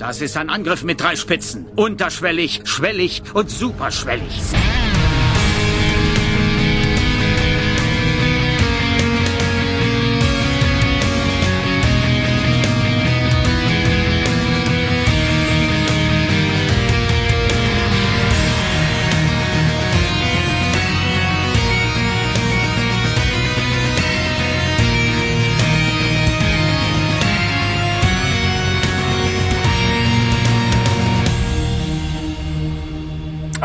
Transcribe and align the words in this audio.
Das 0.00 0.22
ist 0.22 0.38
ein 0.38 0.48
Angriff 0.48 0.82
mit 0.82 0.98
drei 0.98 1.14
Spitzen. 1.14 1.66
Unterschwellig, 1.76 2.62
schwellig 2.64 3.22
und 3.34 3.50
superschwellig. 3.50 4.40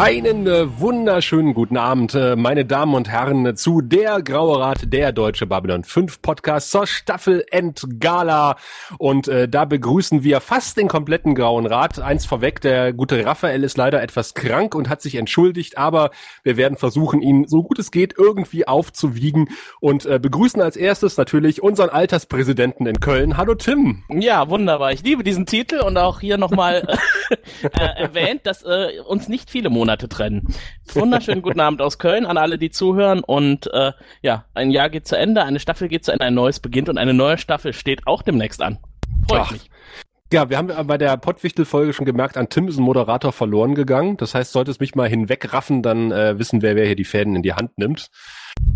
Einen 0.05 0.45
äh, 0.45 0.79
wunderschönen 0.79 1.55
guten 1.55 1.77
Abend, 1.77 2.13
äh, 2.13 2.35
meine 2.35 2.63
Damen 2.63 2.93
und 2.93 3.09
Herren, 3.09 3.57
zu 3.57 3.81
der 3.81 4.21
Graue 4.21 4.59
Rat, 4.59 4.93
der 4.93 5.11
Deutsche 5.11 5.47
Babylon 5.47 5.83
5 5.83 6.21
Podcast 6.21 6.69
zur 6.69 6.85
Staffel 6.85 7.43
Endgala. 7.49 8.55
Und 8.99 9.27
äh, 9.27 9.49
da 9.49 9.65
begrüßen 9.65 10.23
wir 10.23 10.41
fast 10.41 10.77
den 10.77 10.89
kompletten 10.89 11.33
Grauen 11.33 11.65
Rat. 11.65 11.97
Eins 11.99 12.27
vorweg, 12.27 12.61
der 12.61 12.93
gute 12.93 13.25
Raphael 13.25 13.63
ist 13.63 13.77
leider 13.77 14.03
etwas 14.03 14.35
krank 14.35 14.75
und 14.75 14.89
hat 14.89 15.01
sich 15.01 15.15
entschuldigt, 15.15 15.79
aber 15.79 16.11
wir 16.43 16.55
werden 16.55 16.77
versuchen, 16.77 17.23
ihn 17.23 17.47
so 17.47 17.63
gut 17.63 17.79
es 17.79 17.89
geht 17.89 18.13
irgendwie 18.15 18.67
aufzuwiegen 18.67 19.49
und 19.79 20.05
äh, 20.05 20.19
begrüßen 20.19 20.61
als 20.61 20.77
erstes 20.77 21.17
natürlich 21.17 21.63
unseren 21.63 21.89
Alterspräsidenten 21.89 22.85
in 22.85 22.99
Köln. 22.99 23.37
Hallo 23.37 23.55
Tim. 23.55 24.03
Ja, 24.09 24.51
wunderbar. 24.51 24.91
Ich 24.91 25.01
liebe 25.01 25.23
diesen 25.23 25.47
Titel 25.47 25.79
und 25.79 25.97
auch 25.97 26.19
hier 26.19 26.37
nochmal 26.37 26.87
äh, 27.63 28.03
erwähnt, 28.03 28.41
dass 28.43 28.61
äh, 28.61 28.99
uns 29.07 29.29
nicht 29.29 29.49
viele 29.49 29.71
Monate 29.71 29.94
Monate 29.95 30.09
trennen. 30.09 30.53
Wunderschönen 30.93 31.41
guten 31.41 31.59
Abend 31.61 31.81
aus 31.81 31.97
Köln 31.97 32.25
an 32.25 32.37
alle, 32.37 32.57
die 32.57 32.69
zuhören. 32.69 33.21
Und 33.21 33.71
äh, 33.73 33.93
ja, 34.21 34.45
ein 34.53 34.69
Jahr 34.71 34.89
geht 34.89 35.07
zu 35.07 35.17
Ende, 35.17 35.43
eine 35.43 35.59
Staffel 35.59 35.87
geht 35.87 36.03
zu 36.03 36.11
Ende, 36.11 36.25
ein 36.25 36.33
neues 36.33 36.59
beginnt 36.59 36.89
und 36.89 36.97
eine 36.97 37.13
neue 37.13 37.37
Staffel 37.37 37.71
steht 37.71 38.05
auch 38.05 38.21
demnächst 38.21 38.61
an. 38.61 38.79
Freut 39.29 39.51
mich. 39.51 39.69
Ja, 40.33 40.49
wir 40.49 40.57
haben 40.57 40.87
bei 40.87 40.97
der 40.97 41.15
Pottwichtel-Folge 41.17 41.93
schon 41.93 42.05
gemerkt, 42.05 42.35
an 42.35 42.49
Tim 42.49 42.67
ist 42.67 42.77
ein 42.77 42.83
Moderator 42.83 43.31
verloren 43.31 43.75
gegangen. 43.75 44.17
Das 44.17 44.35
heißt, 44.35 44.51
sollte 44.51 44.71
es 44.71 44.79
mich 44.79 44.95
mal 44.95 45.07
hinwegraffen, 45.07 45.81
dann 45.81 46.11
äh, 46.11 46.37
wissen 46.37 46.61
wir, 46.61 46.75
wer 46.75 46.85
hier 46.85 46.95
die 46.95 47.05
Fäden 47.05 47.35
in 47.35 47.43
die 47.43 47.53
Hand 47.53 47.77
nimmt. 47.77 48.09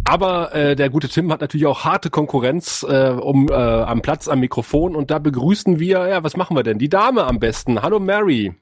Aber 0.05 0.53
äh, 0.53 0.75
der 0.75 0.89
gute 0.89 1.09
Tim 1.09 1.31
hat 1.31 1.41
natürlich 1.41 1.65
auch 1.65 1.83
harte 1.83 2.11
Konkurrenz 2.11 2.85
äh, 2.87 3.09
um 3.09 3.49
äh, 3.49 3.53
am 3.53 4.01
Platz 4.01 4.27
am 4.27 4.39
Mikrofon 4.39 4.95
und 4.95 5.11
da 5.11 5.19
begrüßen 5.19 5.79
wir, 5.79 6.07
ja, 6.07 6.23
was 6.23 6.37
machen 6.37 6.55
wir 6.55 6.63
denn? 6.63 6.77
Die 6.77 6.89
Dame 6.89 7.25
am 7.25 7.39
besten. 7.39 7.81
Hallo 7.81 7.99
Mary. 7.99 8.53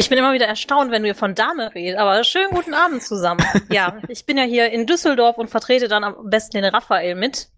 Ich 0.00 0.08
bin 0.08 0.16
immer 0.16 0.32
wieder 0.32 0.46
erstaunt, 0.46 0.90
wenn 0.90 1.02
du 1.02 1.14
von 1.14 1.34
Dame 1.34 1.74
redest, 1.74 1.98
aber 1.98 2.24
schönen 2.24 2.48
guten 2.52 2.72
Abend 2.72 3.02
zusammen. 3.02 3.44
ja, 3.70 3.98
ich 4.08 4.24
bin 4.24 4.38
ja 4.38 4.44
hier 4.44 4.70
in 4.70 4.86
Düsseldorf 4.86 5.36
und 5.36 5.50
vertrete 5.50 5.88
dann 5.88 6.04
am 6.04 6.30
besten 6.30 6.62
den 6.62 6.64
Raphael 6.64 7.14
mit. 7.14 7.50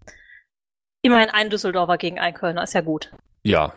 Immerhin 1.01 1.29
ein 1.29 1.49
Düsseldorfer 1.49 1.97
gegen 1.97 2.19
ein 2.19 2.33
Kölner, 2.33 2.63
ist 2.63 2.73
ja 2.73 2.81
gut. 2.81 3.11
Ja. 3.43 3.73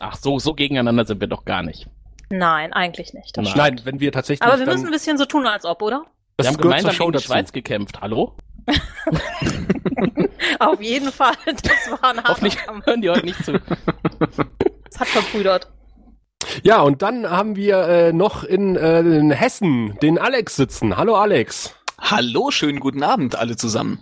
Ach 0.00 0.16
so, 0.16 0.40
so 0.40 0.54
gegeneinander 0.54 1.04
sind 1.04 1.20
wir 1.20 1.28
doch 1.28 1.44
gar 1.44 1.62
nicht. 1.62 1.86
Nein, 2.30 2.72
eigentlich 2.72 3.14
nicht. 3.14 3.36
Nein. 3.36 3.52
Nein, 3.54 3.80
wenn 3.84 4.00
wir 4.00 4.10
tatsächlich. 4.10 4.42
Aber 4.42 4.58
wir 4.58 4.66
müssen 4.66 4.86
ein 4.86 4.92
bisschen 4.92 5.16
so 5.16 5.24
tun, 5.24 5.46
als 5.46 5.64
ob, 5.64 5.82
oder? 5.82 6.04
wir 6.38 6.48
haben 6.48 6.56
gemeinsam 6.56 6.96
gegen 6.96 7.12
die 7.12 7.20
Schweiz 7.20 7.52
gekämpft. 7.52 8.00
Hallo? 8.00 8.36
Auf 10.58 10.80
jeden 10.82 11.12
Fall. 11.12 11.34
Das 11.46 11.90
war 11.92 12.10
ein 12.10 12.24
Hoffentlich 12.24 12.58
hören 12.66 13.02
die 13.02 13.10
heute 13.10 13.24
nicht 13.24 13.44
zu. 13.44 13.52
Das 14.90 14.98
hat 14.98 15.08
verbrüdert. 15.08 15.68
Ja, 16.62 16.80
und 16.82 17.02
dann 17.02 17.28
haben 17.28 17.56
wir 17.56 17.78
äh, 17.88 18.12
noch 18.12 18.44
in, 18.44 18.76
äh, 18.76 19.00
in 19.00 19.30
Hessen 19.30 19.98
den 20.02 20.18
Alex 20.18 20.56
sitzen. 20.56 20.96
Hallo 20.96 21.16
Alex. 21.16 21.74
Hallo, 21.98 22.50
schönen 22.50 22.80
guten 22.80 23.02
Abend 23.02 23.36
alle 23.36 23.56
zusammen. 23.56 24.00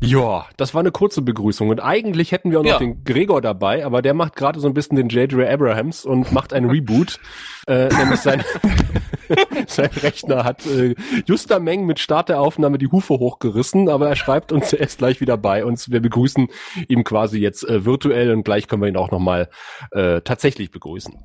Ja, 0.00 0.46
das 0.56 0.74
war 0.74 0.80
eine 0.80 0.92
kurze 0.92 1.22
Begrüßung 1.22 1.70
und 1.70 1.80
eigentlich 1.80 2.30
hätten 2.30 2.50
wir 2.50 2.60
auch 2.60 2.64
noch 2.64 2.72
ja. 2.72 2.78
den 2.78 3.02
Gregor 3.04 3.40
dabei, 3.40 3.84
aber 3.84 4.02
der 4.02 4.12
macht 4.12 4.36
gerade 4.36 4.60
so 4.60 4.68
ein 4.68 4.74
bisschen 4.74 4.96
den 4.96 5.08
J.J. 5.08 5.48
Abrahams 5.48 6.04
und 6.04 6.32
macht 6.32 6.52
ein 6.52 6.68
Reboot. 6.68 7.18
äh, 7.66 7.88
nämlich 7.88 8.20
sein, 8.20 8.44
sein 9.66 9.90
Rechner 9.90 10.44
hat 10.44 10.66
äh, 10.66 10.94
juster 11.26 11.60
Meng 11.60 11.86
mit 11.86 11.98
Start 11.98 12.28
der 12.28 12.40
Aufnahme 12.40 12.78
die 12.78 12.88
Hufe 12.88 13.14
hochgerissen, 13.14 13.88
aber 13.88 14.08
er 14.08 14.16
schreibt 14.16 14.52
uns 14.52 14.72
erst 14.72 14.98
gleich 14.98 15.20
wieder 15.20 15.36
bei 15.36 15.64
uns. 15.64 15.90
Wir 15.90 16.00
begrüßen 16.00 16.48
ihn 16.88 17.04
quasi 17.04 17.38
jetzt 17.38 17.68
äh, 17.68 17.84
virtuell 17.84 18.32
und 18.32 18.44
gleich 18.44 18.68
können 18.68 18.82
wir 18.82 18.88
ihn 18.88 18.96
auch 18.96 19.10
nochmal 19.10 19.48
äh, 19.92 20.20
tatsächlich 20.22 20.70
begrüßen. 20.70 21.16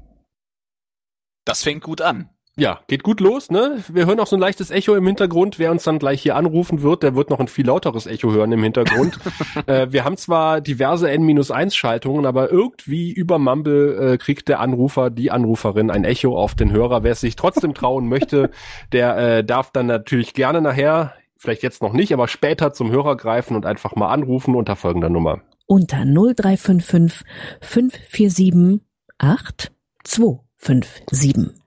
Das 1.45 1.63
fängt 1.63 1.83
gut 1.83 2.01
an. 2.01 2.29
Ja, 2.57 2.81
geht 2.87 3.03
gut 3.03 3.21
los, 3.21 3.49
ne? 3.49 3.81
Wir 3.87 4.05
hören 4.05 4.19
auch 4.19 4.27
so 4.27 4.35
ein 4.35 4.41
leichtes 4.41 4.71
Echo 4.71 4.93
im 4.95 5.07
Hintergrund. 5.07 5.57
Wer 5.57 5.71
uns 5.71 5.85
dann 5.85 5.99
gleich 5.99 6.21
hier 6.21 6.35
anrufen 6.35 6.81
wird, 6.81 7.01
der 7.01 7.15
wird 7.15 7.29
noch 7.29 7.39
ein 7.39 7.47
viel 7.47 7.65
lauteres 7.65 8.07
Echo 8.07 8.33
hören 8.33 8.51
im 8.51 8.61
Hintergrund. 8.61 9.19
äh, 9.67 9.87
wir 9.89 10.03
haben 10.03 10.17
zwar 10.17 10.59
diverse 10.59 11.09
N-1-Schaltungen, 11.09 12.25
aber 12.25 12.51
irgendwie 12.51 13.09
über 13.09 13.39
Mumble 13.39 14.13
äh, 14.13 14.17
kriegt 14.17 14.49
der 14.49 14.59
Anrufer, 14.59 15.09
die 15.09 15.31
Anruferin 15.31 15.89
ein 15.89 16.03
Echo 16.03 16.37
auf 16.37 16.53
den 16.53 16.73
Hörer. 16.73 17.03
Wer 17.03 17.13
es 17.13 17.21
sich 17.21 17.37
trotzdem 17.37 17.73
trauen 17.73 18.09
möchte, 18.09 18.49
der 18.91 19.17
äh, 19.17 19.45
darf 19.45 19.71
dann 19.71 19.85
natürlich 19.85 20.33
gerne 20.33 20.59
nachher, 20.59 21.13
vielleicht 21.37 21.63
jetzt 21.63 21.81
noch 21.81 21.93
nicht, 21.93 22.13
aber 22.13 22.27
später 22.27 22.73
zum 22.73 22.91
Hörer 22.91 23.15
greifen 23.15 23.55
und 23.55 23.65
einfach 23.65 23.95
mal 23.95 24.09
anrufen 24.09 24.55
unter 24.55 24.75
folgender 24.75 25.09
Nummer. 25.09 25.39
Unter 25.67 26.03
0355 26.03 27.25
547 27.61 28.81
8257. 29.19 31.60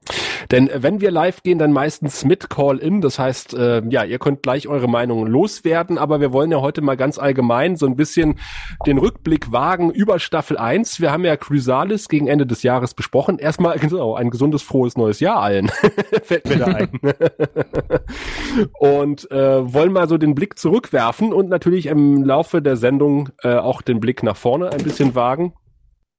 Denn 0.50 0.70
wenn 0.74 1.00
wir 1.00 1.10
live 1.10 1.42
gehen, 1.42 1.58
dann 1.58 1.72
meistens 1.72 2.24
mit 2.24 2.50
Call-In. 2.50 3.00
Das 3.00 3.18
heißt, 3.18 3.54
äh, 3.54 3.82
ja, 3.88 4.04
ihr 4.04 4.18
könnt 4.18 4.42
gleich 4.42 4.68
eure 4.68 4.88
Meinung 4.88 5.26
loswerden, 5.26 5.98
aber 5.98 6.20
wir 6.20 6.32
wollen 6.32 6.50
ja 6.50 6.60
heute 6.60 6.82
mal 6.82 6.96
ganz 6.96 7.18
allgemein 7.18 7.76
so 7.76 7.86
ein 7.86 7.96
bisschen 7.96 8.38
den 8.86 8.98
Rückblick 8.98 9.52
wagen 9.52 9.90
über 9.90 10.18
Staffel 10.18 10.58
1. 10.58 11.00
Wir 11.00 11.12
haben 11.12 11.24
ja 11.24 11.36
Chrysalis 11.36 12.08
gegen 12.08 12.26
Ende 12.26 12.46
des 12.46 12.62
Jahres 12.62 12.94
besprochen. 12.94 13.38
Erstmal 13.38 13.78
genau, 13.80 14.14
ein 14.14 14.30
gesundes, 14.30 14.62
frohes 14.62 14.96
neues 14.96 15.20
Jahr 15.20 15.40
allen. 15.40 15.68
Fällt 16.22 16.48
mir 16.48 16.56
da 16.56 16.66
ein. 16.66 16.90
und 18.78 19.30
äh, 19.30 19.72
wollen 19.72 19.92
mal 19.92 20.08
so 20.08 20.18
den 20.18 20.34
Blick 20.34 20.58
zurückwerfen 20.58 21.32
und 21.32 21.48
natürlich 21.48 21.86
im 21.86 22.22
Laufe 22.22 22.62
der 22.62 22.76
Sendung 22.76 23.30
äh, 23.42 23.56
auch 23.56 23.82
den 23.82 24.00
Blick 24.00 24.22
nach 24.22 24.36
vorne 24.36 24.70
ein 24.70 24.82
bisschen 24.82 25.14
wagen 25.14 25.54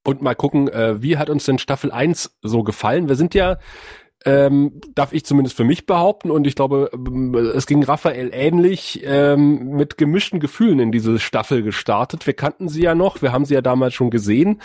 und 0.06 0.22
mal 0.22 0.36
gucken, 0.36 0.68
äh, 0.70 1.02
wie 1.02 1.18
hat 1.18 1.30
uns 1.30 1.46
denn 1.46 1.60
Staffel 1.60 1.92
1 1.92 2.38
so 2.42 2.64
gefallen? 2.64 3.10
Wir 3.10 3.16
sind 3.16 3.34
ja, 3.34 3.58
ähm, 4.24 4.80
darf 4.94 5.14
ich 5.14 5.26
zumindest 5.26 5.58
für 5.58 5.64
mich 5.64 5.86
behaupten, 5.86 6.32
und 6.32 6.48
ich 6.48 6.56
glaube, 6.56 6.90
ähm, 6.94 7.34
es 7.36 7.68
ging 7.68 7.84
Raphael 7.84 8.32
ähnlich, 8.34 9.02
ähm, 9.04 9.72
mit 9.72 9.98
gemischten 9.98 10.40
Gefühlen 10.40 10.80
in 10.80 10.92
diese 10.92 11.20
Staffel 11.20 11.64
gestartet. 11.64 12.26
Wir 12.26 12.34
kannten 12.34 12.70
sie 12.70 12.84
ja 12.84 12.96
noch, 12.96 13.22
wir 13.22 13.32
haben 13.32 13.46
sie 13.46 13.54
ja 13.54 13.62
damals 13.62 13.94
schon 13.94 14.10
gesehen. 14.10 14.62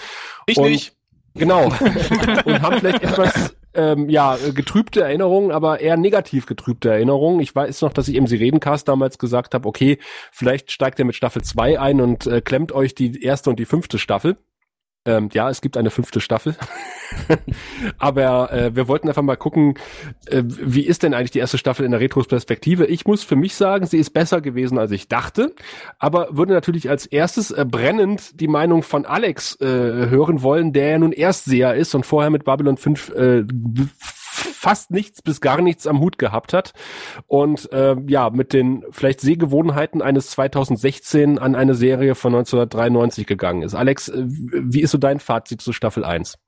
Ich 0.46 0.56
und, 0.56 0.70
nicht. 0.70 0.94
Genau. 1.34 1.66
und 2.44 2.62
haben 2.62 2.78
vielleicht 2.78 3.02
etwas 3.02 3.54
ähm, 3.74 4.08
ja, 4.08 4.36
getrübte 4.54 5.02
Erinnerungen, 5.02 5.52
aber 5.52 5.80
eher 5.80 5.96
negativ 5.96 6.46
getrübte 6.46 6.90
Erinnerungen. 6.90 7.40
Ich 7.40 7.54
weiß 7.54 7.82
noch, 7.82 7.92
dass 7.92 8.08
ich 8.08 8.16
im 8.16 8.26
Sirenencast 8.26 8.88
damals 8.88 9.18
gesagt 9.18 9.54
habe, 9.54 9.68
okay, 9.68 9.98
vielleicht 10.32 10.72
steigt 10.72 10.98
ihr 10.98 11.04
mit 11.04 11.14
Staffel 11.14 11.42
2 11.42 11.78
ein 11.78 12.00
und 12.00 12.26
äh, 12.26 12.40
klemmt 12.40 12.72
euch 12.72 12.94
die 12.94 13.22
erste 13.22 13.50
und 13.50 13.58
die 13.58 13.64
fünfte 13.64 13.98
Staffel. 13.98 14.38
Ähm, 15.06 15.30
ja, 15.32 15.48
es 15.48 15.62
gibt 15.62 15.78
eine 15.78 15.90
fünfte 15.90 16.20
Staffel. 16.20 16.56
Aber 17.98 18.52
äh, 18.52 18.76
wir 18.76 18.86
wollten 18.86 19.08
einfach 19.08 19.22
mal 19.22 19.36
gucken, 19.36 19.78
äh, 20.26 20.42
wie 20.44 20.84
ist 20.86 21.02
denn 21.02 21.14
eigentlich 21.14 21.30
die 21.30 21.38
erste 21.38 21.56
Staffel 21.56 21.86
in 21.86 21.92
der 21.92 22.00
Retrospektive? 22.00 22.84
Ich 22.86 23.06
muss 23.06 23.24
für 23.24 23.36
mich 23.36 23.54
sagen, 23.54 23.86
sie 23.86 23.96
ist 23.96 24.10
besser 24.10 24.42
gewesen, 24.42 24.78
als 24.78 24.90
ich 24.90 25.08
dachte. 25.08 25.54
Aber 25.98 26.36
würde 26.36 26.52
natürlich 26.52 26.90
als 26.90 27.06
erstes 27.06 27.50
äh, 27.50 27.64
brennend 27.64 28.40
die 28.40 28.48
Meinung 28.48 28.82
von 28.82 29.06
Alex 29.06 29.58
äh, 29.60 29.66
hören 29.66 30.42
wollen, 30.42 30.74
der 30.74 30.88
ja 30.90 30.98
nun 30.98 31.12
Erstseher 31.12 31.74
ist 31.74 31.94
und 31.94 32.04
vorher 32.04 32.30
mit 32.30 32.44
Babylon 32.44 32.76
5 32.76 33.08
äh, 33.10 33.44
fast 34.40 34.90
nichts 34.90 35.22
bis 35.22 35.40
gar 35.40 35.60
nichts 35.60 35.86
am 35.86 36.00
Hut 36.00 36.18
gehabt 36.18 36.52
hat 36.52 36.72
und 37.26 37.72
äh, 37.72 37.96
ja 38.06 38.30
mit 38.30 38.52
den 38.52 38.84
vielleicht 38.90 39.20
Sehgewohnheiten 39.20 40.02
eines 40.02 40.30
2016 40.30 41.38
an 41.38 41.54
eine 41.54 41.74
Serie 41.74 42.14
von 42.14 42.34
1993 42.34 43.26
gegangen 43.26 43.62
ist. 43.62 43.74
Alex, 43.74 44.08
äh, 44.08 44.24
wie 44.26 44.80
ist 44.80 44.90
so 44.90 44.98
dein 44.98 45.20
Fazit 45.20 45.60
zu 45.62 45.72
Staffel 45.72 46.04
1? 46.04 46.38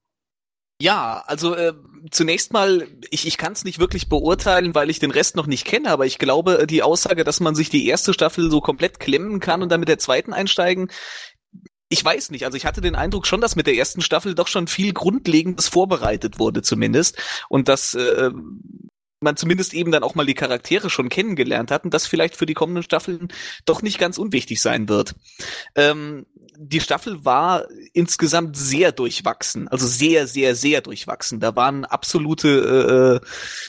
Ja, 0.83 1.23
also 1.27 1.55
äh, 1.55 1.75
zunächst 2.11 2.53
mal, 2.53 2.89
ich, 3.11 3.25
ich 3.25 3.39
kann 3.39 3.53
es 3.53 3.63
nicht 3.63 3.79
wirklich 3.79 4.09
beurteilen, 4.09 4.75
weil 4.75 4.91
ich 4.91 4.99
den 4.99 5.13
Rest 5.13 5.37
noch 5.37 5.47
nicht 5.47 5.65
kenne, 5.65 5.91
aber 5.91 6.07
ich 6.07 6.19
glaube, 6.19 6.59
äh, 6.63 6.67
die 6.67 6.83
Aussage, 6.83 7.23
dass 7.23 7.39
man 7.39 7.55
sich 7.55 7.71
die 7.71 7.87
erste 7.87 8.13
Staffel 8.13 8.51
so 8.51 8.61
komplett 8.61 8.99
klemmen 8.99 9.39
kann 9.39 9.63
und 9.63 9.71
dann 9.71 9.79
mit 9.79 9.89
der 9.89 9.99
zweiten 9.99 10.33
einsteigen, 10.33 10.91
ich 11.93 12.03
weiß 12.03 12.31
nicht, 12.31 12.47
also 12.47 12.57
ich 12.57 12.65
hatte 12.65 12.81
den 12.81 12.95
Eindruck 12.95 13.27
schon, 13.27 13.43
dass 13.43 13.55
mit 13.55 13.67
der 13.67 13.77
ersten 13.77 14.01
Staffel 14.01 14.35
doch 14.35 14.49
schon 14.49 14.67
viel 14.67 14.95
Grundlegendes 14.95 15.69
vorbereitet 15.69 16.39
wurde 16.39 16.63
zumindest 16.63 17.19
und 17.51 17.69
dass 17.69 17.93
äh, 17.93 18.31
man 19.21 19.37
zumindest 19.37 19.75
eben 19.75 19.93
dann 19.93 20.03
auch 20.03 20.15
mal 20.15 20.25
die 20.25 20.33
Charaktere 20.33 20.89
schon 20.89 21.11
kennengelernt 21.11 21.71
hat 21.71 21.85
und 21.85 21.93
das 21.93 22.07
vielleicht 22.07 22.35
für 22.35 22.47
die 22.47 22.55
kommenden 22.55 22.83
Staffeln 22.83 23.29
doch 23.67 23.83
nicht 23.83 23.99
ganz 23.99 24.17
unwichtig 24.17 24.63
sein 24.63 24.89
wird. 24.89 25.15
Ähm, 25.75 26.25
die 26.57 26.81
Staffel 26.81 27.27
war 27.27 27.67
insgesamt 27.93 28.57
sehr 28.57 28.91
durchwachsen, 28.91 29.69
also 29.69 29.87
sehr, 29.87 30.27
sehr, 30.27 30.55
sehr 30.55 30.81
durchwachsen. 30.81 31.41
Da 31.41 31.55
waren 31.57 31.85
absolute 31.85 33.21
äh, 33.23 33.27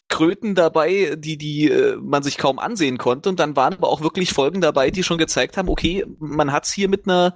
Kröten 0.08 0.56
dabei, 0.56 1.16
die 1.18 1.38
die 1.38 1.70
äh, 1.70 1.98
man 1.98 2.24
sich 2.24 2.38
kaum 2.38 2.58
ansehen 2.58 2.98
konnte, 2.98 3.28
und 3.28 3.40
dann 3.40 3.58
waren 3.58 3.74
aber 3.74 3.90
auch 3.90 4.02
wirklich 4.02 4.32
Folgen 4.32 4.62
dabei, 4.62 4.92
die 4.92 5.04
schon 5.04 5.18
gezeigt 5.18 5.58
haben, 5.58 5.68
okay, 5.68 6.06
man 6.20 6.54
hat's 6.54 6.72
hier 6.72 6.88
mit 6.88 7.06
einer 7.06 7.36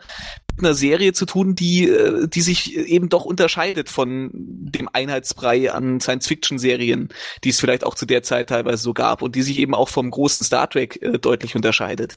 mit 0.57 0.65
einer 0.65 0.75
Serie 0.75 1.13
zu 1.13 1.25
tun, 1.25 1.55
die 1.55 1.87
äh, 1.87 2.27
die 2.27 2.41
sich 2.41 2.75
eben 2.75 3.09
doch 3.09 3.25
unterscheidet 3.25 3.89
von 3.89 4.31
dem 4.33 4.89
Einheitsbrei 4.91 5.71
an 5.71 5.99
Science-Fiction-Serien, 5.99 7.09
die 7.43 7.49
es 7.49 7.59
vielleicht 7.59 7.83
auch 7.83 7.95
zu 7.95 8.05
der 8.05 8.23
Zeit 8.23 8.49
teilweise 8.49 8.83
so 8.83 8.93
gab 8.93 9.21
und 9.21 9.35
die 9.35 9.43
sich 9.43 9.59
eben 9.59 9.73
auch 9.73 9.89
vom 9.89 10.11
großen 10.11 10.45
Star 10.45 10.69
Trek 10.69 11.01
äh, 11.01 11.19
deutlich 11.19 11.55
unterscheidet. 11.55 12.15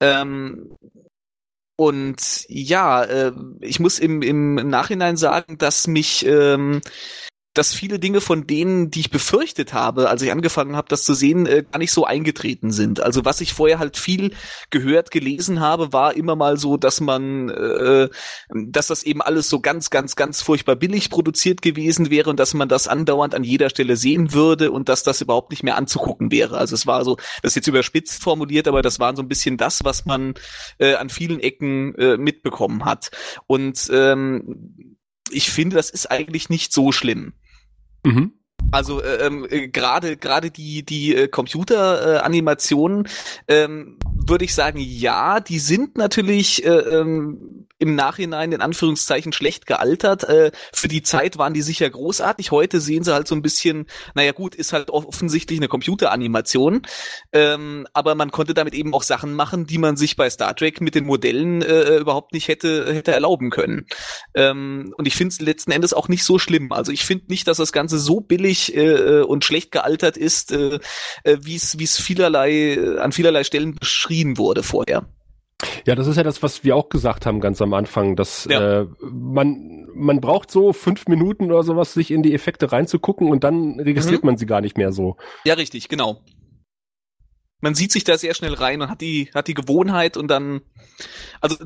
Ähm, 0.00 0.76
und 1.76 2.46
ja, 2.48 3.04
äh, 3.04 3.32
ich 3.60 3.80
muss 3.80 3.98
im, 3.98 4.22
im 4.22 4.54
Nachhinein 4.54 5.16
sagen, 5.16 5.58
dass 5.58 5.86
mich 5.86 6.24
ähm, 6.26 6.80
dass 7.56 7.72
viele 7.72 7.98
Dinge 7.98 8.20
von 8.20 8.46
denen, 8.46 8.90
die 8.90 9.00
ich 9.00 9.10
befürchtet 9.10 9.72
habe, 9.72 10.10
als 10.10 10.20
ich 10.20 10.30
angefangen 10.30 10.76
habe, 10.76 10.88
das 10.88 11.04
zu 11.04 11.14
sehen, 11.14 11.46
äh, 11.46 11.64
gar 11.70 11.78
nicht 11.78 11.92
so 11.92 12.04
eingetreten 12.04 12.70
sind. 12.70 13.00
Also 13.00 13.24
was 13.24 13.40
ich 13.40 13.54
vorher 13.54 13.78
halt 13.78 13.96
viel 13.96 14.34
gehört, 14.70 15.10
gelesen 15.10 15.60
habe, 15.60 15.92
war 15.92 16.16
immer 16.16 16.36
mal 16.36 16.58
so, 16.58 16.76
dass 16.76 17.00
man, 17.00 17.48
äh, 17.48 18.08
dass 18.50 18.88
das 18.88 19.04
eben 19.04 19.22
alles 19.22 19.48
so 19.48 19.60
ganz, 19.60 19.88
ganz, 19.88 20.16
ganz 20.16 20.42
furchtbar 20.42 20.76
billig 20.76 21.08
produziert 21.08 21.62
gewesen 21.62 22.10
wäre 22.10 22.28
und 22.28 22.38
dass 22.38 22.52
man 22.52 22.68
das 22.68 22.88
andauernd 22.88 23.34
an 23.34 23.42
jeder 23.42 23.70
Stelle 23.70 23.96
sehen 23.96 24.34
würde 24.34 24.70
und 24.70 24.90
dass 24.90 25.02
das 25.02 25.22
überhaupt 25.22 25.50
nicht 25.50 25.62
mehr 25.62 25.76
anzugucken 25.76 26.30
wäre. 26.30 26.58
Also 26.58 26.74
es 26.74 26.86
war 26.86 27.04
so, 27.04 27.16
das 27.42 27.52
ist 27.52 27.56
jetzt 27.56 27.68
überspitzt 27.68 28.22
formuliert, 28.22 28.68
aber 28.68 28.82
das 28.82 29.00
war 29.00 29.16
so 29.16 29.22
ein 29.22 29.28
bisschen 29.28 29.56
das, 29.56 29.82
was 29.82 30.04
man 30.04 30.34
äh, 30.78 30.94
an 30.94 31.08
vielen 31.08 31.40
Ecken 31.40 31.94
äh, 31.94 32.18
mitbekommen 32.18 32.84
hat. 32.84 33.10
Und 33.46 33.90
ähm, 33.90 34.98
ich 35.30 35.50
finde, 35.50 35.76
das 35.76 35.90
ist 35.90 36.10
eigentlich 36.10 36.50
nicht 36.50 36.72
so 36.72 36.92
schlimm. 36.92 37.32
Mhm. 38.06 38.32
Also 38.70 39.02
äh, 39.02 39.26
ähm, 39.26 39.46
äh, 39.48 39.68
gerade 39.68 40.16
gerade 40.16 40.50
die 40.50 40.84
die 40.84 41.14
äh, 41.14 41.28
Computeranimationen 41.28 43.06
äh, 43.46 43.64
ähm, 43.64 43.98
würde 44.26 44.44
ich 44.44 44.54
sagen, 44.54 44.78
ja, 44.80 45.40
die 45.40 45.58
sind 45.58 45.96
natürlich 45.98 46.64
äh, 46.64 46.70
ähm, 46.70 47.65
im 47.78 47.94
Nachhinein 47.94 48.52
in 48.52 48.60
Anführungszeichen 48.60 49.32
schlecht 49.32 49.66
gealtert. 49.66 50.24
Äh, 50.24 50.50
für 50.72 50.88
die 50.88 51.02
Zeit 51.02 51.38
waren 51.38 51.54
die 51.54 51.62
sicher 51.62 51.88
großartig. 51.88 52.50
Heute 52.50 52.80
sehen 52.80 53.04
sie 53.04 53.12
halt 53.12 53.28
so 53.28 53.34
ein 53.34 53.42
bisschen, 53.42 53.86
naja 54.14 54.32
gut, 54.32 54.54
ist 54.54 54.72
halt 54.72 54.90
offensichtlich 54.90 55.58
eine 55.58 55.68
Computeranimation. 55.68 56.82
Ähm, 57.32 57.86
aber 57.92 58.14
man 58.14 58.30
konnte 58.30 58.54
damit 58.54 58.74
eben 58.74 58.94
auch 58.94 59.02
Sachen 59.02 59.34
machen, 59.34 59.66
die 59.66 59.78
man 59.78 59.96
sich 59.96 60.16
bei 60.16 60.30
Star 60.30 60.56
Trek 60.56 60.80
mit 60.80 60.94
den 60.94 61.04
Modellen 61.04 61.62
äh, 61.62 61.98
überhaupt 61.98 62.32
nicht 62.32 62.48
hätte, 62.48 62.92
hätte 62.94 63.12
erlauben 63.12 63.50
können. 63.50 63.86
Ähm, 64.34 64.94
und 64.96 65.06
ich 65.06 65.14
finde 65.14 65.32
es 65.32 65.40
letzten 65.40 65.72
Endes 65.72 65.92
auch 65.92 66.08
nicht 66.08 66.24
so 66.24 66.38
schlimm. 66.38 66.72
Also 66.72 66.92
ich 66.92 67.04
finde 67.04 67.26
nicht, 67.28 67.46
dass 67.46 67.58
das 67.58 67.72
Ganze 67.72 67.98
so 67.98 68.20
billig 68.20 68.74
äh, 68.74 69.20
und 69.20 69.44
schlecht 69.44 69.70
gealtert 69.72 70.16
ist, 70.16 70.52
äh, 70.52 70.78
äh 71.24 71.38
wie 71.42 71.56
es 71.56 71.98
vielerlei 71.98 72.74
äh, 72.74 72.98
an 72.98 73.12
vielerlei 73.12 73.44
Stellen 73.44 73.74
beschrieben 73.74 74.38
wurde 74.38 74.62
vorher. 74.62 75.06
Ja, 75.86 75.94
das 75.94 76.06
ist 76.06 76.16
ja 76.16 76.22
das, 76.22 76.42
was 76.42 76.64
wir 76.64 76.76
auch 76.76 76.88
gesagt 76.88 77.26
haben 77.26 77.40
ganz 77.40 77.62
am 77.62 77.72
Anfang, 77.72 78.16
dass 78.16 78.46
ja. 78.50 78.82
äh, 78.82 78.86
man 79.00 79.86
man 79.94 80.20
braucht 80.20 80.50
so 80.50 80.72
fünf 80.72 81.06
Minuten 81.06 81.46
oder 81.46 81.62
sowas, 81.62 81.94
sich 81.94 82.10
in 82.10 82.22
die 82.22 82.34
Effekte 82.34 82.72
reinzugucken 82.72 83.30
und 83.30 83.44
dann 83.44 83.80
registriert 83.80 84.22
mhm. 84.22 84.26
man 84.26 84.36
sie 84.36 84.46
gar 84.46 84.60
nicht 84.60 84.76
mehr 84.76 84.92
so. 84.92 85.16
Ja, 85.44 85.54
richtig, 85.54 85.88
genau 85.88 86.20
man 87.60 87.74
sieht 87.74 87.90
sich 87.90 88.04
da 88.04 88.18
sehr 88.18 88.34
schnell 88.34 88.54
rein 88.54 88.82
und 88.82 88.90
hat 88.90 89.00
die, 89.00 89.30
hat 89.34 89.48
die 89.48 89.54
Gewohnheit 89.54 90.16
und 90.16 90.28
dann, 90.28 90.60
also 91.40 91.56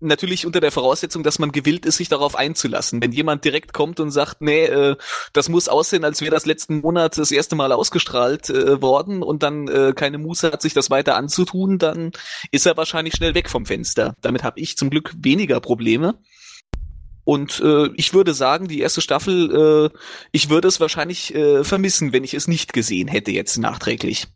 natürlich 0.00 0.46
unter 0.46 0.60
der 0.60 0.72
Voraussetzung, 0.72 1.22
dass 1.22 1.38
man 1.38 1.52
gewillt 1.52 1.84
ist, 1.84 1.98
sich 1.98 2.08
darauf 2.08 2.36
einzulassen. 2.36 3.02
Wenn 3.02 3.12
jemand 3.12 3.44
direkt 3.44 3.74
kommt 3.74 4.00
und 4.00 4.10
sagt, 4.10 4.40
nee, 4.40 4.64
äh, 4.64 4.96
das 5.34 5.48
muss 5.48 5.68
aussehen, 5.68 6.04
als 6.04 6.22
wäre 6.22 6.30
das 6.30 6.46
letzten 6.46 6.80
Monat 6.80 7.18
das 7.18 7.30
erste 7.30 7.54
Mal 7.54 7.72
ausgestrahlt 7.72 8.48
äh, 8.48 8.80
worden 8.80 9.22
und 9.22 9.42
dann 9.42 9.68
äh, 9.68 9.92
keine 9.94 10.18
Muße 10.18 10.52
hat, 10.52 10.62
sich 10.62 10.72
das 10.72 10.90
weiter 10.90 11.16
anzutun, 11.16 11.78
dann 11.78 12.12
ist 12.50 12.66
er 12.66 12.76
wahrscheinlich 12.76 13.14
schnell 13.14 13.34
weg 13.34 13.50
vom 13.50 13.66
Fenster. 13.66 14.14
Damit 14.22 14.42
habe 14.42 14.58
ich 14.58 14.76
zum 14.76 14.88
Glück 14.88 15.12
weniger 15.18 15.60
Probleme. 15.60 16.18
Und 17.24 17.60
äh, 17.60 17.88
ich 17.96 18.14
würde 18.14 18.34
sagen, 18.34 18.68
die 18.68 18.80
erste 18.80 19.00
Staffel, 19.00 19.90
äh, 19.92 19.98
ich 20.30 20.48
würde 20.48 20.68
es 20.68 20.78
wahrscheinlich 20.78 21.34
äh, 21.34 21.64
vermissen, 21.64 22.12
wenn 22.12 22.22
ich 22.22 22.34
es 22.34 22.46
nicht 22.46 22.72
gesehen 22.72 23.08
hätte 23.08 23.32
jetzt 23.32 23.58
nachträglich. 23.58 24.28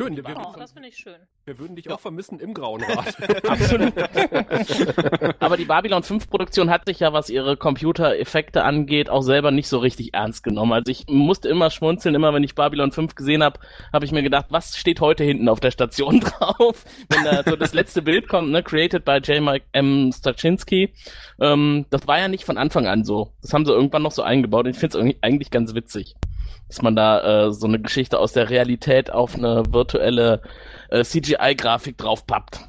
Schön, 0.00 0.16
wir, 0.16 0.36
oh, 0.36 0.54
das 0.56 0.70
finde 0.70 0.88
ich 0.90 0.96
schön. 0.96 1.16
Wir 1.44 1.58
würden 1.58 1.74
dich 1.74 1.86
ja. 1.86 1.94
auch 1.94 1.98
vermissen 1.98 2.38
im 2.38 2.54
Grauen 2.54 2.84
Rat. 2.84 3.16
Absolut. 3.48 3.92
Aber 5.40 5.56
die 5.56 5.64
Babylon 5.64 6.04
5 6.04 6.30
Produktion 6.30 6.70
hat 6.70 6.86
sich 6.86 7.00
ja, 7.00 7.12
was 7.12 7.30
ihre 7.30 7.56
Computereffekte 7.56 8.62
angeht, 8.62 9.10
auch 9.10 9.22
selber 9.22 9.50
nicht 9.50 9.66
so 9.66 9.78
richtig 9.78 10.14
ernst 10.14 10.44
genommen. 10.44 10.72
Also 10.72 10.92
ich 10.92 11.06
musste 11.08 11.48
immer 11.48 11.70
schmunzeln, 11.70 12.14
immer 12.14 12.32
wenn 12.32 12.44
ich 12.44 12.54
Babylon 12.54 12.92
5 12.92 13.16
gesehen 13.16 13.42
habe, 13.42 13.58
habe 13.92 14.04
ich 14.04 14.12
mir 14.12 14.22
gedacht, 14.22 14.46
was 14.50 14.76
steht 14.76 15.00
heute 15.00 15.24
hinten 15.24 15.48
auf 15.48 15.58
der 15.58 15.72
Station 15.72 16.20
drauf? 16.20 16.84
Wenn 17.08 17.24
da 17.24 17.42
so 17.42 17.56
das 17.56 17.74
letzte 17.74 18.00
Bild 18.00 18.28
kommt, 18.28 18.52
ne, 18.52 18.62
created 18.62 19.04
by 19.04 19.16
J. 19.16 19.42
Mike 19.42 19.66
M. 19.72 20.12
Staczynski. 20.12 20.94
Ähm, 21.40 21.86
das 21.90 22.06
war 22.06 22.20
ja 22.20 22.28
nicht 22.28 22.44
von 22.44 22.56
Anfang 22.56 22.86
an 22.86 23.02
so. 23.02 23.32
Das 23.42 23.52
haben 23.52 23.66
sie 23.66 23.72
irgendwann 23.72 24.02
noch 24.02 24.12
so 24.12 24.22
eingebaut 24.22 24.66
und 24.66 24.70
ich 24.70 24.78
finde 24.78 24.96
es 24.96 25.16
eigentlich 25.22 25.50
ganz 25.50 25.74
witzig 25.74 26.14
dass 26.68 26.82
man 26.82 26.96
da 26.96 27.46
äh, 27.46 27.52
so 27.52 27.66
eine 27.66 27.80
Geschichte 27.80 28.18
aus 28.18 28.32
der 28.32 28.50
Realität 28.50 29.10
auf 29.10 29.34
eine 29.34 29.62
virtuelle 29.70 30.42
äh, 30.90 31.04
CGI-Grafik 31.04 31.96
draufpappt. 31.96 32.68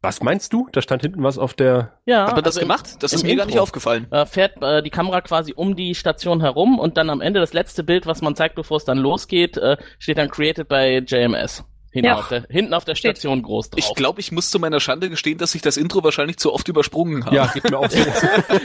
Was 0.00 0.22
meinst 0.22 0.52
du? 0.52 0.68
Da 0.70 0.80
stand 0.80 1.02
hinten 1.02 1.24
was 1.24 1.38
auf 1.38 1.54
der. 1.54 1.98
Ja. 2.06 2.26
Hat 2.28 2.36
man 2.36 2.44
das 2.44 2.56
also 2.56 2.60
gemacht? 2.60 3.02
Das 3.02 3.12
ist 3.12 3.24
mir 3.24 3.30
Intro. 3.30 3.42
gar 3.42 3.46
nicht 3.46 3.58
aufgefallen. 3.58 4.06
Äh, 4.12 4.26
fährt 4.26 4.62
äh, 4.62 4.80
die 4.80 4.90
Kamera 4.90 5.20
quasi 5.22 5.52
um 5.54 5.74
die 5.74 5.96
Station 5.96 6.40
herum 6.40 6.78
und 6.78 6.96
dann 6.96 7.10
am 7.10 7.20
Ende 7.20 7.40
das 7.40 7.52
letzte 7.52 7.82
Bild, 7.82 8.06
was 8.06 8.22
man 8.22 8.36
zeigt, 8.36 8.54
bevor 8.54 8.76
es 8.76 8.84
dann 8.84 8.98
losgeht, 8.98 9.56
äh, 9.56 9.76
steht 9.98 10.18
dann 10.18 10.30
created 10.30 10.68
by 10.68 11.02
JMS. 11.04 11.64
Hinten, 11.98 12.10
ja. 12.10 12.16
auf 12.16 12.28
der, 12.28 12.46
hinten 12.48 12.74
auf 12.74 12.84
der 12.84 12.94
Station 12.94 13.42
groß 13.42 13.70
drauf. 13.70 13.78
Ich 13.78 13.94
glaube, 13.96 14.20
ich 14.20 14.30
muss 14.30 14.50
zu 14.50 14.60
meiner 14.60 14.78
Schande 14.78 15.10
gestehen, 15.10 15.36
dass 15.36 15.54
ich 15.56 15.62
das 15.62 15.76
Intro 15.76 16.04
wahrscheinlich 16.04 16.38
zu 16.38 16.52
oft 16.52 16.68
übersprungen 16.68 17.26
habe. 17.26 17.34
Ja, 17.34 17.46
geht 17.46 17.68
mir 17.68 17.76
auch 17.76 17.90
so. 17.90 17.98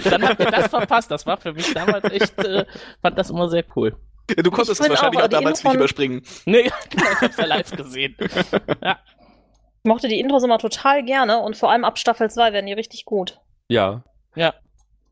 dann 0.09 0.27
habt 0.27 0.39
ihr 0.39 0.51
das 0.51 0.67
verpasst. 0.67 1.09
Das 1.09 1.25
war 1.25 1.37
für 1.37 1.53
mich 1.53 1.73
damals 1.73 2.05
echt, 2.11 2.37
äh, 2.43 2.65
fand 3.01 3.17
das 3.17 3.31
immer 3.31 3.49
sehr 3.49 3.63
cool. 3.75 3.95
Du 4.27 4.51
konntest 4.51 4.79
es 4.79 4.89
wahrscheinlich 4.89 5.19
auch, 5.19 5.25
auch 5.25 5.29
damals 5.29 5.63
nicht 5.63 5.73
überspringen. 5.73 6.21
Nee, 6.45 6.69
genau, 6.91 7.05
ich 7.11 7.21
hab's 7.21 7.37
ja 7.37 7.45
live 7.45 7.71
gesehen. 7.71 8.15
Ja. 8.83 8.99
Ich 9.85 9.89
mochte 9.89 10.07
die 10.07 10.19
Intros 10.19 10.43
immer 10.43 10.59
total 10.59 11.03
gerne 11.03 11.39
und 11.39 11.57
vor 11.57 11.69
allem 11.69 11.83
ab 11.83 11.97
Staffel 11.97 12.29
2 12.29 12.53
werden 12.53 12.67
die 12.67 12.73
richtig 12.73 13.03
gut. 13.03 13.41
Ja. 13.67 14.03
Ja. 14.33 14.53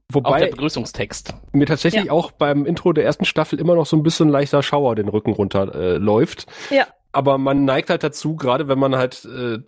Wobei 0.10 0.30
auch 0.30 0.38
der 0.38 0.48
Begrüßungstext. 0.48 1.34
Mir 1.52 1.66
tatsächlich 1.66 2.06
ja. 2.06 2.12
auch 2.12 2.32
beim 2.32 2.66
Intro 2.66 2.94
der 2.94 3.04
ersten 3.04 3.26
Staffel 3.26 3.60
immer 3.60 3.76
noch 3.76 3.86
so 3.86 3.98
ein 3.98 4.04
bisschen 4.04 4.30
leichter 4.30 4.64
Schauer 4.64 4.96
den 4.96 5.10
Rücken 5.10 5.34
runter 5.34 5.76
äh, 5.76 5.98
läuft. 5.98 6.46
Ja 6.70 6.88
aber 7.14 7.38
man 7.38 7.66
neigt 7.66 7.90
halt 7.90 8.04
dazu, 8.04 8.36
gerade 8.36 8.68
wenn 8.68 8.80
man 8.80 8.96
halt, 8.96 9.26
äh, 9.26 9.60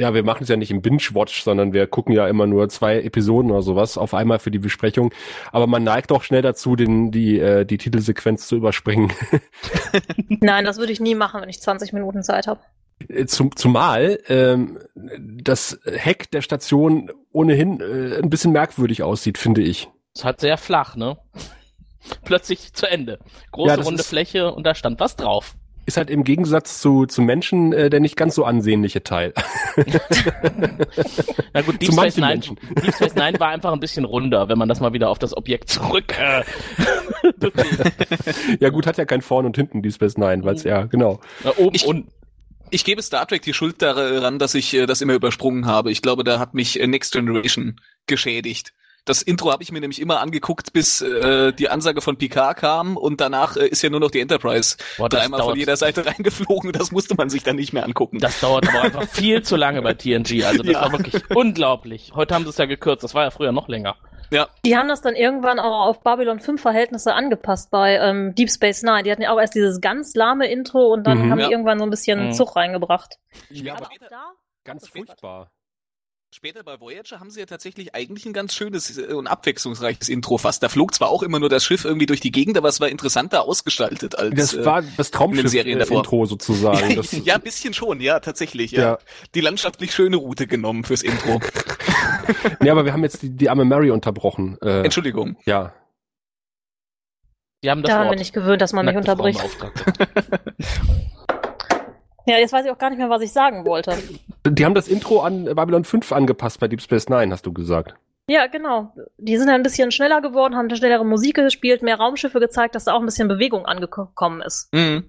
ja, 0.00 0.14
wir 0.14 0.22
machen 0.22 0.44
es 0.44 0.48
ja 0.48 0.56
nicht 0.56 0.70
im 0.70 0.82
Binge-Watch, 0.82 1.42
sondern 1.42 1.72
wir 1.72 1.86
gucken 1.86 2.14
ja 2.14 2.28
immer 2.28 2.46
nur 2.46 2.68
zwei 2.68 3.00
Episoden 3.02 3.50
oder 3.50 3.62
sowas 3.62 3.98
auf 3.98 4.14
einmal 4.14 4.38
für 4.38 4.52
die 4.52 4.60
Besprechung. 4.60 5.12
Aber 5.50 5.66
man 5.66 5.82
neigt 5.82 6.12
auch 6.12 6.22
schnell 6.22 6.42
dazu, 6.42 6.76
den, 6.76 7.10
die, 7.10 7.40
äh, 7.40 7.64
die 7.64 7.78
Titelsequenz 7.78 8.46
zu 8.46 8.56
überspringen. 8.56 9.12
Nein, 10.28 10.64
das 10.64 10.78
würde 10.78 10.92
ich 10.92 11.00
nie 11.00 11.16
machen, 11.16 11.40
wenn 11.42 11.48
ich 11.48 11.60
20 11.60 11.92
Minuten 11.92 12.22
Zeit 12.22 12.46
habe. 12.46 12.60
Äh, 13.08 13.26
zum, 13.26 13.56
zumal 13.56 14.20
ähm, 14.28 14.78
das 14.94 15.80
Heck 15.84 16.30
der 16.30 16.40
Station 16.40 17.10
ohnehin 17.32 17.80
äh, 17.80 18.18
ein 18.22 18.30
bisschen 18.30 18.52
merkwürdig 18.52 19.02
aussieht, 19.02 19.38
finde 19.38 19.62
ich. 19.62 19.88
Es 20.14 20.24
hat 20.24 20.40
sehr 20.40 20.56
flach, 20.56 20.94
ne? 20.94 21.18
Plötzlich 22.24 22.72
zu 22.74 22.86
Ende. 22.86 23.18
Große 23.50 23.76
ja, 23.76 23.82
runde 23.82 24.04
Fläche 24.04 24.52
und 24.52 24.64
da 24.64 24.76
stand 24.76 25.00
was 25.00 25.16
drauf 25.16 25.56
ist 25.86 25.96
halt 25.96 26.10
im 26.10 26.24
Gegensatz 26.24 26.80
zu, 26.80 27.06
zu 27.06 27.22
Menschen 27.22 27.72
äh, 27.72 27.88
der 27.88 28.00
nicht 28.00 28.16
ganz 28.16 28.34
so 28.34 28.44
ansehnliche 28.44 29.02
Teil. 29.02 29.32
Na 31.54 31.62
gut, 31.62 31.80
Deep 31.80 31.92
Space, 31.92 32.16
Nine, 32.16 32.40
Deep 32.40 32.94
Space 32.94 33.14
Nine 33.14 33.38
war 33.38 33.48
einfach 33.48 33.72
ein 33.72 33.80
bisschen 33.80 34.04
runder, 34.04 34.48
wenn 34.48 34.58
man 34.58 34.68
das 34.68 34.80
mal 34.80 34.92
wieder 34.92 35.08
auf 35.08 35.18
das 35.18 35.36
Objekt 35.36 35.70
zurück. 35.70 36.14
Äh, 36.18 36.42
ja 38.60 38.68
gut, 38.70 38.86
hat 38.86 38.98
ja 38.98 39.04
kein 39.04 39.22
Vorn 39.22 39.46
und 39.46 39.56
Hinten 39.56 39.80
Deep 39.82 39.94
Space 39.94 40.18
Nine, 40.18 40.44
weil 40.44 40.56
es 40.56 40.64
ja 40.64 40.84
genau. 40.86 41.20
Na, 41.44 41.56
oben 41.56 41.74
ich, 41.74 41.86
und 41.86 42.08
ich 42.70 42.84
gebe 42.84 43.00
Star 43.02 43.26
Trek 43.26 43.42
die 43.42 43.54
Schuld 43.54 43.80
daran, 43.80 44.38
dass 44.38 44.54
ich 44.54 44.74
äh, 44.74 44.86
das 44.86 45.00
immer 45.00 45.14
übersprungen 45.14 45.66
habe. 45.66 45.92
Ich 45.92 46.02
glaube, 46.02 46.24
da 46.24 46.38
hat 46.38 46.54
mich 46.54 46.80
äh, 46.80 46.86
Next 46.86 47.12
Generation 47.12 47.80
geschädigt. 48.06 48.72
Das 49.06 49.22
Intro 49.22 49.50
habe 49.52 49.62
ich 49.62 49.72
mir 49.72 49.80
nämlich 49.80 50.00
immer 50.00 50.20
angeguckt, 50.20 50.72
bis 50.74 51.00
äh, 51.00 51.52
die 51.52 51.68
Ansage 51.70 52.00
von 52.02 52.18
Picard 52.18 52.58
kam 52.58 52.96
und 52.96 53.20
danach 53.20 53.56
äh, 53.56 53.66
ist 53.68 53.80
ja 53.82 53.88
nur 53.88 54.00
noch 54.00 54.10
die 54.10 54.20
Enterprise 54.20 54.76
Boah, 54.98 55.08
dreimal 55.08 55.40
von 55.42 55.56
jeder 55.56 55.76
Seite 55.76 56.04
reingeflogen. 56.06 56.72
Das 56.72 56.92
musste 56.92 57.14
man 57.14 57.30
sich 57.30 57.42
dann 57.44 57.56
nicht 57.56 57.72
mehr 57.72 57.84
angucken. 57.84 58.18
Das 58.18 58.40
dauert 58.40 58.68
aber 58.68 58.82
einfach 58.82 59.08
viel 59.08 59.42
zu 59.42 59.56
lange 59.56 59.80
bei 59.80 59.94
TNG. 59.94 60.44
Also 60.44 60.62
das 60.62 60.72
ja. 60.72 60.82
war 60.82 60.92
wirklich 60.92 61.22
unglaublich. 61.30 62.12
Heute 62.14 62.34
haben 62.34 62.44
sie 62.44 62.50
es 62.50 62.58
ja 62.58 62.66
gekürzt. 62.66 63.04
Das 63.04 63.14
war 63.14 63.24
ja 63.24 63.30
früher 63.30 63.52
noch 63.52 63.68
länger. 63.68 63.96
Die 64.64 64.76
haben 64.76 64.88
das 64.88 65.02
dann 65.02 65.14
irgendwann 65.14 65.60
auch 65.60 65.86
auf 65.86 66.00
Babylon 66.02 66.40
5 66.40 66.60
Verhältnisse 66.60 67.14
angepasst 67.14 67.70
bei 67.70 67.94
ähm, 67.98 68.34
Deep 68.34 68.50
Space 68.50 68.82
Nine. 68.82 69.04
Die 69.04 69.12
hatten 69.12 69.22
ja 69.22 69.30
auch 69.32 69.38
erst 69.38 69.54
dieses 69.54 69.80
ganz 69.80 70.16
lahme 70.16 70.48
Intro 70.50 70.92
und 70.92 71.06
dann 71.06 71.18
Mhm. 71.26 71.30
haben 71.30 71.38
Ja. 71.38 71.46
die 71.46 71.52
irgendwann 71.52 71.78
so 71.78 71.84
ein 71.84 71.90
bisschen 71.90 72.26
Mhm. 72.26 72.32
Zug 72.32 72.56
reingebracht. 72.56 73.18
Ja, 73.50 73.74
Aber 73.74 73.86
aber 73.86 73.92
auch 73.94 74.08
da, 74.10 74.24
ganz 74.64 74.88
furchtbar. 74.88 75.52
Später 76.34 76.64
bei 76.64 76.80
Voyager 76.80 77.20
haben 77.20 77.30
sie 77.30 77.40
ja 77.40 77.46
tatsächlich 77.46 77.94
eigentlich 77.94 78.26
ein 78.26 78.32
ganz 78.32 78.52
schönes 78.54 78.98
äh, 78.98 79.12
und 79.14 79.26
abwechslungsreiches 79.26 80.08
Intro 80.08 80.38
fast. 80.38 80.62
Da 80.62 80.68
flog 80.68 80.92
zwar 80.92 81.08
auch 81.08 81.22
immer 81.22 81.38
nur 81.38 81.48
das 81.48 81.64
Schiff 81.64 81.84
irgendwie 81.84 82.06
durch 82.06 82.20
die 82.20 82.32
Gegend, 82.32 82.58
aber 82.58 82.68
es 82.68 82.80
war 82.80 82.88
interessanter 82.88 83.44
ausgestaltet 83.44 84.18
als. 84.18 84.34
Das 84.34 84.54
äh, 84.54 84.64
war 84.64 84.82
das. 84.96 85.10
Traumschiff-Intro 85.12 86.26
sozusagen. 86.26 86.96
Das, 86.96 87.12
ja, 87.12 87.34
ein 87.34 87.42
bisschen 87.42 87.74
schon, 87.74 88.00
ja, 88.00 88.20
tatsächlich. 88.20 88.72
Ja. 88.72 88.82
Ja. 88.82 88.98
Die 89.34 89.40
landschaftlich 89.40 89.92
schöne 89.92 90.16
Route 90.16 90.46
genommen 90.46 90.84
fürs 90.84 91.02
Intro. 91.02 91.40
nee, 92.60 92.70
aber 92.70 92.84
wir 92.84 92.92
haben 92.92 93.02
jetzt 93.02 93.22
die, 93.22 93.30
die 93.30 93.48
arme 93.48 93.64
Mary 93.64 93.90
unterbrochen. 93.90 94.58
Äh, 94.62 94.82
Entschuldigung. 94.82 95.36
ja. 95.46 95.74
Die 97.64 97.70
haben 97.70 97.82
das 97.82 97.90
daran 97.90 98.06
Wort. 98.06 98.16
bin 98.16 98.22
ich 98.22 98.32
gewöhnt, 98.32 98.60
dass 98.60 98.72
man 98.72 98.84
mich 98.86 98.94
Nackte 98.94 99.16
Frauen 99.16 99.34
unterbricht. 99.34 100.20
Ja, 102.26 102.38
jetzt 102.38 102.52
weiß 102.52 102.64
ich 102.64 102.70
auch 102.70 102.78
gar 102.78 102.90
nicht 102.90 102.98
mehr, 102.98 103.10
was 103.10 103.22
ich 103.22 103.32
sagen 103.32 103.64
wollte. 103.64 103.96
Die 104.46 104.64
haben 104.64 104.74
das 104.74 104.88
Intro 104.88 105.20
an 105.20 105.44
Babylon 105.44 105.84
5 105.84 106.12
angepasst 106.12 106.60
bei 106.60 106.68
Deep 106.68 106.80
Space 106.80 107.08
Nine, 107.08 107.32
hast 107.32 107.46
du 107.46 107.52
gesagt. 107.52 107.94
Ja, 108.28 108.48
genau. 108.48 108.92
Die 109.18 109.36
sind 109.36 109.48
ein 109.48 109.62
bisschen 109.62 109.92
schneller 109.92 110.20
geworden, 110.20 110.56
haben 110.56 110.66
eine 110.66 110.76
schnellere 110.76 111.04
Musik 111.04 111.36
gespielt, 111.36 111.82
mehr 111.82 111.96
Raumschiffe 111.96 112.40
gezeigt, 112.40 112.74
dass 112.74 112.84
da 112.84 112.94
auch 112.94 113.00
ein 113.00 113.06
bisschen 113.06 113.28
Bewegung 113.28 113.66
angekommen 113.66 114.42
ist. 114.42 114.72
Mhm. 114.74 115.08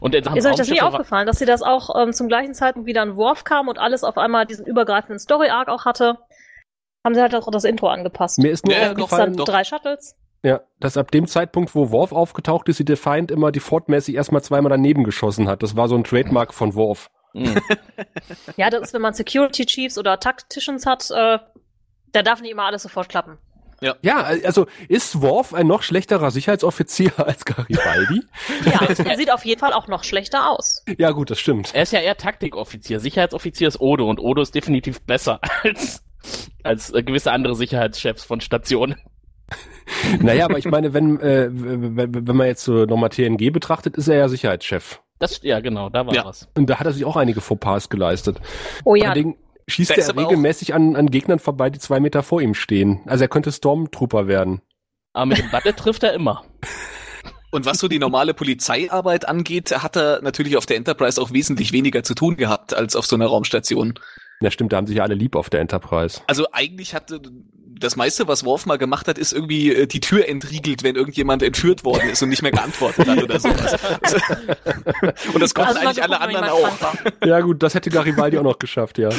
Und 0.00 0.14
in 0.14 0.22
Sachen 0.22 0.36
Ist 0.36 0.46
euch 0.46 0.56
das 0.56 0.68
nie 0.68 0.82
aufgefallen, 0.82 1.26
dass 1.26 1.38
sie 1.38 1.46
das 1.46 1.62
auch 1.62 2.00
ähm, 2.00 2.12
zum 2.12 2.28
gleichen 2.28 2.54
Zeitpunkt 2.54 2.86
wieder 2.86 3.02
ein 3.02 3.16
Worf 3.16 3.44
kam 3.44 3.66
und 3.66 3.78
alles 3.78 4.04
auf 4.04 4.18
einmal 4.18 4.46
diesen 4.46 4.66
übergreifenden 4.66 5.18
Story-Arc 5.18 5.68
auch 5.68 5.84
hatte? 5.84 6.18
Haben 7.04 7.14
sie 7.14 7.22
halt 7.22 7.34
auch 7.34 7.50
das 7.50 7.64
Intro 7.64 7.88
angepasst. 7.88 8.38
Mir 8.38 8.52
ist 8.52 8.66
nur 8.66 8.76
Ja, 8.76 8.90
aufgefallen, 8.90 9.30
dann 9.32 9.36
doch. 9.36 9.46
drei 9.46 9.64
Shuttles. 9.64 10.16
Ja, 10.42 10.60
dass 10.78 10.96
ab 10.96 11.10
dem 11.10 11.26
Zeitpunkt, 11.26 11.74
wo 11.74 11.90
Worf 11.90 12.12
aufgetaucht 12.12 12.68
ist, 12.68 12.78
die 12.78 12.84
Defiant 12.84 13.30
immer 13.30 13.52
defaultmäßig 13.52 14.14
erstmal 14.14 14.42
zweimal 14.42 14.70
daneben 14.70 15.04
geschossen 15.04 15.48
hat. 15.48 15.62
Das 15.62 15.76
war 15.76 15.88
so 15.88 15.96
ein 15.96 16.04
Trademark 16.04 16.54
von 16.54 16.74
Worf. 16.74 17.10
Mhm. 17.34 17.60
Ja, 18.56 18.70
das 18.70 18.82
ist, 18.82 18.94
wenn 18.94 19.02
man 19.02 19.14
Security 19.14 19.66
Chiefs 19.66 19.98
oder 19.98 20.18
Tacticians 20.18 20.86
hat, 20.86 21.10
äh, 21.10 21.38
da 22.12 22.22
darf 22.22 22.40
nicht 22.40 22.50
immer 22.50 22.64
alles 22.64 22.82
sofort 22.82 23.08
klappen. 23.08 23.38
Ja, 23.80 24.22
also 24.44 24.66
ist 24.88 25.22
Worf 25.22 25.54
ein 25.54 25.66
noch 25.66 25.82
schlechterer 25.82 26.30
Sicherheitsoffizier 26.30 27.12
als 27.18 27.44
Garibaldi? 27.44 28.22
Ja, 28.66 28.80
er 28.82 29.16
sieht 29.16 29.32
auf 29.32 29.44
jeden 29.44 29.58
Fall 29.58 29.72
auch 29.72 29.88
noch 29.88 30.04
schlechter 30.04 30.50
aus. 30.50 30.84
ja, 30.98 31.12
gut, 31.12 31.30
das 31.30 31.38
stimmt. 31.38 31.74
Er 31.74 31.84
ist 31.84 31.92
ja 31.92 32.00
eher 32.00 32.16
Taktikoffizier. 32.16 33.00
Sicherheitsoffizier 33.00 33.68
ist 33.68 33.80
Odo 33.80 34.08
und 34.08 34.20
Odo 34.20 34.42
ist 34.42 34.54
definitiv 34.54 35.00
besser 35.02 35.40
als, 35.62 36.02
als 36.62 36.92
äh, 36.92 37.02
gewisse 37.02 37.32
andere 37.32 37.54
Sicherheitschefs 37.54 38.24
von 38.24 38.40
Stationen. 38.42 38.96
Naja, 40.20 40.44
aber 40.44 40.58
ich 40.58 40.66
meine, 40.66 40.94
wenn, 40.94 41.20
äh, 41.20 41.48
wenn, 41.50 42.26
wenn 42.26 42.36
man 42.36 42.46
jetzt 42.46 42.64
so 42.64 42.84
nochmal 42.84 43.10
TNG 43.10 43.50
betrachtet, 43.52 43.96
ist 43.96 44.08
er 44.08 44.16
ja 44.16 44.28
Sicherheitschef. 44.28 45.00
Das, 45.18 45.40
ja, 45.42 45.60
genau, 45.60 45.90
da 45.90 46.06
war 46.06 46.14
Ja. 46.14 46.24
was. 46.24 46.48
Und 46.56 46.68
da 46.70 46.78
hat 46.80 46.86
er 46.86 46.92
sich 46.92 47.04
auch 47.04 47.16
einige 47.16 47.40
Fauxpas 47.40 47.88
geleistet. 47.90 48.40
Oh 48.84 48.94
ja, 48.94 49.10
allen 49.10 49.14
Dingen 49.14 49.34
schießt 49.68 49.90
er 49.90 50.16
regelmäßig 50.16 50.74
an, 50.74 50.96
an 50.96 51.10
Gegnern 51.10 51.38
vorbei, 51.38 51.70
die 51.70 51.78
zwei 51.78 52.00
Meter 52.00 52.22
vor 52.22 52.40
ihm 52.40 52.54
stehen. 52.54 53.00
Also 53.06 53.24
er 53.24 53.28
könnte 53.28 53.52
Stormtrooper 53.52 54.26
werden. 54.26 54.62
Aber 55.12 55.26
mit 55.26 55.38
dem 55.38 55.50
Batte 55.52 55.74
trifft 55.74 56.02
er 56.02 56.14
immer. 56.14 56.44
Und 57.52 57.66
was 57.66 57.78
so 57.78 57.88
die 57.88 57.98
normale 57.98 58.32
Polizeiarbeit 58.32 59.28
angeht, 59.28 59.72
hat 59.82 59.96
er 59.96 60.22
natürlich 60.22 60.56
auf 60.56 60.66
der 60.66 60.76
Enterprise 60.76 61.20
auch 61.20 61.32
wesentlich 61.32 61.72
weniger 61.72 62.02
zu 62.02 62.14
tun 62.14 62.36
gehabt 62.36 62.74
als 62.74 62.94
auf 62.94 63.06
so 63.06 63.16
einer 63.16 63.26
Raumstation. 63.26 63.94
Ja, 64.40 64.50
stimmt, 64.50 64.72
da 64.72 64.78
haben 64.78 64.86
sich 64.86 64.96
ja 64.96 65.02
alle 65.02 65.14
lieb 65.16 65.36
auf 65.36 65.50
der 65.50 65.60
Enterprise. 65.60 66.20
Also 66.28 66.46
eigentlich 66.52 66.94
hat 66.94 67.10
äh, 67.10 67.18
das 67.80 67.96
meiste, 67.96 68.28
was 68.28 68.44
Worf 68.44 68.66
mal 68.66 68.78
gemacht 68.78 69.08
hat, 69.08 69.18
ist 69.18 69.32
irgendwie 69.32 69.74
äh, 69.74 69.86
die 69.86 70.00
Tür 70.00 70.28
entriegelt, 70.28 70.82
wenn 70.82 70.96
irgendjemand 70.96 71.42
entführt 71.42 71.84
worden 71.84 72.10
ist 72.10 72.22
und 72.22 72.28
nicht 72.28 72.42
mehr 72.42 72.52
geantwortet 72.52 73.08
hat 73.08 73.22
oder 73.22 73.40
sowas. 73.40 73.72
und 75.34 75.40
das 75.40 75.54
konnten 75.54 75.76
Also 75.76 75.80
eigentlich 75.80 76.02
alle 76.02 76.20
wenn 76.20 76.36
anderen 76.36 76.48
auch. 76.50 76.70
Ja 77.24 77.40
gut, 77.40 77.62
das 77.62 77.74
hätte 77.74 77.90
Garibaldi 77.90 78.38
auch 78.38 78.44
noch 78.44 78.58
geschafft, 78.58 78.98
ja. 78.98 79.08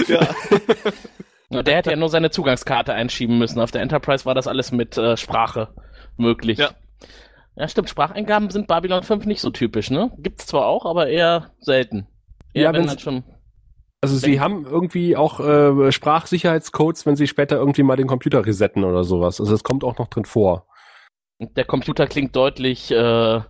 Ja. 1.53 1.63
Der 1.63 1.75
hätte 1.75 1.89
ja 1.89 1.97
nur 1.97 2.07
seine 2.07 2.31
Zugangskarte 2.31 2.93
einschieben 2.93 3.37
müssen. 3.37 3.59
Auf 3.59 3.71
der 3.71 3.81
Enterprise 3.81 4.23
war 4.25 4.33
das 4.33 4.47
alles 4.47 4.71
mit 4.71 4.97
äh, 4.97 5.17
Sprache 5.17 5.67
möglich. 6.15 6.59
Ja. 6.59 6.69
Ja, 7.57 7.67
stimmt. 7.67 7.89
Spracheingaben 7.89 8.49
sind 8.49 8.67
Babylon 8.67 9.03
5 9.03 9.25
nicht 9.25 9.41
so 9.41 9.49
typisch, 9.49 9.91
ne? 9.91 10.11
Gibt's 10.17 10.45
zwar 10.45 10.65
auch, 10.65 10.85
aber 10.85 11.07
eher 11.07 11.51
selten. 11.59 12.07
Eher 12.53 12.63
Ja, 12.63 12.73
wenn 12.73 12.87
dann 12.87 12.99
schon. 12.99 13.23
Also 14.03 14.17
sie 14.17 14.39
haben 14.39 14.65
irgendwie 14.65 15.15
auch 15.15 15.39
äh, 15.39 15.91
Sprachsicherheitscodes, 15.91 17.05
wenn 17.05 17.15
sie 17.15 17.27
später 17.27 17.57
irgendwie 17.57 17.83
mal 17.83 17.95
den 17.97 18.07
Computer 18.07 18.43
resetten 18.45 18.83
oder 18.83 19.03
sowas. 19.03 19.39
Also 19.39 19.53
es 19.53 19.63
kommt 19.63 19.83
auch 19.83 19.97
noch 19.99 20.07
drin 20.07 20.25
vor. 20.25 20.65
Der 21.39 21.65
Computer 21.65 22.07
klingt 22.07 22.35
deutlich 22.35 22.89
äh, 22.91 22.95
äh, 22.95 23.41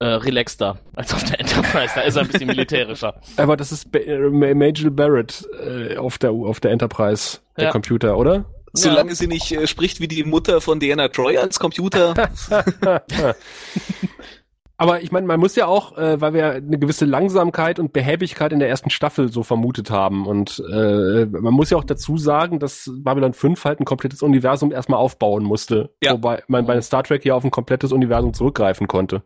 relaxter 0.00 0.78
als 0.94 1.14
auf 1.14 1.24
der 1.24 1.40
Enterprise. 1.40 1.92
Da 1.94 2.02
ist 2.02 2.16
er 2.16 2.22
ein 2.22 2.28
bisschen 2.28 2.48
militärischer. 2.48 3.18
Aber 3.38 3.56
das 3.56 3.72
ist 3.72 3.90
Ba- 3.90 3.98
äh, 3.98 4.28
Ma- 4.28 4.54
Major 4.54 4.90
Barrett 4.90 5.46
äh, 5.66 5.96
auf 5.96 6.18
der 6.18 6.32
auf 6.32 6.60
der 6.60 6.70
Enterprise, 6.72 7.38
der 7.56 7.64
Ja. 7.66 7.70
Computer, 7.72 8.16
oder? 8.18 8.44
Solange 8.74 9.14
sie 9.14 9.26
nicht 9.26 9.50
äh, 9.52 9.66
spricht 9.66 10.00
wie 10.00 10.08
die 10.08 10.22
Mutter 10.24 10.60
von 10.60 10.78
Diana 10.80 11.08
Troy 11.08 11.38
als 11.38 11.58
Computer. 11.58 12.12
Aber 14.80 15.02
ich 15.02 15.10
meine, 15.10 15.26
man 15.26 15.40
muss 15.40 15.56
ja 15.56 15.66
auch, 15.66 15.98
äh, 15.98 16.20
weil 16.20 16.34
wir 16.34 16.52
eine 16.52 16.78
gewisse 16.78 17.04
Langsamkeit 17.04 17.80
und 17.80 17.92
Behäbigkeit 17.92 18.52
in 18.52 18.60
der 18.60 18.68
ersten 18.68 18.90
Staffel 18.90 19.28
so 19.30 19.42
vermutet 19.42 19.90
haben. 19.90 20.24
Und 20.24 20.62
äh, 20.72 21.26
man 21.26 21.52
muss 21.52 21.70
ja 21.70 21.78
auch 21.78 21.84
dazu 21.84 22.16
sagen, 22.16 22.60
dass 22.60 22.88
Babylon 22.94 23.32
5 23.32 23.64
halt 23.64 23.80
ein 23.80 23.84
komplettes 23.84 24.22
Universum 24.22 24.70
erstmal 24.70 25.00
aufbauen 25.00 25.42
musste. 25.42 25.90
Ja. 26.00 26.12
Wobei 26.12 26.44
man 26.46 26.64
bei 26.64 26.80
Star 26.80 27.02
Trek 27.02 27.24
ja 27.24 27.34
auf 27.34 27.44
ein 27.44 27.50
komplettes 27.50 27.90
Universum 27.90 28.32
zurückgreifen 28.32 28.86
konnte. 28.86 29.24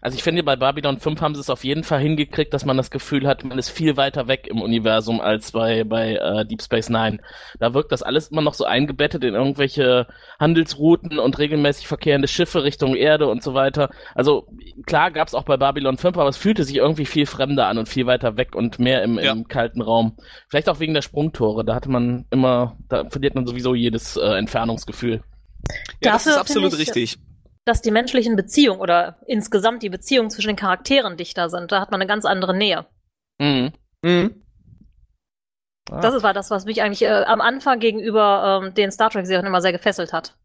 Also 0.00 0.16
ich 0.16 0.22
finde, 0.22 0.42
bei 0.42 0.56
Babylon 0.56 0.98
5 0.98 1.20
haben 1.20 1.34
sie 1.34 1.40
es 1.40 1.50
auf 1.50 1.64
jeden 1.64 1.84
Fall 1.84 2.00
hingekriegt, 2.00 2.52
dass 2.54 2.64
man 2.64 2.76
das 2.76 2.90
Gefühl 2.90 3.26
hat, 3.26 3.44
man 3.44 3.58
ist 3.58 3.70
viel 3.70 3.96
weiter 3.96 4.28
weg 4.28 4.46
im 4.48 4.62
Universum 4.62 5.20
als 5.20 5.52
bei, 5.52 5.84
bei 5.84 6.14
äh, 6.16 6.44
Deep 6.46 6.62
Space 6.62 6.88
Nine. 6.88 7.18
Da 7.58 7.74
wirkt 7.74 7.92
das 7.92 8.02
alles 8.02 8.28
immer 8.28 8.42
noch 8.42 8.54
so 8.54 8.64
eingebettet 8.64 9.24
in 9.24 9.34
irgendwelche 9.34 10.06
Handelsrouten 10.38 11.18
und 11.18 11.38
regelmäßig 11.38 11.86
verkehrende 11.86 12.28
Schiffe 12.28 12.62
Richtung 12.64 12.94
Erde 12.96 13.26
und 13.28 13.42
so 13.42 13.54
weiter. 13.54 13.90
Also 14.14 14.46
klar 14.86 15.10
gab 15.10 15.28
es 15.28 15.34
auch 15.34 15.44
bei 15.44 15.56
Babylon 15.56 15.98
5, 15.98 16.16
aber 16.16 16.28
es 16.28 16.36
fühlte 16.36 16.64
sich 16.64 16.76
irgendwie 16.76 17.06
viel 17.06 17.26
fremder 17.26 17.66
an 17.66 17.78
und 17.78 17.88
viel 17.88 18.06
weiter 18.06 18.36
weg 18.36 18.54
und 18.54 18.78
mehr 18.78 19.02
im, 19.02 19.18
Ja. 19.18 19.32
im 19.32 19.48
kalten 19.48 19.82
Raum. 19.82 20.16
Vielleicht 20.48 20.68
auch 20.68 20.80
wegen 20.80 20.94
der 20.94 21.02
Sprungtore. 21.02 21.64
Da 21.64 21.74
hatte 21.74 21.90
man 21.90 22.26
immer, 22.30 22.76
da 22.88 23.04
verliert 23.06 23.34
man 23.34 23.46
sowieso 23.46 23.74
jedes 23.74 24.16
äh, 24.16 24.36
Entfernungsgefühl. 24.36 25.22
Ja, 26.02 26.12
das 26.12 26.26
ist 26.26 26.36
absolut 26.36 26.76
richtig. 26.78 27.18
Dass 27.66 27.82
die 27.82 27.90
menschlichen 27.90 28.36
Beziehungen 28.36 28.80
oder 28.80 29.18
insgesamt 29.26 29.82
die 29.82 29.90
Beziehungen 29.90 30.30
zwischen 30.30 30.48
den 30.48 30.56
Charakteren 30.56 31.16
dichter 31.18 31.50
sind. 31.50 31.72
Da 31.72 31.80
hat 31.80 31.90
man 31.90 32.00
eine 32.00 32.08
ganz 32.08 32.24
andere 32.24 32.56
Nähe. 32.56 32.86
Mhm. 33.38 33.72
Mhm. 34.02 34.42
Ah. 35.90 36.00
Das 36.00 36.14
ist- 36.14 36.22
war 36.22 36.32
das, 36.32 36.50
was 36.50 36.64
mich 36.64 36.80
eigentlich 36.82 37.02
äh, 37.02 37.24
am 37.24 37.40
Anfang 37.40 37.78
gegenüber 37.80 38.62
ähm, 38.64 38.74
den 38.74 38.90
Star 38.90 39.10
Trek-Serien 39.10 39.46
immer 39.46 39.60
sehr 39.60 39.72
gefesselt 39.72 40.12
hat. 40.12 40.36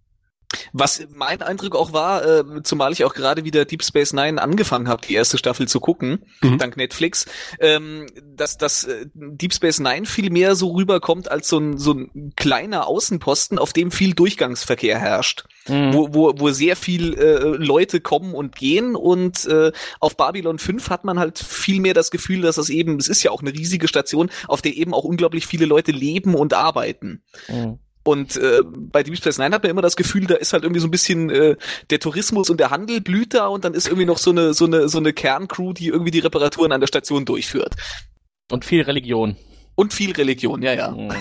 Was 0.73 1.05
mein 1.13 1.41
Eindruck 1.41 1.75
auch 1.75 1.93
war, 1.93 2.25
äh, 2.25 2.43
zumal 2.63 2.91
ich 2.91 3.03
auch 3.05 3.13
gerade 3.13 3.45
wieder 3.45 3.65
Deep 3.65 3.83
Space 3.83 4.13
Nine 4.13 4.41
angefangen 4.41 4.87
habe, 4.87 5.05
die 5.07 5.13
erste 5.13 5.37
Staffel 5.37 5.67
zu 5.67 5.79
gucken, 5.79 6.25
Mhm. 6.41 6.57
dank 6.57 6.77
Netflix, 6.77 7.25
ähm, 7.59 8.07
dass 8.35 8.57
dass 8.57 8.83
äh, 8.83 9.05
Deep 9.13 9.53
Space 9.53 9.79
Nine 9.79 10.05
viel 10.05 10.29
mehr 10.29 10.55
so 10.55 10.71
rüberkommt 10.71 11.31
als 11.31 11.47
so 11.47 11.57
ein, 11.59 11.77
so 11.77 11.93
ein 11.93 12.33
kleiner 12.35 12.87
Außenposten, 12.87 13.59
auf 13.59 13.73
dem 13.73 13.91
viel 13.91 14.13
Durchgangsverkehr 14.13 14.97
herrscht, 14.99 15.45
Mhm. 15.67 15.93
wo, 15.93 16.13
wo, 16.13 16.33
wo 16.37 16.49
sehr 16.49 16.75
viel 16.75 17.13
äh, 17.17 17.37
Leute 17.63 18.01
kommen 18.01 18.33
und 18.33 18.55
gehen 18.55 18.95
und 18.95 19.45
äh, 19.45 19.71
auf 19.99 20.17
Babylon 20.17 20.57
5 20.59 20.89
hat 20.89 21.05
man 21.05 21.19
halt 21.19 21.39
viel 21.39 21.79
mehr 21.79 21.93
das 21.93 22.11
Gefühl, 22.11 22.41
dass 22.41 22.57
es 22.57 22.69
eben, 22.69 22.97
es 22.97 23.07
ist 23.07 23.23
ja 23.23 23.31
auch 23.31 23.41
eine 23.41 23.53
riesige 23.53 23.87
Station, 23.87 24.29
auf 24.47 24.61
der 24.61 24.75
eben 24.75 24.93
auch 24.93 25.03
unglaublich 25.03 25.45
viele 25.47 25.65
Leute 25.65 25.91
leben 25.91 26.35
und 26.35 26.53
arbeiten. 26.53 27.23
Mhm. 27.47 27.79
Und 28.03 28.35
äh, 28.37 28.61
bei 28.65 29.03
Deep 29.03 29.17
Space 29.17 29.37
Nine 29.37 29.53
hat 29.53 29.63
man 29.63 29.69
immer 29.69 29.81
das 29.81 29.95
Gefühl, 29.95 30.25
da 30.25 30.35
ist 30.35 30.53
halt 30.53 30.63
irgendwie 30.63 30.81
so 30.81 30.87
ein 30.87 30.91
bisschen 30.91 31.29
äh, 31.29 31.55
der 31.89 31.99
Tourismus 31.99 32.49
und 32.49 32.59
der 32.59 32.71
Handel 32.71 33.01
blüht 33.01 33.33
da 33.33 33.47
und 33.47 33.63
dann 33.63 33.73
ist 33.73 33.87
irgendwie 33.87 34.05
noch 34.05 34.17
so 34.17 34.31
eine 34.31 34.53
so 34.53 34.65
eine 34.65 34.89
so 34.89 34.97
eine 34.97 35.13
Kerncrew, 35.13 35.73
die 35.73 35.87
irgendwie 35.87 36.11
die 36.11 36.19
Reparaturen 36.19 36.71
an 36.71 36.81
der 36.81 36.87
Station 36.87 37.25
durchführt. 37.25 37.75
Und 38.51 38.65
viel 38.65 38.81
Religion. 38.81 39.37
Und 39.75 39.93
viel 39.93 40.11
Religion, 40.11 40.61
ja, 40.61 40.73
ja. 40.73 40.91
Mhm. 40.91 41.11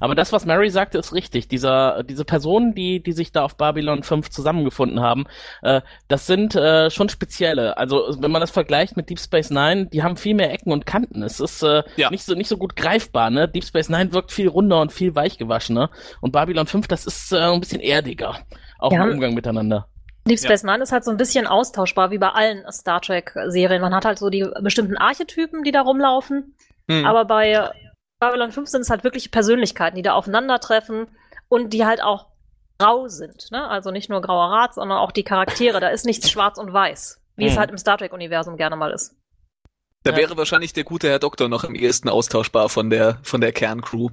Aber 0.00 0.14
das, 0.14 0.32
was 0.32 0.44
Mary 0.46 0.70
sagte, 0.70 0.98
ist 0.98 1.12
richtig. 1.12 1.48
Dieser, 1.48 2.02
diese 2.04 2.24
Personen, 2.24 2.74
die, 2.74 3.02
die 3.02 3.12
sich 3.12 3.32
da 3.32 3.42
auf 3.44 3.56
Babylon 3.56 4.02
5 4.02 4.30
zusammengefunden 4.30 5.00
haben, 5.00 5.24
äh, 5.62 5.80
das 6.08 6.26
sind 6.26 6.54
äh, 6.54 6.90
schon 6.90 7.08
spezielle. 7.08 7.76
Also, 7.78 8.14
wenn 8.18 8.30
man 8.30 8.40
das 8.40 8.50
vergleicht 8.50 8.96
mit 8.96 9.08
Deep 9.10 9.18
Space 9.18 9.50
Nine, 9.50 9.86
die 9.86 10.02
haben 10.02 10.16
viel 10.16 10.34
mehr 10.34 10.52
Ecken 10.52 10.72
und 10.72 10.86
Kanten. 10.86 11.22
Es 11.22 11.40
ist 11.40 11.62
äh, 11.62 11.82
Ja. 11.96 12.10
nicht 12.10 12.24
so 12.24 12.34
nicht 12.34 12.48
so 12.48 12.56
gut 12.58 12.76
greifbar, 12.76 13.30
ne? 13.30 13.48
Deep 13.48 13.64
Space 13.64 13.88
Nine 13.88 14.12
wirkt 14.12 14.32
viel 14.32 14.48
runder 14.48 14.80
und 14.80 14.92
viel 14.92 15.14
weichgewaschener. 15.14 15.90
Und 16.20 16.32
Babylon 16.32 16.66
5, 16.66 16.86
das 16.88 17.06
ist 17.06 17.32
äh, 17.32 17.38
ein 17.38 17.60
bisschen 17.60 17.80
erdiger. 17.80 18.38
Auch 18.78 18.92
Ja. 18.92 19.04
im 19.04 19.12
Umgang 19.12 19.34
miteinander. 19.34 19.88
Deep 20.28 20.38
Space 20.38 20.62
Nine 20.62 20.82
ist 20.82 20.92
halt 20.92 21.04
so 21.04 21.10
ein 21.10 21.16
bisschen 21.16 21.46
austauschbar, 21.48 22.10
wie 22.12 22.18
bei 22.18 22.28
allen 22.28 22.62
Star 22.70 23.00
Trek-Serien. 23.00 23.80
Man 23.82 23.92
hat 23.94 24.04
halt 24.04 24.18
so 24.20 24.30
die 24.30 24.46
bestimmten 24.60 24.96
Archetypen, 24.96 25.64
die 25.64 25.72
da 25.72 25.80
rumlaufen. 25.80 26.54
Hm. 26.90 27.04
Aber 27.06 27.24
bei 27.24 27.70
Babylon 28.20 28.52
5 28.52 28.68
sind 28.68 28.80
es 28.82 28.90
halt 28.90 29.04
wirklich 29.04 29.30
Persönlichkeiten, 29.30 29.96
die 29.96 30.02
da 30.02 30.12
aufeinandertreffen 30.14 31.08
und 31.48 31.70
die 31.70 31.84
halt 31.84 32.02
auch 32.02 32.26
grau 32.78 33.08
sind. 33.08 33.50
Ne? 33.50 33.66
Also 33.68 33.90
nicht 33.90 34.10
nur 34.10 34.20
grauer 34.22 34.50
Rat, 34.52 34.74
sondern 34.74 34.98
auch 34.98 35.12
die 35.12 35.22
Charaktere. 35.24 35.80
Da 35.80 35.88
ist 35.88 36.06
nichts 36.06 36.30
schwarz 36.30 36.58
und 36.58 36.72
weiß, 36.72 37.20
wie 37.36 37.46
es 37.46 37.54
Mhm. 37.54 37.58
halt 37.58 37.70
im 37.70 37.78
Star 37.78 37.98
Trek-Universum 37.98 38.56
gerne 38.56 38.76
mal 38.76 38.90
ist. 38.92 39.14
Da 40.04 40.10
Ja. 40.12 40.16
wäre 40.16 40.36
wahrscheinlich 40.36 40.72
der 40.72 40.82
gute 40.84 41.08
Herr 41.08 41.20
Doktor 41.20 41.48
noch 41.48 41.62
am 41.64 41.74
ehesten 41.76 42.08
austauschbar 42.08 42.68
von 42.68 42.90
der, 42.90 43.18
von 43.22 43.40
der 43.40 43.52
Kerncrew. 43.52 44.08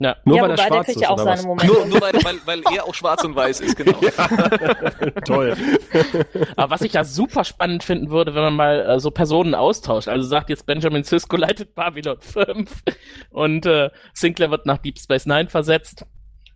Ja. 0.00 0.16
Nur 0.24 0.36
ja, 0.38 0.42
weil 0.42 0.50
er 0.52 0.56
schwarz 0.56 0.86
kriegt 0.86 0.96
ist, 0.96 1.02
ja 1.02 1.10
auch 1.10 1.18
seine? 1.18 1.42
Momente. 1.42 1.66
Nur, 1.66 1.84
nur 1.84 2.00
weil, 2.00 2.14
weil, 2.24 2.38
weil 2.46 2.62
er 2.74 2.84
auch 2.84 2.94
schwarz 2.94 3.22
und 3.22 3.36
weiß 3.36 3.60
ist, 3.60 3.76
genau. 3.76 3.92
Toll. 5.26 5.54
Aber 6.56 6.70
was 6.70 6.80
ich 6.80 6.94
ja 6.94 7.04
super 7.04 7.44
spannend 7.44 7.84
finden 7.84 8.10
würde, 8.10 8.34
wenn 8.34 8.42
man 8.42 8.56
mal 8.56 8.80
äh, 8.80 8.98
so 8.98 9.10
Personen 9.10 9.54
austauscht. 9.54 10.08
Also 10.08 10.26
sagt 10.26 10.48
jetzt 10.48 10.64
Benjamin 10.64 11.04
Sisko 11.04 11.36
leitet 11.36 11.74
Babylon 11.74 12.16
5 12.18 12.82
und 13.30 13.66
äh, 13.66 13.90
Sinclair 14.14 14.50
wird 14.50 14.64
nach 14.64 14.78
Deep 14.78 14.98
Space 14.98 15.26
Nine 15.26 15.50
versetzt. 15.50 16.06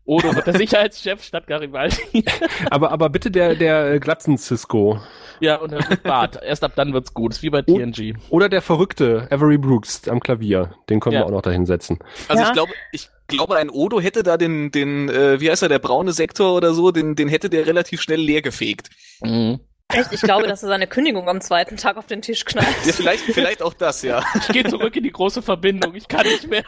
Odo 0.06 0.34
wird 0.34 0.46
der 0.46 0.54
Sicherheitschef 0.58 1.22
statt 1.22 1.46
Garibaldi. 1.46 2.24
aber, 2.70 2.90
aber 2.92 3.08
bitte 3.08 3.30
der, 3.30 3.54
der 3.54 3.98
Glatzen 4.00 4.36
Cisco. 4.38 5.00
ja, 5.40 5.56
und 5.56 5.72
er 5.72 5.88
wird 5.88 6.02
Bart. 6.02 6.38
Erst 6.42 6.62
ab 6.64 6.72
dann 6.76 6.92
wird's 6.92 7.14
gut. 7.14 7.32
ist 7.32 7.42
wie 7.42 7.50
bei. 7.50 7.62
TNG. 7.62 8.14
Oder 8.30 8.48
der 8.48 8.60
verrückte 8.62 9.26
Avery 9.30 9.56
Brooks 9.58 10.06
am 10.08 10.20
Klavier. 10.20 10.74
Den 10.90 11.00
können 11.00 11.14
Ja. 11.14 11.20
wir 11.20 11.26
auch 11.26 11.30
noch 11.30 11.42
dahin 11.42 11.66
setzen. 11.66 11.98
Also 12.28 12.42
Ja. 12.42 12.48
ich 12.48 12.52
glaube, 12.54 12.72
ich 12.92 13.08
glaube, 13.28 13.56
ein 13.56 13.70
Odo 13.70 14.00
hätte 14.00 14.22
da 14.22 14.36
den, 14.36 14.70
den, 14.70 15.08
äh, 15.08 15.40
wie 15.40 15.50
heißt 15.50 15.62
er, 15.62 15.68
der 15.70 15.78
braune 15.78 16.12
Sektor 16.12 16.54
oder 16.54 16.74
so, 16.74 16.90
den, 16.90 17.14
den 17.16 17.28
hätte 17.28 17.48
der 17.48 17.66
relativ 17.66 18.00
schnell 18.02 18.20
leer 18.20 18.42
gefegt. 18.42 18.90
Mhm. 19.22 19.60
Echt, 19.94 20.12
ich 20.12 20.20
glaube, 20.20 20.46
dass 20.46 20.62
er 20.62 20.68
seine 20.68 20.86
Kündigung 20.86 21.28
am 21.28 21.40
zweiten 21.40 21.76
Tag 21.76 21.96
auf 21.96 22.06
den 22.06 22.22
Tisch 22.22 22.44
knallt. 22.44 22.66
Ja, 22.86 22.92
vielleicht, 22.92 23.24
vielleicht 23.24 23.62
auch 23.62 23.74
das, 23.74 24.02
ja. 24.02 24.22
Ich 24.40 24.48
gehe 24.48 24.64
zurück 24.64 24.94
in 24.96 25.02
die 25.04 25.10
große 25.12 25.42
Verbindung. 25.42 25.94
Ich 25.94 26.08
kann 26.08 26.26
nicht 26.26 26.48
mehr. 26.48 26.62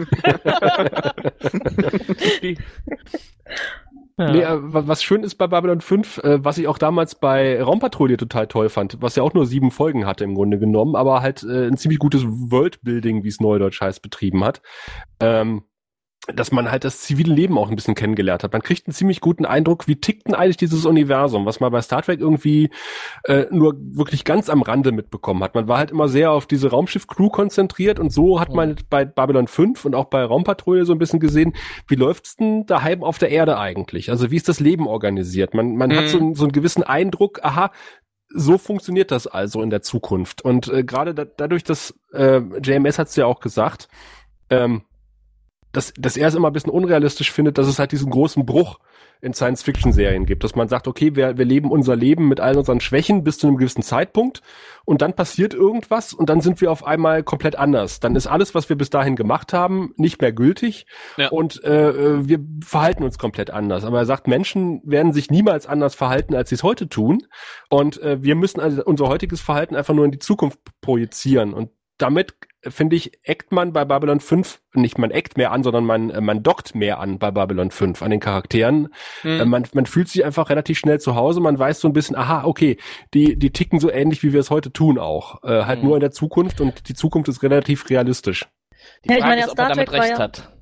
Die- 2.42 2.58
ja. 4.18 4.30
Nee, 4.30 4.42
äh, 4.42 4.58
wa- 4.72 4.84
was 4.86 5.02
schön 5.02 5.22
ist 5.24 5.34
bei 5.36 5.46
Babylon 5.46 5.80
5, 5.80 6.18
äh, 6.18 6.44
was 6.44 6.58
ich 6.58 6.68
auch 6.68 6.78
damals 6.78 7.14
bei 7.16 7.62
Raumpatrouille 7.62 8.16
total 8.16 8.46
toll 8.46 8.68
fand, 8.68 8.96
was 9.02 9.16
ja 9.16 9.22
auch 9.22 9.34
nur 9.34 9.46
sieben 9.46 9.70
Folgen 9.70 10.06
hatte 10.06 10.24
im 10.24 10.34
Grunde 10.34 10.58
genommen, 10.58 10.96
aber 10.96 11.20
halt 11.22 11.42
äh, 11.42 11.66
ein 11.66 11.76
ziemlich 11.76 11.98
gutes 11.98 12.24
Worldbuilding, 12.26 13.24
wie 13.24 13.28
es 13.28 13.40
Neudeutsch 13.40 13.80
heißt, 13.80 14.00
betrieben 14.02 14.42
hat. 14.44 14.62
Ähm, 15.20 15.64
dass 16.34 16.50
man 16.52 16.70
halt 16.70 16.84
das 16.84 17.00
zivile 17.00 17.32
Leben 17.34 17.56
auch 17.58 17.70
ein 17.70 17.76
bisschen 17.76 17.94
kennengelernt 17.94 18.42
hat. 18.42 18.52
Man 18.52 18.62
kriegt 18.62 18.86
einen 18.86 18.94
ziemlich 18.94 19.20
guten 19.20 19.44
Eindruck, 19.44 19.86
wie 19.86 19.96
tickt 19.96 20.26
denn 20.26 20.34
eigentlich 20.34 20.56
dieses 20.56 20.84
Universum, 20.84 21.46
was 21.46 21.60
man 21.60 21.70
bei 21.70 21.80
Star 21.82 22.02
Trek 22.02 22.20
irgendwie 22.20 22.70
äh, 23.24 23.46
nur 23.50 23.74
wirklich 23.78 24.24
ganz 24.24 24.48
am 24.50 24.62
Rande 24.62 24.90
mitbekommen 24.92 25.42
hat. 25.44 25.54
Man 25.54 25.68
war 25.68 25.78
halt 25.78 25.90
immer 25.92 26.08
sehr 26.08 26.32
auf 26.32 26.46
diese 26.46 26.70
Raumschiff-Crew 26.70 27.28
konzentriert 27.30 27.98
und 28.00 28.10
so 28.12 28.40
hat 28.40 28.52
man 28.52 28.76
bei 28.90 29.04
Babylon 29.04 29.46
5 29.46 29.84
und 29.84 29.94
auch 29.94 30.06
bei 30.06 30.24
Raumpatrouille 30.24 30.84
so 30.84 30.92
ein 30.92 30.98
bisschen 30.98 31.20
gesehen, 31.20 31.54
wie 31.86 31.94
läuft's 31.96 32.36
denn 32.36 32.66
daheim 32.66 33.04
auf 33.04 33.18
der 33.18 33.30
Erde 33.30 33.58
eigentlich? 33.58 34.10
Also 34.10 34.30
wie 34.30 34.36
ist 34.36 34.48
das 34.48 34.60
Leben 34.60 34.86
organisiert? 34.86 35.54
Man, 35.54 35.76
man 35.76 35.94
hat 35.94 36.04
Mhm. 36.04 36.08
so, 36.08 36.18
einen- 36.18 36.34
so 36.34 36.44
einen 36.44 36.52
gewissen 36.52 36.82
Eindruck, 36.82 37.40
aha, 37.44 37.70
so 38.28 38.58
funktioniert 38.58 39.12
das 39.12 39.28
also 39.28 39.62
in 39.62 39.70
der 39.70 39.82
Zukunft. 39.82 40.42
Und 40.42 40.66
äh, 40.68 40.82
gerade 40.82 41.14
da, 41.14 41.24
dadurch, 41.24 41.62
dass 41.62 41.94
äh, 42.12 42.40
JMS 42.62 42.98
hat 42.98 43.06
es 43.08 43.16
ja 43.16 43.26
auch 43.26 43.38
gesagt, 43.40 43.88
ähm, 44.50 44.82
dass, 45.76 45.92
dass 45.98 46.16
er 46.16 46.28
es 46.28 46.34
immer 46.34 46.48
ein 46.48 46.54
bisschen 46.54 46.72
unrealistisch 46.72 47.30
findet, 47.30 47.58
dass 47.58 47.66
es 47.66 47.78
halt 47.78 47.92
diesen 47.92 48.10
großen 48.10 48.46
Bruch 48.46 48.78
in 49.20 49.34
Science-Fiction-Serien 49.34 50.24
gibt, 50.24 50.42
dass 50.44 50.54
man 50.54 50.68
sagt, 50.68 50.88
okay, 50.88 51.16
wir, 51.16 51.36
wir 51.36 51.44
leben 51.44 51.70
unser 51.70 51.96
Leben 51.96 52.28
mit 52.28 52.40
all 52.40 52.56
unseren 52.56 52.80
Schwächen 52.80 53.24
bis 53.24 53.38
zu 53.38 53.46
einem 53.46 53.56
gewissen 53.56 53.82
Zeitpunkt 53.82 54.40
und 54.84 55.02
dann 55.02 55.14
passiert 55.14 55.52
irgendwas 55.52 56.14
und 56.14 56.30
dann 56.30 56.40
sind 56.40 56.60
wir 56.60 56.70
auf 56.70 56.86
einmal 56.86 57.22
komplett 57.22 57.56
anders. 57.56 58.00
Dann 58.00 58.16
ist 58.16 58.26
alles, 58.26 58.54
was 58.54 58.68
wir 58.68 58.76
bis 58.76 58.88
dahin 58.90 59.16
gemacht 59.16 59.52
haben, 59.52 59.92
nicht 59.96 60.20
mehr 60.20 60.32
gültig 60.32 60.86
Ja. 61.16 61.28
und 61.28 61.62
äh, 61.64 61.90
äh, 61.90 62.28
wir 62.28 62.40
verhalten 62.64 63.04
uns 63.04 63.18
komplett 63.18 63.50
anders. 63.50 63.84
Aber 63.84 63.98
er 63.98 64.06
sagt, 64.06 64.28
Menschen 64.28 64.80
werden 64.84 65.12
sich 65.12 65.30
niemals 65.30 65.66
anders 65.66 65.94
verhalten, 65.94 66.34
als 66.34 66.48
sie 66.48 66.54
es 66.54 66.62
heute 66.62 66.88
tun 66.88 67.26
und 67.68 68.00
äh, 68.02 68.22
wir 68.22 68.34
müssen 68.34 68.60
also 68.60 68.82
unser 68.84 69.08
heutiges 69.08 69.40
Verhalten 69.40 69.76
einfach 69.76 69.94
nur 69.94 70.04
in 70.06 70.10
die 70.10 70.18
Zukunft 70.18 70.58
projizieren 70.80 71.52
und 71.52 71.70
damit 71.98 72.34
äh, 72.62 72.70
finde 72.70 72.96
ich, 72.96 73.12
eckt 73.22 73.52
man 73.52 73.72
bei 73.72 73.84
Babylon 73.84 74.20
5, 74.20 74.60
nicht 74.74 74.98
man 74.98 75.10
eckt 75.10 75.36
mehr 75.36 75.52
an, 75.52 75.62
sondern 75.62 75.84
man, 75.84 76.10
äh, 76.10 76.20
man 76.20 76.42
dockt 76.42 76.74
mehr 76.74 76.98
an 77.00 77.18
bei 77.18 77.30
Babylon 77.30 77.70
5, 77.70 78.02
an 78.02 78.10
den 78.10 78.20
Charakteren. 78.20 78.88
Hm. 79.22 79.40
Äh, 79.40 79.44
Man, 79.44 79.66
man 79.72 79.86
fühlt 79.86 80.08
sich 80.08 80.24
einfach 80.24 80.50
relativ 80.50 80.78
schnell 80.78 81.00
zu 81.00 81.14
Hause, 81.14 81.40
man 81.40 81.58
weiß 81.58 81.80
so 81.80 81.88
ein 81.88 81.92
bisschen, 81.92 82.16
aha, 82.16 82.44
okay, 82.44 82.76
die, 83.14 83.36
die 83.38 83.50
ticken 83.50 83.80
so 83.80 83.90
ähnlich, 83.90 84.22
wie 84.22 84.32
wir 84.32 84.40
es 84.40 84.50
heute 84.50 84.72
tun 84.72 84.98
auch. 84.98 85.42
Äh, 85.44 85.64
halt 85.64 85.80
Mhm. 85.82 85.86
nur 85.88 85.96
in 85.96 86.00
der 86.00 86.10
Zukunft 86.12 86.60
und 86.60 86.88
die 86.88 86.94
Zukunft 86.94 87.28
ist 87.28 87.42
relativ 87.42 87.88
realistisch. 87.90 88.46
Die 89.04 89.08
Ja, 89.10 89.16
ich 89.16 89.20
Frage 89.22 89.30
meine, 89.30 89.40
ist, 89.46 89.50
ob 89.50 89.58
er 89.58 89.64
Star 89.64 89.74
damit 89.74 89.92
recht 89.92 90.10
ja- 90.10 90.18
hat. 90.18 90.52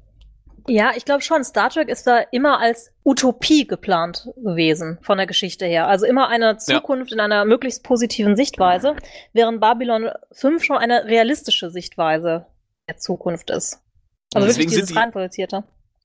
Ja, 0.66 0.92
ich 0.96 1.04
glaube 1.04 1.22
schon. 1.22 1.44
Star 1.44 1.68
Trek 1.70 1.88
ist 1.88 2.06
da 2.06 2.18
immer 2.32 2.58
als 2.58 2.90
Utopie 3.04 3.66
geplant 3.66 4.28
gewesen 4.36 4.98
von 5.02 5.18
der 5.18 5.26
Geschichte 5.26 5.66
her. 5.66 5.88
Also 5.88 6.06
immer 6.06 6.28
eine 6.28 6.56
Zukunft 6.56 7.12
in 7.12 7.20
einer 7.20 7.44
möglichst 7.44 7.82
positiven 7.82 8.34
Sichtweise, 8.36 8.96
während 9.32 9.60
Babylon 9.60 10.08
5 10.32 10.64
schon 10.64 10.78
eine 10.78 11.04
realistische 11.04 11.70
Sichtweise 11.70 12.46
der 12.88 12.96
Zukunft 12.96 13.50
ist. 13.50 13.80
Also 14.34 14.46
Deswegen 14.46 14.70
wirklich 14.70 14.70
sind 14.70 14.80
dieses 14.82 14.88
die- 14.88 14.98
reinprojizierte. 14.98 15.64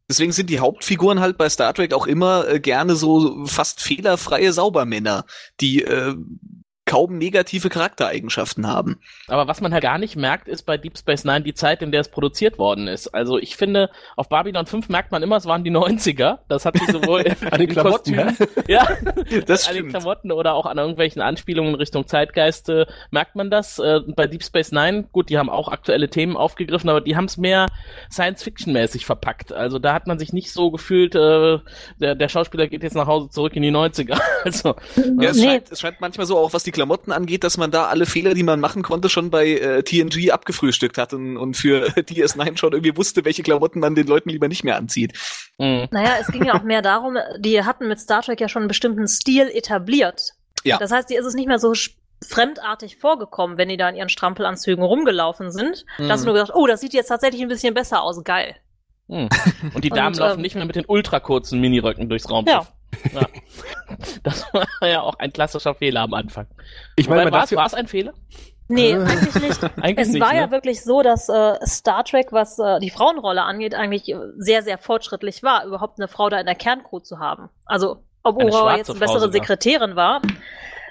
Deswegen 0.10 0.32
sind 0.32 0.50
die 0.50 0.60
Hauptfiguren 0.60 1.20
halt 1.20 1.38
bei 1.38 1.48
Star 1.50 1.72
Trek 1.74 1.94
auch 1.94 2.08
immer 2.08 2.48
äh, 2.48 2.60
gerne 2.60 2.96
so 2.96 3.46
fast 3.46 3.80
fehlerfreie 3.80 4.52
Saubermänner, 4.52 5.24
die 5.62 5.84
äh, 5.84 6.16
kaum 6.90 7.20
negative 7.20 7.70
Charaktereigenschaften 7.70 8.66
haben. 8.66 9.00
Aber 9.28 9.48
was 9.48 9.62
man 9.62 9.74
halt 9.74 9.84
gar 9.84 10.00
nicht 10.00 10.16
merkt, 10.16 10.48
ist 10.48 10.64
bei 10.64 10.76
Deep 10.78 10.98
Space 10.98 11.24
Nine 11.24 11.42
die 11.42 11.54
Zeit, 11.54 11.84
in 11.84 11.92
der 11.92 12.02
es 12.02 12.10
produziert 12.10 12.58
worden 12.58 12.88
ist. 12.88 13.10
Also 13.10 13.38
ich 13.38 13.56
finde, 13.58 13.92
auf 14.16 14.28
Babylon 14.28 14.66
5 14.66 14.90
merkt 14.90 15.12
man 15.12 15.22
immer, 15.22 15.38
es 15.38 15.46
waren 15.46 15.64
die 15.64 15.70
90er. 15.72 16.40
Das 16.48 16.66
hat 16.66 16.78
sich 16.80 16.88
sowohl 16.88 17.20
An 17.52 17.60
den 17.60 17.70
Klamotten, 17.70 18.16
Kostümen- 18.16 18.48
ja, 18.68 18.88
Das 19.46 19.68
an 19.68 19.76
den. 19.76 19.90
Klamotten 19.90 20.32
oder 20.32 20.56
auch 20.56 20.66
an 20.66 20.80
irgendwelchen 20.80 21.22
Anspielungen 21.22 21.74
in 21.74 21.76
Richtung 21.80 22.08
Zeitgeist 22.08 22.70
äh, 22.70 22.88
merkt 23.12 23.36
man 23.36 23.52
das. 23.52 23.78
Äh, 23.78 24.00
bei 24.16 24.26
Deep 24.26 24.44
Space 24.44 24.72
Nine, 24.72 25.04
gut, 25.12 25.30
die 25.30 25.38
haben 25.38 25.50
auch 25.52 25.68
aktuelle 25.70 26.10
Themen 26.10 26.36
aufgegriffen, 26.38 26.90
aber 26.90 27.02
die 27.02 27.16
haben 27.16 27.26
es 27.26 27.38
mehr 27.38 27.68
Science-Fiction-mäßig 28.12 29.06
verpackt. 29.06 29.54
Also 29.54 29.80
da 29.80 29.94
hat 29.94 30.08
man 30.08 30.20
sich 30.20 30.34
nicht 30.34 30.52
so 30.52 30.72
gefühlt, 30.72 31.16
äh, 31.16 31.60
der, 32.00 32.16
der 32.16 32.30
Schauspieler 32.30 32.68
geht 32.68 32.84
jetzt 32.84 32.96
nach 32.96 33.08
Hause 33.08 33.30
zurück 33.30 33.56
in 33.56 33.62
die 33.62 33.72
90er. 33.72 34.20
Also 34.46 34.76
Ja, 35.20 35.32
es, 35.32 35.38
nee, 35.38 35.44
scheint, 35.48 35.70
es 35.72 35.82
scheint 35.82 36.00
manchmal 36.00 36.26
so, 36.26 36.38
auch 36.38 36.54
was 36.54 36.64
die 36.64 36.72
Klamotten 36.80 37.12
angeht, 37.12 37.44
dass 37.44 37.58
man 37.58 37.72
da 37.72 37.88
alle 37.88 38.06
Fehler, 38.06 38.34
die 38.34 38.44
man 38.44 38.62
machen 38.62 38.84
konnte, 38.84 39.10
schon 39.10 39.30
bei 39.30 39.50
äh, 39.50 39.84
TNG 39.84 40.32
abgefrühstückt 40.32 40.98
hat 40.98 41.14
und, 41.14 41.36
und 41.36 41.58
für 41.58 41.88
DS9 41.98 42.58
schon 42.58 42.72
irgendwie 42.72 42.96
wusste, 42.96 43.26
welche 43.26 43.44
Klamotten 43.44 43.82
man 43.82 43.96
den 43.96 44.08
Leuten 44.08 44.30
lieber 44.30 44.48
nicht 44.48 44.64
mehr 44.64 44.78
anzieht. 44.78 45.12
mh. 45.58 45.90
Naja, 45.92 46.16
es 46.22 46.28
ging 46.28 46.46
ja 46.46 46.54
auch 46.54 46.64
mehr 46.64 46.82
darum, 46.82 47.18
die 47.40 47.62
hatten 47.64 47.90
mit 47.90 48.00
Star 48.00 48.22
Trek 48.22 48.40
ja 48.40 48.48
schon 48.48 48.62
einen 48.62 48.70
bestimmten 48.70 49.10
Stil 49.10 49.50
etabliert. 49.54 50.32
Ja. 50.64 50.78
Das 50.78 50.92
heißt, 50.92 51.10
dir 51.10 51.20
ist 51.20 51.26
es 51.26 51.34
nicht 51.34 51.48
mehr 51.48 51.60
so 51.60 51.74
fremdartig 52.26 52.98
vorgekommen, 52.98 53.58
wenn 53.58 53.68
die 53.68 53.78
da 53.78 53.90
in 53.90 53.98
ihren 53.98 54.10
Strampelanzügen 54.10 54.84
rumgelaufen 54.84 55.52
sind. 55.52 55.86
Da 55.98 56.10
hast 56.10 56.22
du 56.22 56.28
nur 56.28 56.36
gedacht, 56.36 56.52
oh, 56.54 56.66
das 56.66 56.80
sieht 56.80 56.94
jetzt 56.94 57.08
tatsächlich 57.08 57.42
ein 57.42 57.50
bisschen 57.50 57.74
besser 57.74 58.04
aus, 58.04 58.24
geil. 58.24 58.56
Hm. 59.10 59.28
Und 59.74 59.84
die 59.84 59.90
Damen 59.90 60.16
Und, 60.16 60.18
laufen 60.18 60.36
ähm, 60.36 60.42
nicht 60.42 60.56
mehr 60.56 60.66
mit 60.66 60.78
den 60.78 60.86
ultrakurzen 60.88 61.60
Miniröcken 61.60 62.08
durchs 62.08 62.30
Raumschiff. 62.30 62.54
Ja. 62.54 62.68
Das 64.24 64.46
war 64.54 64.88
ja 64.88 65.02
auch 65.02 65.16
ein 65.20 65.32
klassischer 65.34 65.76
Fehler 65.76 66.02
am 66.02 66.14
Anfang. 66.14 66.48
Ich 66.96 67.10
meine, 67.10 67.32
war 67.32 67.44
es 67.44 67.50
ja- 67.52 67.66
ein 67.74 67.88
Fehler? 67.88 68.14
Nee, 68.68 68.94
Ah. 68.94 69.04
eigentlich 69.04 69.36
nicht. 69.36 69.64
Eigentlich 69.82 69.98
Es 70.08 70.08
nicht, 70.14 70.22
war 70.22 70.32
ne? 70.34 70.40
ja 70.42 70.52
wirklich 70.52 70.84
so, 70.84 71.02
dass 71.02 71.28
äh, 71.28 71.56
Star 71.66 72.04
Trek, 72.04 72.32
was 72.32 72.60
äh, 72.60 72.80
die 72.80 72.92
Frauenrolle 72.92 73.42
angeht, 73.42 73.74
eigentlich 73.74 74.08
äh, 74.10 74.18
sehr, 74.38 74.62
sehr 74.62 74.78
fortschrittlich 74.78 75.42
war, 75.42 75.66
überhaupt 75.66 76.00
eine 76.00 76.08
Frau 76.08 76.30
da 76.30 76.40
in 76.40 76.46
der 76.46 76.54
Kerncrew 76.54 77.00
zu 77.00 77.18
haben. 77.18 77.50
Also, 77.66 78.04
ob 78.22 78.38
Eine 78.40 78.52
Ura 78.52 78.78
jetzt 78.78 78.90
eine 78.92 79.00
Frau 79.00 79.06
bessere 79.06 79.20
sogar. 79.22 79.34
Sekretärin 79.34 79.96
war, 79.96 80.22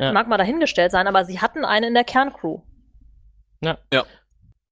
Ja. 0.00 0.12
mag 0.12 0.26
mal 0.26 0.38
dahingestellt 0.38 0.90
sein, 0.90 1.06
aber 1.06 1.24
sie 1.24 1.40
hatten 1.40 1.64
eine 1.64 1.86
in 1.86 1.94
der 1.94 2.04
Kerncrew. 2.04 2.62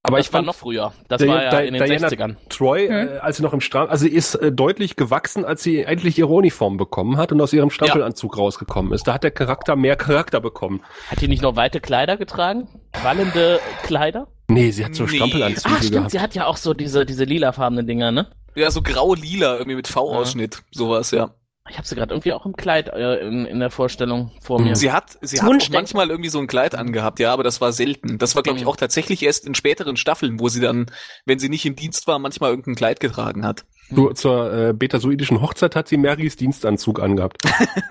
Aber 0.07 0.16
das 0.19 0.27
ich 0.27 0.33
war 0.33 0.38
fand 0.38 0.47
noch 0.47 0.55
früher. 0.55 0.92
Das 1.09 1.21
Di- 1.23 1.29
war 1.29 1.42
ja 1.42 1.59
in 1.61 1.75
den 1.75 1.85
Diana 1.85 2.09
60ern. 2.09 2.37
Troy, 2.49 2.88
Hm. 2.88 3.09
äh, 3.09 3.19
als 3.19 3.37
sie 3.38 3.42
noch 3.42 3.53
im 3.53 3.61
Strampel, 3.61 3.90
also 3.90 4.05
sie 4.07 4.12
ist 4.12 4.35
äh, 4.37 4.53
deutlich 4.53 4.97
gewachsen, 4.97 5.45
als 5.45 5.62
sie 5.62 5.83
endlich 5.83 6.19
ihre 6.19 6.29
Uniform 6.33 6.77
bekommen 6.77 7.16
hat 7.16 7.33
und 7.33 7.40
aus 7.40 7.53
ihrem 7.53 7.71
Strampelanzug 7.71 8.37
rausgekommen 8.38 8.92
ist. 8.92 9.07
Da 9.09 9.14
hat 9.14 9.25
der 9.25 9.31
Charakter 9.31 9.77
mehr 9.77 9.97
Charakter 9.97 10.40
bekommen. 10.40 10.83
Hat 11.11 11.21
die 11.21 11.29
nicht 11.29 11.42
nur 11.42 11.57
weite 11.57 11.81
Kleider 11.81 12.16
getragen? 12.16 12.69
Wallende 13.03 13.61
Kleider? 13.83 14.29
Nee, 14.49 14.71
sie 14.71 14.85
hat 14.85 14.95
so 14.95 15.05
Nee. 15.05 15.16
Strampelanzüge 15.16 15.75
Ah, 15.75 15.77
stimmt, 15.79 15.92
gehabt. 15.92 16.11
sie 16.12 16.21
hat 16.21 16.35
ja 16.35 16.47
auch 16.47 16.57
so 16.57 16.73
diese, 16.75 17.05
diese 17.05 17.25
lilafarbenen 17.25 17.87
Dinger, 17.87 18.12
ne? 18.12 18.29
Ja, 18.55 18.71
so 18.71 18.81
grau-lila, 18.81 19.55
irgendwie 19.57 19.77
mit 19.77 19.88
V-Ausschnitt, 19.88 20.62
sowas, 20.71 21.11
ja. 21.11 21.31
Ich 21.68 21.79
habe 21.79 21.87
sie 21.87 21.94
gerade 21.96 22.14
irgendwie 22.14 22.33
auch 22.33 22.46
im 22.46 22.55
Kleid 22.57 22.88
äh, 22.88 23.18
in, 23.26 23.44
in 23.46 23.59
der 23.61 23.70
Vorstellung 23.70 24.31
vor 24.40 24.61
mir. 24.61 24.76
Sie 24.76 24.92
hat, 24.92 25.18
sie 25.20 25.40
hat 25.40 25.48
auch 25.48 25.68
manchmal 25.70 26.11
irgendwie 26.11 26.31
so 26.31 26.38
ein 26.38 26.46
Kleid 26.46 26.74
angehabt, 26.74 27.18
ja, 27.18 27.33
aber 27.33 27.42
das 27.42 27.61
war 27.61 27.72
selten. 27.72 28.18
Das 28.18 28.35
war, 28.37 28.42
glaube 28.42 28.59
ich, 28.59 28.64
Mhm. 28.64 28.70
auch 28.70 28.76
tatsächlich 28.76 29.22
erst 29.22 29.46
in 29.46 29.55
späteren 29.55 29.96
Staffeln, 29.96 30.38
wo 30.40 30.48
sie 30.48 30.61
dann, 30.61 30.87
wenn 31.24 31.38
sie 31.38 31.48
nicht 31.48 31.66
im 31.66 31.74
Dienst 31.76 32.07
war, 32.07 32.18
manchmal 32.18 32.50
irgendein 32.50 32.74
Kleid 32.76 33.00
getragen 33.00 33.44
hat. 33.44 33.64
Zu, 33.94 34.11
zur 34.14 34.52
äh, 34.52 34.72
betasoidischen 34.72 35.40
Hochzeit 35.40 35.76
hat 35.76 35.87
sie 35.87 35.96
Marys 35.96 36.35
Dienstanzug 36.37 37.00
angehabt. 37.00 37.42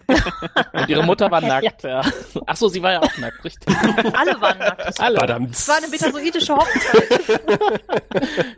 Und 0.73 0.89
ihre 0.89 1.03
Mutter 1.03 1.31
war 1.31 1.39
nackt, 1.39 1.83
ja. 1.83 2.01
Ach 2.45 2.55
so, 2.57 2.67
sie 2.67 2.83
war 2.83 2.91
ja 2.93 3.01
auch 3.01 3.17
nackt, 3.17 3.43
richtig. 3.45 3.73
Alle 4.13 4.41
waren 4.41 4.57
nackt. 4.59 4.99
Alle. 4.99 5.17
Verdammt. 5.17 5.51
Es 5.55 5.67
war 5.69 5.77
eine 5.77 5.87
betasoidische 5.87 6.53
Hochzeit. 6.55 7.41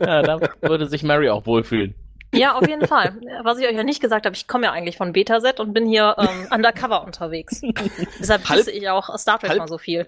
Ja, 0.00 0.22
da 0.22 0.40
würde 0.62 0.86
sich 0.88 1.02
Mary 1.02 1.28
auch 1.30 1.44
wohlfühlen. 1.46 1.94
Ja, 2.34 2.54
auf 2.56 2.68
jeden 2.68 2.86
Fall. 2.86 3.16
Was 3.42 3.58
ich 3.58 3.66
euch 3.66 3.74
ja 3.74 3.84
nicht 3.84 4.00
gesagt 4.02 4.26
habe, 4.26 4.36
ich 4.36 4.46
komme 4.46 4.66
ja 4.66 4.72
eigentlich 4.72 4.96
von 4.98 5.12
Betaset 5.12 5.60
und 5.60 5.72
bin 5.72 5.86
hier 5.86 6.14
ähm, 6.18 6.46
undercover 6.54 7.02
unterwegs. 7.04 7.62
Deshalb 8.20 8.48
Halb- 8.48 8.58
wisse 8.60 8.70
ich 8.70 8.88
auch 8.90 9.16
Star 9.18 9.38
Trek 9.38 9.50
halb- 9.50 9.58
mal 9.60 9.68
so 9.68 9.78
viel. 9.78 10.06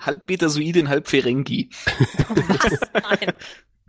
halb 0.00 0.24
Betasoidin, 0.26 0.88
halb 0.88 1.08
Ferengi. 1.08 1.70
Was? 2.28 2.78
Nein. 2.92 3.32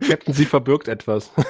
Captain, 0.08 0.32
sie 0.34 0.44
verbirgt 0.46 0.88
etwas. 0.88 1.30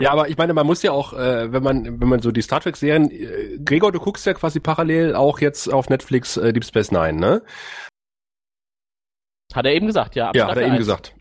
ja, 0.00 0.10
aber 0.12 0.28
ich 0.28 0.36
meine, 0.36 0.54
man 0.54 0.66
muss 0.66 0.82
ja 0.82 0.92
auch, 0.92 1.12
äh, 1.12 1.52
wenn 1.52 1.62
man, 1.62 2.00
wenn 2.00 2.08
man 2.08 2.20
so 2.20 2.30
die 2.30 2.42
Star 2.42 2.60
Trek 2.60 2.76
Serien, 2.76 3.10
äh, 3.10 3.58
Gregor, 3.64 3.92
du 3.92 3.98
guckst 4.00 4.26
ja 4.26 4.34
quasi 4.34 4.60
parallel 4.60 5.14
auch 5.14 5.40
jetzt 5.40 5.72
auf 5.72 5.88
Netflix 5.88 6.36
äh, 6.36 6.52
Deep 6.52 6.64
Space 6.64 6.90
Nine, 6.92 7.14
ne? 7.14 7.42
Hat 9.54 9.64
er 9.66 9.72
eben 9.72 9.86
gesagt, 9.86 10.14
ja. 10.14 10.28
ab 10.28 10.36
Ja, 10.36 10.44
hat 10.44 10.50
Staffel 10.52 10.62
er 10.62 10.66
eben 10.66 10.74
eins. 10.76 10.80
gesagt. 10.86 11.14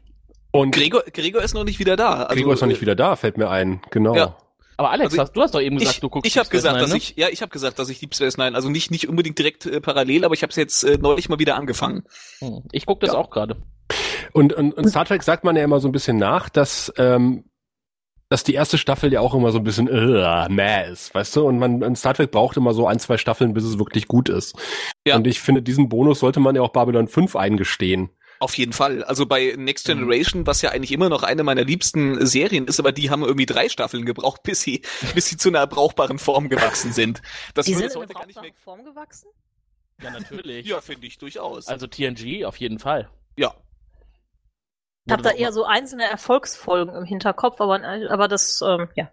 Und 0.52 0.72
Gregor, 0.74 1.04
Gregor 1.14 1.42
ist 1.42 1.54
noch 1.54 1.64
nicht 1.64 1.80
wieder 1.80 1.96
da. 1.96 2.24
Also, 2.24 2.36
Gregor 2.36 2.54
ist 2.54 2.62
noch 2.62 2.68
äh, 2.68 2.72
nicht 2.72 2.82
wieder 2.82 2.96
da, 2.96 3.16
fällt 3.16 3.38
mir 3.38 3.50
ein, 3.50 3.82
genau. 3.92 4.16
Ja. 4.16 4.38
Aber 4.80 4.92
Alex, 4.92 5.12
Also 5.14 5.22
hast, 5.24 5.32
du 5.34 5.42
hast 5.42 5.56
doch 5.56 5.60
eben 5.62 5.78
gesagt, 5.78 5.96
Ich, 5.96 6.02
du 6.02 6.10
guckst 6.10 6.28
ich 6.32 6.38
habe 6.38 6.50
gesagt, 6.50 6.76
Nine, 6.76 6.84
dass 6.84 6.92
ne? 6.92 6.98
ich, 6.98 7.16
ja, 7.18 7.30
ich 7.30 7.42
habe 7.42 7.50
gesagt, 7.50 7.80
dass 7.80 7.90
ich 7.90 8.00
Deep 8.00 8.14
Space 8.14 8.38
Nine, 8.38 8.56
also 8.56 8.70
nicht 8.70 8.92
nicht 8.92 9.10
unbedingt 9.10 9.40
direkt 9.40 9.66
äh, 9.66 9.82
parallel, 9.82 10.24
aber 10.24 10.36
ich 10.36 10.44
habe 10.44 10.52
es 10.52 10.56
jetzt 10.56 10.84
äh, 10.84 10.98
neulich 11.02 11.30
mal 11.30 11.40
wieder 11.40 11.56
angefangen. 11.56 12.04
Hm, 12.40 12.62
Ich 12.72 12.86
guck 12.86 13.00
das 13.00 13.14
Ja. 13.14 13.18
auch 13.18 13.32
gerade. 13.32 13.58
Und, 14.34 14.54
und, 14.54 14.74
und 14.74 14.88
Star 14.90 15.06
Trek 15.06 15.24
sagt 15.24 15.44
man 15.44 15.56
ja 15.56 15.64
immer 15.64 15.80
so 15.80 15.88
ein 15.88 15.92
bisschen 15.92 16.18
nach, 16.18 16.50
dass, 16.50 16.94
ähm, 16.98 17.46
dass 18.30 18.44
die 18.44 18.54
erste 18.54 18.78
Staffel 18.78 19.12
ja 19.12 19.20
auch 19.22 19.34
immer 19.34 19.52
so 19.52 19.58
ein 19.58 19.64
bisschen 19.64 19.88
äh, 19.88 20.48
mäh 20.50 20.92
ist, 20.92 21.16
weißt 21.16 21.36
du? 21.38 21.48
Und 21.48 21.58
man 21.58 21.82
und 21.84 21.98
Star 21.98 22.14
Trek 22.14 22.30
braucht 22.30 22.58
immer 22.58 22.74
so 22.74 22.86
ein, 22.86 23.00
zwei 23.00 23.18
Staffeln, 23.18 23.54
bis 23.54 23.64
es 23.64 23.80
wirklich 23.80 24.08
gut 24.08 24.30
ist. 24.30 24.56
Ja. 25.08 25.16
Und 25.16 25.26
ich 25.26 25.40
finde, 25.40 25.64
diesen 25.64 25.90
Bonus 25.90 26.20
sollte 26.20 26.40
man 26.40 26.56
ja 26.56 26.62
auch 26.62 26.72
Babylon 26.74 27.08
5 27.08 27.36
eingestehen. 27.36 28.10
Auf 28.40 28.58
jeden 28.58 28.74
Fall. 28.74 29.04
Also 29.04 29.26
bei 29.26 29.56
Next 29.58 29.88
Mhm. 29.88 29.94
Generation, 30.00 30.46
was 30.48 30.62
ja 30.62 30.70
eigentlich 30.72 30.92
immer 30.92 31.10
noch 31.10 31.24
eine 31.24 31.44
meiner 31.44 31.64
liebsten 31.64 32.26
Serien 32.26 32.66
ist, 32.68 32.80
aber 32.80 32.92
die 32.92 33.10
haben 33.10 33.24
irgendwie 33.24 33.46
drei 33.46 33.68
Staffeln 33.70 34.06
gebraucht, 34.06 34.44
bis 34.44 34.62
sie, 34.62 34.82
bis 35.16 35.28
sie 35.28 35.38
zu 35.38 35.50
einer 35.50 35.66
brauchbaren 35.68 36.20
Form 36.20 36.50
gewachsen 36.50 36.92
sind. 36.94 37.22
Das 37.54 37.66
Die 37.66 37.74
sind 37.74 37.96
heute 37.96 38.14
gar 38.14 38.26
nicht 38.26 38.40
mehr. 38.42 38.52
Form 38.64 38.84
gewachsen? 38.84 39.30
Ja, 40.02 40.12
natürlich. 40.12 40.68
Ja, 40.68 40.80
finde 40.82 41.08
ich 41.08 41.18
durchaus. 41.18 41.68
Also 41.68 41.88
TNG 41.88 42.46
auf 42.46 42.58
jeden 42.58 42.80
Fall. 42.80 43.10
ja. 43.36 43.54
Ich 45.06 45.14
habe 45.14 45.24
da 45.24 45.32
eher 45.32 45.54
so 45.54 45.64
einzelne 45.64 46.04
Erfolgsfolgen 46.04 46.94
im 46.94 47.06
Hinterkopf, 47.06 47.62
aber, 47.62 47.82
aber 48.10 48.28
das, 48.28 48.62
ähm, 48.62 48.90
ja. 48.96 49.10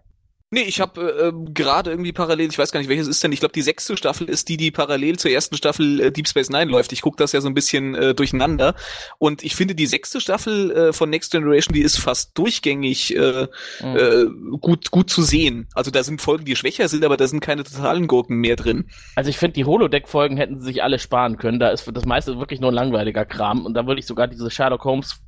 Nee, 0.55 0.61
ich 0.61 0.79
habe 0.79 1.01
äh, 1.01 1.27
ähm, 1.27 1.53
gerade 1.53 1.89
irgendwie 1.89 2.13
parallel, 2.13 2.47
ich 2.49 2.57
weiß 2.57 2.71
gar 2.71 2.79
nicht, 2.79 2.87
welches 2.87 3.09
ist 3.09 3.21
denn, 3.21 3.33
ich 3.33 3.41
glaube, 3.41 3.51
die 3.51 3.61
sechste 3.61 3.97
Staffel 3.97 4.29
ist 4.29 4.47
die, 4.47 4.55
die 4.55 4.71
parallel 4.71 5.19
zur 5.19 5.29
ersten 5.29 5.57
Staffel 5.57 5.99
äh, 5.99 6.11
Deep 6.13 6.29
Space 6.29 6.49
Nine 6.49 6.71
läuft. 6.71 6.93
Ich 6.93 7.01
gucke 7.01 7.17
das 7.17 7.33
ja 7.33 7.41
so 7.41 7.49
ein 7.49 7.53
bisschen 7.53 7.93
äh, 7.93 8.15
durcheinander. 8.15 8.73
Und 9.17 9.43
ich 9.43 9.53
finde, 9.53 9.75
die 9.75 9.85
sechste 9.85 10.21
Staffel 10.21 10.71
äh, 10.71 10.93
von 10.93 11.09
Next 11.09 11.33
Generation, 11.33 11.73
die 11.73 11.81
ist 11.81 11.97
fast 11.97 12.37
durchgängig 12.37 13.13
äh, 13.17 13.47
Mhm. 13.81 13.97
äh, 13.97 14.57
gut, 14.59 14.91
gut 14.91 15.09
zu 15.09 15.21
sehen. 15.21 15.67
Also 15.73 15.91
da 15.91 16.03
sind 16.03 16.21
Folgen, 16.21 16.45
die 16.45 16.55
schwächer 16.55 16.87
sind, 16.87 17.03
aber 17.03 17.17
da 17.17 17.27
sind 17.27 17.41
keine 17.41 17.65
totalen 17.65 18.07
Gurken 18.07 18.37
mehr 18.37 18.55
drin. 18.55 18.85
Also 19.15 19.29
ich 19.29 19.37
finde, 19.37 19.53
die 19.53 19.65
Holodeck-Folgen 19.65 20.37
hätten 20.37 20.57
sie 20.59 20.65
sich 20.65 20.83
alle 20.83 20.99
sparen 20.99 21.37
können. 21.37 21.59
Da 21.59 21.69
ist 21.69 21.89
das 21.93 22.05
meiste 22.05 22.39
wirklich 22.39 22.61
nur 22.61 22.71
langweiliger 22.71 23.25
Kram. 23.25 23.65
Und 23.65 23.73
da 23.73 23.87
würde 23.87 23.99
ich 23.99 24.05
sogar 24.05 24.27
diese 24.27 24.49
Sherlock 24.49 24.85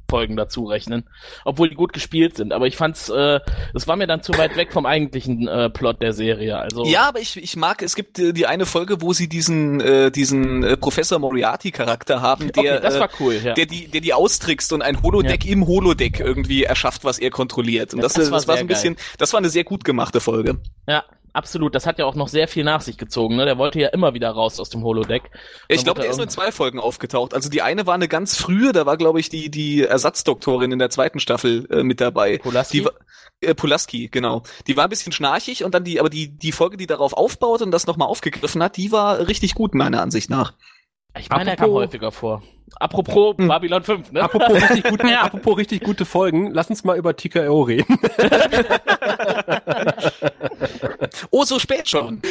Holmes-Folgen 0.07 0.35
dazu 0.35 0.65
rechnen. 0.65 1.03
Obwohl 1.45 1.69
die 1.69 1.75
gut 1.75 1.93
gespielt 1.93 2.35
sind. 2.35 2.53
Aber 2.53 2.67
ich 2.67 2.77
fand's, 2.77 3.09
äh, 3.09 3.39
es 3.73 3.87
war 3.87 3.95
mir 3.95 4.07
dann 4.07 4.21
zu 4.21 4.37
weit 4.37 4.55
weg 4.55 4.73
vom 4.73 4.85
eigentlichen 4.85 5.47
äh, 5.47 5.69
Plot 5.69 6.01
der 6.01 6.13
Serie. 6.13 6.57
Also 6.57 6.85
Ja, 6.85 7.07
aber 7.07 7.19
ich, 7.19 7.37
ich 7.37 7.55
mag, 7.55 7.81
es 7.81 7.95
gibt 7.95 8.19
äh, 8.19 8.33
die 8.33 8.47
eine 8.47 8.65
Folge, 8.65 9.01
wo 9.01 9.13
sie 9.13 9.27
diesen, 9.27 9.79
äh, 9.81 10.11
diesen 10.11 10.63
äh, 10.63 10.77
Professor 10.77 11.19
Moriarty-Charakter 11.19 12.21
haben, 12.21 12.51
der, 12.51 12.75
okay, 12.75 12.81
das 12.81 12.95
äh, 12.95 12.99
war 12.99 13.09
cool, 13.19 13.39
ja. 13.43 13.53
der 13.53 13.65
die, 13.65 13.87
der 13.87 14.01
die 14.01 14.13
austrickst 14.13 14.73
und 14.73 14.81
ein 14.81 15.01
Holodeck 15.01 15.45
im 15.45 15.67
Holodeck 15.67 16.19
irgendwie 16.19 16.63
erschafft, 16.63 17.03
was 17.03 17.19
er 17.19 17.29
kontrolliert. 17.29 17.93
Und 17.93 17.99
Ja, 17.99 18.03
das, 18.03 18.13
das 18.13 18.31
war 18.31 18.37
das 18.37 18.47
war 18.47 18.57
so 18.57 18.61
ein 18.61 18.67
bisschen, 18.67 18.95
das 19.17 19.33
war 19.33 19.39
eine 19.39 19.49
sehr 19.49 19.63
gut 19.63 19.83
gemachte 19.83 20.19
Folge. 20.19 20.59
Ja, 20.87 21.03
absolut. 21.38 21.76
Das 21.76 21.86
hat 21.86 22.00
ja 22.00 22.06
auch 22.06 22.15
noch 22.15 22.28
sehr 22.28 22.47
viel 22.47 22.63
nach 22.63 22.82
sich 22.82 22.97
gezogen. 22.97 23.36
Ne? 23.36 23.45
Der 23.45 23.58
wollte 23.58 23.80
ja 23.80 23.89
immer 23.89 24.13
wieder 24.13 24.30
raus 24.32 24.60
aus 24.60 24.69
dem 24.69 24.84
Holodeck. 24.84 25.23
Ja, 25.34 25.39
ich 25.69 25.84
glaube, 25.84 26.02
der 26.02 26.10
ist 26.10 26.17
nur 26.17 26.26
in 26.26 26.30
zwei 26.30 26.52
Folgen 26.52 26.80
aufgetaucht. 26.80 27.34
Also 27.34 27.50
die 27.50 27.62
eine 27.62 27.86
war 27.86 27.93
eine 27.93 28.08
ganz 28.08 28.36
frühe, 28.36 28.73
da 28.73 28.86
war, 28.86 28.97
glaube 28.97 29.19
ich, 29.19 29.30
die, 29.30 29.50
die 29.50 29.84
Ersatzdoktorin 29.84 30.71
in 30.71 30.80
der 30.80 30.89
zweiten 30.89 31.19
Staffel 31.19 31.67
äh, 31.71 31.84
mit 31.84 32.02
dabei. 32.02 32.39
Pulaski? 32.39 32.82
Die 32.82 33.47
äh, 33.47 33.54
Pulaski, 33.54 34.10
genau. 34.10 34.43
Die 34.65 34.76
war 34.76 34.86
ein 34.86 34.89
bisschen 34.89 35.12
schnarchig 35.12 35.63
und 35.63 35.73
dann 35.73 35.84
die, 35.84 36.00
aber 36.00 36.10
die, 36.10 36.38
die 36.38 36.52
Folge, 36.52 36.78
die 36.78 36.88
darauf 36.88 37.13
aufbaut 37.13 37.62
und 37.62 37.71
das 37.71 37.86
nochmal 37.88 38.08
aufgegriffen 38.08 38.63
hat, 38.63 38.78
die 38.78 38.91
war 38.91 39.28
richtig 39.28 39.54
gut, 39.54 39.76
meiner 39.76 40.02
Ansicht 40.02 40.30
nach. 40.30 40.54
Ich 41.17 41.29
meine, 41.29 41.51
er 41.51 41.55
kam 41.55 41.65
Apropos- 41.65 41.83
häufiger 41.87 42.11
vor. 42.11 42.43
Apropos 42.79 43.37
Hm. 43.37 43.47
Babylon 43.47 43.81
5, 43.81 44.11
ne? 44.11 44.21
Apropos 44.21 44.49
richtig, 44.69 44.83
gut, 44.83 45.03
Ja. 45.03 45.21
apropos 45.23 45.57
richtig 45.57 45.81
gute 45.83 46.05
Folgen, 46.05 46.51
lass 46.53 46.69
uns 46.69 46.83
mal 46.83 46.97
über 46.97 47.15
TKO 47.15 47.61
reden. 47.61 47.97
Oh, 51.31 51.43
so 51.43 51.59
spät 51.59 51.87
schon. 51.89 52.21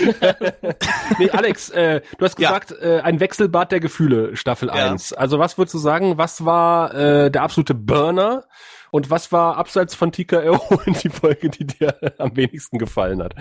nee, 1.18 1.30
Alex, 1.30 1.70
äh, 1.70 2.00
du 2.18 2.24
hast 2.24 2.38
Ja. 2.38 2.48
gesagt, 2.58 2.72
äh, 2.82 3.00
ein 3.00 3.20
Wechselbad 3.20 3.72
der 3.72 3.80
Gefühle, 3.80 4.36
Staffel 4.36 4.68
Ja. 4.68 4.90
1. 4.90 5.12
Also 5.12 5.38
was 5.38 5.56
würdest 5.58 5.74
du 5.74 5.78
sagen, 5.78 6.18
was 6.18 6.44
war 6.44 6.94
äh, 6.94 7.30
der 7.30 7.42
absolute 7.42 7.74
Burner 7.74 8.44
und 8.90 9.10
was 9.10 9.32
war 9.32 9.56
abseits 9.56 9.94
von 9.94 10.12
TKO 10.12 10.58
die 11.02 11.08
Folge, 11.08 11.48
die 11.50 11.66
dir 11.66 11.94
am 12.18 12.36
wenigsten 12.36 12.78
gefallen 12.78 13.22
hat? 13.22 13.34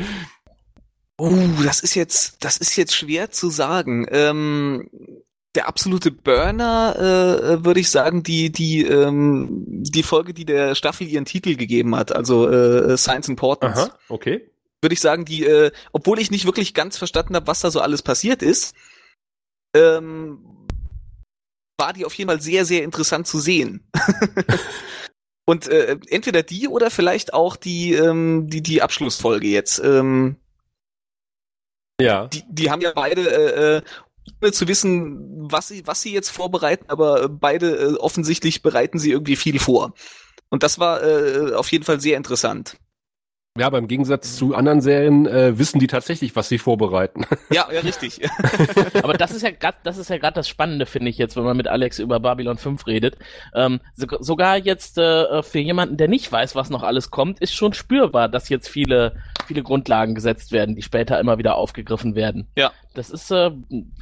Oh, 1.17 1.32
das 1.63 1.80
ist 1.80 1.95
jetzt, 1.95 2.43
das 2.43 2.58
ist 2.58 2.75
jetzt 2.75 2.95
schwer 2.95 3.32
zu 3.32 3.49
sagen. 3.49 4.06
Ähm, 4.10 4.89
der 5.56 5.67
absolute 5.67 6.12
Burner, 6.12 6.95
äh, 6.97 7.63
würde 7.63 7.80
ich 7.80 7.89
sagen, 7.89 8.23
die, 8.23 8.51
die, 8.51 8.84
ähm, 8.84 9.65
die 9.67 10.04
Folge, 10.04 10.34
die 10.34 10.45
der 10.45 10.75
Staffel 10.75 11.08
ihren 11.08 11.25
Titel 11.25 11.56
gegeben 11.56 11.95
hat, 11.95 12.13
also 12.13 12.49
äh, 12.49 12.97
Science 12.97 13.30
Importance. 13.30 13.91
okay. 14.10 14.51
Würde 14.82 14.93
ich 14.93 14.99
sagen, 14.99 15.25
die, 15.25 15.45
äh, 15.45 15.71
obwohl 15.93 16.19
ich 16.19 16.32
nicht 16.32 16.45
wirklich 16.45 16.73
ganz 16.73 16.97
verstanden 16.97 17.36
habe, 17.36 17.47
was 17.47 17.62
da 17.62 17.71
so 17.71 17.80
alles 17.80 18.04
passiert 18.04 18.43
ist, 18.43 18.75
ähm, 19.73 20.67
war 21.78 21.93
die 21.93 22.06
auf 22.06 22.13
jeden 22.13 22.30
Fall 22.30 22.41
sehr, 22.41 22.65
sehr 22.65 22.84
interessant 22.84 23.25
zu 23.25 23.39
sehen. 23.39 23.89
Und 25.45 25.67
äh, 25.67 25.97
entweder 26.10 26.43
die 26.43 26.67
oder 26.67 26.89
vielleicht 26.89 27.34
auch 27.34 27.56
die, 27.56 27.93
ähm, 27.93 28.47
die, 28.49 28.62
die 28.62 28.82
Abschlussfolge 28.82 29.47
jetzt. 29.47 29.80
Ähm, 29.80 30.38
Ja. 31.99 32.27
die, 32.27 32.43
die 32.49 32.71
haben 32.71 32.81
ja 32.81 32.91
beide, 32.93 33.21
äh, 33.21 33.77
äh, 33.77 33.81
ohne 34.41 34.51
zu 34.51 34.67
wissen, 34.67 35.49
was 35.51 35.69
sie, 35.69 35.86
was 35.86 36.01
sie 36.01 36.13
jetzt 36.13 36.29
vorbereiten, 36.29 36.86
aber 36.89 37.29
beide 37.29 37.75
äh, 37.75 37.93
offensichtlich 37.95 38.62
bereiten 38.62 38.99
sie 38.99 39.12
irgendwie 39.12 39.36
viel 39.36 39.60
vor. 39.60 39.93
Und 40.49 40.63
das 40.63 40.79
war 40.79 41.03
äh, 41.03 41.53
auf 41.53 41.71
jeden 41.71 41.84
Fall 41.84 41.99
sehr 41.99 42.17
interessant. 42.17 42.77
Ja, 43.57 43.67
aber 43.67 43.77
im 43.77 43.87
Gegensatz 43.87 44.35
zu 44.35 44.53
anderen 44.53 44.81
Serien 44.81 45.25
äh, 45.27 45.57
wissen 45.57 45.79
die 45.79 45.87
tatsächlich, 45.87 46.35
was 46.35 46.49
sie 46.49 46.57
vorbereiten. 46.57 47.25
Ja, 47.49 47.69
ja, 47.73 47.79
richtig. 47.79 48.19
Aber 49.01 49.13
das 49.13 49.31
ist 49.31 49.43
ja 49.43 49.51
grad, 49.51 49.75
das 49.83 49.97
ist 49.97 50.09
ja 50.09 50.17
gerade 50.17 50.33
das 50.33 50.49
Spannende, 50.49 50.85
finde 50.85 51.09
ich 51.09 51.17
jetzt, 51.17 51.37
wenn 51.37 51.45
man 51.45 51.55
mit 51.55 51.69
Alex 51.69 51.99
über 51.99 52.19
Babylon 52.19 52.57
5 52.57 52.85
redet. 52.85 53.17
Ähm, 53.53 53.79
so, 53.93 54.07
sogar 54.19 54.57
jetzt 54.57 54.97
äh, 54.97 55.41
für 55.41 55.59
jemanden, 55.59 55.95
der 55.95 56.09
nicht 56.09 56.29
weiß, 56.29 56.53
was 56.55 56.69
noch 56.69 56.83
alles 56.83 57.11
kommt, 57.11 57.39
ist 57.39 57.55
schon 57.55 57.71
spürbar, 57.71 58.27
dass 58.27 58.49
jetzt 58.49 58.67
viele, 58.67 59.15
viele 59.47 59.63
Grundlagen 59.63 60.15
gesetzt 60.15 60.51
werden, 60.51 60.75
die 60.75 60.81
später 60.81 61.17
immer 61.17 61.37
wieder 61.37 61.55
aufgegriffen 61.55 62.13
werden. 62.13 62.49
Ja. 62.57 62.73
Das 62.93 63.09
ist, 63.09 63.31
äh, 63.31 63.51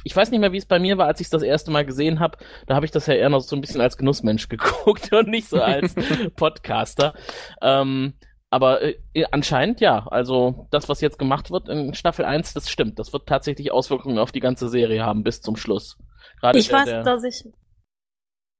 ich 0.02 0.16
weiß 0.16 0.32
nicht 0.32 0.40
mehr, 0.40 0.50
wie 0.50 0.58
es 0.58 0.66
bei 0.66 0.80
mir 0.80 0.98
war, 0.98 1.06
als 1.06 1.20
ich 1.20 1.28
es 1.28 1.30
das 1.30 1.44
erste 1.44 1.70
Mal 1.70 1.84
gesehen 1.84 2.18
habe. 2.18 2.38
Da 2.66 2.74
habe 2.74 2.86
ich 2.86 2.92
das 2.92 3.06
ja 3.06 3.14
eher 3.14 3.28
noch 3.28 3.40
so 3.40 3.54
ein 3.54 3.60
bisschen 3.60 3.80
als 3.80 3.98
Genussmensch 3.98 4.48
geguckt 4.48 5.12
und 5.12 5.28
nicht 5.28 5.48
so 5.48 5.62
als 5.62 5.94
Podcaster. 6.34 7.14
Ähm, 7.62 8.14
aber 8.54 8.82
äh, 8.82 9.24
anscheinend 9.32 9.80
ja. 9.80 10.06
Also 10.06 10.66
das, 10.70 10.88
was 10.88 11.00
jetzt 11.00 11.18
gemacht 11.18 11.50
wird 11.50 11.68
in 11.68 11.92
Staffel 11.94 12.24
1, 12.24 12.54
das 12.54 12.70
stimmt. 12.70 12.98
Das 12.98 13.12
wird 13.12 13.26
tatsächlich 13.26 13.72
Auswirkungen 13.72 14.18
auf 14.18 14.32
die 14.32 14.40
ganze 14.40 14.68
Serie 14.68 15.04
haben 15.04 15.24
bis 15.24 15.40
zum 15.40 15.56
Schluss. 15.56 15.98
Gerade 16.40 16.58
Ich 16.58 16.68
der, 16.68 16.78
weiß, 16.78 16.84
der, 16.84 17.02
dass 17.02 17.24
ich. 17.24 17.44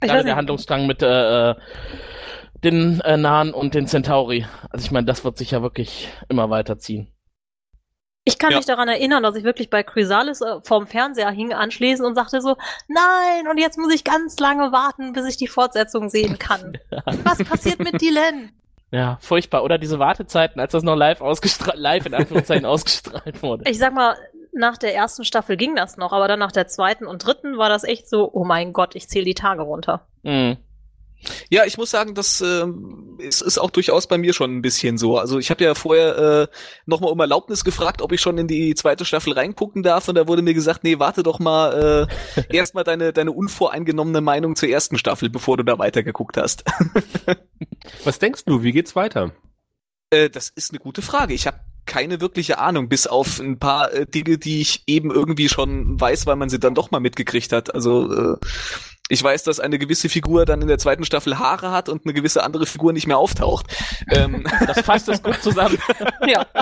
ich 0.02 0.08
gerade 0.10 0.24
der. 0.24 0.36
Handlungsstrang 0.36 0.86
mit 0.86 1.02
äh, 1.02 1.50
äh, 1.50 1.54
den 2.62 3.00
äh, 3.00 3.16
Nahen 3.16 3.52
und 3.54 3.74
den 3.74 3.86
Centauri. 3.86 4.46
Also 4.70 4.84
ich 4.84 4.90
meine, 4.90 5.06
das 5.06 5.24
wird 5.24 5.36
sich 5.38 5.52
ja 5.52 5.62
wirklich 5.62 6.08
immer 6.28 6.50
weiterziehen. 6.50 7.10
Ich 8.26 8.38
kann 8.38 8.52
Ja. 8.52 8.56
mich 8.56 8.66
daran 8.66 8.88
erinnern, 8.88 9.22
dass 9.22 9.36
ich 9.36 9.44
wirklich 9.44 9.68
bei 9.68 9.82
Chrysalis 9.82 10.40
äh, 10.40 10.60
vorm 10.62 10.86
Fernseher 10.86 11.30
hing 11.30 11.52
anschließend 11.52 12.08
und 12.08 12.14
sagte 12.14 12.40
so, 12.40 12.56
nein, 12.88 13.48
und 13.50 13.58
jetzt 13.58 13.76
muss 13.78 13.92
ich 13.94 14.02
ganz 14.02 14.38
lange 14.40 14.72
warten, 14.72 15.12
bis 15.12 15.26
ich 15.26 15.36
die 15.36 15.46
Fortsetzung 15.46 16.08
sehen 16.08 16.38
kann. 16.38 16.78
Was 17.24 17.44
passiert 17.44 17.80
mit 17.80 18.00
Dylan? 18.00 18.50
Ja, 18.94 19.18
furchtbar. 19.20 19.64
Oder 19.64 19.76
diese 19.76 19.98
Wartezeiten, 19.98 20.60
als 20.60 20.70
das 20.70 20.84
noch 20.84 20.94
live 20.94 21.20
ausgestrahlt, 21.20 21.78
live 21.78 22.06
in 22.06 22.14
Anführungszeichen 22.14 22.64
ausgestrahlt 22.64 23.42
wurde. 23.42 23.68
Ich 23.68 23.78
sag 23.78 23.92
mal, 23.92 24.14
nach 24.52 24.78
der 24.78 24.94
ersten 24.94 25.24
Staffel 25.24 25.56
ging 25.56 25.74
das 25.74 25.96
noch, 25.96 26.12
aber 26.12 26.28
dann 26.28 26.38
nach 26.38 26.52
der 26.52 26.68
zweiten 26.68 27.04
und 27.06 27.26
dritten 27.26 27.58
war 27.58 27.68
das 27.68 27.82
echt 27.82 28.08
so, 28.08 28.30
oh 28.32 28.44
mein 28.44 28.72
Gott, 28.72 28.94
ich 28.94 29.08
zähle 29.08 29.24
die 29.24 29.34
Tage 29.34 29.62
runter. 29.62 30.06
Mhm. 30.22 30.58
Ja, 31.48 31.64
ich 31.64 31.78
muss 31.78 31.90
sagen, 31.90 32.14
das 32.14 32.40
ähm, 32.40 33.16
ist, 33.18 33.40
ist 33.40 33.58
auch 33.58 33.70
durchaus 33.70 34.06
bei 34.06 34.18
mir 34.18 34.32
schon 34.32 34.56
ein 34.56 34.62
bisschen 34.62 34.98
so. 34.98 35.18
Also 35.18 35.38
ich 35.38 35.50
habe 35.50 35.64
ja 35.64 35.74
vorher 35.74 36.18
äh, 36.18 36.46
nochmal 36.86 37.10
um 37.10 37.20
Erlaubnis 37.20 37.64
gefragt, 37.64 38.02
ob 38.02 38.12
ich 38.12 38.20
schon 38.20 38.38
in 38.38 38.46
die 38.46 38.74
zweite 38.74 39.04
Staffel 39.04 39.32
reingucken 39.32 39.82
darf 39.82 40.08
und 40.08 40.16
da 40.16 40.28
wurde 40.28 40.42
mir 40.42 40.54
gesagt, 40.54 40.84
nee, 40.84 40.98
warte 40.98 41.22
doch 41.22 41.38
mal 41.38 42.08
äh, 42.36 42.54
erstmal 42.54 42.84
deine, 42.84 43.12
deine 43.12 43.32
unvoreingenommene 43.32 44.20
Meinung 44.20 44.56
zur 44.56 44.68
ersten 44.68 44.98
Staffel, 44.98 45.30
bevor 45.30 45.56
du 45.56 45.64
da 45.64 45.78
weitergeguckt 45.78 46.36
hast. 46.36 46.64
Was 48.04 48.18
denkst 48.18 48.44
du, 48.44 48.62
wie 48.62 48.72
geht's 48.72 48.94
weiter? 48.96 49.32
Äh, 50.10 50.30
das 50.30 50.50
ist 50.50 50.72
eine 50.72 50.78
gute 50.78 51.02
Frage. 51.02 51.34
Ich 51.34 51.46
habe 51.46 51.60
keine 51.86 52.20
wirkliche 52.20 52.58
Ahnung, 52.58 52.88
bis 52.88 53.06
auf 53.06 53.40
ein 53.40 53.58
paar 53.58 53.92
äh, 53.92 54.06
Dinge, 54.06 54.38
die 54.38 54.60
ich 54.60 54.84
eben 54.86 55.10
irgendwie 55.10 55.48
schon 55.48 56.00
weiß, 56.00 56.26
weil 56.26 56.36
man 56.36 56.48
sie 56.48 56.58
dann 56.58 56.74
doch 56.74 56.90
mal 56.90 57.00
mitgekriegt 57.00 57.52
hat. 57.52 57.74
Also 57.74 58.34
äh, 58.34 58.36
ich 59.14 59.22
weiß, 59.22 59.44
dass 59.44 59.60
eine 59.60 59.78
gewisse 59.78 60.08
Figur 60.08 60.44
dann 60.44 60.60
in 60.60 60.68
der 60.68 60.78
zweiten 60.78 61.04
Staffel 61.04 61.38
Haare 61.38 61.70
hat 61.70 61.88
und 61.88 62.04
eine 62.04 62.12
gewisse 62.12 62.42
andere 62.42 62.66
Figur 62.66 62.92
nicht 62.92 63.06
mehr 63.06 63.16
auftaucht. 63.18 63.66
Ähm, 64.10 64.44
Das 64.66 64.80
fasst 64.80 65.08
es 65.08 65.22
gut 65.22 65.40
zusammen. 65.42 65.78
Ja. 66.26 66.44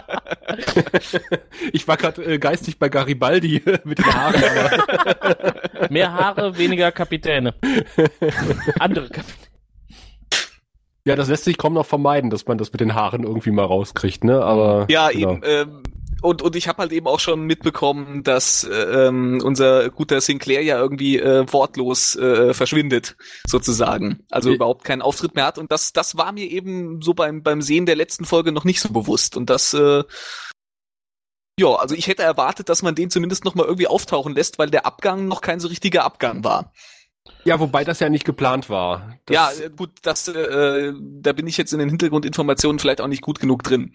Ich 1.72 1.88
war 1.88 1.96
gerade 1.96 2.22
äh, 2.24 2.38
geistig 2.38 2.78
bei 2.78 2.88
Garibaldi 2.88 3.62
mit 3.84 3.98
den 3.98 4.06
Haaren. 4.06 4.42
Aber 4.44 5.90
Mehr 5.90 6.12
Haare, 6.12 6.58
weniger 6.58 6.92
Kapitäne. 6.92 7.54
Andere 8.78 9.08
Kapitäne. 9.08 9.48
ja, 11.06 11.16
das 11.16 11.28
lässt 11.28 11.44
sich 11.44 11.56
kaum 11.56 11.72
noch 11.72 11.86
vermeiden, 11.86 12.28
dass 12.28 12.46
man 12.46 12.58
das 12.58 12.72
mit 12.72 12.80
den 12.80 12.94
Haaren 12.94 13.22
irgendwie 13.22 13.50
mal 13.50 13.64
rauskriegt, 13.64 14.24
ne? 14.24 14.42
Aber 14.42 14.86
ja, 14.90 15.08
genau. 15.10 15.32
eben. 15.32 15.42
Ähm, 15.44 15.82
und, 16.22 16.40
und 16.40 16.56
ich 16.56 16.68
habe 16.68 16.78
halt 16.78 16.92
eben 16.92 17.06
auch 17.06 17.20
schon 17.20 17.42
mitbekommen, 17.42 18.22
dass 18.22 18.64
äh, 18.64 18.72
ähm, 19.08 19.40
unser 19.44 19.90
guter 19.90 20.20
Sinclair 20.20 20.62
ja 20.62 20.78
irgendwie 20.78 21.18
äh, 21.18 21.44
wortlos 21.52 22.16
äh, 22.16 22.54
verschwindet, 22.54 23.16
sozusagen. 23.46 24.24
Also 24.30 24.50
Äh. 24.50 24.54
überhaupt 24.54 24.84
keinen 24.84 25.02
Auftritt 25.02 25.34
mehr 25.34 25.44
hat. 25.44 25.58
Und 25.58 25.70
das, 25.72 25.92
das 25.92 26.16
war 26.16 26.32
mir 26.32 26.46
eben 26.50 27.02
so 27.02 27.12
beim, 27.12 27.42
beim 27.42 27.60
Sehen 27.60 27.86
der 27.86 27.96
letzten 27.96 28.24
Folge 28.24 28.52
noch 28.52 28.64
nicht 28.64 28.80
so 28.80 28.90
bewusst. 28.90 29.36
Und 29.36 29.50
das, 29.50 29.74
äh, 29.74 30.04
ja, 31.58 31.68
also 31.74 31.94
ich 31.94 32.06
hätte 32.06 32.22
erwartet, 32.22 32.68
dass 32.68 32.82
man 32.82 32.94
den 32.94 33.10
zumindest 33.10 33.44
noch 33.44 33.54
mal 33.54 33.66
irgendwie 33.66 33.88
auftauchen 33.88 34.34
lässt, 34.34 34.58
weil 34.58 34.70
der 34.70 34.86
Abgang 34.86 35.28
noch 35.28 35.40
kein 35.42 35.60
so 35.60 35.68
richtiger 35.68 36.04
Abgang 36.04 36.44
war. 36.44 36.72
Ja, 37.44 37.60
wobei 37.60 37.84
das 37.84 38.00
ja 38.00 38.08
nicht 38.08 38.24
geplant 38.24 38.68
war. 38.68 39.18
Das, 39.26 39.34
ja, 39.34 39.66
äh, 39.66 39.70
gut, 39.70 39.90
das, 40.02 40.28
äh, 40.28 40.92
da 41.00 41.32
bin 41.32 41.46
ich 41.46 41.56
jetzt 41.56 41.72
in 41.72 41.78
den 41.78 41.88
Hintergrundinformationen 41.88 42.78
vielleicht 42.78 43.00
auch 43.00 43.06
nicht 43.06 43.22
gut 43.22 43.38
genug 43.38 43.62
drin. 43.62 43.92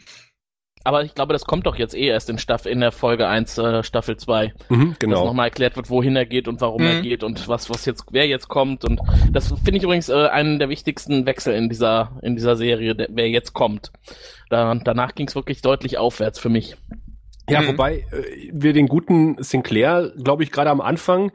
Aber 0.88 1.04
ich 1.04 1.14
glaube, 1.16 1.34
das 1.34 1.44
kommt 1.44 1.68
doch 1.68 1.76
jetzt 1.76 1.94
eh 1.96 2.06
erst 2.08 2.30
in 2.30 2.38
Staffel, 2.38 2.72
in 2.72 2.80
der 2.80 2.94
Folge 2.94 3.28
1, 3.28 3.58
äh, 3.58 3.84
Staffel 3.84 4.16
2. 4.16 4.54
mhm, 4.70 4.92
Dass 4.92 5.00
genau. 5.00 5.26
nochmal 5.26 5.48
erklärt 5.48 5.76
wird, 5.76 5.90
wohin 5.90 6.16
er 6.16 6.26
geht 6.26 6.48
und 6.48 6.62
warum 6.62 6.82
er 6.82 7.00
Mhm. 7.00 7.02
geht 7.02 7.24
und 7.26 7.46
was, 7.50 7.70
was 7.70 7.84
jetzt, 7.86 8.06
wer 8.12 8.26
jetzt 8.26 8.48
kommt. 8.48 8.86
Und 8.86 9.02
das 9.34 9.50
finde 9.50 9.76
ich 9.80 9.84
übrigens 9.84 10.08
äh, 10.08 10.28
einen 10.28 10.60
der 10.60 10.70
wichtigsten 10.70 11.26
Wechsel 11.26 11.56
in 11.56 11.68
dieser, 11.68 12.12
in 12.22 12.38
dieser 12.38 12.56
Serie, 12.56 12.96
der, 12.96 13.08
wer 13.12 13.28
jetzt 13.30 13.52
kommt. 13.52 13.92
Da, 14.50 14.76
danach 14.76 15.14
ging 15.14 15.28
es 15.28 15.36
wirklich 15.36 15.62
deutlich 15.62 15.98
aufwärts 15.98 16.40
für 16.40 16.48
mich. 16.48 16.78
Ja, 17.50 17.62
Mhm. 17.62 17.68
wobei 17.70 18.06
äh, 18.12 18.50
wir 18.52 18.74
den 18.74 18.88
guten 18.88 19.42
Sinclair, 19.42 20.12
glaube 20.22 20.44
ich, 20.44 20.52
gerade 20.52 20.70
am 20.70 20.82
Anfang 20.82 21.32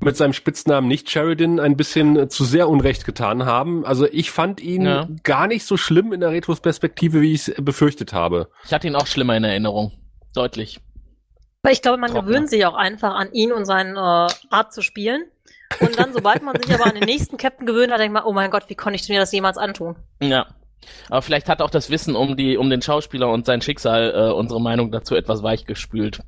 mit 0.00 0.16
seinem 0.16 0.32
Spitznamen 0.32 0.88
nicht 0.88 1.08
Sheridan 1.10 1.58
ein 1.60 1.76
bisschen 1.76 2.16
äh, 2.16 2.28
zu 2.28 2.44
sehr 2.44 2.68
Unrecht 2.68 3.04
getan 3.06 3.46
haben. 3.46 3.84
Also 3.86 4.06
ich 4.10 4.30
fand 4.30 4.60
ihn 4.60 4.82
Ja. 4.82 5.08
gar 5.22 5.46
nicht 5.46 5.64
so 5.64 5.76
schlimm 5.76 6.12
in 6.12 6.20
der 6.20 6.30
Retrospektive, 6.30 7.20
wie 7.20 7.32
ich 7.32 7.48
es 7.48 7.54
befürchtet 7.64 8.12
habe. 8.12 8.48
Ich 8.64 8.72
hatte 8.72 8.86
ihn 8.88 8.96
auch 8.96 9.06
schlimmer 9.06 9.36
in 9.36 9.44
Erinnerung. 9.44 9.92
Deutlich. 10.34 10.80
Aber 11.62 11.72
ich 11.72 11.80
glaube, 11.82 11.98
man 11.98 12.10
Trockner. 12.10 12.28
gewöhnt 12.28 12.50
sich 12.50 12.64
auch 12.66 12.74
einfach 12.74 13.14
an 13.14 13.32
ihn 13.32 13.52
und 13.52 13.64
seine 13.64 13.92
äh, 14.30 14.54
Art 14.54 14.72
zu 14.72 14.82
spielen. 14.82 15.24
Und 15.80 15.98
dann, 15.98 16.12
sobald 16.12 16.42
man 16.42 16.60
sich 16.60 16.72
aber 16.72 16.86
an 16.86 16.94
den 16.94 17.04
nächsten 17.04 17.38
Captain 17.38 17.66
gewöhnt 17.66 17.90
hat, 17.92 17.98
denkt 17.98 18.12
man, 18.14 18.22
oh 18.24 18.32
mein 18.32 18.50
Gott, 18.52 18.64
wie 18.68 18.76
konnte 18.76 19.00
ich 19.00 19.08
mir 19.08 19.18
das 19.18 19.32
jemals 19.32 19.58
antun? 19.58 19.96
Ja. 20.20 20.46
Aber 21.08 21.22
vielleicht 21.22 21.48
hat 21.48 21.62
auch 21.62 21.70
das 21.70 21.90
Wissen 21.90 22.16
um 22.16 22.36
die, 22.36 22.56
um 22.56 22.70
den 22.70 22.82
Schauspieler 22.82 23.28
und 23.30 23.46
sein 23.46 23.60
Schicksal 23.62 24.12
äh, 24.14 24.32
unsere 24.32 24.60
Meinung 24.60 24.90
dazu 24.92 25.14
etwas 25.14 25.42
weichgespült. 25.42 26.20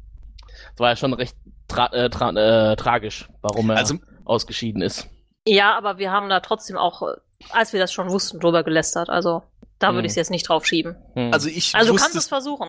Es 0.74 0.80
war 0.80 0.90
ja 0.90 0.96
schon 0.96 1.12
recht 1.14 1.36
tra 1.68 1.86
äh, 1.92 2.08
tra 2.10 2.30
äh, 2.30 2.76
tragisch, 2.76 3.28
warum 3.42 3.70
er 3.70 3.76
Also 3.76 3.96
ausgeschieden 4.24 4.82
ist. 4.82 5.08
Ja, 5.46 5.76
aber 5.76 5.98
wir 5.98 6.10
haben 6.10 6.28
da 6.28 6.40
trotzdem 6.40 6.76
auch, 6.76 7.02
äh, 7.02 7.14
als 7.50 7.72
wir 7.72 7.80
das 7.80 7.92
schon 7.92 8.10
wussten, 8.10 8.40
drüber 8.40 8.62
gelästert. 8.64 9.08
Also 9.10 9.42
da 9.78 9.90
Mhm. 9.92 9.96
würde 9.96 10.06
ich 10.06 10.12
es 10.12 10.16
jetzt 10.16 10.30
nicht 10.30 10.48
drauf 10.48 10.66
schieben. 10.66 10.96
Hm. 11.14 11.32
Also 11.32 11.48
ich 11.48 11.74
Also 11.74 11.92
du 11.92 11.98
kannst 11.98 12.16
es 12.16 12.28
versuchen. 12.28 12.68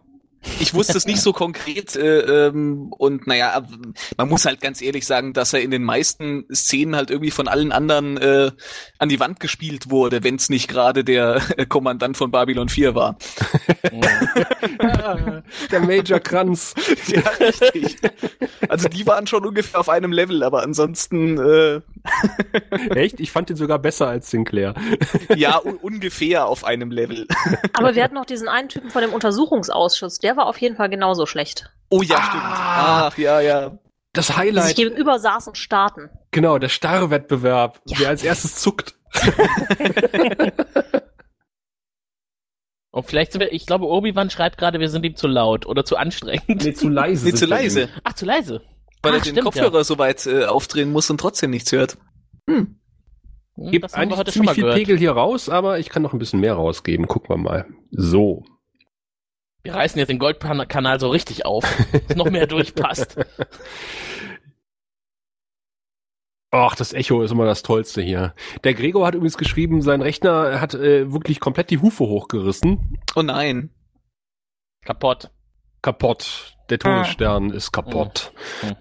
Ich 0.59 0.73
wusste 0.73 0.97
es 0.97 1.05
nicht 1.05 1.21
so 1.21 1.33
konkret 1.33 1.95
äh, 1.95 2.47
ähm, 2.47 2.93
und 2.97 3.27
naja, 3.27 3.61
man 4.17 4.29
muss 4.29 4.45
halt 4.45 4.61
ganz 4.61 4.81
ehrlich 4.81 5.05
sagen, 5.05 5.33
dass 5.33 5.51
er 5.51 5.61
in 5.61 5.71
den 5.71 5.83
meisten 5.83 6.45
Szenen 6.53 6.95
halt 6.95 7.11
irgendwie 7.11 7.31
von 7.31 7.49
allen 7.49 7.73
anderen 7.73 8.17
äh, 8.17 8.51
an 8.99 9.09
die 9.09 9.19
Wand 9.19 9.41
gespielt 9.41 9.89
wurde, 9.89 10.23
wenn 10.23 10.35
es 10.35 10.49
nicht 10.49 10.69
gerade 10.69 11.03
der 11.03 11.41
äh, 11.57 11.65
Kommandant 11.69 12.15
von 12.15 12.31
Babylon 12.31 12.69
4 12.69 12.95
war. 12.95 13.17
der 15.71 15.79
Major 15.81 16.19
Kranz. 16.19 16.73
ja, 17.07 17.21
richtig. 17.39 17.97
Also 18.69 18.87
die 18.87 19.05
waren 19.05 19.27
schon 19.27 19.45
ungefähr 19.45 19.79
auf 19.79 19.89
einem 19.89 20.13
Level, 20.13 20.43
aber 20.43 20.63
ansonsten 20.63 21.37
äh, 21.37 21.81
Echt? 22.95 23.19
Ich 23.19 23.31
fand 23.31 23.49
ihn 23.49 23.55
sogar 23.55 23.79
besser 23.79 24.07
als 24.07 24.29
Sinclair. 24.29 24.73
ja 25.35 25.59
un 25.59 25.75
ungefähr 25.77 26.45
auf 26.45 26.63
einem 26.63 26.91
Level. 26.91 27.27
Aber 27.73 27.95
wir 27.95 28.03
hatten 28.03 28.15
noch 28.15 28.25
diesen 28.25 28.47
einen 28.47 28.69
Typen 28.69 28.89
von 28.89 29.01
dem 29.01 29.11
Untersuchungsausschuss, 29.11 30.19
der 30.19 30.28
war 30.37 30.45
auf 30.47 30.57
jeden 30.59 30.75
Fall 30.75 30.89
genauso 30.89 31.25
schlecht. 31.25 31.71
Oh 31.89 32.01
ja, 32.01 32.17
Ah. 32.17 32.21
stimmt. 32.23 32.43
Ach 32.45 33.17
ja, 33.17 33.39
ja. 33.41 33.77
Das 34.13 34.25
Die 34.27 34.31
sich 34.31 34.37
Highlight. 34.37 34.75
gegenüber 34.75 35.19
saßen 35.19 35.51
und 35.51 35.55
starten. 35.55 36.09
Genau, 36.31 36.57
der 36.57 36.69
Starrwettbewerb, 36.69 37.79
Ja. 37.85 37.99
wer 37.99 38.09
als 38.09 38.23
erstes 38.23 38.55
zuckt. 38.55 38.95
Und 42.91 43.05
vielleicht 43.05 43.31
sind 43.31 43.41
wir, 43.41 43.53
ich 43.53 43.65
glaube, 43.67 43.85
Obi-Wan 43.87 44.29
schreibt 44.31 44.57
gerade, 44.57 44.79
wir 44.79 44.89
sind 44.89 45.05
ihm 45.05 45.15
zu 45.15 45.27
laut 45.27 45.65
oder 45.67 45.85
zu 45.85 45.95
anstrengend. 45.95 46.63
Nee, 46.65 46.73
zu 46.73 46.89
leise. 46.89 47.25
Nee, 47.27 47.33
zu 47.33 47.45
leise, 47.45 47.81
ihm. 47.83 47.89
Ach, 48.03 48.13
zu 48.13 48.25
leise. 48.25 48.61
weil 49.03 49.11
Ah, 49.11 49.15
er 49.17 49.21
den 49.21 49.31
stimmt, 49.33 49.43
Kopfhörer 49.45 49.83
so 49.83 49.97
weit 49.99 50.25
äh, 50.25 50.45
aufdrehen 50.45 50.91
muss 50.91 51.09
und 51.09 51.19
trotzdem 51.19 51.51
nichts 51.51 51.71
hört. 51.71 51.97
Hm. 52.49 52.79
Hm, 53.55 53.71
Gibt 53.71 53.93
eigentlich 53.93 54.25
ziemlich 54.33 54.51
viel 54.53 54.63
gehört. 54.63 54.77
Pegel 54.77 54.97
hier 54.97 55.11
raus, 55.11 55.49
aber 55.49 55.77
ich 55.79 55.89
kann 55.89 56.01
noch 56.01 56.13
ein 56.13 56.19
bisschen 56.19 56.39
mehr 56.39 56.55
rausgeben. 56.55 57.07
Gucken 57.07 57.29
wir 57.29 57.37
mal. 57.37 57.67
So. 57.91 58.43
Wir 59.63 59.75
reißen 59.75 59.99
jetzt 59.99 60.09
den 60.09 60.19
Goldkanal 60.19 60.99
so 60.99 61.09
richtig 61.09 61.45
auf, 61.45 61.65
dass 62.07 62.15
noch 62.15 62.29
mehr 62.29 62.47
durchpasst. 62.47 63.17
Ach, 66.51 66.75
das 66.75 66.93
Echo 66.93 67.21
ist 67.21 67.31
immer 67.31 67.45
das 67.45 67.61
Tollste 67.61 68.01
hier. 68.01 68.33
Der 68.63 68.73
Gregor 68.73 69.05
hat 69.05 69.13
übrigens 69.13 69.37
geschrieben, 69.37 69.81
sein 69.81 70.01
Rechner 70.01 70.59
hat 70.59 70.73
äh, 70.73 71.11
wirklich 71.11 71.39
komplett 71.39 71.69
die 71.69 71.77
Hufe 71.77 72.05
hochgerissen. 72.05 72.97
Oh 73.15 73.21
nein. 73.21 73.69
Kaputt. 74.83 75.29
Kaputt. 75.81 76.55
Der 76.69 76.79
Todesstern 76.79 77.51
ist 77.51 77.71
kaputt. 77.71 78.31
Hm. 78.61 78.75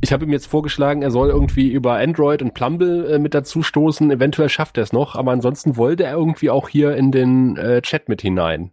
Ich 0.00 0.12
habe 0.12 0.24
ihm 0.24 0.32
jetzt 0.32 0.46
vorgeschlagen, 0.46 1.02
er 1.02 1.10
soll 1.10 1.30
irgendwie 1.30 1.70
über 1.70 1.94
Android 1.94 2.42
und 2.42 2.52
Plumble 2.52 3.14
äh, 3.14 3.18
mit 3.18 3.34
dazu 3.34 3.62
stoßen. 3.62 4.10
Eventuell 4.10 4.48
schafft 4.48 4.76
er 4.76 4.82
es 4.82 4.92
noch, 4.92 5.14
aber 5.14 5.32
ansonsten 5.32 5.76
wollte 5.76 6.04
er 6.04 6.12
irgendwie 6.12 6.50
auch 6.50 6.68
hier 6.68 6.96
in 6.96 7.10
den 7.10 7.56
äh, 7.56 7.80
Chat 7.82 8.08
mit 8.08 8.22
hinein. 8.22 8.72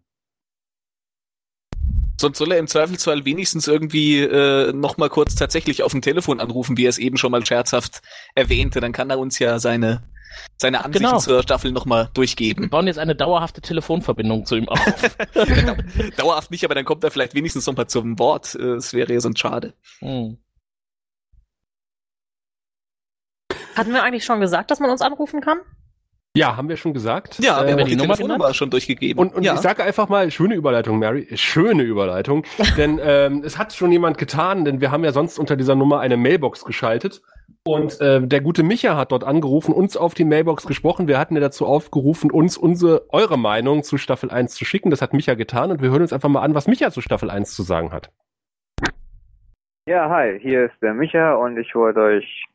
Sonst 2.21 2.37
soll 2.37 2.51
er 2.53 2.59
im 2.59 2.67
Zweifelsfall 2.67 3.25
wenigstens 3.25 3.67
irgendwie 3.67 4.19
äh, 4.21 4.71
noch 4.73 4.97
mal 4.97 5.09
kurz 5.09 5.35
tatsächlich 5.35 5.83
auf 5.83 5.91
dem 5.91 6.01
Telefon 6.01 6.39
anrufen, 6.39 6.77
wie 6.77 6.85
er 6.85 6.89
es 6.89 6.97
eben 6.97 7.17
schon 7.17 7.31
mal 7.31 7.45
scherzhaft 7.45 8.01
erwähnte. 8.35 8.79
Dann 8.79 8.93
kann 8.93 9.09
er 9.09 9.19
uns 9.19 9.37
ja 9.39 9.59
seine 9.59 10.03
seine 10.57 10.85
Ansichten 10.85 11.07
Genau. 11.07 11.19
zur 11.19 11.43
Staffel 11.43 11.71
noch 11.73 11.85
mal 11.85 12.05
Wir 12.05 12.11
durchgeben. 12.13 12.69
bauen 12.69 12.87
jetzt 12.87 12.99
eine 12.99 13.15
dauerhafte 13.15 13.59
Telefonverbindung 13.59 14.45
zu 14.45 14.55
ihm 14.55 14.69
auf. 14.69 14.79
Dauerhaft 16.17 16.51
nicht, 16.51 16.63
aber 16.63 16.73
dann 16.73 16.85
kommt 16.85 17.03
er 17.03 17.11
vielleicht 17.11 17.33
wenigstens 17.35 17.65
noch 17.67 17.75
mal 17.75 17.87
zum 17.87 18.17
Wort. 18.17 18.55
Äh, 18.55 18.75
Es 18.75 18.93
wäre 18.93 19.11
ja 19.11 19.19
sonst 19.19 19.39
schade. 19.39 19.73
Hm. 19.99 20.37
Hatten 23.75 23.93
wir 23.93 24.03
eigentlich 24.03 24.25
schon 24.25 24.39
gesagt, 24.39 24.71
dass 24.71 24.79
man 24.79 24.89
uns 24.89 25.01
anrufen 25.01 25.41
kann? 25.41 25.59
Ja, 26.35 26.55
haben 26.55 26.69
wir 26.69 26.77
schon 26.77 26.93
gesagt. 26.93 27.39
Ja, 27.39 27.61
wir 27.61 27.67
Äh, 27.67 27.71
haben 27.71 27.77
die 27.79 27.91
die 27.91 27.95
Nummer 27.97 28.15
Telefonnummer 28.15 28.53
schon 28.53 28.69
durchgegeben. 28.69 29.19
Und, 29.19 29.35
und 29.35 29.43
ja. 29.43 29.53
ich 29.53 29.59
sage 29.59 29.83
einfach 29.83 30.07
mal, 30.07 30.31
schöne 30.31 30.55
Überleitung, 30.55 30.97
Mary. 30.97 31.27
Schöne 31.35 31.83
Überleitung. 31.83 32.45
denn 32.77 33.01
ähm, 33.03 33.43
es 33.43 33.57
hat 33.57 33.73
schon 33.73 33.91
jemand 33.91 34.17
getan, 34.17 34.63
denn 34.63 34.79
wir 34.79 34.91
haben 34.91 35.03
ja 35.03 35.11
sonst 35.11 35.37
unter 35.39 35.57
dieser 35.57 35.75
Nummer 35.75 35.99
eine 35.99 36.15
Mailbox 36.15 36.63
geschaltet. 36.63 37.21
Und 37.65 37.99
äh, 37.99 38.25
der 38.25 38.39
gute 38.39 38.63
Micha 38.63 38.95
hat 38.95 39.11
dort 39.11 39.25
angerufen, 39.25 39.73
uns 39.73 39.97
auf 39.97 40.13
die 40.13 40.23
Mailbox 40.23 40.65
gesprochen. 40.65 41.09
Wir 41.09 41.19
hatten 41.19 41.35
ja 41.35 41.41
dazu 41.41 41.65
aufgerufen, 41.65 42.31
uns 42.31 42.57
unsere, 42.57 43.05
eure 43.09 43.37
Meinung 43.37 43.83
zu 43.83 43.97
Staffel 43.97 44.31
1 44.31 44.55
zu 44.55 44.63
schicken. 44.63 44.89
Das 44.89 45.01
hat 45.01 45.13
Micha 45.13 45.33
getan 45.33 45.69
und 45.69 45.81
wir 45.81 45.91
hören 45.91 46.01
uns 46.01 46.13
einfach 46.13 46.29
mal 46.29 46.41
an, 46.41 46.55
was 46.55 46.65
Micha 46.65 46.91
zu 46.91 47.01
Staffel 47.01 47.29
1 47.29 47.53
zu 47.53 47.63
sagen 47.63 47.91
hat. 47.91 48.09
Ja, 49.85 50.09
hi, 50.09 50.39
hier 50.39 50.65
ist 50.65 50.81
der 50.81 50.93
Micha 50.93 51.33
und 51.33 51.57
ich 51.57 51.75
wollte 51.75 51.99
euch 51.99 52.45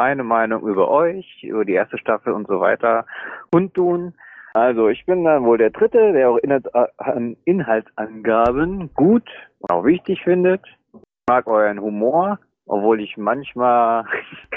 meine 0.00 0.24
Meinung 0.24 0.66
über 0.66 0.90
euch, 0.90 1.42
über 1.42 1.66
die 1.66 1.74
erste 1.74 1.98
Staffel 1.98 2.32
und 2.32 2.48
so 2.48 2.58
weiter 2.58 3.04
kundtun. 3.52 4.14
Also 4.54 4.88
ich 4.88 5.04
bin 5.04 5.24
dann 5.24 5.44
wohl 5.44 5.58
der 5.58 5.68
Dritte, 5.68 6.14
der 6.14 6.30
auch 6.30 6.38
äh, 6.38 7.34
Inhaltsangaben 7.44 8.94
gut 8.94 9.28
und 9.58 9.70
auch 9.70 9.84
wichtig 9.84 10.22
findet. 10.24 10.62
Ich 10.94 11.00
mag 11.28 11.46
euren 11.46 11.78
Humor, 11.78 12.38
obwohl 12.64 13.02
ich 13.02 13.18
manchmal 13.18 14.06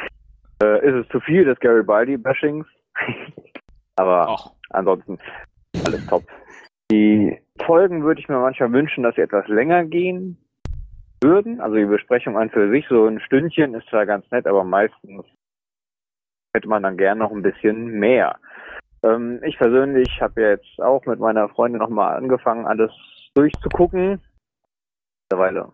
äh, 0.63 0.77
ist 0.87 1.05
es 1.05 1.09
zu 1.09 1.19
viel 1.19 1.43
des 1.43 1.59
Garibaldi-Bashings. 1.59 2.65
Aber 3.97 4.29
Ach, 4.29 4.49
ansonsten 4.69 5.19
alles 5.85 6.07
top. 6.07 6.23
Die 6.89 7.37
Folgen 7.65 8.05
würde 8.05 8.21
ich 8.21 8.29
mir 8.29 8.39
manchmal 8.39 8.71
wünschen, 8.71 9.03
dass 9.03 9.15
sie 9.15 9.21
etwas 9.21 9.45
länger 9.49 9.83
gehen 9.83 10.37
würden. 11.23 11.59
Also 11.61 11.75
die 11.75 11.85
Besprechung 11.85 12.37
an 12.37 12.49
für 12.49 12.69
sich, 12.69 12.85
so 12.87 13.07
ein 13.07 13.19
Stündchen 13.21 13.73
ist 13.73 13.87
zwar 13.89 14.05
ganz 14.05 14.29
nett, 14.31 14.45
aber 14.45 14.63
meistens 14.63 15.25
hätte 16.55 16.67
man 16.67 16.83
dann 16.83 16.97
gern 16.97 17.17
noch 17.17 17.31
ein 17.31 17.41
bisschen 17.41 17.99
mehr. 17.99 18.37
Ähm, 19.03 19.39
ich 19.43 19.57
persönlich 19.57 20.21
habe 20.21 20.41
ja 20.41 20.49
jetzt 20.49 20.79
auch 20.79 21.05
mit 21.05 21.19
meiner 21.19 21.49
Freundin 21.49 21.79
nochmal 21.79 22.15
angefangen, 22.15 22.65
alles 22.65 22.91
durchzugucken. 23.33 24.21
Mittlerweile 25.31 25.71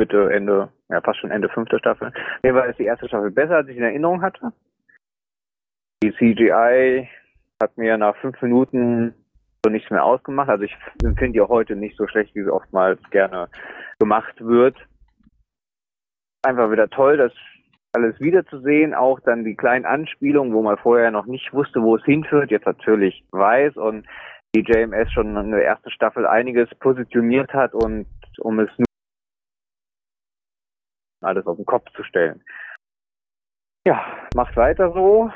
Mitte, 0.00 0.32
Ende, 0.32 0.70
ja 0.88 1.00
fast 1.02 1.20
schon 1.20 1.30
Ende 1.30 1.48
fünfte 1.50 1.78
Staffel. 1.78 2.12
Mir 2.42 2.54
war 2.54 2.66
jetzt 2.66 2.78
die 2.78 2.84
erste 2.84 3.06
Staffel 3.06 3.30
besser, 3.30 3.56
als 3.56 3.68
ich 3.68 3.76
in 3.76 3.82
Erinnerung 3.82 4.22
hatte. 4.22 4.52
Die 6.02 6.14
CGI 6.14 7.08
hat 7.62 7.76
mir 7.76 7.98
nach 7.98 8.16
fünf 8.16 8.40
Minuten 8.40 9.14
so 9.62 9.70
nichts 9.70 9.90
mehr 9.90 10.02
ausgemacht. 10.02 10.48
Also 10.48 10.64
ich 10.64 10.74
empfinde 11.04 11.38
die 11.38 11.40
heute 11.42 11.76
nicht 11.76 11.96
so 11.96 12.06
schlecht, 12.06 12.34
wie 12.34 12.42
sie 12.42 12.50
oftmals 12.50 12.98
gerne 13.10 13.48
gemacht 14.00 14.34
wird. 14.40 14.76
Einfach 16.42 16.70
wieder 16.70 16.88
toll, 16.88 17.16
das 17.16 17.32
alles 17.92 18.18
wiederzusehen, 18.20 18.94
auch 18.94 19.20
dann 19.20 19.44
die 19.44 19.56
kleinen 19.56 19.84
Anspielungen, 19.84 20.54
wo 20.54 20.62
man 20.62 20.78
vorher 20.78 21.10
noch 21.10 21.26
nicht 21.26 21.52
wusste, 21.52 21.82
wo 21.82 21.96
es 21.96 22.04
hinführt, 22.04 22.50
jetzt 22.50 22.66
natürlich 22.66 23.24
weiß 23.32 23.76
und 23.76 24.06
die 24.54 24.62
JMS 24.62 25.12
schon 25.12 25.36
in 25.36 25.50
der 25.50 25.64
ersten 25.64 25.90
Staffel 25.90 26.26
einiges 26.26 26.68
positioniert 26.76 27.52
hat 27.52 27.74
und 27.74 28.06
um 28.38 28.58
es 28.60 28.70
nur 28.78 28.86
alles 31.22 31.46
auf 31.46 31.56
den 31.56 31.66
Kopf 31.66 31.90
zu 31.94 32.02
stellen. 32.04 32.42
Ja, 33.86 34.04
macht 34.34 34.56
weiter 34.56 34.92
so. 34.92 35.30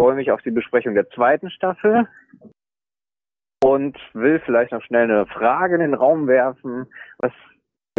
Freue 0.00 0.14
mich 0.14 0.30
auf 0.30 0.42
die 0.42 0.50
Besprechung 0.50 0.94
der 0.94 1.08
zweiten 1.10 1.50
Staffel 1.50 2.08
und 3.62 3.98
will 4.14 4.40
vielleicht 4.40 4.72
noch 4.72 4.82
schnell 4.82 5.04
eine 5.04 5.26
Frage 5.26 5.74
in 5.74 5.80
den 5.80 5.94
Raum 5.94 6.26
werfen. 6.26 6.86
Was 7.18 7.32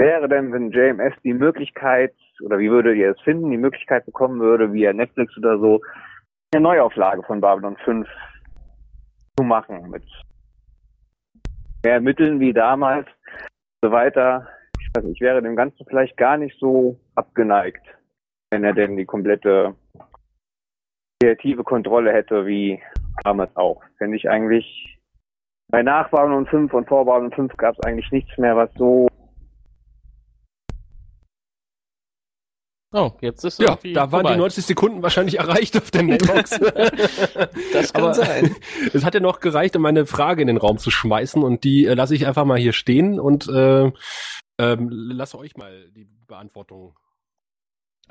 wäre 0.02 0.28
denn, 0.28 0.52
wenn 0.52 0.72
JMS 0.72 1.14
die 1.24 1.34
Möglichkeit, 1.34 2.14
oder 2.44 2.58
wie 2.58 2.72
würdet 2.72 2.98
ihr 2.98 3.12
es 3.12 3.22
finden, 3.22 3.52
die 3.52 3.58
Möglichkeit 3.58 4.04
bekommen 4.06 4.40
würde, 4.40 4.74
via 4.74 4.92
Netflix 4.94 5.38
oder 5.38 5.60
so, 5.60 5.80
eine 6.52 6.64
Neuauflage 6.64 7.22
von 7.22 7.40
Babylon 7.40 7.78
5 7.86 8.08
zu 9.38 9.44
machen, 9.44 9.92
mit 9.92 10.04
mehr 11.84 12.02
Mitteln 12.02 12.40
wie 12.40 12.52
damals, 12.52 13.08
so 13.84 13.92
weiter. 13.92 14.48
Ich 14.80 14.90
weiß 14.96 15.04
nicht, 15.04 15.18
ich 15.18 15.22
wäre 15.22 15.42
dem 15.42 15.56
Ganzen 15.56 15.86
vielleicht 15.86 16.18
gar 16.18 16.38
nicht 16.38 16.58
so 16.60 17.00
abgeneigt, 17.14 17.86
wenn 18.50 18.64
er 18.64 18.74
denn 18.74 18.98
die 18.98 19.06
komplette 19.06 19.76
kreative 21.22 21.64
Kontrolle 21.64 22.12
hätte, 22.12 22.48
wie 22.48 22.82
damals 23.24 23.56
auch. 23.56 23.84
Fände 24.00 24.18
ich 24.18 24.28
eigentlich, 24.28 24.98
bei 25.70 25.84
nach 25.84 26.10
Babylon 26.10 26.48
5 26.48 26.74
und 26.74 26.88
vor 26.88 27.06
Babylon 27.06 27.32
5 27.32 27.56
gab 27.58 27.76
es 27.78 27.86
eigentlich 27.86 28.12
nichts 28.12 28.36
mehr, 28.40 28.56
was 28.56 28.74
so 28.74 29.11
oh, 32.94 33.12
jetzt 33.22 33.44
ist 33.44 33.60
Ja, 33.60 33.78
da 33.94 34.12
waren 34.12 34.22
vorbei. 34.22 34.34
die 34.34 34.40
90 34.40 34.66
Sekunden 34.66 35.02
wahrscheinlich 35.04 35.40
erreicht 35.40 35.78
auf 35.78 35.92
der 35.92 36.04
Mailbox. 36.04 36.52
Das 37.74 37.94
kann 37.94 38.04
Aber 38.04 38.14
sein. 38.14 38.56
es 38.94 39.04
hat 39.06 39.14
ja 39.14 39.20
noch 39.20 39.40
gereicht, 39.40 39.76
um 39.76 39.86
eine 39.86 40.06
Frage 40.06 40.42
in 40.42 40.48
den 40.48 40.58
Raum 40.58 40.78
zu 40.78 40.92
schmeißen 40.92 41.44
und 41.44 41.64
die 41.64 41.86
äh, 41.86 41.94
lasse 41.94 42.16
ich 42.16 42.28
einfach 42.28 42.46
mal 42.46 42.58
hier 42.58 42.74
stehen 42.74 43.20
und 43.20 43.48
äh, 43.48 43.92
ähm, 44.58 44.90
lasse 44.90 45.38
euch 45.38 45.56
mal 45.58 45.90
die 45.96 46.08
Beantwortung. 46.28 46.96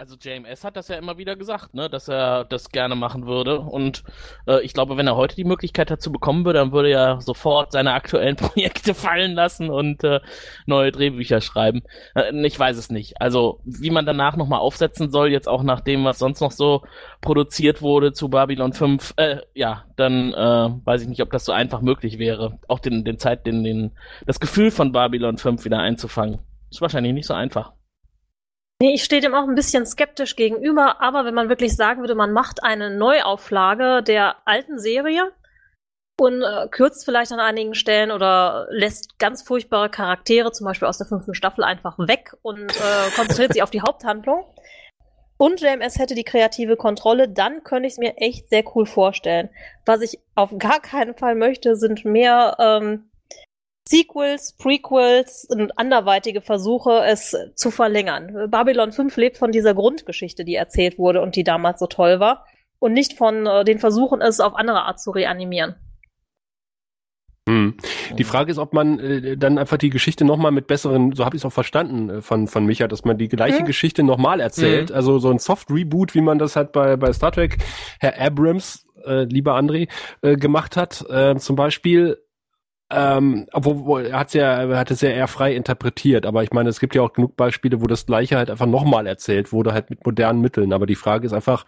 Also 0.00 0.16
JMS 0.18 0.64
hat 0.64 0.78
das 0.78 0.88
ja 0.88 0.96
immer 0.96 1.18
wieder 1.18 1.36
gesagt, 1.36 1.74
ne, 1.74 1.90
dass 1.90 2.08
er 2.08 2.46
das 2.46 2.70
gerne 2.70 2.94
machen 2.94 3.26
würde. 3.26 3.60
Und 3.60 4.02
äh, 4.46 4.62
ich 4.62 4.72
glaube, 4.72 4.96
wenn 4.96 5.06
er 5.06 5.14
heute 5.14 5.36
die 5.36 5.44
Möglichkeit 5.44 5.90
dazu 5.90 6.10
bekommen 6.10 6.46
würde, 6.46 6.58
dann 6.58 6.72
würde 6.72 6.90
er 6.90 7.20
sofort 7.20 7.72
seine 7.72 7.92
aktuellen 7.92 8.36
Projekte 8.36 8.94
fallen 8.94 9.32
lassen 9.34 9.68
und 9.68 10.02
äh, 10.02 10.20
neue 10.64 10.90
Drehbücher 10.90 11.42
schreiben. 11.42 11.82
Äh, 12.14 12.34
ich 12.46 12.58
weiß 12.58 12.78
es 12.78 12.88
nicht. 12.88 13.20
Also 13.20 13.60
wie 13.66 13.90
man 13.90 14.06
danach 14.06 14.36
nochmal 14.36 14.60
aufsetzen 14.60 15.10
soll, 15.10 15.30
jetzt 15.30 15.48
auch 15.48 15.62
nach 15.62 15.82
dem, 15.82 16.02
was 16.02 16.18
sonst 16.18 16.40
noch 16.40 16.52
so 16.52 16.80
produziert 17.20 17.82
wurde 17.82 18.14
zu 18.14 18.30
Babylon 18.30 18.72
5, 18.72 19.12
äh, 19.18 19.40
ja, 19.52 19.84
dann 19.96 20.32
äh, 20.32 20.70
weiß 20.82 21.02
ich 21.02 21.08
nicht, 21.08 21.20
ob 21.20 21.30
das 21.30 21.44
so 21.44 21.52
einfach 21.52 21.82
möglich 21.82 22.18
wäre, 22.18 22.58
auch 22.68 22.78
den, 22.78 23.04
den 23.04 23.18
Zeit, 23.18 23.44
den, 23.44 23.64
den, 23.64 23.90
das 24.24 24.40
Gefühl 24.40 24.70
von 24.70 24.92
Babylon 24.92 25.36
5 25.36 25.62
wieder 25.66 25.80
einzufangen. 25.80 26.38
Ist 26.70 26.80
wahrscheinlich 26.80 27.12
nicht 27.12 27.26
so 27.26 27.34
einfach. 27.34 27.74
Nee, 28.82 28.94
ich 28.94 29.04
stehe 29.04 29.20
dem 29.20 29.34
auch 29.34 29.46
ein 29.46 29.54
bisschen 29.54 29.84
skeptisch 29.84 30.36
gegenüber, 30.36 31.02
aber 31.02 31.26
wenn 31.26 31.34
man 31.34 31.50
wirklich 31.50 31.76
sagen 31.76 32.00
würde, 32.00 32.14
man 32.14 32.32
macht 32.32 32.62
eine 32.62 32.88
Neuauflage 32.88 34.02
der 34.02 34.36
alten 34.46 34.78
Serie 34.78 35.32
und 36.18 36.42
äh, 36.42 36.66
kürzt 36.68 37.04
vielleicht 37.04 37.30
an 37.30 37.40
einigen 37.40 37.74
Stellen 37.74 38.10
oder 38.10 38.68
lässt 38.70 39.18
ganz 39.18 39.42
furchtbare 39.42 39.90
Charaktere, 39.90 40.52
zum 40.52 40.64
Beispiel 40.64 40.88
aus 40.88 40.96
der 40.96 41.06
fünften 41.06 41.34
Staffel, 41.34 41.62
einfach 41.62 41.98
weg 41.98 42.34
und 42.40 42.70
äh, 42.70 43.10
konzentriert 43.14 43.52
sich 43.52 43.62
auf 43.62 43.70
die 43.70 43.82
Haupthandlung. 43.82 44.44
Und 45.36 45.60
JMS 45.60 45.98
hätte 45.98 46.14
die 46.14 46.24
kreative 46.24 46.76
Kontrolle, 46.76 47.28
dann 47.28 47.64
könnte 47.64 47.86
ich 47.86 47.94
es 47.94 47.98
mir 47.98 48.16
echt 48.16 48.48
sehr 48.48 48.64
cool 48.74 48.86
vorstellen. 48.86 49.50
Was 49.84 50.00
ich 50.00 50.20
auf 50.34 50.56
gar 50.58 50.80
keinen 50.80 51.14
Fall 51.14 51.34
möchte, 51.34 51.76
sind 51.76 52.06
mehr 52.06 52.56
ähm, 52.58 53.10
Sequels, 53.88 54.56
Prequels 54.56 55.46
und 55.50 55.78
anderweitige 55.78 56.40
Versuche, 56.42 57.02
es 57.06 57.36
zu 57.54 57.70
verlängern. 57.70 58.50
Babylon 58.50 58.92
5 58.92 59.16
lebt 59.16 59.36
von 59.36 59.52
dieser 59.52 59.74
Grundgeschichte, 59.74 60.44
die 60.44 60.54
erzählt 60.54 60.98
wurde 60.98 61.22
und 61.22 61.34
die 61.36 61.44
damals 61.44 61.80
so 61.80 61.86
toll 61.86 62.20
war. 62.20 62.46
Und 62.78 62.92
nicht 62.92 63.18
von 63.18 63.46
äh, 63.46 63.64
den 63.64 63.78
Versuchen, 63.78 64.20
es 64.20 64.40
auf 64.40 64.54
andere 64.54 64.82
Art 64.82 65.00
zu 65.00 65.10
reanimieren. 65.10 65.74
Hm. 67.48 67.74
Die 68.16 68.24
Frage 68.24 68.52
ist, 68.52 68.58
ob 68.58 68.72
man 68.72 68.98
äh, 69.00 69.36
dann 69.36 69.58
einfach 69.58 69.76
die 69.76 69.90
Geschichte 69.90 70.24
nochmal 70.24 70.52
mit 70.52 70.66
besseren, 70.66 71.12
so 71.12 71.24
habe 71.24 71.36
ich 71.36 71.42
es 71.42 71.46
auch 71.46 71.52
verstanden 71.52 72.10
äh, 72.10 72.22
von, 72.22 72.46
von 72.46 72.64
Micha, 72.64 72.86
dass 72.86 73.04
man 73.04 73.18
die 73.18 73.28
gleiche 73.28 73.62
Mhm. 73.62 73.66
Geschichte 73.66 74.02
nochmal 74.02 74.40
erzählt. 74.40 74.90
Mhm. 74.90 74.96
Also 74.96 75.18
so 75.18 75.30
ein 75.30 75.38
Soft-Reboot, 75.38 76.14
wie 76.14 76.20
man 76.20 76.38
das 76.38 76.54
halt 76.54 76.72
bei, 76.72 76.96
bei 76.96 77.12
Star 77.12 77.32
Trek, 77.32 77.58
Herr 77.98 78.20
Abrams, 78.20 78.86
äh, 79.04 79.24
lieber 79.24 79.56
André, 79.56 79.88
äh, 80.22 80.36
gemacht 80.36 80.76
hat. 80.76 81.04
Äh, 81.10 81.36
zum 81.36 81.56
Beispiel, 81.56 82.18
ähm, 82.90 83.46
obwohl 83.53 83.85
wo, 83.85 83.98
er 83.98 84.18
hat's 84.18 84.35
ja, 84.35 84.62
er 84.62 84.79
hat 84.79 84.90
es 84.90 85.00
ja 85.00 85.11
eher 85.11 85.29
frei 85.29 85.55
interpretiert, 85.55 86.26
aber 86.26 86.42
ich 86.42 86.53
meine, 86.53 86.68
es 86.68 86.81
gibt 86.81 86.94
ja 86.94 87.03
auch 87.03 87.12
genug 87.12 87.37
Beispiele, 87.37 87.81
wo 87.81 87.87
das 87.87 88.07
Gleiche 88.07 88.37
halt 88.37 88.50
einfach 88.50 88.66
nochmal 88.66 89.07
erzählt 89.07 89.53
wurde, 89.53 89.72
halt 89.72 89.90
mit 89.90 90.05
modernen 90.05 90.40
Mitteln. 90.40 90.72
Aber 90.72 90.87
die 90.87 90.96
Frage 90.96 91.26
ist 91.26 91.33
einfach, 91.33 91.64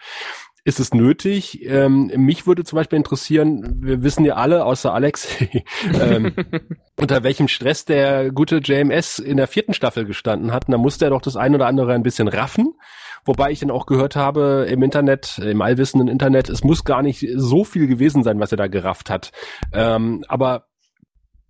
ist 0.65 0.79
es 0.79 0.95
nötig? 0.95 1.65
Ähm, 1.65 2.11
mich 2.17 2.47
würde 2.47 2.65
zum 2.65 2.77
Beispiel 2.77 2.97
interessieren, 2.97 3.83
wir 3.83 4.03
wissen 4.03 4.25
ja 4.25 4.35
alle, 4.35 4.65
außer 4.65 4.95
Alex, 4.95 5.29
ähm, 6.01 6.35
unter 6.97 7.23
welchem 7.23 7.49
Stress 7.49 7.85
der 7.85 8.31
gute 8.31 8.59
JMS 8.59 9.19
in 9.19 9.37
der 9.37 9.49
vierten 9.49 9.75
Staffel 9.75 10.05
gestanden 10.05 10.53
hat. 10.53 10.67
Und 10.67 10.73
da 10.73 10.79
musste 10.79 11.07
er 11.07 11.11
doch 11.11 11.23
das 11.23 11.37
ein 11.37 11.55
oder 11.55 11.67
andere 11.67 11.95
ein 11.95 12.03
bisschen 12.05 12.29
raffen. 12.29 12.75
Wobei 13.25 13.53
ich 13.53 13.61
dann 13.61 13.71
auch 13.71 13.87
gehört 13.87 14.17
habe 14.17 14.67
im 14.69 14.83
Internet, 14.83 15.39
im 15.39 15.63
allwissenden 15.63 16.09
Internet, 16.09 16.49
es 16.49 16.65
muss 16.65 16.85
gar 16.85 17.03
nicht 17.03 17.25
so 17.37 17.63
viel 17.63 17.87
gewesen 17.87 18.25
sein, 18.25 18.41
was 18.41 18.51
er 18.51 18.59
da 18.59 18.67
gerafft 18.67 19.11
hat. 19.11 19.31
Ähm, 19.73 20.25
aber 20.27 20.67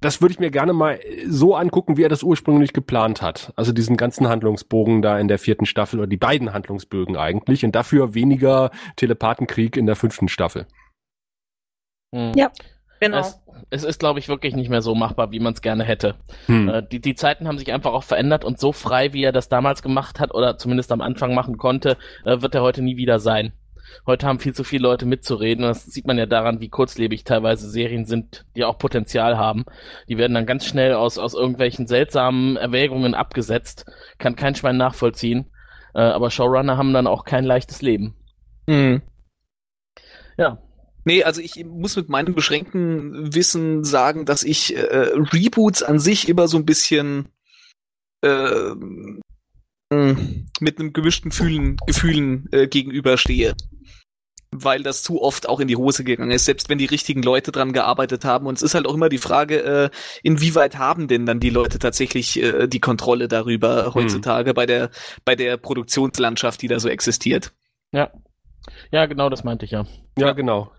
das 0.05 0.21
würde 0.21 0.33
ich 0.33 0.41
mir 0.41 0.51
gerne 0.51 0.73
mal 0.73 1.01
so 1.27 1.55
angucken, 1.55 1.97
wie 1.97 2.03
er 2.03 2.09
das 2.09 2.23
ursprünglich 2.23 2.73
geplant 2.73 3.23
hat. 3.23 3.53
Also 3.57 3.73
diesen 3.73 3.97
ganzen 3.97 4.29
Handlungsbogen 4.29 5.03
da 5.03 5.19
in 5.19 5.29
der 5.29 5.39
vierten 5.39 5.67
Staffel 5.67 6.01
oder 6.01 6.07
die 6.07 6.17
beiden 6.17 6.53
Handlungsbögen 6.53 7.17
eigentlich 7.17 7.65
und 7.65 7.75
dafür 7.75 8.15
weniger 8.15 8.71
Telepathenkrieg 8.97 9.77
in 9.77 9.87
der 9.87 9.97
fünften 9.97 10.29
Staffel. 10.29 10.67
Hm. 12.15 12.33
Ja, 12.37 12.51
Genau. 13.03 13.19
Es, 13.19 13.43
es 13.71 13.83
ist, 13.83 13.99
glaube 13.99 14.21
ich, 14.21 14.29
wirklich 14.29 14.55
nicht 14.55 14.71
mehr 14.71 14.81
so 14.81 14.95
machbar, 14.95 15.33
wie 15.33 15.41
man 15.41 15.55
es 15.55 15.61
gerne 15.61 15.83
hätte. 15.83 16.15
Hm. 16.47 16.69
Äh, 16.69 16.83
die, 16.87 17.01
die 17.01 17.17
Zeiten 17.17 17.49
haben 17.49 17.59
sich 17.59 17.73
einfach 17.73 17.93
auch 17.93 18.05
verändert 18.05 18.45
und 18.45 18.61
so 18.61 18.71
frei, 18.71 19.13
wie 19.13 19.25
er 19.25 19.33
das 19.33 19.49
damals 19.49 19.83
gemacht 19.83 20.21
hat 20.21 20.33
oder 20.33 20.57
zumindest 20.57 20.93
am 20.93 21.01
Anfang 21.01 21.35
machen 21.35 21.59
konnte, 21.59 21.97
äh, 22.25 22.41
wird 22.43 22.55
er 22.55 22.63
heute 22.63 22.81
nie 22.81 22.97
wieder 22.97 23.19
sein. 23.19 23.55
Heute 24.07 24.27
haben 24.27 24.39
viel 24.39 24.55
zu 24.55 24.65
viele 24.65 24.83
Leute 24.83 25.07
mitzureden. 25.07 25.65
und 25.65 25.71
Das 25.71 25.85
sieht 25.85 26.07
man 26.07 26.19
ja 26.19 26.27
daran, 26.27 26.61
wie 26.61 26.69
kurzlebig 26.69 27.25
teilweise 27.25 27.69
Serien 27.71 28.05
sind, 28.05 28.45
die 28.57 28.65
auch 28.65 28.79
Potenzial 28.79 29.37
haben. 29.37 29.65
Die 30.09 30.19
werden 30.19 30.35
dann 30.35 30.47
ganz 30.47 30.67
schnell 30.67 30.95
aus, 30.95 31.19
aus 31.19 31.35
irgendwelchen 31.35 31.87
seltsamen 31.87 32.57
Erwägungen 32.57 33.15
abgesetzt. 33.15 33.87
Kann 34.19 34.37
kein 34.37 34.55
Schwein 34.55 34.77
nachvollziehen. 34.77 35.51
Äh, 35.95 36.01
aber 36.01 36.31
Showrunner 36.31 36.77
haben 36.77 36.93
dann 36.93 37.07
auch 37.07 37.25
kein 37.25 37.45
leichtes 37.45 37.83
Leben. 37.83 38.17
Mhm. 38.67 39.03
Ja. 40.37 40.59
Nee, 41.05 41.25
also 41.25 41.41
ich 41.41 41.65
muss 41.65 41.97
mit 41.97 42.09
meinem 42.09 42.35
beschränkten 42.35 43.35
Wissen 43.35 43.83
sagen, 43.83 44.25
dass 44.25 44.45
ich 44.45 44.77
äh, 44.77 45.11
Reboots 45.15 45.83
an 45.83 45.99
sich 45.99 46.29
immer 46.29 46.47
so 46.47 46.57
ein 46.57 46.65
bisschen 46.65 47.29
äh, 48.21 48.71
mit 50.61 50.79
einem 50.79 50.93
gemischten 50.93 51.31
Fühlen, 51.31 51.77
Gefühlen 51.87 52.49
äh, 52.53 52.67
gegenüberstehe. 52.67 53.55
Weil 54.55 54.83
das 54.83 55.03
zu 55.03 55.23
oft 55.23 55.49
auch 55.49 55.61
in 55.61 55.69
die 55.69 55.77
Hose 55.77 56.05
gegangen 56.05 56.31
ist, 56.31 56.45
selbst 56.45 56.69
wenn 56.69 56.77
die 56.77 56.85
richtigen 56.85 57.23
Leute 57.23 57.53
dran 57.53 57.73
gearbeitet 57.73 58.27
haben. 58.27 58.47
Und 58.47 58.57
es 58.57 58.63
ist 58.63 58.75
halt 58.75 58.87
auch 58.87 58.95
immer 58.95 59.09
die 59.09 59.19
Frage, 59.19 59.63
äh, 59.63 59.91
inwieweit 60.23 60.77
haben 60.77 61.09
denn 61.09 61.25
dann 61.25 61.41
die 61.41 61.49
Leute 61.49 61.79
tatsächlich 61.79 62.43
äh, 62.43 62.67
die 62.69 62.81
Kontrolle 62.81 63.29
darüber 63.29 63.95
heutzutage 63.95 64.53
bei 64.53 64.67
der 64.67 64.91
bei 65.25 65.37
der 65.37 65.57
Produktionslandschaft, 65.57 66.61
die 66.61 66.69
da 66.69 66.81
so 66.81 66.89
existiert. 66.91 67.53
Ja. 67.93 68.11
Ja, 68.91 69.07
genau, 69.07 69.31
das 69.31 69.43
meinte 69.43 69.65
ich 69.65 69.71
ja. 69.71 69.87
Ja, 70.19 70.33
genau. 70.33 70.71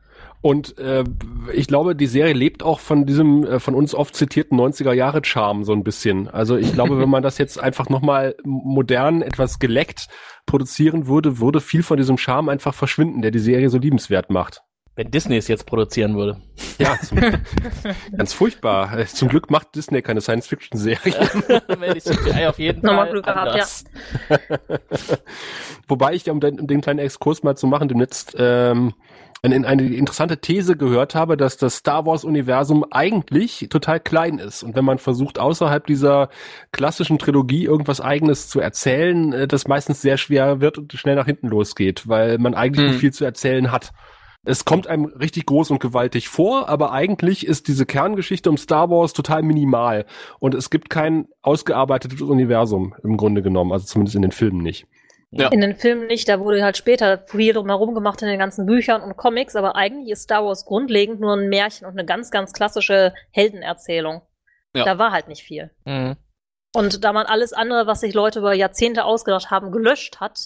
Und 0.44 0.78
äh, 0.78 1.06
ich 1.54 1.68
glaube, 1.68 1.96
die 1.96 2.06
Serie 2.06 2.34
lebt 2.34 2.64
auch 2.64 2.82
von 2.82 3.06
diesem 3.06 3.46
äh, 3.46 3.60
von 3.62 3.76
uns 3.76 3.96
oft 3.96 4.14
zitierten 4.14 4.60
90er 4.60 4.92
Jahre 4.92 5.24
Charme 5.24 5.64
so 5.64 5.72
ein 5.72 5.86
bisschen. 5.86 6.28
Also 6.28 6.58
ich 6.58 6.74
glaube, 6.74 7.00
wenn 7.00 7.08
man 7.08 7.24
das 7.24 7.38
jetzt 7.38 7.58
einfach 7.58 7.88
nochmal 7.88 8.36
modern 8.44 9.22
etwas 9.22 9.58
geleckt 9.60 10.10
produzieren 10.46 11.08
würde, 11.08 11.40
würde 11.40 11.62
viel 11.62 11.82
von 11.82 11.96
diesem 11.96 12.18
Charme 12.18 12.50
einfach 12.50 12.74
verschwinden, 12.74 13.22
der 13.22 13.32
die 13.32 13.40
Serie 13.40 13.70
so 13.70 13.78
liebenswert 13.78 14.32
macht. 14.32 14.62
Wenn 14.96 15.10
Disney 15.10 15.38
es 15.38 15.48
jetzt 15.48 15.66
produzieren 15.66 16.18
würde. 16.18 16.42
Ja, 16.78 17.00
zum, 17.02 17.20
ganz 18.16 18.34
furchtbar. 18.34 19.00
Äh, 19.00 19.06
Zum 19.06 19.30
Glück 19.30 19.50
macht 19.50 19.74
Disney 19.76 20.04
keine 20.04 20.22
Science-Fiction-Serie. 20.22 21.14
Wenn 21.80 21.94
die 21.96 22.02
CGI 22.02 22.46
auf 22.46 22.60
jeden 22.60 22.86
Fall 22.86 23.10
Glück 23.10 23.26
gehabt, 23.26 23.50
anders. 23.50 23.86
Wobei 25.88 26.14
ich, 26.14 26.30
um 26.30 26.40
den, 26.40 26.60
um 26.60 26.68
den 26.68 26.82
kleinen 26.82 27.00
Exkurs 27.00 27.42
mal 27.42 27.56
zu 27.56 27.66
machen, 27.66 27.88
demnächst 27.88 28.36
ähm, 28.38 28.94
eine, 29.44 29.68
eine 29.68 29.84
interessante 29.84 30.38
These 30.38 30.78
gehört 30.78 31.16
habe, 31.16 31.36
dass 31.36 31.58
das 31.58 31.76
Star 31.78 32.06
Wars-Universum 32.06 32.86
eigentlich 32.92 33.68
total 33.70 34.00
klein 34.00 34.40
ist. 34.40 34.64
Und 34.64 34.76
wenn 34.76 34.86
man 34.86 35.00
versucht, 35.00 35.38
außerhalb 35.38 35.86
dieser 35.86 36.30
klassischen 36.72 37.20
Trilogie 37.20 37.66
irgendwas 37.66 38.00
Eigenes 38.00 38.48
zu 38.48 38.62
erzählen, 38.62 39.34
äh, 39.34 39.48
das 39.48 39.68
meistens 39.68 40.02
sehr 40.02 40.18
schwer 40.18 40.62
wird 40.62 40.78
und 40.78 40.94
schnell 40.94 41.16
nach 41.16 41.26
hinten 41.26 41.50
losgeht, 41.50 42.08
weil 42.08 42.38
man 42.38 42.54
eigentlich 42.54 42.86
Hm. 42.86 42.92
nicht 42.92 43.02
viel 43.02 43.14
zu 43.14 43.26
erzählen 43.26 43.72
hat. 43.72 43.92
Es 44.46 44.66
kommt 44.66 44.88
einem 44.88 45.06
richtig 45.06 45.46
groß 45.46 45.72
und 45.72 45.80
gewaltig 45.80 46.28
vor, 46.28 46.68
aber 46.68 46.92
eigentlich 46.92 47.46
ist 47.48 47.68
diese 47.70 47.86
Kerngeschichte 47.86 48.50
um 48.50 48.58
Star 48.58 48.90
Wars 48.90 49.14
total 49.14 49.42
minimal. 49.42 50.06
Und 50.40 50.54
es 50.54 50.70
gibt 50.70 50.90
kein 50.90 51.28
ausgearbeitetes 51.42 52.22
Universum 52.22 52.94
im 53.04 53.16
Grunde 53.16 53.42
genommen, 53.42 53.72
also 53.72 53.86
zumindest 53.86 54.16
in 54.16 54.22
den 54.22 54.32
Filmen 54.32 54.62
nicht. 54.62 54.86
Ja. 55.36 55.48
In 55.50 55.62
den 55.62 55.76
Filmen 55.76 56.06
nicht, 56.06 56.30
da 56.30 56.40
wurde 56.40 56.64
halt 56.64 56.78
später 56.78 57.18
viel 57.18 57.54
drumherum 57.54 57.96
gemacht 57.96 58.22
in 58.22 58.28
den 58.28 58.38
ganzen 58.38 58.68
Büchern 58.68 59.02
und 59.02 59.18
Comics, 59.18 59.56
aber 59.56 59.76
eigentlich 59.76 60.12
ist 60.12 60.24
Star 60.24 60.46
Wars 60.46 60.66
grundlegend 60.66 61.20
nur 61.20 61.36
ein 61.36 61.50
Märchen 61.50 61.88
und 61.88 61.94
eine 61.94 62.06
ganz, 62.06 62.30
ganz 62.30 62.54
klassische 62.54 63.14
Heldenerzählung. 63.32 64.22
Ja. 64.76 64.86
Da 64.86 65.00
war 65.00 65.12
halt 65.12 65.28
nicht 65.28 65.44
viel. 65.44 65.72
Mhm. 65.86 66.18
Und 66.76 67.04
da 67.04 67.14
man 67.14 67.26
alles 67.26 67.54
andere, 67.54 67.88
was 67.88 68.02
sich 68.02 68.14
Leute 68.14 68.40
über 68.40 68.54
Jahrzehnte 68.54 69.06
ausgedacht 69.06 69.50
haben, 69.50 69.72
gelöscht 69.72 70.20
hat, 70.20 70.38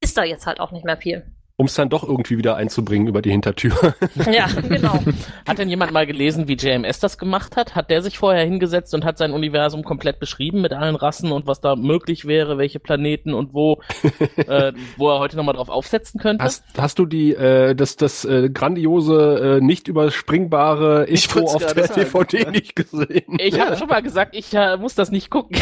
ist 0.00 0.16
da 0.16 0.24
jetzt 0.24 0.46
halt 0.46 0.60
auch 0.60 0.70
nicht 0.70 0.84
mehr 0.84 0.96
viel. 0.96 1.24
Um 1.60 1.66
es 1.66 1.74
dann 1.74 1.88
doch 1.88 2.04
irgendwie 2.04 2.38
wieder 2.38 2.54
einzubringen 2.54 3.08
über 3.08 3.20
die 3.20 3.32
Hintertür. 3.32 3.74
Ja, 4.30 4.46
genau. 4.46 5.00
Hat 5.46 5.58
denn 5.58 5.68
jemand 5.68 5.92
mal 5.92 6.06
gelesen, 6.06 6.46
wie 6.46 6.54
JMS 6.54 7.00
das 7.00 7.18
gemacht 7.18 7.56
hat? 7.56 7.74
Hat 7.74 7.90
der 7.90 8.00
sich 8.02 8.16
vorher 8.18 8.44
hingesetzt 8.44 8.94
und 8.94 9.04
hat 9.04 9.18
sein 9.18 9.32
Universum 9.32 9.82
komplett 9.82 10.20
beschrieben 10.20 10.60
mit 10.60 10.72
allen 10.72 10.94
Rassen 10.94 11.32
und 11.32 11.46
was 11.48 11.60
da 11.60 11.74
möglich 11.74 12.26
wäre, 12.26 12.58
welche 12.58 12.78
Planeten 12.78 13.34
und 13.34 13.54
wo, 13.54 13.80
äh, 14.36 14.72
wo 14.96 15.10
er 15.10 15.18
heute 15.18 15.36
nochmal 15.36 15.54
drauf 15.56 15.68
aufsetzen 15.68 16.20
könnte? 16.20 16.44
Hast, 16.44 16.62
hast 16.76 16.98
du 16.98 17.06
die 17.06 17.34
äh, 17.34 17.74
das 17.74 17.96
das 17.96 18.24
äh, 18.24 18.50
grandiose 18.50 19.58
äh, 19.58 19.64
nicht 19.64 19.88
überspringbare 19.88 21.06
Ich 21.08 21.24
Info 21.24 21.46
auf 21.46 21.66
der 21.72 21.86
sagen. 21.86 22.00
DVD 22.00 22.50
nicht 22.50 22.76
gesehen? 22.76 23.36
ich 23.38 23.58
habe 23.58 23.76
schon 23.76 23.88
mal 23.88 24.02
gesagt, 24.02 24.36
ich 24.36 24.54
äh, 24.54 24.76
muss 24.76 24.94
das 24.94 25.10
nicht 25.10 25.28
gucken. 25.30 25.58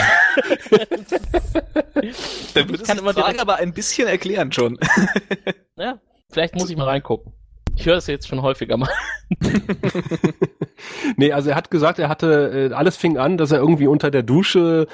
Dann 2.54 2.68
würde 2.68 2.82
Ich 2.82 2.84
kann 2.84 2.96
sich 2.96 2.98
immer 2.98 3.14
die 3.14 3.20
Frage 3.20 3.40
aber 3.40 3.56
ein 3.56 3.72
bisschen 3.72 4.08
erklären 4.08 4.52
schon. 4.52 4.78
Ja, 5.76 5.98
vielleicht 6.30 6.54
muss 6.54 6.70
ich 6.70 6.76
mal 6.76 6.84
reingucken. 6.84 7.32
Ich 7.76 7.84
höre 7.86 7.96
es 7.98 8.06
jetzt 8.06 8.26
schon 8.26 8.42
häufiger 8.42 8.76
mal. 8.76 8.88
Nee, 11.16 11.32
also 11.32 11.50
er 11.50 11.56
hat 11.56 11.70
gesagt, 11.70 11.98
er 11.98 12.08
hatte 12.08 12.70
äh, 12.70 12.74
alles 12.74 12.96
fing 12.96 13.18
an, 13.18 13.36
dass 13.36 13.50
er 13.50 13.58
irgendwie 13.58 13.86
unter 13.86 14.10
der 14.10 14.22
Dusche 14.22 14.86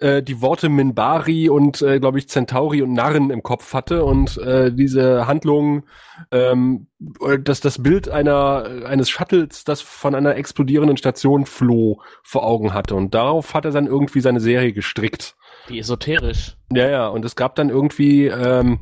äh, 0.00 0.22
die 0.22 0.40
Worte 0.40 0.68
Minbari 0.68 1.48
und 1.48 1.82
äh, 1.82 2.00
glaube 2.00 2.18
ich 2.18 2.28
Centauri 2.28 2.82
und 2.82 2.92
Narren 2.92 3.30
im 3.30 3.42
Kopf 3.42 3.74
hatte 3.74 4.04
und 4.04 4.38
äh, 4.38 4.72
diese 4.72 5.26
Handlung, 5.26 5.84
ähm, 6.30 6.88
äh, 7.24 7.38
dass 7.38 7.60
das 7.60 7.82
Bild 7.82 8.08
einer 8.08 8.64
eines 8.84 9.10
Shuttles, 9.10 9.64
das 9.64 9.80
von 9.80 10.14
einer 10.14 10.36
explodierenden 10.36 10.96
Station 10.96 11.46
floh, 11.46 12.00
vor 12.22 12.44
Augen 12.44 12.74
hatte 12.74 12.94
und 12.94 13.14
darauf 13.14 13.54
hat 13.54 13.64
er 13.64 13.70
dann 13.70 13.86
irgendwie 13.86 14.20
seine 14.20 14.40
Serie 14.40 14.72
gestrickt. 14.72 15.36
Wie 15.68 15.78
esoterisch. 15.78 16.56
Ja, 16.72 16.88
ja, 16.88 17.08
und 17.08 17.24
es 17.24 17.36
gab 17.36 17.54
dann 17.56 17.68
irgendwie 17.68 18.26
ähm, 18.26 18.80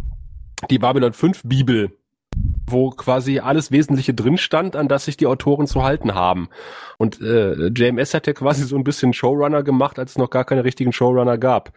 die 0.71 0.79
Babylon 0.79 1.13
5 1.13 1.43
Bibel, 1.45 1.97
wo 2.69 2.91
quasi 2.91 3.39
alles 3.39 3.71
Wesentliche 3.71 4.15
drin 4.15 4.39
stand, 4.39 4.77
an 4.77 4.89
das 4.89 5.05
sich 5.05 5.17
die 5.17 5.27
Autoren 5.27 5.67
zu 5.67 5.83
halten 5.83 6.15
haben. 6.15 6.49
Und 6.99 7.21
äh, 7.21 7.69
JMS 7.69 8.15
hat 8.15 8.27
ja 8.27 8.33
quasi 8.33 8.65
so 8.65 8.77
ein 8.77 8.85
bisschen 8.85 9.13
Showrunner 9.13 9.63
gemacht, 9.63 9.99
als 9.99 10.13
es 10.13 10.19
noch 10.19 10.31
gar 10.31 10.45
keine 10.45 10.65
richtigen 10.65 10.93
Showrunner 10.93 11.39
gab. 11.39 11.73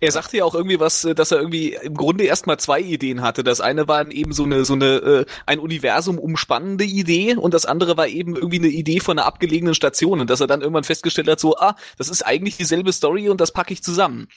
Er 0.00 0.10
sagte 0.10 0.38
ja 0.38 0.44
auch 0.44 0.54
irgendwie 0.54 0.80
was, 0.80 1.04
äh, 1.04 1.14
dass 1.14 1.30
er 1.30 1.38
irgendwie 1.38 1.74
im 1.74 1.94
Grunde 1.94 2.24
erstmal 2.24 2.58
zwei 2.58 2.80
Ideen 2.80 3.22
hatte. 3.22 3.42
Das 3.44 3.60
eine 3.60 3.88
war 3.88 4.10
eben 4.10 4.32
so 4.32 4.44
eine, 4.44 4.64
so 4.64 4.74
eine, 4.74 4.86
äh, 4.86 5.26
ein 5.46 5.58
Universum 5.58 6.18
umspannende 6.18 6.84
Idee 6.84 7.36
und 7.36 7.54
das 7.54 7.66
andere 7.66 7.96
war 7.96 8.08
eben 8.08 8.36
irgendwie 8.36 8.58
eine 8.58 8.68
Idee 8.68 9.00
von 9.00 9.18
einer 9.18 9.26
abgelegenen 9.26 9.74
Station 9.74 10.20
und 10.20 10.30
dass 10.30 10.40
er 10.40 10.46
dann 10.46 10.60
irgendwann 10.60 10.84
festgestellt 10.84 11.28
hat, 11.28 11.40
so, 11.40 11.56
ah, 11.56 11.76
das 11.96 12.08
ist 12.08 12.22
eigentlich 12.22 12.56
dieselbe 12.56 12.92
Story 12.92 13.28
und 13.28 13.40
das 13.40 13.52
packe 13.52 13.72
ich 13.72 13.82
zusammen. 13.82 14.28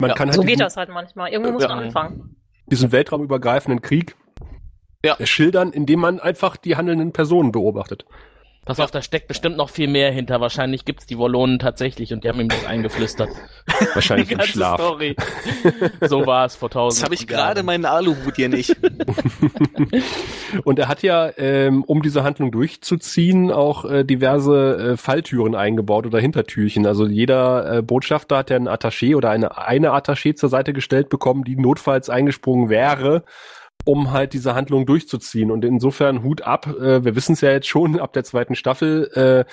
Man 0.00 0.10
Ja, 0.10 0.14
kann 0.16 0.28
halt 0.28 0.36
So 0.36 0.42
diesen, 0.42 0.48
geht 0.56 0.60
das 0.60 0.76
halt 0.76 0.90
manchmal. 0.90 1.30
Irgendwo 1.30 1.52
muss 1.52 1.62
Ja. 1.62 1.68
man 1.68 1.84
anfangen. 1.84 2.36
diesen 2.66 2.90
weltraumübergreifenden 2.92 3.80
Krieg 3.80 4.16
Ja. 5.04 5.16
schildern, 5.24 5.72
indem 5.72 6.00
man 6.00 6.20
einfach 6.20 6.56
die 6.56 6.76
handelnden 6.76 7.12
Personen 7.12 7.52
beobachtet. 7.52 8.04
Pass 8.66 8.80
auf, 8.80 8.90
da 8.90 9.00
steckt 9.00 9.28
bestimmt 9.28 9.56
noch 9.56 9.70
viel 9.70 9.86
mehr 9.86 10.10
hinter. 10.10 10.40
Wahrscheinlich 10.40 10.84
gibt's 10.84 11.06
die 11.06 11.18
Wollonen 11.18 11.60
tatsächlich 11.60 12.12
und 12.12 12.24
die 12.24 12.28
haben 12.28 12.40
ihm 12.40 12.48
das 12.48 12.66
eingeflüstert. 12.66 13.30
Wahrscheinlich 13.94 14.30
im 14.32 14.40
Schlaf. 14.40 14.80
Story. 14.80 15.14
So 16.00 16.26
war 16.26 16.46
es 16.46 16.56
vor 16.56 16.68
tausend 16.68 17.00
Das 17.00 17.04
habe 17.04 17.14
ich 17.14 17.28
gerade 17.28 17.62
meinen 17.62 17.84
Aluhut 17.84 18.34
hier 18.34 18.48
nicht. 18.48 18.76
Und 20.64 20.80
er 20.80 20.88
hat 20.88 21.02
ja, 21.02 21.30
ähm, 21.36 21.84
um 21.84 22.02
diese 22.02 22.24
Handlung 22.24 22.50
durchzuziehen, 22.50 23.52
auch 23.52 23.84
äh, 23.84 24.04
diverse 24.04 24.92
äh, 24.92 24.96
Falltüren 24.96 25.54
eingebaut 25.54 26.06
oder 26.06 26.18
Hintertürchen. 26.18 26.86
Also 26.86 27.06
jeder 27.06 27.78
äh, 27.78 27.82
Botschafter 27.82 28.38
hat 28.38 28.50
ja 28.50 28.56
einen 28.56 28.68
Attaché 28.68 29.14
oder 29.16 29.30
eine, 29.30 29.58
eine 29.58 29.92
Attaché 29.92 30.34
zur 30.34 30.48
Seite 30.48 30.72
gestellt 30.72 31.08
bekommen, 31.08 31.44
die 31.44 31.54
notfalls 31.54 32.10
eingesprungen 32.10 32.68
wäre, 32.68 33.22
um 33.86 34.10
halt 34.10 34.32
diese 34.32 34.54
Handlung 34.54 34.84
durchzuziehen. 34.84 35.50
Und 35.50 35.64
insofern 35.64 36.22
Hut 36.22 36.42
ab, 36.42 36.66
äh, 36.66 37.04
wir 37.04 37.16
wissen 37.16 37.32
es 37.32 37.40
ja 37.40 37.52
jetzt 37.52 37.68
schon 37.68 37.98
ab 37.98 38.12
der 38.12 38.24
zweiten 38.24 38.54
Staffel, 38.54 39.10
äh, 39.14 39.50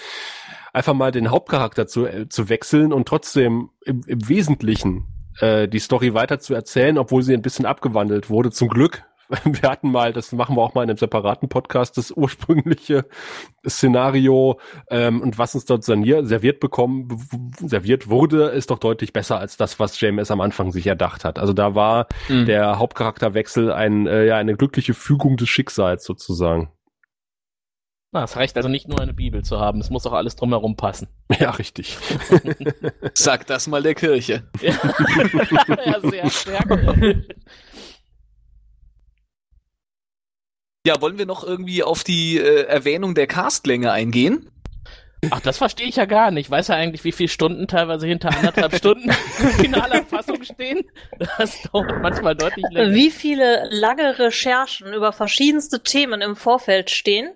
einfach 0.74 0.94
mal 0.94 1.12
den 1.12 1.30
Hauptcharakter 1.30 1.88
zu, 1.88 2.08
äh, 2.08 2.28
zu 2.28 2.50
wechseln 2.50 2.92
und 2.92 3.08
trotzdem 3.08 3.70
im, 3.86 4.02
im 4.08 4.28
Wesentlichen 4.28 5.06
äh, 5.40 5.68
die 5.68 5.80
Story 5.80 6.14
weiter 6.14 6.40
zu 6.40 6.54
erzählen, 6.54 6.98
obwohl 6.98 7.22
sie 7.22 7.34
ein 7.34 7.42
bisschen 7.44 7.66
abgewandelt 7.66 8.30
wurde. 8.30 8.52
Zum 8.52 8.68
Glück. 8.68 9.04
Wir 9.45 9.69
hatten 9.69 9.89
mal, 9.91 10.13
das 10.13 10.32
machen 10.32 10.55
wir 10.55 10.61
auch 10.61 10.74
mal 10.74 10.84
in 10.84 10.89
einem 10.89 10.97
separaten 10.97 11.49
Podcast, 11.49 11.97
das 11.97 12.11
ursprüngliche 12.11 13.05
Szenario 13.67 14.59
ähm, 14.89 15.21
und 15.21 15.38
was 15.38 15.55
uns 15.55 15.65
dort 15.65 15.84
serviert 15.84 16.59
bekommen, 16.59 17.07
serviert 17.59 18.09
wurde, 18.09 18.47
ist 18.49 18.69
doch 18.69 18.80
deutlich 18.80 19.13
besser 19.13 19.39
als 19.39 19.57
das, 19.57 19.80
was 19.80 19.99
JMS 19.99 20.30
am 20.32 20.41
Anfang 20.41 20.71
sich 20.71 20.86
erdacht 20.88 21.24
hat. 21.26 21.39
Also 21.39 21.53
da 21.53 21.74
war 21.76 22.07
Mhm. 22.30 22.45
der 22.45 22.80
Hauptcharakterwechsel 22.80 23.71
ein, 23.71 24.07
äh, 24.07 24.26
ja, 24.26 24.38
eine 24.38 24.55
glückliche 24.55 24.93
Fügung 24.93 25.38
des 25.38 25.49
Schicksals 25.49 26.03
sozusagen. 26.03 26.71
Na, 28.15 28.26
es 28.26 28.36
reicht 28.36 28.55
also 28.57 28.69
nicht 28.69 28.88
nur 28.88 28.99
eine 29.01 29.13
Bibel 29.13 29.43
zu 29.43 29.59
haben, 29.59 29.80
es 29.80 29.89
muss 29.89 30.05
auch 30.05 30.13
alles 30.13 30.36
drumherum 30.36 30.76
passen. 30.76 31.07
Ja, 31.39 31.49
richtig. 31.49 31.97
Sag 33.15 33.47
das 33.47 33.65
mal 33.67 33.82
der 33.82 33.95
Kirche. 33.95 34.43
Ja, 34.61 34.74
ja 35.84 35.99
sehr 36.01 36.30
stark. 36.30 36.69
Ja, 40.86 41.00
wollen 41.00 41.18
wir 41.18 41.26
noch 41.26 41.46
irgendwie 41.46 41.82
auf 41.82 42.04
die 42.04 42.38
äh, 42.38 42.64
Erwähnung 42.66 43.16
der 43.16 43.26
Castlänge 43.26 43.94
eingehen? 43.94 44.50
Ach, 45.32 45.40
das 45.40 45.58
verstehe 45.58 45.88
ich 45.88 45.96
ja 45.96 46.04
gar 46.04 46.30
nicht. 46.32 46.52
Weiß 46.52 46.68
er 46.68 46.76
eigentlich, 46.76 47.06
wie 47.06 47.14
viele 47.14 47.30
Stunden 47.30 47.70
teilweise 47.70 48.06
hinter 48.06 48.36
anderthalb 48.38 48.76
Stunden 48.78 49.10
finaler 49.10 50.04
Fassung 50.04 50.44
stehen? 50.44 50.84
Das 51.38 51.62
dauert 51.72 52.02
manchmal 52.02 52.36
deutlich 52.36 52.66
länger. 52.70 52.94
Wie 52.94 53.12
viele 53.12 53.70
lange 53.72 54.20
Recherchen 54.20 54.92
über 54.94 55.14
verschiedenste 55.14 55.82
Themen 55.82 56.20
im 56.22 56.36
Vorfeld 56.36 56.90
stehen, 56.90 57.32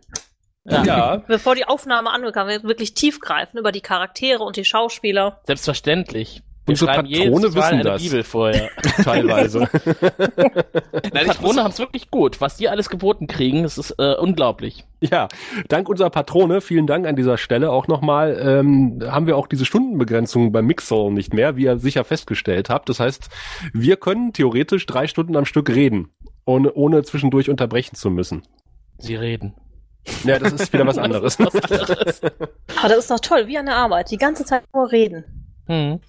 Ja. 0.66 1.24
bevor 1.30 1.56
die 1.56 1.64
Aufnahme 1.64 2.10
angekommen 2.10 2.50
wird, 2.50 2.64
wirklich 2.66 2.95
tiefgreifend 2.95 3.58
über 3.58 3.72
die 3.72 3.80
Charaktere 3.80 4.43
und 4.43 4.58
die 4.58 4.66
Schauspieler. 4.66 5.39
Selbstverständlich. 5.45 6.41
Wir 6.68 6.74
Unsere 6.74 6.93
schreiben 6.93 7.07
jedes 7.07 7.26
Patrone 7.28 7.47
Mal 7.47 7.55
wissen 7.55 7.74
eine 7.74 7.84
das. 7.84 8.03
Bibel 8.03 8.24
vorher. 8.24 8.70
Teilweise. 9.03 9.70
Die 9.74 11.09
Nein, 11.13 11.22
ich 11.22 11.28
Patrone 11.28 11.63
haben 11.63 11.72
es 11.72 11.80
wirklich 11.80 12.11
gut. 12.11 12.41
Was 12.41 12.57
die 12.57 12.68
alles 12.68 12.89
geboten 12.89 13.28
kriegen, 13.28 13.63
das 13.63 13.78
ist 13.78 13.91
äh, 13.97 14.15
unglaublich. 14.15 14.84
Ja, 14.99 15.30
dank 15.70 15.88
unserer 15.88 16.09
Patrone, 16.09 16.59
vielen 16.59 16.86
Dank 16.86 17.07
an 17.07 17.15
dieser 17.15 17.38
Stelle 17.38 17.72
auch 17.72 17.88
nochmal, 17.88 18.38
ähm, 18.41 18.99
haben 19.01 19.28
wir 19.28 19.38
auch 19.38 19.47
diese 19.47 19.63
Stundenbegrenzung 19.65 20.51
beim 20.51 20.65
Mixel 20.65 21.11
nicht 21.11 21.34
mehr, 21.34 21.55
wie 21.55 21.63
ihr 21.63 21.78
sicher 21.80 22.03
festgestellt 22.03 22.70
habt. 22.70 22.89
Das 22.89 22.99
heißt, 22.99 23.30
wir 23.74 23.95
können 23.95 24.34
theoretisch 24.34 24.86
drei 24.86 25.07
Stunden 25.07 25.38
am 25.38 25.45
Stück 25.45 25.70
reden, 25.70 26.09
ohne, 26.45 26.74
ohne 26.74 27.03
zwischendurch 27.03 27.49
unterbrechen 27.49 27.95
zu 27.95 28.09
müssen. 28.09 28.43
Sie 28.97 29.15
reden. 29.15 29.55
Ja, 30.26 30.38
das 30.38 30.51
ist 30.51 30.74
wieder 30.74 30.86
was 30.86 30.97
anderes. 30.97 31.39
Was. 31.39 31.55
Aber 31.55 32.89
das 32.89 32.97
ist 32.97 33.11
doch 33.11 33.20
toll, 33.22 33.47
wie 33.47 33.57
an 33.57 33.68
der 33.68 33.76
Arbeit. 33.76 34.11
Die 34.11 34.18
ganze 34.18 34.43
Zeit 34.43 34.63
nur 34.74 34.91
reden. 34.91 35.24
Hm. 35.68 35.99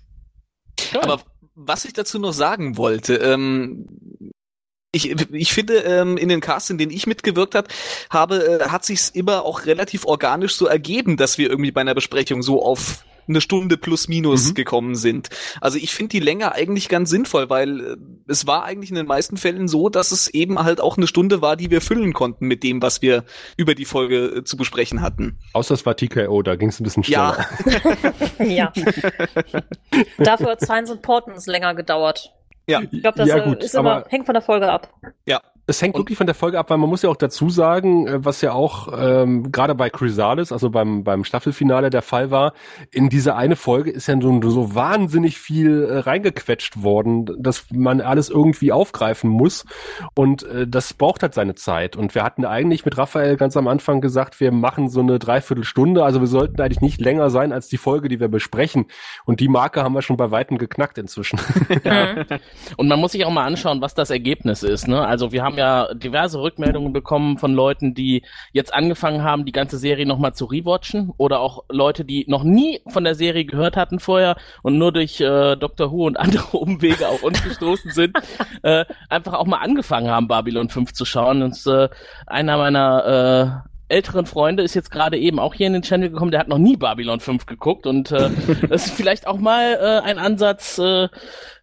Toll. 0.92 1.02
aber 1.02 1.22
was 1.54 1.84
ich 1.84 1.92
dazu 1.92 2.18
noch 2.18 2.32
sagen 2.32 2.76
wollte, 2.76 3.16
ähm, 3.16 3.86
Ich, 4.90 5.10
ich 5.32 5.52
finde, 5.52 5.80
ähm, 5.80 6.16
in 6.16 6.30
den 6.30 6.40
Casts, 6.40 6.70
in 6.70 6.78
denen 6.78 6.92
ich 6.92 7.06
mitgewirkt 7.06 7.54
hat, 7.54 7.68
habe, 8.08 8.36
äh, 8.64 8.68
hat 8.70 8.86
sich's 8.86 9.10
immer 9.10 9.44
auch 9.44 9.66
relativ 9.66 10.06
organisch 10.06 10.54
so 10.56 10.66
ergeben, 10.66 11.18
dass 11.18 11.36
wir 11.36 11.50
irgendwie 11.50 11.72
bei 11.72 11.82
einer 11.82 11.94
Besprechung 11.94 12.42
so 12.42 12.62
auf 12.64 13.04
eine 13.28 13.40
Stunde 13.40 13.76
plus 13.76 14.08
minus 14.08 14.50
Mhm. 14.50 14.54
gekommen 14.54 14.94
sind. 14.94 15.28
Also 15.60 15.78
ich 15.78 15.94
finde 15.94 16.10
die 16.10 16.20
Länge 16.20 16.52
eigentlich 16.52 16.88
ganz 16.88 17.10
sinnvoll, 17.10 17.50
weil 17.50 17.80
äh, 17.80 17.96
es 18.26 18.46
war 18.46 18.64
eigentlich 18.64 18.90
in 18.90 18.96
den 18.96 19.06
meisten 19.06 19.36
Fällen 19.36 19.68
so, 19.68 19.88
dass 19.88 20.12
es 20.12 20.28
eben 20.28 20.58
halt 20.58 20.80
auch 20.80 20.96
eine 20.96 21.06
Stunde 21.06 21.42
war, 21.42 21.56
die 21.56 21.70
wir 21.70 21.80
füllen 21.80 22.12
konnten 22.12 22.46
mit 22.46 22.62
dem, 22.62 22.80
was 22.82 23.02
wir 23.02 23.24
über 23.56 23.74
die 23.74 23.84
Folge 23.84 24.26
äh, 24.38 24.44
zu 24.44 24.56
besprechen 24.56 25.02
hatten. 25.02 25.38
Außer 25.52 25.74
es 25.74 25.84
war 25.86 25.96
TKO, 25.96 26.42
da 26.42 26.56
ging 26.56 26.68
es 26.70 26.80
ein 26.80 26.84
bisschen 26.84 27.04
schneller. 27.04 27.46
Ja, 28.38 28.38
Ja. 28.44 28.72
Dafür 30.18 30.50
hat 30.52 30.60
Science 30.60 30.90
and 30.90 31.02
Portents 31.02 31.46
länger 31.46 31.74
gedauert. 31.74 32.32
ja, 32.66 32.80
Ich 32.90 33.02
glaube, 33.02 33.18
das 33.18 33.28
Ja, 33.28 33.36
äh, 33.38 33.48
gut, 33.48 33.62
ist 33.62 33.74
immer, 33.74 33.96
aber- 33.96 34.08
hängt 34.10 34.26
von 34.26 34.34
der 34.34 34.42
Folge 34.42 34.70
ab. 34.70 34.92
ja. 35.26 35.40
Es 35.68 35.82
hängt 35.82 35.94
Und- 35.94 36.00
wirklich 36.00 36.16
von 36.18 36.26
der 36.26 36.34
Folge 36.34 36.58
ab, 36.58 36.70
weil 36.70 36.78
man 36.78 36.88
muss 36.88 37.02
ja 37.02 37.10
auch 37.10 37.16
dazu 37.16 37.50
sagen, 37.50 38.06
äh, 38.06 38.24
was 38.24 38.40
ja 38.40 38.52
auch 38.52 38.88
ähm, 38.98 39.52
gerade 39.52 39.74
bei 39.74 39.90
Chrysalis, 39.90 40.50
also 40.50 40.70
beim, 40.70 41.04
beim 41.04 41.24
Staffelfinale 41.24 41.90
der 41.90 42.02
Fall 42.02 42.30
war, 42.30 42.54
in 42.90 43.10
diese 43.10 43.36
eine 43.36 43.54
Folge 43.54 43.90
ist 43.90 44.06
ja 44.08 44.18
so, 44.20 44.40
so 44.50 44.74
wahnsinnig 44.74 45.38
viel 45.38 45.84
äh, 45.84 45.98
reingequetscht 45.98 46.82
worden, 46.82 47.26
dass 47.38 47.66
man 47.70 48.00
alles 48.00 48.30
irgendwie 48.30 48.72
aufgreifen 48.72 49.28
muss 49.30 49.66
und 50.14 50.42
äh, 50.44 50.66
das 50.66 50.94
braucht 50.94 51.22
halt 51.22 51.34
seine 51.34 51.54
Zeit. 51.54 51.96
Und 51.96 52.14
wir 52.14 52.24
hatten 52.24 52.44
eigentlich 52.46 52.84
mit 52.86 52.96
Raphael 52.96 53.36
ganz 53.36 53.56
am 53.56 53.68
Anfang 53.68 54.00
gesagt, 54.00 54.40
wir 54.40 54.52
machen 54.52 54.88
so 54.88 55.00
eine 55.00 55.18
Dreiviertelstunde, 55.18 56.02
also 56.02 56.20
wir 56.20 56.26
sollten 56.28 56.60
eigentlich 56.62 56.80
nicht 56.80 57.00
länger 57.00 57.28
sein 57.30 57.52
als 57.52 57.68
die 57.68 57.76
Folge, 57.76 58.08
die 58.08 58.20
wir 58.20 58.28
besprechen. 58.28 58.86
Und 59.26 59.40
die 59.40 59.48
Marke 59.48 59.82
haben 59.82 59.92
wir 59.92 60.00
schon 60.02 60.16
bei 60.16 60.30
Weitem 60.30 60.56
geknackt 60.56 60.98
inzwischen. 60.98 61.38
Mhm. 61.84 62.24
Und 62.76 62.88
man 62.88 62.98
muss 62.98 63.12
sich 63.12 63.24
auch 63.24 63.30
mal 63.30 63.44
anschauen, 63.44 63.80
was 63.80 63.94
das 63.94 64.10
Ergebnis 64.10 64.62
ist. 64.62 64.88
Ne? 64.88 65.06
Also 65.06 65.32
wir 65.32 65.42
haben 65.42 65.57
ja 65.59 65.92
diverse 65.94 66.40
Rückmeldungen 66.40 66.92
bekommen 66.92 67.38
von 67.38 67.52
Leuten, 67.52 67.94
die 67.94 68.22
jetzt 68.52 68.72
angefangen 68.72 69.22
haben, 69.22 69.44
die 69.44 69.52
ganze 69.52 69.78
Serie 69.78 70.06
nochmal 70.06 70.34
zu 70.34 70.46
rewatchen 70.46 71.12
oder 71.16 71.40
auch 71.40 71.64
Leute, 71.68 72.04
die 72.04 72.24
noch 72.28 72.44
nie 72.44 72.80
von 72.88 73.04
der 73.04 73.14
Serie 73.14 73.44
gehört 73.44 73.76
hatten 73.76 74.00
vorher 74.00 74.36
und 74.62 74.78
nur 74.78 74.92
durch 74.92 75.20
äh, 75.20 75.56
Doctor 75.56 75.92
Who 75.92 76.06
und 76.06 76.16
andere 76.18 76.56
Umwege 76.56 77.09
auf 77.09 77.22
uns 77.22 77.42
gestoßen 77.42 77.90
sind, 77.90 78.16
äh, 78.62 78.84
einfach 79.09 79.34
auch 79.34 79.46
mal 79.46 79.59
angefangen 79.59 80.09
haben, 80.09 80.28
Babylon 80.28 80.68
5 80.68 80.92
zu 80.92 81.04
schauen. 81.04 81.42
Und 81.42 81.66
äh, 81.66 81.88
einer 82.26 82.56
meiner 82.56 83.64
äh, 83.64 83.68
älteren 83.88 84.26
Freunde 84.26 84.62
ist 84.62 84.74
jetzt 84.74 84.90
gerade 84.90 85.18
eben 85.18 85.38
auch 85.38 85.54
hier 85.54 85.66
in 85.66 85.72
den 85.72 85.82
Channel 85.82 86.11
gekommen, 86.11 86.30
der 86.30 86.40
hat 86.40 86.48
noch 86.48 86.59
nie 86.59 86.76
Babylon 86.76 87.20
5 87.20 87.46
geguckt 87.46 87.86
und 87.86 88.12
äh, 88.12 88.30
das 88.68 88.86
ist 88.86 88.94
vielleicht 88.94 89.26
auch 89.26 89.38
mal 89.38 89.78
äh, 89.80 90.06
ein 90.06 90.18
Ansatz, 90.18 90.78
äh, 90.78 91.09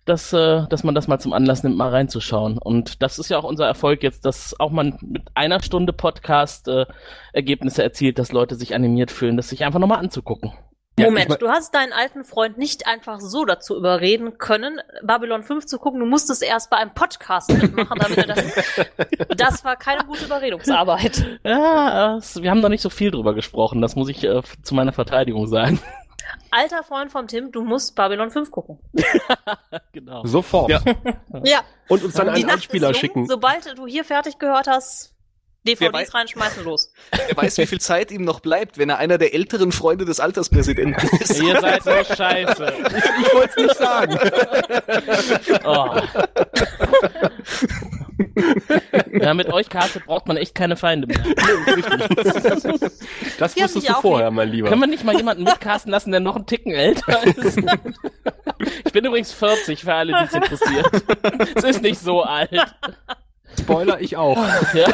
dass, 0.06 0.32
äh, 0.34 0.68
dass 0.70 0.84
man 0.84 0.96
das 0.96 1.08
mal 1.08 1.20
zum 1.20 1.34
Anlass 1.34 1.64
nimmt, 1.64 1.78
mal 1.78 1.90
reinzuschauen. 1.90 2.58
Und 2.58 3.02
das 3.02 3.18
ist 3.20 3.30
ja 3.30 3.38
auch 3.38 3.44
unser 3.44 3.66
Erfolg 3.66 4.04
jetzt, 4.04 4.26
dass 4.26 4.60
auch 4.60 4.72
man 4.72 4.98
mit 5.02 5.24
einer 5.34 5.62
Stunde 5.62 5.94
Podcast 5.94 6.68
äh, 6.68 6.86
Ergebnisse 7.34 7.84
erzielt, 7.84 8.20
dass 8.20 8.32
Leute 8.32 8.56
sich 8.56 8.76
animiert 8.76 9.12
fühlen, 9.12 9.36
das 9.38 9.50
sich 9.50 9.64
einfach 9.64 9.80
nochmal 9.80 10.00
anzugucken. 10.00 10.54
Ja, 10.98 11.08
Moment, 11.08 11.24
ich 11.26 11.30
mein- 11.32 11.40
du 11.40 11.50
hast 11.50 11.76
deinen 11.76 11.92
alten 11.92 12.24
Freund 12.24 12.58
nicht 12.58 12.88
einfach 12.88 13.20
so 13.20 13.44
dazu 13.44 13.76
überreden 13.76 14.38
können, 14.38 14.80
Babylon 15.04 15.44
5 15.44 15.66
zu 15.66 15.78
gucken. 15.78 16.00
Du 16.00 16.06
musstest 16.06 16.42
erst 16.42 16.70
bei 16.70 16.78
einem 16.78 16.94
Podcast 16.94 17.52
mitmachen, 17.52 18.00
damit 18.00 18.18
er 18.18 18.28
das. 18.28 18.46
Das 19.38 19.66
war 19.66 19.76
keine 19.76 20.06
gute 20.06 20.24
Überredungsarbeit. 20.24 21.40
Ja, 21.44 22.16
es, 22.16 22.42
wir 22.42 22.50
haben 22.50 22.62
noch 22.62 22.70
nicht 22.70 22.82
so 22.82 22.90
viel 22.90 23.12
drüber 23.12 23.34
gesprochen, 23.34 23.82
das 23.82 23.98
muss 23.98 24.08
ich 24.08 24.24
äh, 24.24 24.42
zu 24.64 24.74
meiner 24.74 24.94
Verteidigung 24.94 25.48
sagen. 25.48 25.80
Alter 26.52 26.84
Freund 26.84 27.12
von 27.12 27.28
Tim, 27.28 27.52
du 27.52 27.64
musst 27.64 27.96
Babylon 27.96 28.32
5 28.32 28.52
gucken. 28.52 28.80
genau. 29.92 30.26
Sofort. 30.26 30.70
Ja. 30.70 30.82
Ja, 31.44 31.62
Und 31.90 32.04
uns 32.04 32.14
dann 32.14 32.28
die 32.28 32.34
einen 32.34 32.44
Nacht 32.44 32.54
Einspieler 32.58 32.92
jung. 32.92 33.00
schicken. 33.00 33.28
Sobald 33.28 33.78
du 33.78 33.88
hier 33.88 34.04
fertig 34.06 34.38
gehört 34.40 34.68
hast, 34.68 35.15
DVDs 35.66 35.94
weiß- 35.94 36.14
reinschmeißen, 36.14 36.64
los. 36.64 36.92
Wer 37.28 37.36
weiß, 37.38 37.58
wie 37.58 37.66
viel 37.66 37.82
Zeit 37.82 38.12
ihm 38.12 38.24
noch 38.24 38.40
bleibt, 38.40 38.78
wenn 38.78 38.90
er 38.90 38.98
einer 38.98 39.18
der 39.18 39.34
älteren 39.34 39.72
Freunde 39.72 40.06
des 40.06 40.20
Alterspräsidenten 40.20 41.08
ist. 41.20 41.42
Ihr 41.42 41.60
seid 41.60 41.84
so 41.84 41.92
scheiße. 42.16 42.74
Ich 43.26 43.34
wollte 43.34 43.50
es 43.50 43.56
nicht 43.58 43.76
sagen. 43.78 44.20
Oh. 45.66 46.00
ja, 49.20 49.34
mit 49.34 49.48
euch, 49.52 49.70
Karte, 49.70 50.00
braucht 50.00 50.28
man 50.28 50.38
echt 50.38 50.54
keine 50.56 50.76
Feinde 50.76 51.08
mehr. 51.08 51.24
Das 53.40 53.56
wusstest 53.56 53.90
du 53.90 53.94
vorher, 53.94 54.32
mein 54.32 54.50
Lieber. 54.50 54.70
Können 54.70 54.82
wir 54.82 54.88
nicht 54.88 55.04
mal 55.04 55.16
jemanden 55.16 55.44
mitcasten 55.44 55.92
lassen, 55.92 56.12
der 56.12 56.20
noch 56.20 56.36
einen 56.36 56.46
Ticken 56.46 56.74
älter 56.74 57.24
ist? 57.26 57.58
Ich 58.86 58.92
bin 58.94 59.06
übrigens 59.06 59.32
40, 59.34 59.82
für 59.82 59.94
alle, 59.94 60.14
die 60.14 60.26
es 60.26 60.34
interessiert. 60.34 60.88
Es 61.56 61.64
ist 61.64 61.82
nicht 61.82 62.00
so 62.00 62.24
alt. 62.24 62.52
Spoiler, 63.60 64.00
ich 64.02 64.18
auch. 64.18 64.38
Ja. 64.74 64.86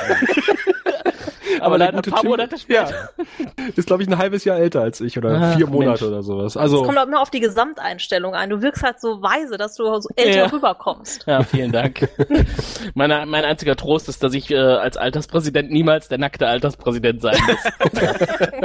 Aber, 1.59 1.77
der 1.77 1.87
leider 1.91 1.97
ein 1.99 2.11
paar 2.11 2.21
Tim- 2.21 2.29
Monate 2.29 2.57
später. 2.57 2.89
Ja. 2.89 3.65
Ist, 3.75 3.85
glaube 3.85 4.01
ich, 4.01 4.09
ein 4.09 4.17
halbes 4.17 4.45
Jahr 4.45 4.57
älter 4.57 4.81
als 4.81 4.99
ich 5.01 5.17
oder 5.17 5.37
Ach, 5.39 5.57
vier 5.57 5.67
Monate 5.67 5.89
Mensch. 5.89 6.01
oder 6.03 6.23
sowas. 6.23 6.53
Es 6.55 6.57
Also, 6.57 6.81
kommt 6.83 6.97
auch 6.97 7.05
immer 7.05 7.21
auf 7.21 7.29
die 7.29 7.39
Gesamteinstellung 7.41 8.33
ein. 8.33 8.49
Du 8.49 8.61
wirkst 8.61 8.81
halt 8.83 8.99
so 9.01 9.21
weise, 9.21 9.57
dass 9.57 9.75
du 9.75 9.83
so 9.99 10.09
älter 10.15 10.37
Ja. 10.39 10.45
rüberkommst. 10.47 11.25
Ja, 11.27 11.43
vielen 11.43 11.71
Dank. 11.71 12.07
Meine, 12.95 13.25
mein 13.27 13.43
einziger 13.45 13.75
Trost 13.75 14.07
ist, 14.09 14.23
dass 14.23 14.33
ich 14.33 14.49
äh, 14.49 14.57
als 14.57 14.97
Alterspräsident 14.97 15.69
niemals 15.71 16.07
der 16.07 16.17
nackte 16.17 16.47
Alterspräsident 16.47 17.21
sein 17.21 17.37
muss. 17.45 17.91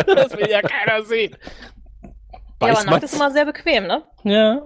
das 0.07 0.33
will 0.39 0.49
ja 0.49 0.63
keiner 0.63 1.03
sehen. 1.05 1.37
Ja, 2.63 2.69
aber 2.71 2.85
nackt 2.85 3.05
ist 3.05 3.15
immer 3.15 3.31
sehr 3.31 3.45
bequem, 3.45 3.87
ne? 3.89 4.03
Ja. 4.25 4.63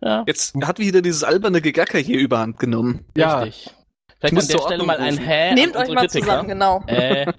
Ja, 0.00 0.22
Jetzt 0.26 0.54
hat 0.62 0.78
wieder 0.80 1.00
dieses 1.02 1.24
alberne 1.24 1.60
Gegacker 1.60 1.98
hier 1.98 2.18
überhand 2.20 2.58
genommen. 2.58 3.04
ja, 3.16 3.40
richtig. 3.40 3.72
Vielleicht 4.20 4.34
muss 4.34 4.50
an 4.50 4.56
der 4.56 4.62
Stelle 4.64 4.84
mal 4.84 4.96
ein. 4.98 5.16
Hä 5.18 5.54
Nehmt 5.54 5.76
euch 5.76 5.88
mal 5.88 6.06
Kritiker. 6.06 6.26
zusammen, 6.26 6.48
genau. 6.48 6.82
Äh, 6.86 7.32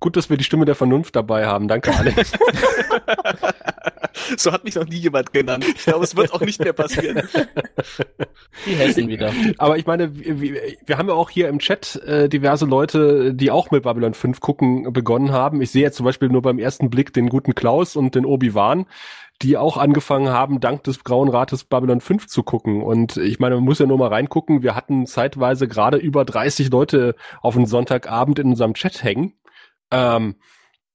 gut, 0.00 0.16
dass 0.16 0.28
wir 0.30 0.36
die 0.36 0.44
Stimme 0.44 0.64
der 0.66 0.74
Vernunft 0.74 1.16
dabei 1.16 1.46
haben. 1.46 1.66
Danke, 1.68 1.94
Alex. 1.96 2.32
So 4.36 4.52
hat 4.52 4.64
mich 4.64 4.74
noch 4.74 4.86
nie 4.86 4.96
jemand 4.96 5.32
genannt. 5.32 5.64
Ich 5.66 5.84
glaube, 5.84 6.04
es 6.04 6.14
wird 6.16 6.32
auch 6.32 6.40
nicht 6.40 6.62
mehr 6.62 6.72
passieren. 6.72 7.22
die 8.66 8.74
Hessen 8.74 9.08
wieder. 9.08 9.32
Aber 9.58 9.76
ich 9.78 9.86
meine, 9.86 10.16
wir, 10.18 10.40
wir- 10.40 10.60
wir 10.84 10.98
haben 10.98 11.08
ja 11.08 11.14
auch 11.14 11.30
hier 11.30 11.48
im 11.48 11.58
Chat 11.58 11.96
äh, 12.06 12.28
diverse 12.28 12.66
Leute, 12.66 13.34
die 13.34 13.50
auch 13.50 13.70
mit 13.70 13.82
Babylon 13.84 14.14
5 14.14 14.40
gucken 14.40 14.92
begonnen 14.92 15.32
haben. 15.32 15.62
Ich 15.62 15.70
sehe 15.70 15.82
jetzt 15.82 15.96
zum 15.96 16.04
Beispiel 16.04 16.28
nur 16.28 16.42
beim 16.42 16.58
ersten 16.58 16.90
Blick 16.90 17.12
den 17.12 17.28
guten 17.28 17.54
Klaus 17.54 17.96
und 17.96 18.14
den 18.14 18.26
Obi-Wan, 18.26 18.86
die 19.42 19.56
auch 19.56 19.76
angefangen 19.76 20.28
haben, 20.28 20.60
dank 20.60 20.84
des 20.84 21.02
Grauen 21.02 21.28
Rates 21.30 21.64
Babylon 21.64 22.00
5 22.00 22.26
zu 22.26 22.42
gucken. 22.42 22.82
Und 22.82 23.16
ich 23.16 23.38
meine, 23.38 23.54
man 23.54 23.64
muss 23.64 23.78
ja 23.78 23.86
nur 23.86 23.98
mal 23.98 24.08
reingucken. 24.08 24.62
Wir 24.62 24.74
hatten 24.74 25.06
zeitweise 25.06 25.66
gerade 25.66 25.96
über 25.96 26.24
30 26.24 26.70
Leute 26.70 27.14
auf 27.40 27.56
einen 27.56 27.66
Sonntagabend 27.66 28.38
in 28.38 28.48
unserem 28.48 28.74
Chat 28.74 29.02
hängen. 29.02 29.32
Ähm, 29.90 30.36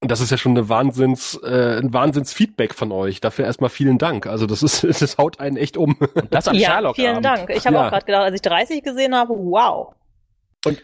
und 0.01 0.11
das 0.11 0.21
ist 0.21 0.29
ja 0.29 0.37
schon 0.37 0.51
eine 0.51 0.69
Wahnsinns, 0.69 1.39
äh, 1.43 1.79
ein 1.79 1.91
Wahnsinns-Feedback 1.91 2.75
von 2.75 2.91
euch. 2.91 3.21
Dafür 3.21 3.45
erstmal 3.45 3.71
vielen 3.71 3.97
Dank. 3.97 4.27
Also 4.27 4.45
das 4.45 4.61
ist, 4.61 4.83
das 5.01 5.17
haut 5.17 5.39
einen 5.39 5.57
echt 5.57 5.77
um. 5.77 5.95
Und 5.95 6.31
das 6.33 6.47
am 6.47 6.55
Ja, 6.55 6.73
Sherlock 6.73 6.95
vielen 6.95 7.23
Dank. 7.23 7.49
Ich 7.49 7.65
habe 7.65 7.77
Ja. 7.77 7.85
auch 7.87 7.89
gerade 7.89 8.05
gedacht, 8.05 8.23
als 8.23 8.35
ich 8.35 8.41
30 8.41 8.83
gesehen 8.83 9.15
habe, 9.15 9.33
wow. 9.33 9.93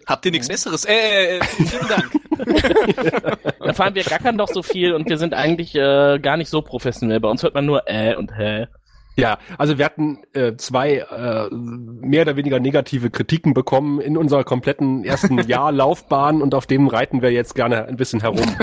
Habt 0.06 0.26
ihr 0.26 0.32
nichts 0.32 0.48
Besseres? 0.48 0.86
Äh, 0.86 1.38
äh, 1.38 1.44
vielen 1.44 1.88
Dank. 1.88 2.12
Da 3.60 3.74
fahren 3.74 3.94
wir 3.94 4.04
gackern 4.04 4.38
doch 4.38 4.48
so 4.48 4.64
viel 4.64 4.94
und 4.94 5.08
wir 5.08 5.18
sind 5.18 5.36
eigentlich 5.36 5.76
äh, 5.76 6.18
gar 6.20 6.38
nicht 6.38 6.50
so 6.50 6.64
professionell. 6.64 7.20
Bei 7.20 7.30
uns 7.30 7.44
hört 7.44 7.54
man 7.54 7.66
nur 7.66 7.84
äh 7.88 8.16
und 8.16 8.36
hä. 8.36 8.68
Ja, 9.18 9.38
also 9.58 9.78
wir 9.78 9.86
hatten 9.86 10.24
äh, 10.34 10.56
zwei 10.56 10.98
äh, 10.98 11.50
mehr 11.52 12.24
oder 12.24 12.38
weniger 12.38 12.60
negative 12.60 13.10
Kritiken 13.10 13.54
bekommen 13.54 14.00
in 14.00 14.18
unserer 14.18 14.44
kompletten 14.44 15.04
ersten 15.04 15.38
Jahr 15.48 15.72
Laufbahn 15.72 16.42
und 16.42 16.56
auf 16.56 16.66
dem 16.66 16.88
reiten 16.88 17.22
wir 17.22 17.32
jetzt 17.32 17.54
gerne 17.54 17.86
ein 17.86 17.98
bisschen 17.98 18.22
herum. 18.22 18.56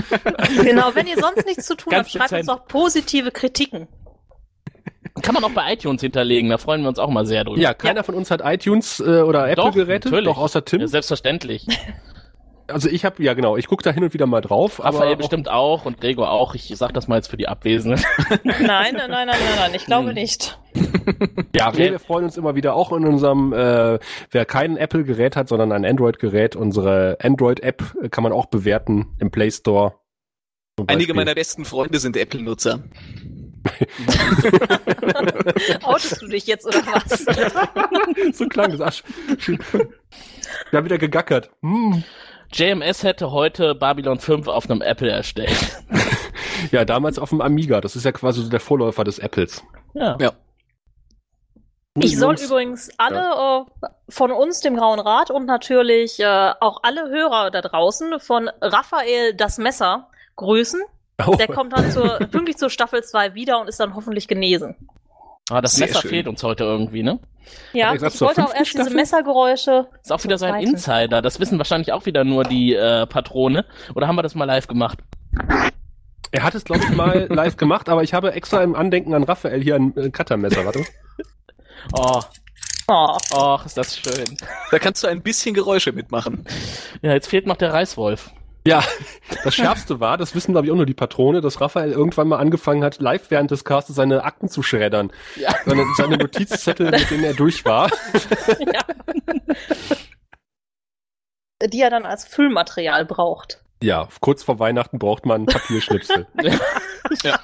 Genau, 0.63 0.95
wenn 0.95 1.07
ihr 1.07 1.19
sonst 1.19 1.47
nichts 1.47 1.67
zu 1.67 1.77
tun 1.77 1.91
Ganz 1.91 2.09
habt, 2.09 2.31
schreibt 2.31 2.33
uns 2.33 2.47
doch 2.47 2.67
positive 2.67 3.31
Kritiken. 3.31 3.87
Kann 5.23 5.35
man 5.35 5.45
auch 5.45 5.51
bei 5.51 5.73
iTunes 5.73 6.01
hinterlegen, 6.01 6.51
da 6.51 6.59
freuen 6.59 6.83
wir 6.83 6.89
uns 6.89 6.99
auch 6.99 7.11
mal 7.11 7.27
sehr 7.27 7.45
drüber. 7.45 7.61
Ja, 7.61 7.75
keiner 7.75 8.05
von 8.05 8.15
uns 8.15 8.31
hat 8.31 8.41
iTunes 8.45 9.01
äh, 9.01 9.21
oder 9.23 9.55
Doch, 9.55 9.69
Apple-Geräte, 9.69 10.09
natürlich. 10.09 10.27
doch 10.29 10.39
außer 10.39 10.65
Tim. 10.65 10.81
Ja, 10.81 10.89
selbstverständlich. 10.89 11.67
Also 12.71 12.91
ich 12.91 13.07
habe, 13.07 13.23
ja 13.23 13.33
genau, 13.33 13.57
ich 13.57 13.67
gucke 13.67 13.83
da 13.83 13.91
hin 13.93 14.05
und 14.05 14.13
wieder 14.13 14.27
mal 14.27 14.43
drauf. 14.43 14.85
Raphael 14.85 15.07
aber 15.13 15.17
bestimmt 15.17 15.49
auch 15.49 15.87
und 15.87 16.03
Gregor 16.03 16.31
auch. 16.31 16.55
Ich 16.55 16.71
sag 16.77 16.93
das 16.93 17.09
mal 17.09 17.17
jetzt 17.17 17.29
für 17.29 17.39
die 17.39 17.49
Abwesenden. 17.49 18.05
Nein, 18.29 18.45
nein, 18.45 18.95
nein, 18.95 19.09
nein, 19.09 19.27
nein, 19.27 19.39
nein. 19.57 19.71
Ich 19.75 19.87
glaube 19.87 20.09
Hm. 20.09 20.15
nicht. 20.15 20.59
ja, 21.57 21.69
Okay. 21.69 21.85
nee, 21.87 21.91
wir 21.93 21.99
freuen 21.99 22.25
uns 22.27 22.37
immer 22.37 22.57
wieder 22.57 22.75
auch 22.75 22.93
in 22.93 23.07
unserem, 23.07 23.55
äh, 23.55 23.99
wer 24.31 24.45
kein 24.45 24.77
Apple-Gerät 24.77 25.35
hat, 25.35 25.49
sondern 25.49 25.73
ein 25.73 25.87
Android-Gerät, 25.87 26.57
unsere 26.57 27.17
Android-App 27.23 27.83
äh, 28.03 28.09
kann 28.11 28.23
man 28.23 28.33
auch 28.35 28.45
bewerten 28.45 29.17
im 29.19 29.31
Play 29.31 29.51
Store. 29.51 29.95
Einige 30.89 31.15
meiner 31.15 31.35
besten 31.35 31.65
Freunde 31.65 31.99
sind 31.99 32.19
Apple-Nutzer. 32.19 32.81
Outest 35.83 36.23
du 36.23 36.29
dich 36.29 36.47
jetzt 36.47 36.67
oder 36.67 36.81
was? 36.87 37.25
so 38.37 38.47
klang 38.47 38.77
das. 38.77 38.81
Ach, 38.81 39.39
schön. 39.39 39.59
Wir 40.71 40.79
haben 40.79 40.85
wieder 40.85 40.99
gegackert. 40.99 41.51
Hm. 41.63 42.05
JMS 42.53 43.03
hätte 43.03 43.31
heute 43.31 43.75
Babylon 43.75 44.19
5 44.19 44.49
auf 44.49 44.71
einem 44.71 44.83
Apple 44.83 45.11
erstellt. 45.11 45.83
Ja, 46.73 46.85
damals 46.85 47.21
auf 47.21 47.31
dem 47.31 47.41
Amiga. 47.41 47.81
Das 47.81 47.95
ist 47.95 48.05
ja 48.05 48.11
quasi 48.11 48.43
so 48.43 48.51
der 48.51 48.59
Vorläufer 48.59 49.05
des 49.05 49.21
Apples. 49.21 49.63
Ja. 49.95 50.17
Ja. 50.21 50.33
Ich 52.01 52.19
soll 52.19 52.35
übrigens 52.35 52.91
alle 52.99 53.67
äh, 53.83 53.87
von 54.09 54.33
uns, 54.33 54.61
dem 54.61 54.77
Grauen 54.77 55.01
Rat, 55.01 55.31
und 55.31 55.47
natürlich 55.47 56.21
äh, 56.21 56.53
auch 56.61 56.81
alle 56.83 57.09
Hörer 57.11 57.51
da 57.51 57.61
draußen 57.61 58.21
von 58.21 58.51
Raphael 58.61 59.35
das 59.35 59.59
Messer 59.59 60.09
grüßen. 60.37 60.81
Oh. 61.27 61.35
Der 61.35 61.49
kommt 61.49 61.73
dann 61.73 61.91
zur, 61.91 62.19
pünktlich 62.31 62.57
zur 62.59 62.71
Staffel 62.71 63.03
2 63.03 63.35
wieder 63.35 63.61
und 63.61 63.69
ist 63.69 63.81
dann 63.81 63.95
hoffentlich 63.95 64.29
genesen. 64.29 64.77
Ah, 65.51 65.61
das 65.61 65.75
Sehr 65.77 65.87
Messer 65.89 66.01
schön. 66.03 66.11
fehlt 66.11 66.29
uns 66.29 66.43
heute 66.43 66.65
irgendwie, 66.65 67.03
ne? 67.03 67.19
Ja, 67.73 67.93
gesagt 67.95 68.15
ich 68.15 68.21
wollte 68.21 68.45
auch 68.45 68.55
erst 68.55 68.73
diese 68.75 68.83
Staffel? 68.83 68.95
Messergeräusche. 68.97 69.89
Ist 70.03 70.13
auch 70.13 70.23
wieder 70.23 70.37
so 70.39 70.45
ein. 70.47 70.63
Insider. 70.63 71.23
Das 71.23 71.41
wissen 71.41 71.57
wahrscheinlich 71.59 71.93
auch 71.93 72.05
wieder 72.07 72.23
nur 72.25 72.45
die 72.45 72.75
äh, 72.75 73.07
Patrone. 73.07 73.65
Oder 73.95 74.07
haben 74.07 74.17
wir 74.17 74.23
das 74.23 74.35
mal 74.35 74.45
live 74.45 74.67
gemacht? 74.69 74.99
Er 76.31 76.43
hat 76.43 76.55
es, 76.55 76.65
glaube 76.65 76.85
ich, 76.85 76.91
mal 76.91 77.27
live 77.31 77.57
gemacht, 77.57 77.89
aber 77.89 78.03
ich 78.03 78.13
habe 78.13 78.33
extra 78.33 78.63
im 78.63 78.75
Andenken 78.75 79.15
an 79.15 79.25
Raphael 79.25 79.63
hier 79.63 79.77
ein 79.77 79.97
äh, 79.97 80.11
Cuttermesser, 80.11 80.65
warte. 80.65 80.85
Oh, 81.95 82.21
Oh. 82.91 83.19
oh, 83.35 83.59
ist 83.67 83.77
das 83.77 83.99
schön. 83.99 84.37
Da 84.71 84.79
kannst 84.79 85.03
du 85.05 85.09
ein 85.09 85.21
bisschen 85.23 85.55
Geräusche 85.55 85.93
mitmachen. 85.93 86.47
Ja, 87.03 87.13
jetzt 87.13 87.29
fehlt 87.29 87.47
noch 87.47 87.57
der 87.57 87.73
Reißwolf. 87.75 88.31
Ja, 88.69 88.85
das 89.45 89.55
Schärfste 89.55 89.99
war, 89.99 90.19
das 90.19 90.35
wissen 90.35 90.53
glaube 90.53 90.67
ich 90.67 90.73
auch 90.73 90.77
nur 90.77 90.85
die 90.85 90.93
Patrone, 90.93 91.41
dass 91.41 91.61
Raphael 91.61 91.91
irgendwann 91.91 92.29
mal 92.29 92.39
angefangen 92.39 92.85
hat, 92.85 93.01
live 93.01 93.31
während 93.31 93.51
des 93.51 93.65
Castes 93.65 93.97
seine 93.97 94.25
Akten 94.25 94.49
zu 94.49 94.63
schreddern. 94.63 95.11
Ja. 95.37 95.55
Seine, 95.65 95.85
seine 95.97 96.19
Notizzettel, 96.19 96.91
mit 96.91 97.11
denen 97.11 97.25
er 97.25 97.33
durch 97.33 97.65
war. 97.65 97.91
ja. 98.61 98.83
Die 101.65 101.81
er 101.81 101.91
dann 101.91 102.05
als 102.05 102.27
Füllmaterial 102.27 103.07
braucht. 103.07 103.65
Ja, 103.83 104.09
kurz 104.21 104.43
vor 104.43 104.59
Weihnachten 104.59 104.99
braucht 104.99 105.25
man 105.25 105.47
Papierschnipsel. 105.47 106.27
ja, 107.23 107.39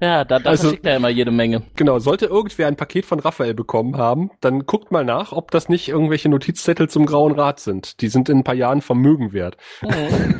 ja 0.00 0.24
da, 0.24 0.38
da 0.38 0.50
Also- 0.50 0.62
verschickt 0.68 0.86
er 0.86 0.96
immer 0.96 1.08
jede 1.08 1.32
Menge. 1.32 1.62
genau, 1.74 1.98
sollte 1.98 2.26
irgendwer 2.26 2.68
ein 2.68 2.76
Paket 2.76 3.04
von 3.04 3.18
Raphael 3.18 3.54
bekommen 3.54 3.96
haben, 3.98 4.30
dann 4.40 4.64
guckt 4.66 4.92
mal 4.92 5.04
nach, 5.04 5.32
ob 5.32 5.50
das 5.50 5.68
nicht 5.68 5.88
irgendwelche 5.88 6.28
Notizzettel 6.28 6.88
zum 6.88 7.04
Grauen 7.04 7.32
Rat 7.32 7.58
sind. 7.58 8.00
Die 8.00 8.08
sind 8.08 8.28
in 8.28 8.38
ein 8.38 8.44
paar 8.44 8.54
Jahren 8.54 8.80
Vermögen 8.80 9.32
wert. 9.32 9.56
Mhm. 9.82 10.38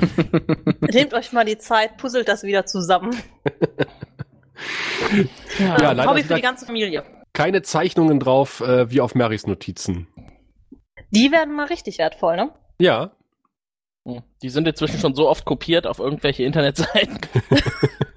Nehmt 0.93 1.13
euch 1.15 1.33
mal 1.33 1.45
die 1.45 1.59
Zeit, 1.59 1.97
puzzelt 1.97 2.29
das 2.29 2.45
wieder 2.45 2.67
zusammen. 2.67 3.11
Ja, 5.59 5.67
Ja, 5.67 5.91
Ähm, 5.91 5.97
leider 5.97 6.11
Hobby 6.11 6.23
für 6.23 6.35
die 6.35 6.43
ganze 6.43 6.67
Familie. 6.67 7.03
Keine 7.33 7.63
Zeichnungen 7.63 8.21
drauf, 8.21 8.61
äh, 8.61 8.91
wie 8.91 9.01
auf 9.01 9.15
Marys 9.15 9.47
Notizen. 9.47 10.07
Die 11.11 11.33
werden 11.33 11.55
mal 11.55 11.67
richtig 11.67 11.99
wertvoll, 11.99 12.37
ne? 12.37 12.51
Ja. 12.79 13.13
Die 14.43 14.49
sind 14.49 14.67
inzwischen 14.67 14.99
schon 14.99 15.15
so 15.15 15.29
oft 15.29 15.45
kopiert 15.45 15.87
auf 15.87 15.99
irgendwelche 15.99 16.45
Internetseiten. 16.45 17.19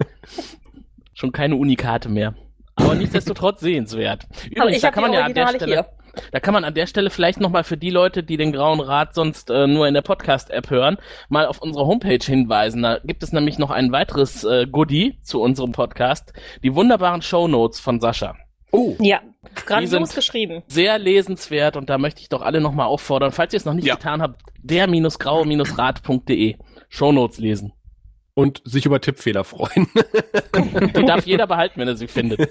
schon 1.14 1.32
keine 1.32 1.56
Unikate 1.56 2.10
mehr. 2.10 2.36
Aber 2.76 2.96
nichtsdestotrotz 2.96 3.60
sehenswert. 3.60 4.26
Übrigens, 4.50 4.78
ich 4.78 4.82
da 4.82 4.92
kann 4.92 5.04
man 5.04 5.14
ja 5.14 5.24
an 5.24 5.34
der 5.34 5.48
Stelle, 5.50 5.66
hier. 5.66 5.86
da 6.32 6.40
kann 6.40 6.54
man 6.54 6.64
an 6.64 6.74
der 6.74 6.88
Stelle 6.88 7.10
vielleicht 7.12 7.40
nochmal 7.40 7.64
für 7.64 7.78
die 7.78 7.92
Leute, 7.92 8.24
die 8.24 8.36
den 8.36 8.52
Grauen 8.52 8.80
Rat 8.80 9.14
sonst 9.14 9.52
äh, 9.52 9.68
nur 9.68 9.88
in 9.88 9.94
der 9.94 10.02
Podcast-App 10.02 10.70
hören, 10.72 10.98
mal 11.30 11.46
auf 11.46 11.62
unsere 11.62 11.86
Homepage 11.86 12.24
hinweisen. 12.24 12.82
Da 12.82 13.00
gibt 13.04 13.22
es 13.22 13.32
nämlich 13.32 13.60
noch 13.60 13.70
ein 13.70 13.92
weiteres 13.92 14.44
äh, 14.44 14.66
Goodie 14.66 15.20
zu 15.22 15.40
unserem 15.42 15.72
Podcast. 15.72 16.34
Die 16.64 16.74
wunderbaren 16.74 17.22
Shownotes 17.22 17.80
von 17.80 18.00
Sascha. 18.00 18.36
Oh, 18.72 18.96
Ja, 19.00 19.22
grandios 19.66 19.92
sind- 19.92 20.16
geschrieben. 20.16 20.64
Sehr 20.68 20.98
lesenswert 21.00 21.76
und 21.78 21.90
da 21.90 21.98
möchte 21.98 22.22
ich 22.22 22.30
doch 22.30 22.42
alle 22.42 22.62
nochmal 22.62 22.88
auffordern, 22.88 23.32
falls 23.32 23.54
ihr 23.54 23.58
es 23.58 23.66
noch 23.66 23.74
nicht 23.74 23.86
Ja. 23.88 23.96
getan 23.96 24.22
habt, 24.22 24.42
der-graue-rat.de 24.62 26.58
Shownotes 26.90 27.40
lesen. 27.40 27.74
und 28.36 28.62
sich 28.66 28.86
über 28.88 29.00
Tippfehler 29.00 29.44
freuen. 29.44 29.88
Die 30.96 31.06
darf 31.06 31.26
jeder 31.28 31.46
behalten, 31.54 31.80
wenn 31.80 31.88
er 31.88 31.96
sie 31.96 32.08
findet. 32.08 32.50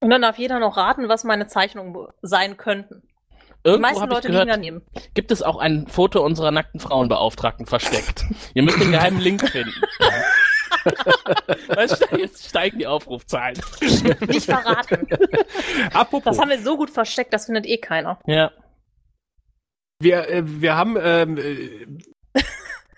Und 0.00 0.08
dann 0.10 0.22
darf 0.22 0.38
jeder 0.38 0.58
noch 0.58 0.76
raten, 0.78 1.08
was 1.08 1.22
meine 1.24 1.46
Zeichnungen 1.48 1.94
sein 2.22 2.56
könnten. 2.56 3.02
Die 3.02 3.70
Irgendwo 3.70 3.80
meisten 3.88 4.02
habe 4.02 4.12
ich 4.12 4.16
Leute 4.16 4.28
liegen 4.28 4.40
gehört, 4.40 4.56
daneben. 4.56 4.82
gibt 5.14 5.30
es 5.30 5.42
auch 5.42 5.56
ein 5.58 5.86
Foto 5.86 6.22
unserer 6.24 6.50
nackten 6.50 6.80
Frauenbeauftragten 6.80 7.64
versteckt. 7.66 8.24
Ihr 8.54 8.62
müsst 8.62 8.80
den 8.80 8.90
geheimen 8.90 9.20
Link 9.20 9.46
finden. 9.48 9.72
Weißt 11.68 12.06
du, 12.10 12.16
jetzt 12.18 12.48
steigen 12.48 12.78
die 12.78 12.86
Aufrufzahlen. 12.86 13.58
Nicht 14.28 14.44
verraten. 14.46 15.06
Apropos, 15.92 16.24
Das 16.36 16.38
haben 16.38 16.50
wir 16.50 16.60
so 16.60 16.76
gut 16.76 16.90
versteckt, 16.90 17.32
das 17.32 17.46
findet 17.46 17.66
eh 17.66 17.78
keiner. 17.78 18.18
Ja. 18.26 18.52
wir, 20.00 20.28
äh, 20.28 20.42
wir 20.44 20.76
haben 20.76 20.96
ähm, 21.00 21.38
äh, 21.38 21.86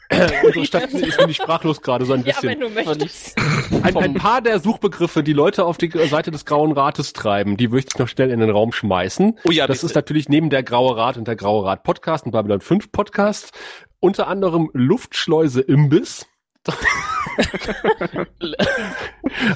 unsere 0.47 0.65
Stadt 0.65 0.93
ist 0.93 1.17
bin 1.19 1.29
ich 1.29 1.37
sprachlos 1.37 1.83
gerade 1.83 2.05
so 2.05 2.13
ein 2.13 2.21
Ja, 2.25 2.27
bisschen. 2.35 2.49
wenn 2.49 2.61
du 2.61 2.69
möchtest. 2.71 3.37
Ein, 3.83 3.97
ein 3.97 4.15
paar 4.15 4.41
der 4.41 4.61
Suchbegriffe, 4.61 5.23
die 5.25 5.33
Leute 5.33 5.65
auf 5.65 5.79
die 5.79 5.91
Seite 6.09 6.31
des 6.31 6.45
Grauen 6.45 6.73
Rates 6.73 7.13
treiben, 7.13 7.57
die 7.57 7.69
möchte 7.69 7.91
ich 7.95 7.99
noch 7.99 8.09
schnell 8.09 8.31
in 8.31 8.39
den 8.41 8.51
Raum 8.51 8.73
schmeißen. 8.73 9.39
Oh 9.45 9.51
ja, 9.51 9.67
das 9.67 9.79
bitte. 9.79 9.87
ist 9.87 9.95
natürlich 9.97 10.29
neben 10.29 10.49
der 10.49 10.63
Graue 10.63 10.97
Rat 10.97 11.17
und 11.17 11.27
der 11.27 11.35
Graue 11.37 11.65
Rat 11.67 11.83
Podcast 11.83 12.25
und 12.25 12.33
Babylon 12.33 12.61
5 12.61 12.93
Podcast 12.93 13.51
unter 13.99 14.29
anderem 14.29 14.71
Luftschleuse 14.75 15.61
Imbiss. 15.61 16.27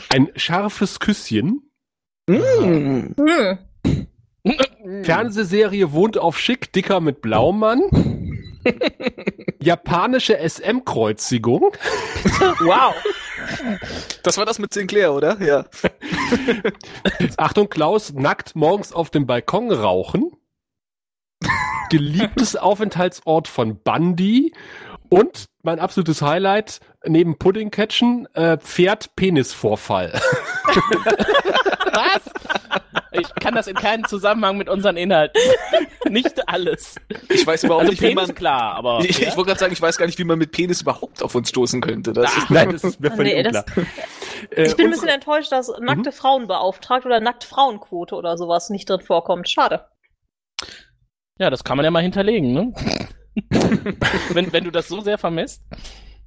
Ein 0.09 0.29
scharfes 0.37 1.01
Küsschen. 1.01 1.71
Mm. 2.27 3.13
Fernsehserie 5.03 5.93
wohnt 5.93 6.19
auf 6.19 6.39
schick, 6.39 6.73
dicker 6.73 7.01
mit 7.01 7.21
Blaumann. 7.21 7.83
Japanische 9.61 10.39
SM-Kreuzigung. 10.39 11.73
Wow. 12.61 12.95
Das 14.23 14.37
war 14.37 14.47
das 14.47 14.59
mit 14.59 14.73
Sinclair, 14.73 15.13
oder? 15.13 15.41
Ja. 15.43 15.65
Achtung, 17.37 17.69
Klaus, 17.69 18.13
nackt 18.13 18.55
morgens 18.55 18.93
auf 18.93 19.11
dem 19.11 19.27
Balkon 19.27 19.73
rauchen. 19.73 20.33
Geliebtes 21.91 22.57
Aufenthaltsort 22.57 23.49
von 23.49 23.77
Bundy. 23.83 24.55
Und 25.09 25.50
mein 25.63 25.79
absolutes 25.79 26.23
Highlight, 26.23 26.81
neben 27.05 27.39
Puddingcatchen, 27.39 28.27
äh, 28.35 28.57
Pferd-Penisvorfall. 28.59 30.13
Was? 31.93 32.23
Ich 33.13 33.35
kann 33.35 33.55
das 33.55 33.67
in 33.67 33.75
keinen 33.75 34.05
Zusammenhang 34.05 34.57
mit 34.57 34.69
unseren 34.69 34.97
Inhalten. 34.97 35.41
Nicht 36.09 36.49
alles. 36.49 36.95
Ich 37.29 37.45
weiß 37.47 37.65
überhaupt 37.65 37.81
Also 37.83 37.91
nicht, 37.93 38.01
wie 38.03 38.09
Penis 38.15 38.29
man. 38.29 38.37
klar, 38.37 38.75
aber. 38.77 39.01
Ich, 39.01 39.21
ich 39.21 39.29
wollte 39.37 39.49
gerade 39.49 39.59
sagen, 39.61 39.73
ich 39.73 39.83
weiß 39.83 39.99
gar 39.99 40.07
nicht, 40.07 40.19
wie 40.19 40.25
man 40.25 40.39
mit 40.39 40.53
Penis 40.53 40.83
überhaupt 40.83 41.23
auf 41.23 41.35
uns 41.35 41.49
stoßen 41.49 41.81
könnte. 41.81 42.13
Das 42.13 42.37
ist, 42.37 42.51
Nein, 42.51 42.71
das 42.71 42.85
ist 42.85 43.01
mir 43.01 43.11
völlig 43.11 43.35
Nee, 43.35 43.43
das- 43.43 43.65
unklar. 43.67 43.87
Äh, 44.51 44.63
Ich 44.67 44.77
bin 44.77 44.87
ein 44.87 44.89
unsere- 44.89 44.91
bisschen 44.91 45.09
enttäuscht, 45.09 45.51
dass 45.53 45.71
nackte 45.81 46.13
Frauen 46.13 46.47
beauftragt 46.47 47.05
oder 47.05 47.21
nackt 47.21 47.45
Frauenquote 47.45 48.15
oder 48.15 48.39
sowas 48.39 48.71
nicht 48.71 48.89
drin 48.89 49.01
vorkommt. 49.01 49.51
Schade. 49.51 49.87
Ja, 51.39 51.51
das 51.51 51.65
kann 51.65 51.77
man 51.77 51.85
ja 51.85 51.91
mal 51.91 52.03
hinterlegen, 52.03 52.53
ne? 52.53 52.73
wenn, 54.33 54.53
wenn 54.53 54.65
du 54.65 54.71
das 54.71 54.89
so 54.89 55.01
sehr 55.01 55.19
vermisst. 55.19 55.63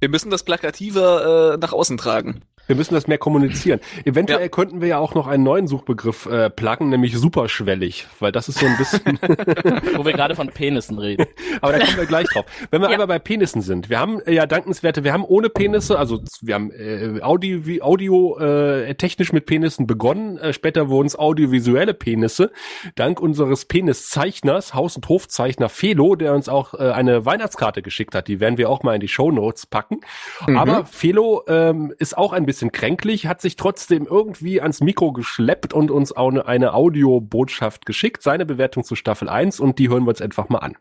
Wir 0.04 0.10
müssen 0.10 0.28
das 0.28 0.42
plakativer 0.42 1.54
äh, 1.54 1.56
nach 1.56 1.72
außen 1.72 1.96
tragen. 1.96 2.42
Wir 2.66 2.76
müssen 2.76 2.94
das 2.94 3.06
mehr 3.06 3.18
kommunizieren. 3.18 3.80
Eventuell 4.06 4.40
Ja. 4.40 4.48
könnten 4.48 4.80
wir 4.80 4.88
ja 4.88 4.98
auch 4.98 5.14
noch 5.14 5.26
einen 5.26 5.42
neuen 5.44 5.66
Suchbegriff 5.66 6.24
äh, 6.26 6.48
pluggen, 6.48 6.88
nämlich 6.90 7.16
superschwellig, 7.16 8.06
weil 8.20 8.32
das 8.32 8.48
ist 8.48 8.58
so 8.58 8.66
ein 8.66 8.76
bisschen, 8.78 9.18
Wo 9.96 10.04
wir 10.06 10.12
gerade 10.12 10.34
von 10.34 10.48
Penissen 10.48 10.98
reden. 10.98 11.26
aber 11.62 11.72
da 11.72 11.78
kommen 11.84 11.98
wir 11.98 12.06
gleich 12.06 12.26
drauf. 12.28 12.44
Wenn 12.70 12.80
wir 12.80 12.88
Ja. 12.88 12.92
einmal 12.92 13.06
bei 13.06 13.18
Penissen 13.18 13.60
sind, 13.62 13.90
wir 13.90 13.98
haben 13.98 14.20
äh, 14.20 14.32
ja 14.32 14.46
dankenswerte, 14.46 15.04
wir 15.04 15.12
haben 15.12 15.24
ohne 15.24 15.48
Penisse, 15.50 15.98
also 15.98 16.20
wir 16.42 16.54
haben 16.54 16.70
äh, 16.70 17.20
Audio, 17.22 17.60
Audio 17.82 18.38
äh, 18.38 18.94
technisch 18.94 19.32
mit 19.32 19.44
Penissen 19.46 19.86
begonnen, 19.86 20.38
äh, 20.38 20.52
später 20.54 20.88
wurden 20.90 21.06
es 21.08 21.18
audiovisuelle 21.18 21.92
Penisse, 21.94 22.50
dank 22.94 23.20
unseres 23.20 23.66
Peniszeichners, 23.66 24.72
Haus- 24.74 24.96
und 24.96 25.06
Hofzeichner 25.08 25.68
Felo, 25.68 26.14
der 26.16 26.34
uns 26.34 26.48
auch 26.48 26.72
äh, 26.74 26.78
eine 26.92 27.26
Weihnachtskarte 27.26 27.82
geschickt 27.82 28.14
hat, 28.14 28.26
die 28.28 28.40
werden 28.40 28.56
wir 28.56 28.70
auch 28.70 28.82
mal 28.82 28.94
in 28.94 29.00
die 29.02 29.08
Shownotes 29.08 29.66
packen. 29.66 29.93
Aber 30.46 30.86
Felo 30.86 31.42
ähm, 31.46 31.94
ist 31.98 32.16
auch 32.16 32.32
ein 32.32 32.46
bisschen 32.46 32.72
kränklich, 32.72 33.26
hat 33.26 33.40
sich 33.40 33.56
trotzdem 33.56 34.06
irgendwie 34.06 34.60
ans 34.60 34.80
Mikro 34.80 35.12
geschleppt 35.12 35.72
und 35.72 35.90
uns 35.90 36.16
auch 36.16 36.30
eine, 36.30 36.46
eine 36.46 36.74
Audiobotschaft 36.74 37.86
geschickt. 37.86 38.22
Seine 38.22 38.46
Bewertung 38.46 38.84
zu 38.84 38.96
Staffel 38.96 39.28
1 39.28 39.60
und 39.60 39.78
die 39.78 39.88
hören 39.88 40.04
wir 40.04 40.10
uns 40.10 40.22
einfach 40.22 40.48
mal 40.48 40.58
an. 40.58 40.76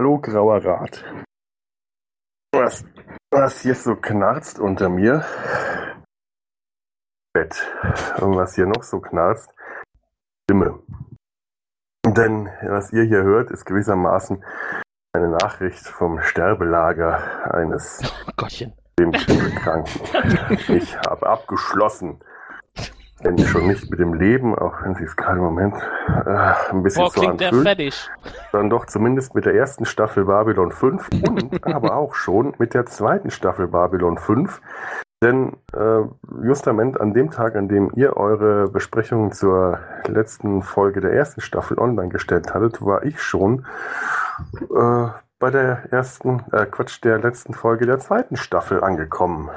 Hallo, 0.00 0.18
grauer 0.18 0.64
Rat. 0.64 1.04
Was, 2.54 2.84
was 3.30 3.62
hier 3.62 3.74
so 3.74 3.94
knarzt 3.94 4.58
unter 4.58 4.88
mir? 4.88 5.24
Bett. 7.32 7.66
Und 8.20 8.36
was 8.36 8.54
hier 8.54 8.66
noch 8.66 8.82
so 8.82 9.00
knarzt? 9.00 9.54
Stimme. 10.44 10.82
Denn 12.04 12.50
was 12.62 12.92
ihr 12.92 13.04
hier 13.04 13.22
hört, 13.22 13.50
ist 13.50 13.64
gewissermaßen 13.64 14.44
eine 15.14 15.28
Nachricht 15.28 15.86
vom 15.86 16.20
Sterbelager 16.22 17.52
eines 17.52 18.00
Oh 18.26 18.32
Gottchen. 18.36 18.72
dem 18.98 19.12
Kranken. 19.12 20.00
Ich 20.68 20.96
habe 20.96 21.26
abgeschlossen. 21.26 22.20
Wenn 23.22 23.38
schon 23.38 23.68
nicht 23.68 23.88
mit 23.90 24.00
dem 24.00 24.14
Leben, 24.14 24.58
auch 24.58 24.82
wenn 24.82 24.94
sie 24.96 25.04
es 25.04 25.14
gerade 25.14 25.38
im 25.38 25.44
Moment 25.44 25.74
äh, 26.08 26.70
ein 26.70 26.82
bisschen 26.82 27.04
Boah, 27.04 27.10
so 27.10 27.28
anfühlt 27.28 28.10
dann 28.52 28.70
doch 28.70 28.86
zumindest 28.86 29.34
mit 29.34 29.44
der 29.44 29.54
ersten 29.54 29.84
Staffel 29.84 30.24
Babylon 30.24 30.72
5 30.72 31.08
und 31.28 31.66
aber 31.66 31.94
auch 31.94 32.14
schon 32.14 32.54
mit 32.58 32.74
der 32.74 32.86
zweiten 32.86 33.30
Staffel 33.30 33.68
Babylon 33.68 34.18
5, 34.18 34.60
Denn 35.22 35.52
äh, 35.72 36.00
justament 36.42 37.00
an 37.00 37.12
dem 37.14 37.30
Tag, 37.30 37.54
an 37.54 37.68
dem 37.68 37.92
ihr 37.94 38.16
eure 38.16 38.68
Besprechung 38.68 39.30
zur 39.30 39.78
letzten 40.08 40.62
Folge 40.62 41.00
der 41.00 41.12
ersten 41.12 41.42
Staffel 41.42 41.78
online 41.78 42.08
gestellt 42.08 42.52
hattet, 42.52 42.84
war 42.84 43.04
ich 43.04 43.22
schon 43.22 43.64
äh, 44.74 45.08
bei 45.38 45.50
der 45.50 45.92
ersten, 45.92 46.44
äh, 46.52 46.66
Quatsch, 46.66 47.02
der 47.02 47.18
letzten 47.18 47.54
Folge 47.54 47.86
der 47.86 47.98
zweiten 47.98 48.36
Staffel 48.36 48.82
angekommen. 48.82 49.50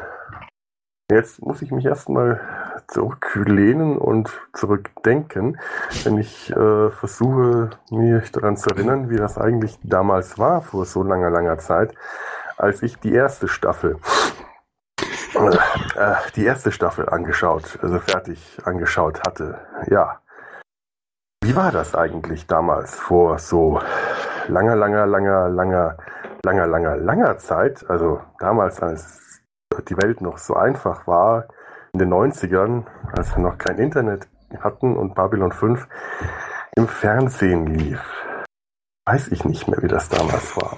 Jetzt 1.11 1.39
muss 1.43 1.61
ich 1.61 1.71
mich 1.71 1.85
erstmal 1.85 2.41
zurücklehnen 2.87 3.97
und 3.97 4.31
zurückdenken, 4.53 5.59
wenn 6.03 6.17
ich 6.17 6.49
äh, 6.51 6.89
versuche, 6.89 7.69
mich 7.91 8.31
daran 8.31 8.57
zu 8.57 8.71
erinnern, 8.71 9.11
wie 9.11 9.17
das 9.17 9.37
eigentlich 9.37 9.77
damals 9.83 10.39
war, 10.39 10.63
vor 10.63 10.85
so 10.85 11.03
langer, 11.03 11.29
langer 11.29 11.59
Zeit, 11.59 11.93
als 12.57 12.81
ich 12.81 12.97
die 12.97 13.13
erste 13.13 13.47
Staffel, 13.47 13.99
äh, 15.35 16.15
die 16.35 16.45
erste 16.45 16.71
Staffel 16.71 17.07
angeschaut, 17.07 17.77
also 17.83 17.99
fertig 17.99 18.59
angeschaut 18.63 19.21
hatte. 19.27 19.59
Ja. 19.91 20.21
Wie 21.43 21.55
war 21.55 21.71
das 21.71 21.93
eigentlich 21.93 22.47
damals 22.47 22.95
vor 22.95 23.37
so 23.37 23.79
langer, 24.47 24.75
langer, 24.75 25.05
langer, 25.05 25.49
langer, 25.49 25.97
langer, 26.43 26.67
langer, 26.67 26.97
langer 26.97 27.37
Zeit? 27.37 27.89
Also 27.89 28.21
damals, 28.39 28.81
als 28.81 29.41
die 29.87 29.97
Welt 29.97 30.21
noch 30.21 30.37
so 30.37 30.55
einfach 30.55 31.07
war, 31.07 31.47
in 31.93 31.99
den 31.99 32.13
90ern, 32.13 32.85
als 33.15 33.35
wir 33.35 33.41
noch 33.41 33.57
kein 33.57 33.77
Internet 33.77 34.27
hatten 34.59 34.95
und 34.95 35.15
Babylon 35.15 35.51
5 35.51 35.87
im 36.75 36.87
Fernsehen 36.87 37.67
lief. 37.67 38.01
Weiß 39.05 39.29
ich 39.29 39.45
nicht 39.45 39.67
mehr, 39.67 39.81
wie 39.81 39.87
das 39.87 40.09
damals 40.09 40.57
war. 40.57 40.77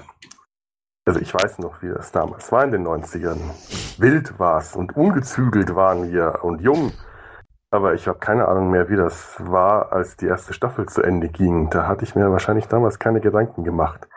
Also 1.05 1.21
ich 1.21 1.33
weiß 1.33 1.59
noch, 1.59 1.81
wie 1.81 1.89
das 1.89 2.11
damals 2.11 2.51
war 2.51 2.65
in 2.65 2.71
den 2.71 2.85
90ern. 2.85 3.39
Wild 3.97 4.37
war 4.39 4.57
es 4.59 4.75
und 4.75 4.95
ungezügelt 4.95 5.73
waren 5.73 6.11
wir 6.11 6.43
und 6.43 6.61
jung. 6.61 6.91
Aber 7.69 7.93
ich 7.93 8.07
habe 8.07 8.19
keine 8.19 8.47
Ahnung 8.47 8.71
mehr, 8.71 8.89
wie 8.89 8.95
das 8.95 9.35
war, 9.39 9.91
als 9.91 10.15
die 10.15 10.27
erste 10.27 10.53
Staffel 10.53 10.87
zu 10.87 11.01
Ende 11.01 11.27
ging. 11.27 11.69
Da 11.69 11.85
hatte 11.85 12.05
ich 12.05 12.15
mir 12.15 12.31
wahrscheinlich 12.31 12.67
damals 12.67 12.97
keine 12.97 13.19
Gedanken 13.19 13.63
gemacht. 13.63 14.07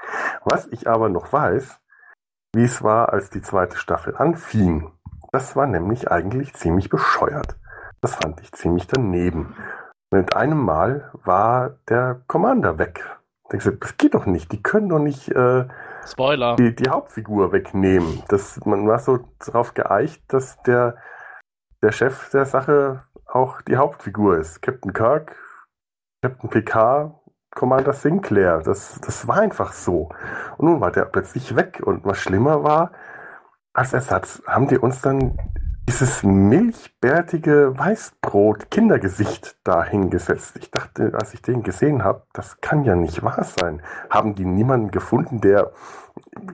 Was 0.44 0.68
ich 0.68 0.88
aber 0.88 1.08
noch 1.08 1.32
weiß, 1.32 1.80
wie 2.54 2.64
es 2.64 2.82
war, 2.82 3.12
als 3.12 3.30
die 3.30 3.42
zweite 3.42 3.76
Staffel 3.76 4.16
anfing. 4.16 4.92
Das 5.32 5.56
war 5.56 5.66
nämlich 5.66 6.10
eigentlich 6.10 6.54
ziemlich 6.54 6.88
bescheuert. 6.88 7.56
Das 8.00 8.14
fand 8.16 8.40
ich 8.40 8.52
ziemlich 8.52 8.86
daneben. 8.86 9.54
Mit 10.12 10.34
einem 10.34 10.58
Mal 10.58 11.10
war 11.12 11.76
der 11.88 12.22
Commander 12.26 12.78
weg. 12.78 13.04
Ich 13.52 13.64
dachte, 13.64 13.78
das 13.78 13.96
geht 13.96 14.14
doch 14.14 14.26
nicht. 14.26 14.52
Die 14.52 14.62
können 14.62 14.88
doch 14.88 14.98
nicht 14.98 15.28
äh, 15.28 15.66
Spoiler. 16.06 16.56
Die, 16.56 16.74
die 16.74 16.88
Hauptfigur 16.88 17.52
wegnehmen. 17.52 18.22
Das, 18.28 18.64
man 18.64 18.86
war 18.88 18.98
so 18.98 19.20
darauf 19.44 19.74
geeicht, 19.74 20.22
dass 20.28 20.60
der, 20.62 20.96
der 21.82 21.92
Chef 21.92 22.30
der 22.30 22.46
Sache 22.46 23.02
auch 23.32 23.62
die 23.62 23.76
Hauptfigur 23.76 24.38
ist. 24.38 24.62
Captain 24.62 24.92
Kirk, 24.92 25.36
Captain 26.22 26.50
Picard 26.50 27.14
Commander 27.50 27.92
Sinclair. 27.92 28.62
Das, 28.62 29.00
das 29.00 29.26
war 29.26 29.38
einfach 29.38 29.72
so. 29.72 30.10
Und 30.56 30.68
nun 30.68 30.80
war 30.80 30.92
der 30.92 31.04
plötzlich 31.04 31.56
weg. 31.56 31.82
Und 31.84 32.04
was 32.04 32.18
schlimmer 32.18 32.62
war, 32.62 32.92
als 33.72 33.92
Ersatz 33.92 34.42
haben 34.46 34.68
die 34.68 34.78
uns 34.78 35.00
dann 35.00 35.38
dieses 35.88 36.22
milchbärtige 36.22 37.76
Weißbrot-Kindergesicht 37.76 39.58
da 39.64 39.82
hingesetzt. 39.82 40.56
Ich 40.56 40.70
dachte, 40.70 41.12
als 41.14 41.34
ich 41.34 41.42
den 41.42 41.64
gesehen 41.64 42.04
habe, 42.04 42.26
das 42.32 42.60
kann 42.60 42.84
ja 42.84 42.94
nicht 42.94 43.24
wahr 43.24 43.42
sein. 43.42 43.82
Haben 44.08 44.34
die 44.34 44.44
niemanden 44.44 44.92
gefunden, 44.92 45.40
der, 45.40 45.72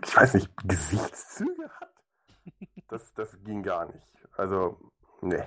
ich 0.02 0.16
weiß 0.16 0.34
nicht, 0.34 0.50
Gesichtszüge 0.66 1.68
hat? 1.80 1.90
Das, 2.88 3.12
das 3.12 3.36
ging 3.44 3.62
gar 3.62 3.84
nicht. 3.86 4.08
Also, 4.38 4.78
nee. 5.20 5.44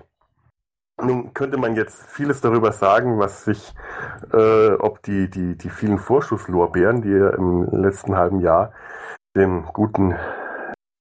Nun 1.01 1.33
könnte 1.33 1.57
man 1.57 1.75
jetzt 1.75 2.05
vieles 2.07 2.41
darüber 2.41 2.71
sagen, 2.71 3.19
was 3.19 3.45
sich, 3.45 3.73
äh, 4.33 4.71
ob 4.73 5.01
die, 5.03 5.29
die, 5.29 5.57
die 5.57 5.69
vielen 5.69 5.97
Vorschusslorbeeren, 5.97 7.01
die 7.01 7.09
ihr 7.11 7.33
im 7.33 7.63
letzten 7.71 8.15
halben 8.15 8.41
Jahr 8.41 8.73
dem 9.35 9.65
guten 9.73 10.15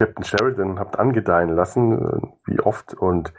Captain 0.00 0.24
Sheridan 0.24 0.78
habt 0.78 0.98
angedeihen 0.98 1.50
lassen, 1.50 1.92
äh, 1.92 2.26
wie 2.46 2.60
oft 2.60 2.94
und 2.94 3.32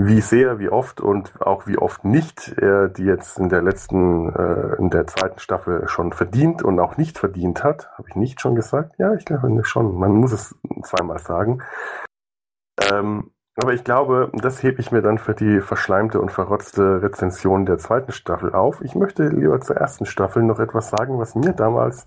wie 0.00 0.20
sehr, 0.20 0.60
wie 0.60 0.68
oft 0.68 1.00
und 1.00 1.42
auch 1.42 1.66
wie 1.66 1.76
oft 1.76 2.04
nicht 2.04 2.56
er 2.56 2.88
die 2.88 3.02
jetzt 3.02 3.38
in 3.40 3.48
der 3.48 3.62
letzten, 3.62 4.32
äh, 4.32 4.76
in 4.76 4.90
der 4.90 5.08
zweiten 5.08 5.40
Staffel 5.40 5.88
schon 5.88 6.12
verdient 6.12 6.62
und 6.62 6.78
auch 6.78 6.96
nicht 6.96 7.18
verdient 7.18 7.64
hat. 7.64 7.90
Habe 7.98 8.08
ich 8.08 8.14
nicht 8.14 8.40
schon 8.40 8.54
gesagt? 8.54 8.94
Ja, 8.98 9.14
ich 9.14 9.24
glaube 9.24 9.64
schon. 9.64 9.98
Man 9.98 10.12
muss 10.12 10.30
es 10.30 10.54
zweimal 10.84 11.18
sagen. 11.18 11.64
Ähm, 12.92 13.32
aber 13.60 13.74
ich 13.74 13.82
glaube, 13.82 14.30
das 14.34 14.62
hebe 14.62 14.80
ich 14.80 14.92
mir 14.92 15.02
dann 15.02 15.18
für 15.18 15.34
die 15.34 15.60
verschleimte 15.60 16.20
und 16.20 16.30
verrotzte 16.30 17.02
Rezension 17.02 17.66
der 17.66 17.78
zweiten 17.78 18.12
Staffel 18.12 18.54
auf. 18.54 18.80
Ich 18.82 18.94
möchte 18.94 19.28
lieber 19.28 19.60
zur 19.60 19.76
ersten 19.76 20.06
Staffel 20.06 20.42
noch 20.44 20.60
etwas 20.60 20.90
sagen, 20.90 21.18
was 21.18 21.34
mir 21.34 21.52
damals 21.52 22.06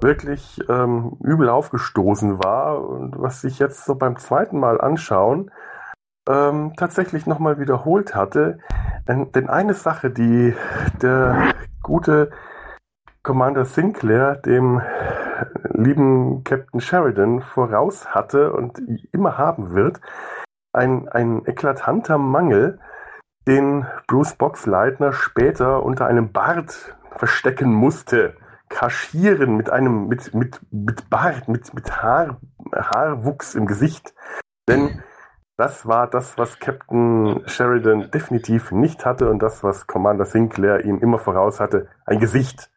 wirklich 0.00 0.60
ähm, 0.68 1.16
übel 1.22 1.48
aufgestoßen 1.48 2.42
war 2.42 2.86
und 2.86 3.18
was 3.18 3.40
sich 3.40 3.58
jetzt 3.58 3.84
so 3.86 3.94
beim 3.94 4.16
zweiten 4.18 4.58
Mal 4.58 4.80
anschauen 4.80 5.50
ähm, 6.28 6.72
tatsächlich 6.76 7.26
nochmal 7.26 7.58
wiederholt 7.58 8.14
hatte. 8.14 8.58
Denn, 9.08 9.32
denn 9.32 9.48
eine 9.48 9.74
Sache, 9.74 10.10
die 10.10 10.54
der 11.00 11.54
gute 11.82 12.30
Commander 13.22 13.64
Sinclair 13.64 14.36
dem 14.36 14.82
lieben 15.72 16.44
Captain 16.44 16.80
Sheridan 16.80 17.40
voraus 17.40 18.14
hatte 18.14 18.52
und 18.52 18.80
immer 19.12 19.38
haben 19.38 19.74
wird, 19.74 20.00
ein, 20.74 21.08
ein 21.08 21.44
eklatanter 21.46 22.18
Mangel, 22.18 22.78
den 23.46 23.86
Bruce 24.06 24.34
Boxleitner 24.34 25.12
später 25.12 25.82
unter 25.82 26.06
einem 26.06 26.32
Bart 26.32 26.96
verstecken 27.16 27.72
musste. 27.72 28.36
Kaschieren 28.68 29.56
mit 29.56 29.70
einem, 29.70 30.08
mit, 30.08 30.34
mit, 30.34 30.60
mit 30.70 31.10
Bart, 31.10 31.48
mit, 31.48 31.74
mit 31.74 32.02
Haar, 32.02 32.40
Haarwuchs 32.74 33.54
im 33.54 33.66
Gesicht. 33.66 34.14
Denn 34.68 35.02
das 35.56 35.86
war 35.86 36.08
das, 36.08 36.36
was 36.38 36.58
Captain 36.58 37.42
Sheridan 37.46 38.10
definitiv 38.10 38.72
nicht 38.72 39.04
hatte 39.04 39.30
und 39.30 39.40
das, 39.40 39.62
was 39.62 39.86
Commander 39.86 40.24
Sinclair 40.24 40.84
ihm 40.84 40.98
immer 40.98 41.18
voraus 41.18 41.60
hatte, 41.60 41.88
ein 42.06 42.18
Gesicht. 42.18 42.70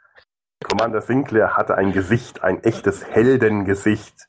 Commander 0.63 1.01
Sinclair 1.01 1.55
hatte 1.55 1.75
ein 1.75 1.93
Gesicht, 1.93 2.43
ein 2.43 2.63
echtes 2.63 3.05
Heldengesicht 3.05 4.27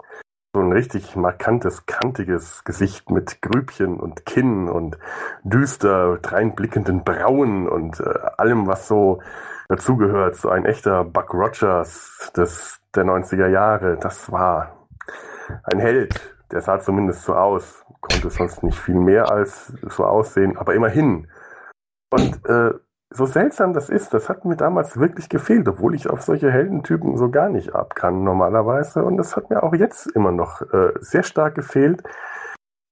so 0.59 0.65
ein 0.65 0.73
richtig 0.73 1.15
markantes, 1.15 1.87
kantiges 1.87 2.65
Gesicht 2.65 3.11
mit 3.11 3.41
Grübchen 3.43 4.01
und 4.01 4.27
Kinn 4.27 4.69
und 4.69 4.99
düster 5.45 6.19
dreinblickenden 6.21 7.05
Brauen 7.05 7.69
und 7.69 8.01
äh, 8.01 8.19
allem, 8.39 8.67
was 8.67 8.89
so 8.89 9.21
dazugehört. 9.69 10.35
So 10.35 10.49
ein 10.49 10.65
echter 10.65 11.05
Buck 11.05 11.33
Rogers 11.33 12.33
des, 12.37 12.81
der 12.93 13.05
90er 13.05 13.47
Jahre. 13.47 13.99
Das 14.01 14.33
war 14.33 14.89
ein 15.63 15.79
Held. 15.79 16.37
Der 16.51 16.61
sah 16.61 16.81
zumindest 16.81 17.23
so 17.23 17.37
aus. 17.37 17.85
Konnte 18.01 18.29
sonst 18.29 18.65
nicht 18.65 18.81
viel 18.81 18.97
mehr 18.97 19.31
als 19.31 19.73
so 19.83 20.05
aussehen, 20.05 20.57
aber 20.57 20.75
immerhin. 20.75 21.29
Und 22.11 22.45
äh, 22.47 22.73
so 23.11 23.25
seltsam 23.27 23.73
das 23.73 23.89
ist, 23.89 24.13
das 24.13 24.29
hat 24.29 24.45
mir 24.45 24.57
damals 24.57 24.99
wirklich 24.99 25.29
gefehlt, 25.29 25.67
obwohl 25.69 25.95
ich 25.95 26.11
auf 26.11 26.23
solche 26.23 26.51
Heldentypen 26.51 27.17
so 27.17 27.31
gar 27.31 27.49
nicht 27.49 27.75
ab 27.75 27.95
kann 27.95 28.23
normalerweise. 28.23 29.03
Und 29.05 29.17
das 29.17 29.37
hat 29.37 29.51
mir 29.51 29.63
auch 29.63 29.75
jetzt 29.75 30.07
immer 30.15 30.33
noch 30.33 30.61
äh, 30.61 30.93
sehr 31.01 31.23
stark 31.23 31.55
gefehlt. 31.55 32.03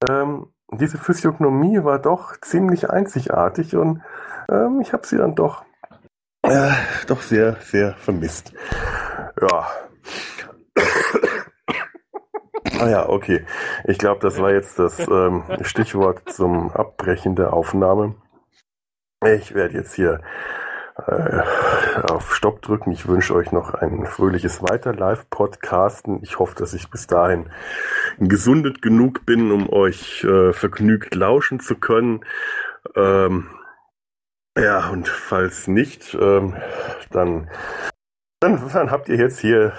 Ähm, 0.07 0.47
diese 0.71 0.97
Physiognomie 0.97 1.83
war 1.83 1.99
doch 1.99 2.35
ziemlich 2.41 2.89
einzigartig 2.89 3.75
und 3.75 4.01
ähm, 4.49 4.81
ich 4.81 4.91
habe 4.91 5.05
sie 5.07 5.17
dann 5.17 5.35
doch, 5.35 5.63
äh, 6.43 6.71
doch 7.07 7.21
sehr, 7.21 7.57
sehr 7.61 7.93
vermisst. 7.93 8.53
Ja. 9.39 9.67
ah 12.79 12.89
ja, 12.89 13.07
okay. 13.07 13.45
Ich 13.85 13.97
glaube, 13.97 14.19
das 14.21 14.39
war 14.39 14.51
jetzt 14.51 14.77
das 14.79 14.99
ähm, 15.07 15.43
Stichwort 15.61 16.29
zum 16.29 16.71
Abbrechen 16.71 17.35
der 17.35 17.53
Aufnahme. 17.53 18.15
Ich 19.25 19.55
werde 19.55 19.73
jetzt 19.73 19.95
hier 19.95 20.21
äh, 21.07 21.41
auf 22.03 22.35
Stopp 22.35 22.61
drücken. 22.61 22.91
Ich 22.91 23.07
wünsche 23.07 23.33
euch 23.33 23.51
noch 23.51 23.73
ein 23.73 24.05
fröhliches 24.05 24.61
Weiter 24.61 24.93
Live-Podcasten. 24.93 26.19
Ich 26.21 26.37
hoffe, 26.37 26.55
dass 26.55 26.75
ich 26.75 26.91
bis 26.91 27.07
dahin 27.07 27.49
gesundet 28.19 28.83
genug 28.83 29.25
bin, 29.25 29.51
um 29.51 29.69
euch 29.73 30.23
äh, 30.23 30.53
vergnügt 30.53 31.15
lauschen 31.15 31.59
zu 31.59 31.75
können. 31.79 32.23
Ähm, 32.95 33.49
ja, 34.55 34.89
und 34.89 35.07
falls 35.07 35.67
nicht, 35.67 36.13
ähm, 36.13 36.55
dann, 37.09 37.49
dann, 38.39 38.69
dann 38.71 38.91
habt 38.91 39.09
ihr 39.09 39.17
jetzt 39.17 39.39
hier 39.39 39.73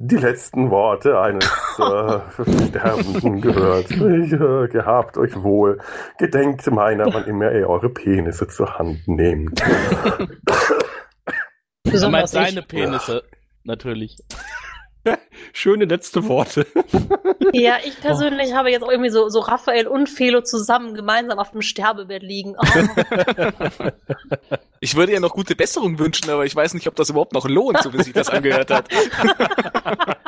die 0.00 0.16
letzten 0.16 0.70
Worte 0.70 1.20
eines 1.20 1.44
äh, 1.78 2.20
Sterbenden 2.68 3.40
gehört. 3.40 3.90
Äh, 3.90 4.68
gehabt 4.68 5.18
euch 5.18 5.34
wohl. 5.42 5.80
Gedenkt 6.18 6.70
meiner, 6.70 7.12
wann 7.12 7.24
immer 7.24 7.50
ihr 7.52 7.68
eure 7.68 7.90
Penisse 7.90 8.46
zur 8.46 8.78
Hand 8.78 9.08
nehmt. 9.08 9.60
Besonders 11.82 12.30
seine 12.30 12.62
Penisse, 12.62 13.24
natürlich. 13.64 14.18
Schöne 15.52 15.84
letzte 15.86 16.26
Worte. 16.28 16.66
Ja, 17.54 17.76
ich 17.82 17.98
persönlich 18.02 18.52
habe 18.52 18.70
jetzt 18.70 18.82
auch 18.82 18.90
irgendwie 18.90 19.08
so, 19.08 19.30
so 19.30 19.40
Raphael 19.40 19.86
und 19.86 20.10
Felo 20.10 20.42
zusammen 20.42 20.92
gemeinsam 20.94 21.38
auf 21.38 21.52
dem 21.52 21.62
Sterbebett 21.62 22.22
liegen. 22.22 22.54
Oh. 22.58 23.88
Ich 24.80 24.96
würde 24.96 25.12
ihr 25.12 25.20
noch 25.20 25.32
gute 25.32 25.56
Besserung 25.56 25.98
wünschen, 25.98 26.28
aber 26.28 26.44
ich 26.44 26.54
weiß 26.54 26.74
nicht, 26.74 26.86
ob 26.88 26.94
das 26.96 27.08
überhaupt 27.08 27.32
noch 27.32 27.48
lohnt, 27.48 27.82
so 27.82 27.90
wie 27.94 28.02
sich 28.02 28.12
das 28.12 28.28
angehört 28.28 28.70
hat. 28.70 28.88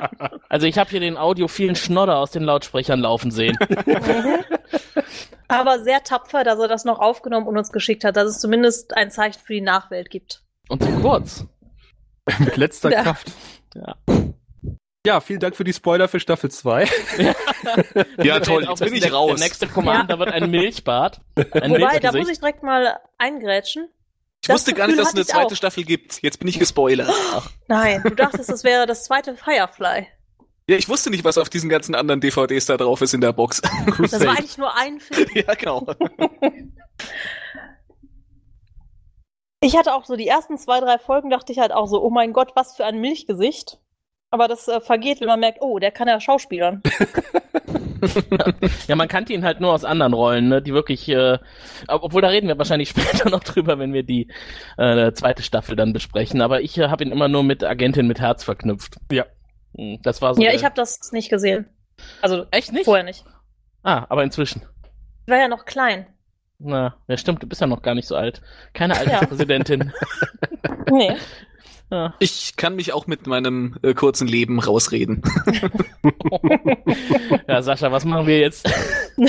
Also 0.48 0.66
ich 0.66 0.78
habe 0.78 0.90
hier 0.90 1.00
den 1.00 1.16
audiophilen 1.16 1.76
Schnodder 1.76 2.18
aus 2.18 2.32
den 2.32 2.42
Lautsprechern 2.42 2.98
laufen 2.98 3.30
sehen. 3.30 3.56
Aber 5.46 5.78
sehr 5.78 6.02
tapfer, 6.02 6.42
dass 6.42 6.58
er 6.58 6.66
das 6.68 6.84
noch 6.84 6.98
aufgenommen 6.98 7.46
und 7.46 7.56
uns 7.56 7.70
geschickt 7.70 8.02
hat, 8.02 8.16
dass 8.16 8.28
es 8.28 8.40
zumindest 8.40 8.96
ein 8.96 9.10
Zeichen 9.10 9.40
für 9.44 9.52
die 9.52 9.60
Nachwelt 9.60 10.10
gibt. 10.10 10.42
Und 10.68 10.82
so 10.82 10.90
kurz. 11.00 11.46
Mit 12.38 12.56
letzter 12.56 12.90
Ja. 12.90 13.02
Kraft. 13.02 13.30
Ja. 13.74 13.94
Ja, 15.06 15.20
vielen 15.20 15.40
Dank 15.40 15.56
für 15.56 15.64
die 15.64 15.72
Spoiler 15.72 16.08
für 16.08 16.20
Staffel 16.20 16.50
2. 16.50 16.88
Ja, 18.22 18.40
toll, 18.40 18.64
jetzt 18.66 18.82
bin 18.82 18.94
ich 18.94 19.02
der, 19.02 19.12
raus. 19.12 19.32
Der 19.38 19.44
nächste 19.44 19.66
Commander 19.66 20.18
wird 20.18 20.30
ein 20.30 20.50
Milchbart. 20.50 21.20
Ein 21.52 21.72
Wobei, 21.72 21.98
da 21.98 22.10
muss 22.12 22.28
ich 22.30 22.38
direkt 22.38 22.62
mal 22.62 22.98
eingrätschen. 23.18 23.88
Ich 24.40 24.48
Das 24.48 24.54
wusste 24.54 24.72
gar 24.72 24.86
nicht, 24.86 24.96
Gefühl 24.96 25.04
dass 25.04 25.12
es 25.12 25.16
eine 25.16 25.26
zweite 25.26 25.52
auch. 25.52 25.56
Staffel 25.56 25.84
gibt. 25.84 26.22
Jetzt 26.22 26.38
bin 26.38 26.48
ich 26.48 26.58
gespoilert. 26.58 27.10
Nein, 27.68 28.02
du 28.02 28.14
dachtest, 28.14 28.48
das 28.48 28.64
wäre 28.64 28.86
das 28.86 29.04
zweite 29.04 29.36
Firefly. 29.36 30.06
Ja, 30.68 30.76
ich 30.76 30.88
wusste 30.88 31.10
nicht, 31.10 31.24
was 31.24 31.36
auf 31.36 31.50
diesen 31.50 31.68
ganzen 31.68 31.94
anderen 31.94 32.20
DVDs 32.22 32.64
da 32.64 32.78
drauf 32.78 33.02
ist 33.02 33.12
in 33.12 33.20
der 33.20 33.34
Box. 33.34 33.60
Das 33.98 34.20
war 34.24 34.30
eigentlich 34.30 34.56
nur 34.56 34.74
ein 34.74 35.00
Film. 35.00 35.28
ja, 35.34 35.54
genau. 35.54 35.86
Ich 39.60 39.76
hatte 39.76 39.94
auch 39.94 40.06
so 40.06 40.16
die 40.16 40.28
ersten 40.28 40.56
zwei, 40.56 40.80
drei 40.80 40.98
Folgen, 40.98 41.28
dachte 41.28 41.52
ich 41.52 41.58
halt 41.58 41.72
auch 41.72 41.86
so, 41.86 42.02
oh 42.02 42.10
mein 42.10 42.32
Gott, 42.32 42.52
was 42.54 42.76
für 42.76 42.86
ein 42.86 43.00
Milchgesicht. 43.00 43.78
Aber 44.32 44.46
das 44.48 44.68
äh, 44.68 44.80
vergeht, 44.80 45.20
wenn 45.20 45.26
man 45.28 45.40
merkt, 45.40 45.58
oh, 45.60 45.78
der 45.78 45.90
kann 45.90 46.08
ja 46.08 46.20
schauspielern. 46.20 46.82
Ja, 48.88 48.96
man 48.96 49.08
kannte 49.08 49.34
ihn 49.34 49.44
halt 49.44 49.60
nur 49.60 49.74
aus 49.74 49.84
anderen 49.84 50.14
Rollen, 50.14 50.48
ne, 50.48 50.62
die 50.62 50.72
wirklich, 50.72 51.06
äh, 51.10 51.38
ob- 51.86 52.02
obwohl 52.04 52.22
da 52.22 52.28
reden 52.28 52.48
wir 52.48 52.56
wahrscheinlich 52.56 52.88
später 52.96 53.28
noch 53.28 53.44
drüber, 53.44 53.78
wenn 53.78 53.92
wir 53.92 54.02
die 54.04 54.28
äh, 54.78 55.12
zweite 55.12 55.42
Staffel 55.42 55.76
dann 55.76 55.92
besprechen. 55.92 56.40
Aber 56.40 56.62
ich 56.62 56.78
äh, 56.78 56.88
habe 56.88 57.04
ihn 57.04 57.12
immer 57.12 57.28
nur 57.28 57.42
mit 57.42 57.62
Agentin 57.62 58.06
mit 58.06 58.18
Herz 58.18 58.42
verknüpft. 58.42 58.96
Ja. 59.12 59.26
Hm, 59.76 59.98
Das 60.02 60.22
war 60.22 60.34
so. 60.34 60.40
Ja, 60.40 60.52
ich 60.54 60.64
habe 60.64 60.74
das 60.74 61.12
nicht 61.12 61.28
gesehen. 61.28 61.68
Also 62.22 62.46
echt 62.52 62.72
nicht. 62.72 62.86
vorher 62.86 63.04
nicht. 63.04 63.26
Ah, 63.82 64.06
aber 64.08 64.22
inzwischen. 64.24 64.62
Ich 65.26 65.30
war 65.30 65.38
ja 65.38 65.48
noch 65.48 65.66
klein. 65.66 66.06
Na, 66.58 66.96
ja, 67.06 67.18
stimmt. 67.18 67.42
Du 67.42 67.46
bist 67.46 67.60
ja 67.60 67.66
noch 67.66 67.82
gar 67.82 67.94
nicht 67.94 68.08
so 68.08 68.16
alt. 68.16 68.40
Keine 68.72 68.94
Ja. 68.94 69.00
Alterspräsidentin. 69.00 69.92
Nee. 70.90 71.16
Ja. 71.90 72.14
Ich 72.20 72.56
kann 72.56 72.76
mich 72.76 72.92
auch 72.92 73.06
mit 73.06 73.26
meinem 73.26 73.76
äh, 73.82 73.94
kurzen 73.94 74.28
Leben 74.28 74.60
rausreden. 74.60 75.22
ja, 77.48 77.62
Sascha, 77.62 77.90
was 77.90 78.04
machen 78.04 78.26
wir 78.26 78.38
jetzt? 78.38 78.68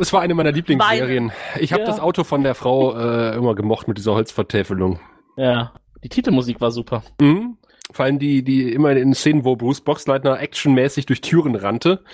Es 0.00 0.12
war 0.12 0.20
eine 0.20 0.34
meiner 0.34 0.52
Lieblingsserien. 0.52 1.32
Ich 1.58 1.72
habe 1.72 1.82
ja. 1.82 1.88
das 1.88 1.98
Auto 1.98 2.22
von 2.22 2.44
der 2.44 2.54
Frau 2.54 2.96
äh, 2.96 3.34
immer 3.34 3.56
gemocht 3.56 3.88
mit 3.88 3.98
dieser 3.98 4.14
Holzvertäfelung. 4.14 5.00
Ja, 5.36 5.72
die 6.04 6.08
Titelmusik 6.08 6.60
war 6.60 6.70
super. 6.70 7.02
Mhm. 7.20 7.56
Vor 7.90 8.04
allem 8.04 8.20
die, 8.20 8.44
die 8.44 8.72
immer 8.72 8.92
in 8.92 9.12
Szenen, 9.14 9.44
wo 9.44 9.56
Bruce 9.56 9.80
Boxleitner 9.80 10.40
actionmäßig 10.40 11.06
durch 11.06 11.20
Türen 11.20 11.56
rannte, 11.56 12.04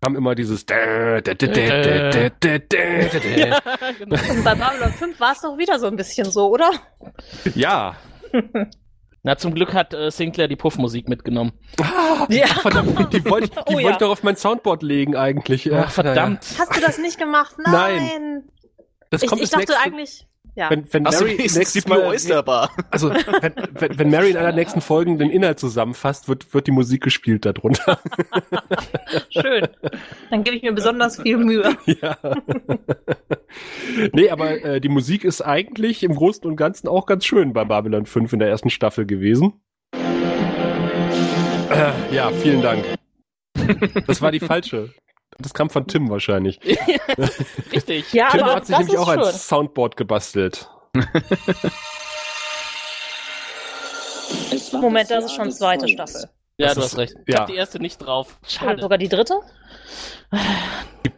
kam 0.00 0.16
immer 0.16 0.34
dieses. 0.34 0.62
Und 0.62 0.68
bei 0.68 1.20
Babylon 4.54 4.92
5 4.92 5.20
war 5.20 5.32
es 5.32 5.42
doch 5.42 5.58
wieder 5.58 5.78
so 5.78 5.86
ein 5.86 5.96
bisschen 5.96 6.30
so, 6.30 6.48
oder? 6.48 6.70
Ja. 7.54 7.94
Na, 9.28 9.36
zum 9.36 9.52
Glück 9.52 9.74
hat 9.74 9.92
äh, 9.92 10.10
Sinclair 10.10 10.48
die 10.48 10.56
Puffmusik 10.56 11.06
mitgenommen. 11.06 11.52
Ja. 12.30 12.46
Verdammt, 12.62 13.12
die 13.12 13.22
wollte 13.26 13.44
ich, 13.44 13.50
die 13.50 13.58
Oh 13.66 13.72
wollte 13.74 13.82
ja. 13.82 13.90
ich 13.90 13.96
doch 13.98 14.08
auf 14.08 14.22
mein 14.22 14.36
Soundboard 14.36 14.82
legen 14.82 15.16
eigentlich. 15.16 15.70
Ach, 15.70 15.90
verdammt. 15.90 16.46
Hast 16.58 16.74
du 16.74 16.80
das 16.80 16.96
nicht 16.96 17.18
gemacht? 17.18 17.54
Nein. 17.58 17.96
Nein. 17.96 18.44
Das 19.10 19.22
Ich, 19.22 19.28
kommt 19.28 19.42
ich 19.42 19.50
das 19.50 19.66
dachte 19.66 19.72
nächste, 19.72 19.86
eigentlich, 19.86 20.26
ja. 20.58 20.70
wenn, 20.70 20.92
wenn 20.92 21.04
Mary 21.04 21.36
nächstes 21.36 21.86
Mal, 21.86 22.04
Oyster 22.04 22.42
Bar? 22.42 22.70
also 22.90 23.10
wenn, 23.10 23.54
wenn, 23.74 23.98
wenn 23.98 24.10
Mary 24.10 24.30
in 24.30 24.36
einer 24.36 24.52
nächsten 24.52 24.80
Folgen 24.80 25.18
den 25.18 25.30
Inhalt 25.30 25.60
zusammenfasst, 25.60 26.28
wird, 26.28 26.52
wird 26.52 26.66
die 26.66 26.72
Musik 26.72 27.02
gespielt 27.04 27.44
darunter. 27.46 28.00
Schön. 29.30 29.68
Dann 30.30 30.42
gebe 30.42 30.56
ich 30.56 30.62
mir 30.62 30.72
besonders 30.72 31.22
viel 31.22 31.38
Mühe. 31.38 31.76
ja. 31.86 32.18
nee, 34.12 34.30
aber 34.30 34.62
äh, 34.64 34.80
die 34.80 34.88
Musik 34.88 35.24
ist 35.24 35.42
eigentlich 35.42 36.02
im 36.02 36.14
Großen 36.14 36.44
und 36.44 36.56
Ganzen 36.56 36.88
auch 36.88 37.06
ganz 37.06 37.24
schön 37.24 37.52
bei 37.52 37.64
Babylon 37.64 38.04
5 38.04 38.32
in 38.32 38.38
der 38.40 38.48
ersten 38.48 38.70
Staffel 38.70 39.06
gewesen. 39.06 39.60
Äh, 41.70 41.92
ja, 42.12 42.30
vielen 42.30 42.62
Dank. 42.62 42.84
Das 44.06 44.20
war 44.20 44.32
die 44.32 44.40
falsche. 44.40 44.90
Das 45.40 45.54
kam 45.54 45.70
von 45.70 45.86
Tim 45.86 46.10
wahrscheinlich. 46.10 46.58
Richtig. 47.72 48.12
Ja, 48.12 48.28
Tim 48.30 48.42
aber 48.42 48.56
hat 48.56 48.66
sich 48.66 48.74
das 48.76 48.86
nämlich 48.86 48.98
auch 48.98 49.08
ein 49.08 49.22
schön. 49.22 49.32
Soundboard 49.32 49.96
gebastelt. 49.96 50.68
Moment, 54.72 55.10
das 55.10 55.26
ist 55.26 55.34
schon 55.34 55.50
zweite 55.52 55.88
Staffel. 55.88 56.28
Ja, 56.58 56.66
Das 56.68 56.74
du 56.74 56.80
ist- 56.80 56.86
hast 56.86 56.98
recht. 56.98 57.14
Ich 57.26 57.34
ja. 57.34 57.40
hab 57.40 57.46
die 57.46 57.54
erste 57.54 57.78
nicht 57.80 57.98
drauf. 57.98 58.38
Oder 58.40 58.50
Schade. 58.50 58.82
sogar 58.82 58.98
die 58.98 59.08
dritte? 59.08 59.34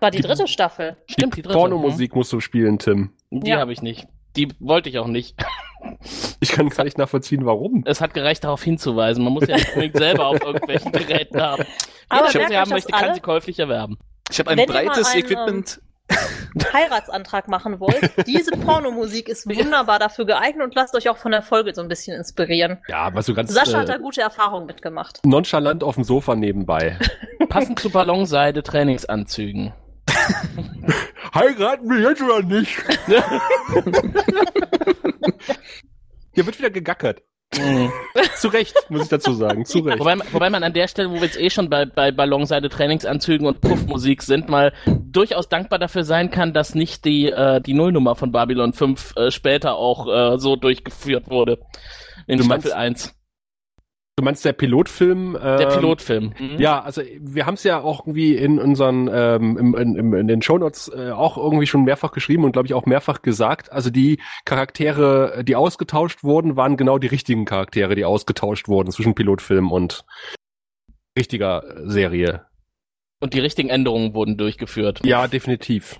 War 0.00 0.10
die 0.10 0.20
dritte 0.20 0.46
Staffel. 0.46 0.96
Stimmt, 1.06 1.36
die 1.36 1.42
dritte. 1.42 1.56
Pornomusik 1.58 2.14
musst 2.14 2.32
du 2.32 2.40
spielen, 2.40 2.78
Tim. 2.78 3.14
Die 3.30 3.50
Ja. 3.50 3.58
habe 3.58 3.72
ich 3.72 3.80
nicht. 3.82 4.06
Die 4.36 4.48
wollte 4.60 4.88
ich 4.90 4.98
auch 4.98 5.06
nicht. 5.08 5.34
Ich 6.40 6.52
kann 6.52 6.68
gar 6.68 6.84
nicht 6.84 6.98
nachvollziehen, 6.98 7.44
warum. 7.46 7.82
Es 7.86 8.00
hat 8.00 8.14
gereicht, 8.14 8.44
darauf 8.44 8.62
hinzuweisen. 8.62 9.24
Man 9.24 9.32
muss 9.32 9.48
ja 9.48 9.56
nicht 9.56 9.68
unbedingt 9.70 9.96
selber 9.96 10.26
auf 10.26 10.40
irgendwelchen 10.44 10.92
Geräten 10.92 11.40
haben. 11.40 11.64
Aber 12.08 12.26
Jeder, 12.28 12.38
der 12.40 12.48
sie 12.48 12.56
haben 12.58 12.70
möchte, 12.70 12.92
kann 12.92 13.14
sie 13.14 13.20
käuflich 13.20 13.58
erwerben. 13.58 13.98
Ich 14.30 14.38
habe 14.38 14.50
ein 14.50 14.58
Wenn 14.58 14.68
ihr 14.68 14.72
mal 14.72 14.84
breites 14.84 15.08
ein, 15.08 15.18
Equipment. 15.18 15.80
Heiratsantrag 16.72 17.46
machen 17.48 17.78
wollt, 17.78 18.26
diese 18.26 18.50
Pornomusik 18.52 19.28
ist 19.28 19.46
wunderbar 19.46 20.00
dafür 20.00 20.26
geeignet 20.26 20.64
und 20.64 20.74
lasst 20.74 20.94
euch 20.96 21.08
auch 21.08 21.16
von 21.16 21.30
der 21.30 21.42
Folge 21.42 21.72
so 21.72 21.82
ein 21.82 21.88
bisschen 21.88 22.16
inspirieren. 22.16 22.78
Ja, 22.88 22.98
aber 23.02 23.22
so 23.22 23.32
ganz 23.32 23.52
Sascha 23.52 23.78
hat 23.78 23.88
da 23.88 23.94
äh, 23.94 24.00
gute 24.00 24.20
Erfahrungen 24.20 24.66
mitgemacht. 24.66 25.20
nonchalant 25.24 25.84
auf 25.84 25.94
dem 25.94 26.04
Sofa 26.04 26.34
nebenbei. 26.34 26.98
Passend 27.48 27.78
zu 27.78 27.90
Ballonseide 27.90 28.62
Trainingsanzügen. 28.62 29.72
Heiraten 31.34 31.88
wir 31.88 32.10
jetzt 32.10 32.22
oder 32.22 32.42
nicht? 32.42 32.76
Hier 36.32 36.46
wird 36.46 36.58
wieder 36.58 36.70
gegackert. 36.70 37.22
Mhm. 37.58 37.90
Zu 38.36 38.48
Recht, 38.48 38.74
muss 38.90 39.02
ich 39.02 39.08
dazu 39.08 39.32
sagen. 39.34 39.64
Zu 39.64 39.80
Recht. 39.80 39.98
Wobei, 39.98 40.16
wobei 40.32 40.50
man 40.50 40.62
an 40.62 40.72
der 40.72 40.86
Stelle, 40.88 41.10
wo 41.10 41.14
wir 41.14 41.22
jetzt 41.22 41.38
eh 41.38 41.50
schon 41.50 41.68
bei, 41.68 41.84
bei 41.84 42.12
Ballonseide 42.12 42.68
Trainingsanzügen 42.68 43.46
und 43.46 43.60
Puffmusik 43.60 44.22
sind, 44.22 44.48
mal 44.48 44.72
durchaus 44.86 45.48
dankbar 45.48 45.78
dafür 45.80 46.04
sein 46.04 46.30
kann, 46.30 46.52
dass 46.52 46.74
nicht 46.76 47.04
die, 47.04 47.26
äh, 47.30 47.60
die 47.60 47.74
Nullnummer 47.74 48.14
von 48.14 48.30
Babylon 48.30 48.72
5 48.72 49.14
äh, 49.16 49.30
später 49.30 49.74
auch 49.74 50.06
äh, 50.06 50.38
so 50.38 50.54
durchgeführt 50.56 51.28
wurde. 51.28 51.58
In 52.28 52.38
Du 52.38 52.44
Staffel 52.44 52.70
meinst- 52.70 53.10
1. 53.10 53.19
Du 54.20 54.24
meinst 54.24 54.44
der 54.44 54.52
Pilotfilm? 54.52 55.32
Der 55.32 55.60
ähm, 55.60 55.68
Pilotfilm. 55.70 56.34
Mhm. 56.38 56.58
Ja, 56.58 56.82
also 56.82 57.00
wir 57.20 57.46
haben 57.46 57.54
es 57.54 57.64
ja 57.64 57.80
auch 57.80 58.06
irgendwie 58.06 58.36
in 58.36 58.58
unseren 58.58 59.08
ähm, 59.10 59.56
im, 59.56 59.74
in, 59.74 59.96
im, 59.96 60.12
in 60.12 60.28
den 60.28 60.42
Shownotes 60.42 60.92
äh, 60.94 61.10
auch 61.12 61.38
irgendwie 61.38 61.66
schon 61.66 61.84
mehrfach 61.84 62.12
geschrieben 62.12 62.44
und 62.44 62.52
glaube 62.52 62.66
ich 62.66 62.74
auch 62.74 62.84
mehrfach 62.84 63.22
gesagt. 63.22 63.72
Also 63.72 63.88
die 63.88 64.20
Charaktere, 64.44 65.42
die 65.42 65.56
ausgetauscht 65.56 66.22
wurden, 66.22 66.54
waren 66.54 66.76
genau 66.76 66.98
die 66.98 67.06
richtigen 67.06 67.46
Charaktere, 67.46 67.94
die 67.94 68.04
ausgetauscht 68.04 68.68
wurden 68.68 68.92
zwischen 68.92 69.14
Pilotfilm 69.14 69.72
und 69.72 70.04
richtiger 71.16 71.64
äh, 71.64 71.88
Serie. 71.88 72.44
Und 73.20 73.32
die 73.32 73.40
richtigen 73.40 73.70
Änderungen 73.70 74.12
wurden 74.12 74.36
durchgeführt. 74.36 75.00
Ja, 75.02 75.28
definitiv. 75.28 75.98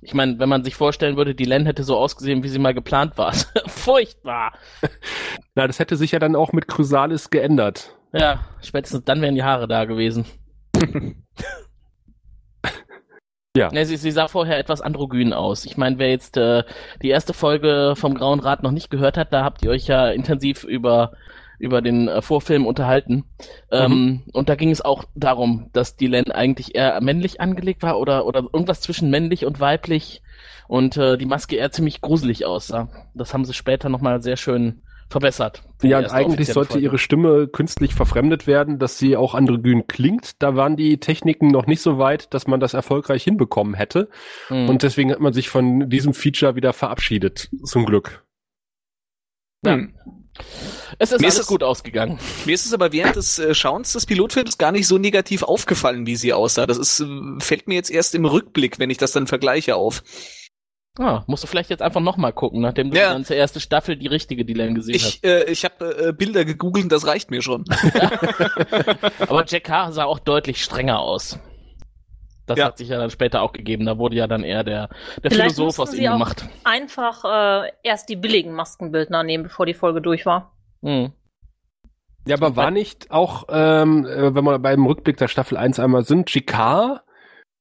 Ich 0.00 0.14
meine, 0.14 0.38
wenn 0.38 0.48
man 0.48 0.62
sich 0.62 0.76
vorstellen 0.76 1.16
würde, 1.16 1.34
die 1.34 1.44
Len 1.44 1.66
hätte 1.66 1.82
so 1.82 1.96
ausgesehen, 1.96 2.42
wie 2.44 2.48
sie 2.48 2.60
mal 2.60 2.74
geplant 2.74 3.18
war. 3.18 3.32
Furchtbar. 3.66 4.52
Na, 5.54 5.66
das 5.66 5.78
hätte 5.78 5.96
sich 5.96 6.12
ja 6.12 6.18
dann 6.18 6.36
auch 6.36 6.52
mit 6.52 6.68
Chrysalis 6.68 7.30
geändert. 7.30 7.96
Ja, 8.12 8.44
spätestens 8.62 9.04
dann 9.04 9.20
wären 9.20 9.34
die 9.34 9.42
Haare 9.42 9.68
da 9.68 9.84
gewesen. 9.84 10.24
Ja. 13.56 13.72
Ne, 13.72 13.84
sie, 13.84 13.96
sie 13.96 14.12
sah 14.12 14.28
vorher 14.28 14.56
etwas 14.58 14.80
androgyn 14.80 15.32
aus. 15.32 15.64
Ich 15.64 15.76
meine, 15.76 15.98
wer 15.98 16.10
jetzt 16.10 16.36
äh, 16.36 16.62
die 17.02 17.08
erste 17.08 17.32
Folge 17.32 17.94
vom 17.96 18.14
Grauen 18.14 18.38
Rat 18.38 18.62
noch 18.62 18.70
nicht 18.70 18.88
gehört 18.88 19.16
hat, 19.16 19.32
da 19.32 19.42
habt 19.42 19.64
ihr 19.64 19.70
euch 19.70 19.88
ja 19.88 20.10
intensiv 20.10 20.62
über 20.62 21.12
über 21.58 21.82
den 21.82 22.08
äh, 22.08 22.22
Vorfilm 22.22 22.66
unterhalten. 22.66 23.24
Ähm, 23.70 24.22
und 24.32 24.48
da 24.48 24.54
ging 24.54 24.70
es 24.70 24.80
auch 24.80 25.04
darum, 25.14 25.70
dass 25.72 25.96
die 25.96 26.06
Len 26.06 26.30
eigentlich 26.30 26.74
eher 26.74 27.00
männlich 27.00 27.40
angelegt 27.40 27.82
war 27.82 27.98
oder 27.98 28.26
oder 28.26 28.40
irgendwas 28.52 28.80
zwischen 28.80 29.10
männlich 29.10 29.44
und 29.44 29.60
weiblich 29.60 30.22
und 30.68 30.96
äh, 30.96 31.16
die 31.18 31.26
Maske 31.26 31.56
eher 31.56 31.70
ziemlich 31.72 32.00
gruselig 32.00 32.46
aussah. 32.46 32.88
Das 33.14 33.34
haben 33.34 33.44
sie 33.44 33.54
später 33.54 33.88
nochmal 33.88 34.22
sehr 34.22 34.36
schön 34.36 34.82
verbessert. 35.08 35.62
Ja, 35.82 35.98
und 35.98 36.12
eigentlich 36.12 36.48
sollte 36.48 36.72
Folge. 36.72 36.84
ihre 36.84 36.98
Stimme 36.98 37.48
künstlich 37.48 37.94
verfremdet 37.94 38.46
werden, 38.46 38.78
dass 38.78 38.98
sie 38.98 39.16
auch 39.16 39.34
androgyn 39.34 39.86
klingt. 39.86 40.42
Da 40.42 40.54
waren 40.54 40.76
die 40.76 40.98
Techniken 41.00 41.48
noch 41.48 41.66
nicht 41.66 41.80
so 41.80 41.98
weit, 41.98 42.32
dass 42.34 42.46
man 42.46 42.60
das 42.60 42.74
erfolgreich 42.74 43.24
hinbekommen 43.24 43.74
hätte. 43.74 44.08
Hm. 44.48 44.68
Und 44.68 44.82
deswegen 44.82 45.10
hat 45.10 45.20
man 45.20 45.32
sich 45.32 45.48
von 45.48 45.88
diesem 45.88 46.12
Feature 46.12 46.56
wieder 46.56 46.72
verabschiedet, 46.72 47.48
zum 47.64 47.86
Glück. 47.86 48.24
Ja. 49.64 49.78
Es 50.98 51.12
ist 51.12 51.20
Mir 51.20 51.28
ist 51.28 51.34
alles 51.34 51.44
es- 51.44 51.46
gut 51.46 51.62
ausgegangen. 51.62 52.18
Mir 52.44 52.54
ist 52.54 52.66
es 52.66 52.72
aber 52.72 52.92
während 52.92 53.16
des 53.16 53.38
äh, 53.38 53.54
Schauens 53.54 53.92
des 53.92 54.06
Pilotfilms 54.06 54.58
gar 54.58 54.72
nicht 54.72 54.86
so 54.86 54.98
negativ 54.98 55.42
aufgefallen, 55.42 56.06
wie 56.06 56.16
sie 56.16 56.32
aussah. 56.32 56.66
Das 56.66 56.78
ist, 56.78 57.00
äh, 57.00 57.06
fällt 57.40 57.68
mir 57.68 57.74
jetzt 57.74 57.90
erst 57.90 58.14
im 58.14 58.24
Rückblick, 58.24 58.78
wenn 58.78 58.90
ich 58.90 58.98
das 58.98 59.12
dann 59.12 59.26
vergleiche 59.26 59.76
auf. 59.76 60.02
Ah, 60.98 61.22
musst 61.28 61.44
du 61.44 61.46
vielleicht 61.46 61.70
jetzt 61.70 61.80
einfach 61.82 62.00
nochmal 62.00 62.32
gucken, 62.32 62.60
nachdem 62.60 62.90
du 62.90 62.96
Ja. 62.96 63.10
die 63.10 63.14
ganze 63.14 63.34
erste 63.34 63.60
Staffel 63.60 63.96
die 63.96 64.08
richtige 64.08 64.44
Dylan 64.44 64.74
gesehen 64.74 64.96
Ich, 64.96 65.22
äh, 65.22 65.44
ich 65.44 65.64
habe 65.64 66.08
äh, 66.08 66.12
Bilder 66.12 66.44
gegoogelt 66.44 66.84
und 66.86 66.92
das 66.92 67.06
reicht 67.06 67.30
mir 67.30 67.40
schon. 67.40 67.64
hast. 67.70 69.20
Aber 69.30 69.44
Jack 69.46 69.64
Carr 69.64 69.92
sah 69.92 70.04
auch 70.04 70.18
deutlich 70.18 70.62
strenger 70.64 70.98
aus. 70.98 71.38
Das 72.48 72.58
Ja. 72.58 72.66
hat 72.66 72.78
sich 72.78 72.88
ja 72.88 72.98
dann 72.98 73.10
später 73.10 73.42
auch 73.42 73.52
gegeben. 73.52 73.86
Da 73.86 73.98
wurde 73.98 74.16
ja 74.16 74.26
dann 74.26 74.42
eher 74.42 74.64
der, 74.64 74.88
der 75.22 75.30
Vielleicht 75.30 75.56
Philosoph 75.56 75.78
aus 75.78 75.94
ihm 75.94 76.08
auch 76.08 76.12
gemacht. 76.14 76.48
Einfach 76.64 77.24
äh, 77.24 77.70
erst 77.82 78.08
die 78.08 78.16
billigen 78.16 78.52
Maskenbildner 78.52 79.22
nehmen, 79.22 79.44
bevor 79.44 79.66
die 79.66 79.74
Folge 79.74 80.00
durch 80.00 80.26
war. 80.26 80.52
Hm. 80.82 81.12
Ja, 82.26 82.36
aber 82.36 82.56
war 82.56 82.70
nicht 82.70 83.10
auch, 83.10 83.44
ähm, 83.48 84.04
äh, 84.04 84.34
wenn 84.34 84.44
wir 84.44 84.58
beim 84.58 84.84
Rückblick 84.84 85.16
der 85.16 85.28
Staffel 85.28 85.56
1 85.56 85.78
einmal 85.78 86.04
sind, 86.04 86.26
Chicard 86.26 87.02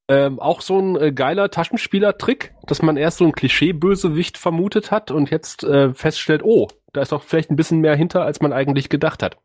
ähm, 0.09 0.39
auch 0.39 0.61
so 0.61 0.79
ein 0.79 0.95
äh, 0.95 1.11
geiler 1.11 1.49
Taschenspielertrick, 1.51 2.53
dass 2.65 2.81
man 2.81 2.97
erst 2.97 3.17
so 3.17 3.25
ein 3.25 3.33
Klischee-Bösewicht 3.33 4.37
vermutet 4.37 4.91
hat 4.91 5.11
und 5.11 5.29
jetzt 5.31 5.63
äh, 5.63 5.93
feststellt, 5.93 6.43
oh, 6.43 6.67
da 6.93 7.01
ist 7.01 7.11
doch 7.11 7.23
vielleicht 7.23 7.51
ein 7.51 7.55
bisschen 7.57 7.79
mehr 7.79 7.95
hinter, 7.95 8.23
als 8.23 8.41
man 8.41 8.53
eigentlich 8.53 8.89
gedacht 8.89 9.21
hat. 9.21 9.37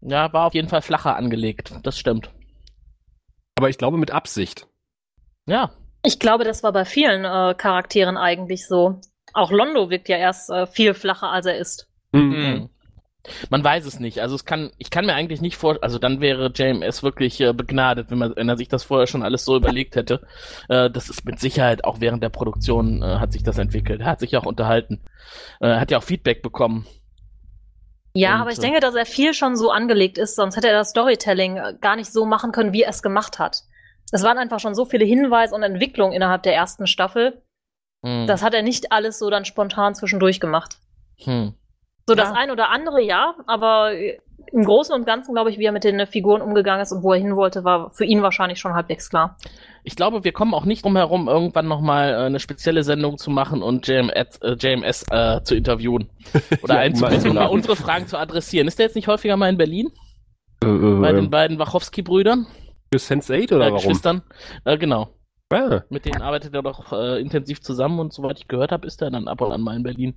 Ja, 0.00 0.32
war 0.32 0.46
auf 0.46 0.54
jeden 0.54 0.68
Fall 0.68 0.82
flacher 0.82 1.16
angelegt. 1.16 1.74
Das 1.82 1.98
stimmt. 1.98 2.30
Aber 3.56 3.68
ich 3.68 3.78
glaube 3.78 3.98
mit 3.98 4.10
Absicht. 4.10 4.66
Ja. 5.46 5.72
Ich 6.04 6.18
glaube, 6.18 6.44
das 6.44 6.62
war 6.62 6.72
bei 6.72 6.84
vielen 6.84 7.24
äh, 7.24 7.54
Charakteren 7.54 8.16
eigentlich 8.16 8.66
so. 8.66 9.00
Auch 9.34 9.52
Londo 9.52 9.88
wirkt 9.88 10.08
ja 10.08 10.16
erst 10.16 10.50
äh, 10.50 10.66
viel 10.66 10.94
flacher, 10.94 11.30
als 11.30 11.46
er 11.46 11.56
ist. 11.56 11.88
Mhm. 12.12 12.68
Man 13.50 13.62
weiß 13.62 13.86
es 13.86 14.00
nicht. 14.00 14.20
Also 14.20 14.34
es 14.34 14.44
kann, 14.44 14.72
ich 14.78 14.90
kann 14.90 15.06
mir 15.06 15.14
eigentlich 15.14 15.40
nicht 15.40 15.56
vor, 15.56 15.78
also 15.80 15.98
dann 15.98 16.20
wäre 16.20 16.50
JMS 16.52 17.04
wirklich 17.04 17.40
äh, 17.40 17.52
begnadet, 17.52 18.10
wenn 18.10 18.18
man, 18.18 18.34
wenn 18.34 18.48
er 18.48 18.56
sich 18.56 18.68
das 18.68 18.82
vorher 18.82 19.06
schon 19.06 19.22
alles 19.22 19.44
so 19.44 19.56
überlegt 19.56 19.94
hätte. 19.94 20.26
Äh, 20.68 20.90
das 20.90 21.08
ist 21.08 21.24
mit 21.24 21.38
Sicherheit 21.38 21.84
auch 21.84 22.00
während 22.00 22.22
der 22.22 22.30
Produktion 22.30 23.02
äh, 23.02 23.18
hat 23.18 23.32
sich 23.32 23.44
das 23.44 23.58
entwickelt. 23.58 24.00
Er 24.00 24.06
hat 24.06 24.20
sich 24.20 24.36
auch 24.36 24.44
unterhalten, 24.44 25.00
äh, 25.60 25.76
hat 25.76 25.90
ja 25.92 25.98
auch 25.98 26.02
Feedback 26.02 26.42
bekommen. 26.42 26.86
Ja, 28.14 28.34
Und, 28.36 28.40
aber 28.42 28.50
ich 28.50 28.58
äh, 28.58 28.62
denke, 28.62 28.80
dass 28.80 28.94
er 28.94 29.06
viel 29.06 29.34
schon 29.34 29.56
so 29.56 29.70
angelegt 29.70 30.18
ist, 30.18 30.36
sonst 30.36 30.56
hätte 30.56 30.68
er 30.68 30.74
das 30.74 30.90
Storytelling 30.90 31.56
äh, 31.56 31.74
gar 31.80 31.96
nicht 31.96 32.12
so 32.12 32.24
machen 32.26 32.52
können, 32.52 32.72
wie 32.72 32.82
er 32.82 32.90
es 32.90 33.02
gemacht 33.02 33.38
hat. 33.38 33.62
Es 34.12 34.22
waren 34.22 34.36
einfach 34.36 34.60
schon 34.60 34.74
so 34.74 34.84
viele 34.84 35.04
Hinweise 35.04 35.54
und 35.54 35.62
Entwicklungen 35.62 36.12
innerhalb 36.12 36.42
der 36.42 36.54
ersten 36.54 36.86
Staffel. 36.86 37.42
Hm. 38.04 38.26
Das 38.26 38.42
hat 38.42 38.52
er 38.52 38.62
nicht 38.62 38.92
alles 38.92 39.18
so 39.18 39.30
dann 39.30 39.44
spontan 39.44 39.94
zwischendurch 39.94 40.40
gemacht. 40.40 40.76
hm. 41.18 41.54
So 42.06 42.16
das 42.16 42.30
Ja. 42.30 42.34
ein 42.34 42.50
oder 42.50 42.70
andere 42.70 43.00
ja, 43.00 43.36
aber 43.46 43.92
äh, 43.94 44.18
im 44.52 44.64
Großen 44.64 44.94
und 44.94 45.06
Ganzen, 45.06 45.34
glaube 45.34 45.50
ich, 45.50 45.58
wie 45.58 45.64
er 45.64 45.72
mit 45.72 45.84
den 45.84 46.06
Figuren 46.06 46.42
umgegangen 46.42 46.82
ist 46.82 46.92
und 46.92 47.02
wo 47.02 47.12
er 47.12 47.18
hin 47.20 47.36
wollte, 47.36 47.64
war 47.64 47.90
für 47.90 48.04
ihn 48.04 48.22
wahrscheinlich 48.22 48.58
schon 48.58 48.74
halbwegs 48.74 49.08
klar. 49.10 49.36
Ich 49.84 49.96
glaube, 49.96 50.24
wir 50.24 50.32
kommen 50.32 50.54
auch 50.54 50.64
nicht 50.64 50.84
drum 50.84 50.96
herum, 50.96 51.28
irgendwann 51.28 51.66
nochmal 51.66 52.10
äh, 52.12 52.16
eine 52.26 52.38
spezielle 52.40 52.84
Sendung 52.84 53.18
zu 53.18 53.30
machen 53.30 53.62
und 53.62 53.86
JMS, 53.88 54.38
äh, 54.42 54.56
JMS 54.58 55.04
äh, 55.10 55.42
zu 55.42 55.54
interviewen. 55.56 56.10
Oder 56.62 56.74
Ja, 56.74 56.80
einzubinden, 56.80 57.28
um 57.30 57.34
mal- 57.34 57.44
mal 57.44 57.50
unsere 57.50 57.76
Fragen 57.76 58.06
zu 58.06 58.18
adressieren. 58.18 58.68
Ist 58.68 58.78
der 58.78 58.86
jetzt 58.86 58.94
nicht 58.96 59.08
häufiger 59.08 59.36
mal 59.36 59.48
in 59.48 59.56
Berlin? 59.56 59.88
Äh, 60.62 60.66
Bei 60.66 61.10
äh, 61.10 61.14
den 61.14 61.30
beiden 61.30 61.58
Wachowski-Brüdern? 61.58 62.46
für 62.92 62.98
Sense8 62.98 63.54
oder 63.54 63.66
äh, 63.66 63.70
warum? 63.72 63.76
Geschwistern? 63.78 64.22
Äh, 64.64 64.76
genau. 64.76 65.08
Ah, 65.50 65.82
Mit 65.90 66.04
denen 66.06 66.22
arbeitet 66.22 66.54
er 66.54 66.62
doch 66.62 66.92
äh, 66.92 67.20
intensiv 67.20 67.60
zusammen 67.62 67.98
und 68.00 68.12
soweit 68.12 68.38
ich 68.38 68.48
gehört 68.48 68.72
habe, 68.72 68.86
ist 68.86 69.02
er 69.02 69.10
dann 69.10 69.28
ab 69.28 69.40
und 69.42 69.52
an 69.52 69.60
mal 69.62 69.76
in 69.76 69.82
Berlin. 69.82 70.14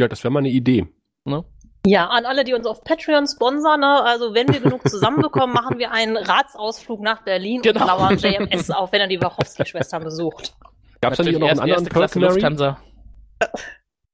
ja, 0.00 0.08
das 0.08 0.22
wäre 0.24 0.32
mal 0.32 0.40
eine 0.40 0.50
Idee. 0.50 0.86
Ne? 1.24 1.44
Ja, 1.84 2.06
an 2.08 2.24
alle, 2.26 2.44
die 2.44 2.54
uns 2.54 2.66
auf 2.66 2.84
Patreon 2.84 3.26
sponsern, 3.26 3.80
ne? 3.80 4.02
also 4.04 4.34
wenn 4.34 4.48
wir 4.48 4.60
genug 4.60 4.88
zusammenbekommen, 4.88 5.52
machen 5.54 5.78
wir 5.78 5.90
einen 5.90 6.16
Ratsausflug 6.16 7.00
nach 7.00 7.22
Berlin 7.24 7.60
Genau. 7.62 7.80
und 7.80 7.86
lauern 7.86 8.18
JMS 8.18 8.70
auf, 8.70 8.92
wenn 8.92 9.00
er 9.00 9.08
die 9.08 9.20
Wachowski-Schwestern 9.20 10.04
besucht. 10.04 10.54
Gab 11.00 11.12
es 11.12 11.18
da 11.18 11.24
nicht 11.24 11.32
Natürlich 11.38 11.40
noch 11.40 11.48
einen 11.48 11.60
anderen 11.60 11.88
Klasse? 11.88 12.20
Lufthansa. 12.20 12.78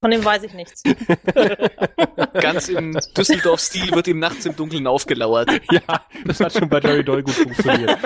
Von 0.01 0.13
dem 0.13 0.25
weiß 0.25 0.45
ich 0.45 0.55
nichts. 0.55 0.83
Ganz 2.35 2.69
im 2.69 2.97
Düsseldorf-Stil 3.17 3.91
wird 3.93 4.07
ihm 4.07 4.21
nachts 4.21 4.47
im 4.47 4.55
Dunkeln 4.57 4.87
aufgelauert. 4.87 5.51
Ja, 5.73 5.81
das 6.25 6.41
hat 6.41 6.53
schon 6.53 6.69
bei 6.69 6.79
Jerry 6.79 7.05
Doyle 7.05 7.23
gut 7.25 7.35
funktioniert. 7.35 7.99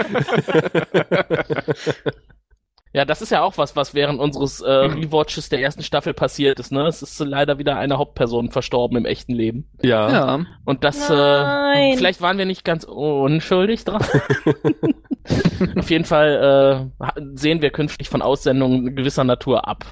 Ja, 2.95 3.07
das 3.07 3.22
ist 3.22 3.30
ja 3.30 3.43
auch 3.43 3.57
was, 3.57 3.74
was 3.74 3.95
während 3.95 4.20
unseres 4.20 4.61
äh, 4.61 4.70
Rewatches 4.70 5.49
der 5.49 5.61
ersten 5.61 5.82
Staffel 5.82 6.12
passiert 6.12 6.61
ist. 6.61 6.72
Ne, 6.72 6.86
es 6.86 7.01
ist 7.01 7.18
leider 7.20 7.59
wieder 7.59 7.76
eine 7.76 7.97
Hauptperson 7.97 8.51
verstorben 8.51 8.99
im 8.99 9.07
echten 9.07 9.32
Leben. 9.32 9.66
ja. 9.82 10.11
Ja. 10.11 10.47
Und 10.66 10.84
das, 10.84 11.09
Nein. 11.09 11.93
äh, 11.93 11.97
vielleicht 11.97 12.20
waren 12.20 12.36
wir 12.36 12.45
nicht 12.45 12.64
ganz 12.64 12.84
unschuldig 12.84 13.84
dran. 13.86 14.03
Auf 15.78 15.90
jeden 15.90 16.05
Fall 16.05 16.90
äh, 17.01 17.20
sehen 17.34 17.62
wir 17.62 17.70
künftig 17.70 18.09
von 18.09 18.22
Aussendungen 18.22 18.95
gewisser 18.97 19.24
Natur 19.24 19.66
ab. 19.68 19.84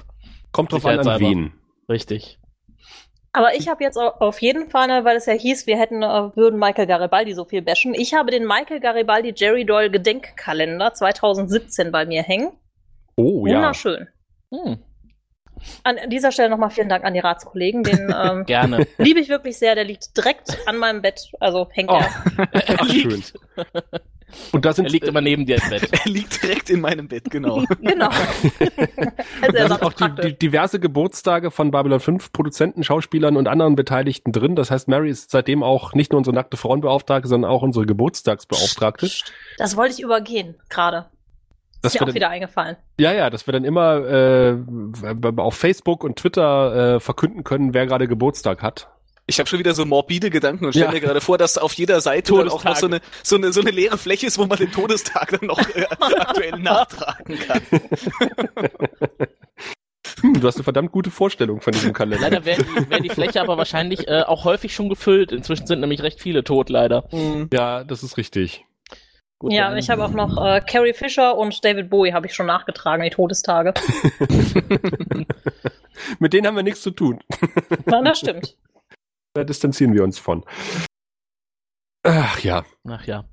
Kommt 0.51 0.71
drauf 0.71 0.85
an, 0.85 0.99
an 0.99 1.19
wen. 1.19 1.53
Richtig. 1.89 2.37
Aber 3.33 3.55
ich 3.55 3.69
habe 3.69 3.83
jetzt 3.83 3.97
au- 3.97 4.13
auf 4.19 4.41
jeden 4.41 4.69
Fall, 4.69 4.87
ne, 4.87 5.05
weil 5.05 5.15
es 5.15 5.25
ja 5.25 5.33
hieß, 5.33 5.65
wir 5.65 5.79
hätten, 5.79 6.03
äh, 6.03 6.35
würden 6.35 6.59
Michael 6.59 6.85
Garibaldi 6.85 7.33
so 7.33 7.45
viel 7.45 7.61
bashen. 7.61 7.93
Ich 7.93 8.13
habe 8.13 8.29
den 8.29 8.45
Michael 8.45 8.81
Garibaldi 8.81 9.33
Jerry 9.35 9.65
Doyle 9.65 9.89
Gedenkkalender 9.89 10.93
2017 10.93 11.91
bei 11.91 12.05
mir 12.05 12.23
hängen. 12.23 12.51
Oh 13.15 13.45
ja. 13.45 13.55
Wunderschön. 13.55 14.07
Hm, 14.53 14.77
An 15.83 15.97
dieser 16.09 16.31
Stelle 16.31 16.49
nochmal 16.49 16.69
vielen 16.71 16.89
Dank 16.89 17.03
an 17.05 17.13
die 17.13 17.19
Ratskollegen. 17.19 17.83
Den 17.83 18.13
ähm, 18.23 18.45
gerne. 18.45 18.87
liebe 18.97 19.19
ich 19.19 19.29
wirklich 19.29 19.57
sehr. 19.57 19.75
Der 19.75 19.83
liegt 19.83 20.15
direkt 20.17 20.57
an 20.67 20.77
meinem 20.77 21.01
Bett. 21.01 21.31
Also 21.39 21.67
hängt 21.71 21.89
Oh. 21.91 21.95
er. 21.99 22.49
Ach, 22.77 22.89
schön. 22.89 23.23
Und 24.53 24.63
da 24.63 24.69
Er 24.69 24.73
sind, 24.73 24.89
liegt 24.89 25.05
immer 25.07 25.19
neben 25.19 25.45
dir 25.45 25.57
im 25.61 25.69
Bett. 25.69 25.89
Er 26.05 26.09
liegt 26.11 26.41
direkt 26.41 26.69
in 26.69 26.79
meinem 26.79 27.09
Bett, 27.09 27.29
genau. 27.29 27.63
Genau. 27.81 28.07
Als 28.07 29.53
da 29.53 29.67
sind 29.67 29.81
auch 29.83 29.91
die, 29.93 30.21
die 30.21 30.39
diverse 30.39 30.79
Geburtstage 30.79 31.51
von 31.51 31.69
Babylon 31.71 31.99
5 31.99 32.31
Produzenten, 32.31 32.83
Schauspielern 32.85 33.35
und 33.35 33.49
anderen 33.49 33.75
Beteiligten 33.75 34.31
drin. 34.31 34.55
Das 34.55 34.71
heißt, 34.71 34.87
Mary 34.87 35.09
ist 35.09 35.31
seitdem 35.31 35.63
auch 35.63 35.93
nicht 35.93 36.11
nur 36.13 36.17
unsere 36.17 36.33
nackte 36.33 36.55
Frauenbeauftragte, 36.55 37.27
sondern 37.27 37.51
auch 37.51 37.61
unsere 37.61 37.85
Geburtstagsbeauftragte. 37.85 39.09
Das 39.57 39.75
wollte 39.75 39.95
ich 39.95 40.01
übergehen, 40.01 40.55
gerade. 40.69 41.07
Das 41.81 41.93
Ist 41.93 41.99
mir 41.99 42.03
auch 42.03 42.07
dann- 42.07 42.15
wieder 42.15 42.29
eingefallen. 42.29 42.77
Ja, 42.99 43.11
ja, 43.11 43.29
dass 43.29 43.47
wir 43.47 43.53
dann 43.53 43.63
immer 43.65 43.97
äh, 44.05 44.55
auf 45.37 45.55
Facebook 45.55 46.03
und 46.03 46.17
Twitter 46.17 46.95
äh, 46.95 46.99
verkünden 46.99 47.43
können, 47.43 47.73
wer 47.73 47.87
gerade 47.87 48.07
Geburtstag 48.07 48.61
hat. 48.61 48.87
Ich 49.27 49.39
habe 49.39 49.47
schon 49.47 49.59
wieder 49.59 49.73
so 49.73 49.85
morbide 49.85 50.29
Gedanken 50.29 50.65
und 50.65 50.71
stelle 50.73 50.87
Ja. 50.87 50.91
mir 50.91 50.99
gerade 50.99 51.21
vor, 51.21 51.37
dass 51.37 51.57
auf 51.57 51.73
jeder 51.73 52.01
Seite 52.01 52.33
dann 52.33 52.49
auch 52.49 52.63
noch 52.63 52.75
so 52.75 52.87
eine, 52.87 52.99
so, 53.23 53.35
eine, 53.37 53.53
so 53.53 53.61
eine 53.61 53.71
leere 53.71 53.97
Fläche 53.97 54.25
ist, 54.27 54.37
wo 54.37 54.45
man 54.45 54.57
den 54.57 54.71
Todestag 54.71 55.31
dann 55.39 55.47
noch 55.47 55.59
äh, 55.75 55.85
aktuell 55.89 56.51
nachtragen 56.59 57.37
kann. 57.39 57.61
Hm, 60.21 60.39
du 60.41 60.47
hast 60.47 60.55
eine 60.57 60.63
verdammt 60.63 60.91
gute 60.91 61.11
Vorstellung 61.11 61.61
von 61.61 61.71
diesem 61.73 61.93
Kalender. 61.93 62.29
Leider 62.29 62.45
wäre 62.45 62.63
die, 62.63 62.89
wär 62.89 62.99
die 62.99 63.09
Fläche 63.09 63.41
aber 63.41 63.57
wahrscheinlich 63.57 64.07
äh, 64.07 64.21
auch 64.23 64.43
häufig 64.45 64.73
schon 64.75 64.89
gefüllt. 64.89 65.31
Inzwischen 65.31 65.65
sind 65.67 65.79
nämlich 65.79 66.01
recht 66.03 66.19
viele 66.19 66.43
tot, 66.43 66.69
leider. 66.69 67.07
Ja, 67.53 67.83
das 67.83 68.03
ist 68.03 68.17
richtig. 68.17 68.65
Gut, 69.41 69.53
ja, 69.53 69.75
ich 69.75 69.89
habe 69.89 70.05
auch 70.05 70.11
noch 70.11 70.37
äh, 70.37 70.61
Carrie 70.61 70.93
Fisher 70.93 71.35
und 71.35 71.65
David 71.65 71.89
Bowie 71.89 72.13
habe 72.13 72.27
ich 72.27 72.33
schon 72.35 72.45
nachgetragen, 72.45 73.03
die 73.03 73.09
Todestage. 73.09 73.73
Mit 76.19 76.33
denen 76.33 76.45
haben 76.45 76.55
wir 76.55 76.61
nichts 76.61 76.83
zu 76.83 76.91
tun. 76.91 77.19
Na, 77.85 78.03
das 78.03 78.19
stimmt. 78.19 78.55
Da 79.33 79.45
distanzieren 79.45 79.93
wir 79.93 80.03
uns 80.03 80.19
von. 80.19 80.43
Ach 82.03 82.37
ja. 82.41 82.65
Ach 82.85 83.05
ja. 83.05 83.23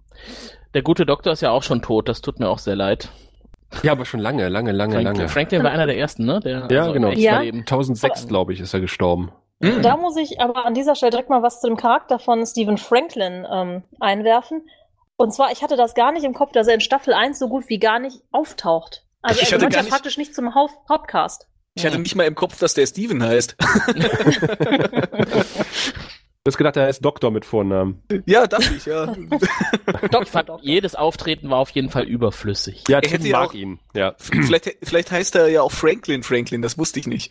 Der 0.74 0.82
gute 0.82 1.04
Doktor 1.04 1.32
ist 1.32 1.42
ja 1.42 1.50
auch 1.50 1.64
schon 1.64 1.82
tot, 1.82 2.08
das 2.08 2.20
tut 2.20 2.38
mir 2.38 2.48
auch 2.48 2.60
sehr 2.60 2.76
leid. 2.76 3.10
Ja, 3.82 3.90
aber 3.90 4.04
schon 4.04 4.20
lange, 4.20 4.48
lange, 4.48 4.70
lange, 4.70 4.94
Frank, 4.94 5.04
lange. 5.04 5.28
Franklin 5.28 5.64
war 5.64 5.72
einer 5.72 5.86
der 5.86 5.98
ersten, 5.98 6.24
ne? 6.24 6.38
Der, 6.38 6.68
Ja, 6.70 6.82
also 6.82 6.92
genau. 6.92 7.10
Ja. 7.10 7.40
Leben. 7.40 7.66
2006, 7.66 8.28
glaube 8.28 8.52
ich, 8.52 8.60
ist 8.60 8.72
er 8.72 8.80
gestorben. 8.80 9.32
Da 9.58 9.96
muss 9.96 10.16
ich 10.16 10.40
aber 10.40 10.64
an 10.64 10.74
dieser 10.74 10.94
Stelle 10.94 11.10
direkt 11.10 11.30
mal 11.30 11.42
was 11.42 11.60
zu 11.60 11.66
dem 11.66 11.76
Charakter 11.76 12.20
von 12.20 12.46
Stephen 12.46 12.78
Franklin 12.78 13.44
ähm, 13.50 13.82
einwerfen. 13.98 14.62
Und 15.18 15.34
zwar, 15.34 15.50
ich 15.52 15.62
hatte 15.62 15.76
das 15.76 15.94
gar 15.94 16.12
nicht 16.12 16.24
im 16.24 16.32
Kopf, 16.32 16.52
dass 16.52 16.68
er 16.68 16.74
in 16.74 16.80
Staffel 16.80 17.12
1 17.12 17.38
so 17.40 17.48
gut 17.48 17.68
wie 17.68 17.78
gar 17.80 17.98
nicht 17.98 18.22
auftaucht. 18.30 19.04
Also 19.20 19.42
Ich 19.42 19.50
er 19.52 19.58
gehört 19.58 19.74
ja 19.74 19.82
nicht- 19.82 19.90
praktisch 19.90 20.16
nicht 20.16 20.32
zum 20.34 20.54
Haupt 20.54 20.74
Hauptcast. 20.88 21.48
Ich 21.74 21.84
hatte 21.84 21.98
nicht 21.98 22.14
mal 22.14 22.24
im 22.26 22.36
Kopf, 22.36 22.58
dass 22.58 22.74
der 22.74 22.86
Steven 22.86 23.22
heißt. 23.22 23.56
Du 26.48 26.50
hast 26.50 26.56
gedacht, 26.56 26.78
er 26.78 26.88
ist 26.88 27.04
Doktor 27.04 27.30
mit 27.30 27.44
Vornamen. 27.44 28.02
ja, 28.24 28.46
dachte 28.46 28.72
ich, 28.74 28.86
ja. 28.86 29.14
Ich 30.22 30.30
fand, 30.30 30.48
jedes 30.62 30.94
Auftreten 30.94 31.50
war 31.50 31.58
auf 31.58 31.68
jeden 31.70 31.90
Fall 31.90 32.04
überflüssig. 32.04 32.84
Ja, 32.88 33.02
Tim 33.02 33.10
hätte 33.12 33.28
mag 33.30 33.50
auch- 33.50 33.52
ihn. 33.52 33.80
Ja. 33.94 34.14
vielleicht, 34.16 34.78
vielleicht 34.82 35.10
heißt 35.10 35.34
er 35.36 35.48
ja 35.48 35.60
auch 35.60 35.72
Franklin 35.72 36.22
Franklin, 36.22 36.62
das 36.62 36.78
wusste 36.78 37.00
ich 37.00 37.06
nicht. 37.06 37.30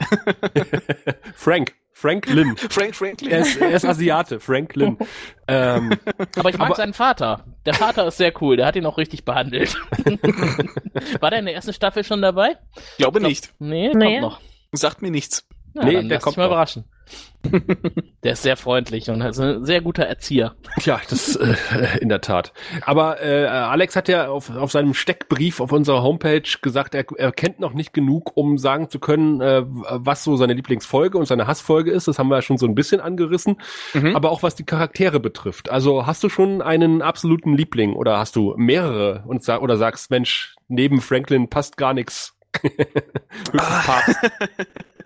Frank. 1.35 1.73
Franklin. 1.93 2.55
Frank 2.57 2.95
Franklin. 2.95 3.31
Er 3.31 3.39
ist, 3.39 3.57
er 3.59 3.71
ist 3.71 3.85
Asiate. 3.85 4.39
Franklin. 4.39 4.99
ähm, 5.47 5.93
Aber 6.35 6.49
ich 6.51 6.57
mag 6.59 6.67
Aber- 6.67 6.75
seinen 6.75 6.93
Vater. 6.93 7.43
Der 7.65 7.73
Vater 7.73 8.05
ist 8.05 8.17
sehr 8.17 8.31
cool, 8.41 8.55
der 8.57 8.67
hat 8.67 8.75
ihn 8.75 8.85
auch 8.85 8.99
richtig 8.99 9.25
behandelt. 9.25 9.75
war 11.21 11.31
der 11.31 11.39
in 11.39 11.45
der 11.45 11.55
ersten 11.55 11.73
Staffel 11.73 12.03
schon 12.03 12.21
dabei? 12.21 12.57
glaube 12.99 13.19
nicht. 13.19 13.51
Nee, 13.57 13.91
Nee. 13.95 14.19
kommt 14.19 14.21
noch. 14.21 14.41
Sagt 14.73 15.01
mir 15.01 15.09
nichts. 15.09 15.47
Ja, 15.73 15.85
Nee, 15.85 15.93
dann 15.93 16.07
der 16.07 16.17
lass 16.17 16.23
kommt 16.23 16.37
mal 16.37 16.43
noch. 16.43 16.51
überraschen. 16.51 16.85
Der 18.23 18.33
ist 18.33 18.43
sehr 18.43 18.57
freundlich 18.57 19.09
und 19.09 19.21
ist 19.21 19.39
ein 19.39 19.63
sehr 19.63 19.81
guter 19.81 20.03
Erzieher. 20.03 20.55
Tja, 20.79 20.99
das 21.09 21.35
äh, 21.35 21.55
in 22.01 22.09
der 22.09 22.21
Tat. 22.21 22.53
Aber 22.85 23.21
äh, 23.21 23.45
Alex 23.45 23.95
hat 23.95 24.07
ja 24.07 24.27
auf, 24.27 24.49
auf 24.55 24.71
seinem 24.71 24.93
Steckbrief 24.93 25.59
auf 25.59 25.71
unserer 25.71 26.03
Homepage 26.03 26.43
gesagt, 26.61 26.95
er, 26.95 27.05
er 27.17 27.31
kennt 27.31 27.59
noch 27.59 27.73
nicht 27.73 27.93
genug, 27.93 28.35
um 28.35 28.57
sagen 28.57 28.89
zu 28.89 28.99
können, 28.99 29.41
äh, 29.41 29.63
was 29.65 30.23
so 30.23 30.35
seine 30.35 30.53
Lieblingsfolge 30.53 31.17
und 31.17 31.25
seine 31.25 31.47
Hassfolge 31.47 31.91
ist. 31.91 32.07
Das 32.07 32.19
haben 32.19 32.29
wir 32.29 32.35
ja 32.35 32.41
schon 32.41 32.57
so 32.57 32.65
ein 32.65 32.75
bisschen 32.75 32.99
angerissen. 32.99 33.61
Mhm. 33.93 34.15
Aber 34.15 34.31
auch 34.31 34.43
was 34.43 34.55
die 34.55 34.65
Charaktere 34.65 35.19
betrifft. 35.19 35.69
Also 35.69 36.05
hast 36.05 36.23
du 36.23 36.29
schon 36.29 36.61
einen 36.61 37.01
absoluten 37.01 37.55
Liebling 37.55 37.93
oder 37.93 38.17
hast 38.17 38.35
du 38.35 38.53
mehrere 38.57 39.23
und 39.27 39.43
sag, 39.43 39.61
oder 39.61 39.77
sagst, 39.77 40.11
Mensch, 40.11 40.55
neben 40.67 41.01
Franklin 41.01 41.49
passt 41.49 41.77
gar 41.77 41.93
nichts. 41.93 42.33
Höchstens 42.61 43.85
Papst. 43.85 44.17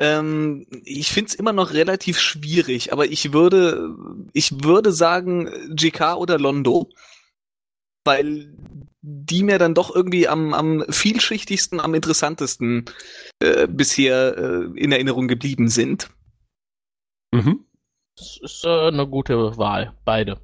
Ähm, 0.00 0.66
ich 0.84 1.12
find's 1.12 1.34
immer 1.34 1.52
noch 1.52 1.72
relativ 1.72 2.18
schwierig, 2.18 2.92
aber 2.92 3.06
ich 3.06 3.32
würde, 3.32 3.94
ich 4.32 4.64
würde 4.64 4.92
sagen 4.92 5.50
GK 5.74 6.16
oder 6.16 6.38
Londo, 6.38 6.90
weil 8.04 8.52
die 9.02 9.42
mir 9.42 9.58
dann 9.58 9.74
doch 9.74 9.94
irgendwie 9.94 10.26
am, 10.26 10.54
am 10.54 10.84
vielschichtigsten, 10.88 11.78
am 11.78 11.94
interessantesten 11.94 12.86
äh, 13.40 13.68
bisher 13.68 14.36
äh, 14.36 14.80
in 14.80 14.92
Erinnerung 14.92 15.28
geblieben 15.28 15.68
sind. 15.68 16.10
Mhm. 17.32 17.66
Das 18.16 18.38
ist 18.42 18.64
äh, 18.64 18.88
eine 18.88 19.06
gute 19.06 19.56
Wahl, 19.58 19.94
beide. 20.04 20.40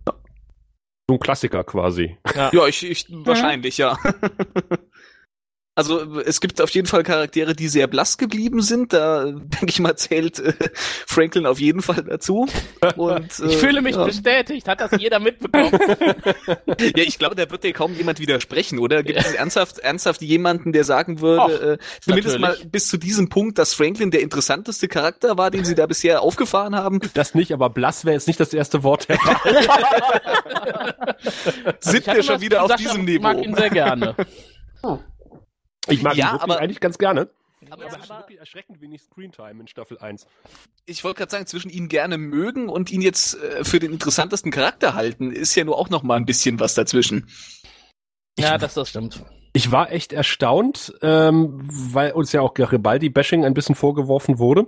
So 1.08 1.14
ein 1.14 1.20
Klassiker 1.20 1.64
quasi. 1.64 2.18
Ja, 2.34 2.66
ich, 2.66 2.84
ich 2.84 3.06
wahrscheinlich, 3.10 3.78
ja. 3.78 3.98
Also 5.80 6.20
es 6.20 6.42
gibt 6.42 6.60
auf 6.60 6.68
jeden 6.70 6.86
Fall 6.86 7.02
Charaktere, 7.04 7.54
die 7.54 7.66
sehr 7.68 7.86
blass 7.86 8.18
geblieben 8.18 8.60
sind. 8.60 8.92
Da 8.92 9.24
denke 9.32 9.68
ich 9.68 9.80
mal 9.80 9.96
zählt 9.96 10.38
äh, 10.38 10.52
Franklin 11.06 11.46
auf 11.46 11.58
jeden 11.58 11.80
Fall 11.80 12.02
dazu. 12.02 12.46
Und, 12.96 13.40
äh, 13.40 13.46
Ich 13.48 13.56
fühle 13.56 13.80
mich 13.80 13.96
ja. 13.96 14.04
bestätigt, 14.04 14.68
hat 14.68 14.82
das 14.82 14.90
jeder 14.98 15.18
mitbekommen. 15.20 15.70
Ja, 16.96 17.04
ich 17.04 17.18
glaube, 17.18 17.34
da 17.34 17.50
wird 17.50 17.64
dir 17.64 17.72
kaum 17.72 17.94
jemand 17.94 18.20
widersprechen, 18.20 18.78
oder? 18.78 19.02
Gibt 19.02 19.20
es 19.20 19.32
ernsthaft, 19.32 19.78
ernsthaft 19.78 20.20
jemanden, 20.22 20.72
der 20.72 20.84
sagen 20.84 21.20
würde, 21.20 21.78
äh, 21.78 21.78
zumindest 22.00 22.38
natürlich. 22.38 22.62
mal 22.62 22.70
bis 22.70 22.88
zu 22.88 22.98
diesem 22.98 23.28
Punkt, 23.28 23.58
dass 23.58 23.72
Franklin 23.74 24.10
der 24.10 24.20
interessanteste 24.20 24.88
Charakter 24.88 25.38
war, 25.38 25.50
den 25.50 25.64
sie 25.64 25.74
da 25.74 25.86
bisher 25.86 26.20
aufgefahren 26.22 26.74
haben? 26.76 27.00
Das 27.14 27.34
nicht, 27.34 27.52
aber 27.52 27.70
blass 27.70 28.04
wäre 28.04 28.14
jetzt 28.14 28.26
nicht 28.26 28.40
das 28.40 28.52
erste 28.52 28.82
Wort. 28.82 29.06
Sind 31.80 32.00
Ich 32.02 32.08
hatte 32.08 32.18
wir 32.18 32.22
schon 32.22 32.40
wieder 32.40 32.64
auf 32.64 32.74
diesem 32.76 33.06
Ich 33.08 33.20
mag 33.20 33.36
Niveau? 33.36 33.48
ihn 33.48 33.54
sehr 33.56 33.70
gerne. 33.70 34.14
Ich 35.88 36.02
mag 36.02 36.14
Ja, 36.16 36.26
ihn 36.28 36.32
wirklich 36.34 36.42
aber- 36.52 36.60
eigentlich 36.60 36.80
ganz 36.80 36.98
gerne. 36.98 37.30
Aber 37.70 37.82
Ja, 37.84 37.90
er 37.90 37.98
hat 38.00 38.10
aber- 38.10 38.20
wirklich 38.20 38.38
erschreckend 38.38 38.80
wenig 38.80 39.02
Screentime 39.02 39.60
in 39.60 39.68
Staffel 39.68 39.98
1. 39.98 40.26
Ich 40.86 41.04
wollte 41.04 41.18
gerade 41.18 41.30
sagen, 41.30 41.46
zwischen 41.46 41.70
ihn 41.70 41.88
gerne 41.88 42.16
mögen 42.16 42.68
und 42.70 42.90
ihn 42.90 43.02
jetzt 43.02 43.34
äh, 43.34 43.64
für 43.64 43.78
den 43.80 43.92
interessantesten 43.92 44.50
Charakter 44.50 44.94
halten, 44.94 45.30
ist 45.30 45.54
ja 45.54 45.64
nur 45.64 45.78
auch 45.78 45.90
noch 45.90 46.02
mal 46.02 46.16
ein 46.16 46.24
bisschen 46.24 46.58
was 46.58 46.74
dazwischen. 46.74 47.28
Ja, 48.38 48.56
das, 48.56 48.74
das 48.74 48.88
stimmt. 48.88 49.22
Ich 49.52 49.70
war 49.72 49.90
echt 49.92 50.12
erstaunt, 50.12 50.94
ähm, 51.02 51.58
weil 51.62 52.12
uns 52.12 52.32
ja 52.32 52.40
auch 52.40 52.54
Garibaldi-Bashing 52.54 53.44
ein 53.44 53.52
bisschen 53.52 53.74
vorgeworfen 53.74 54.38
wurde, 54.38 54.66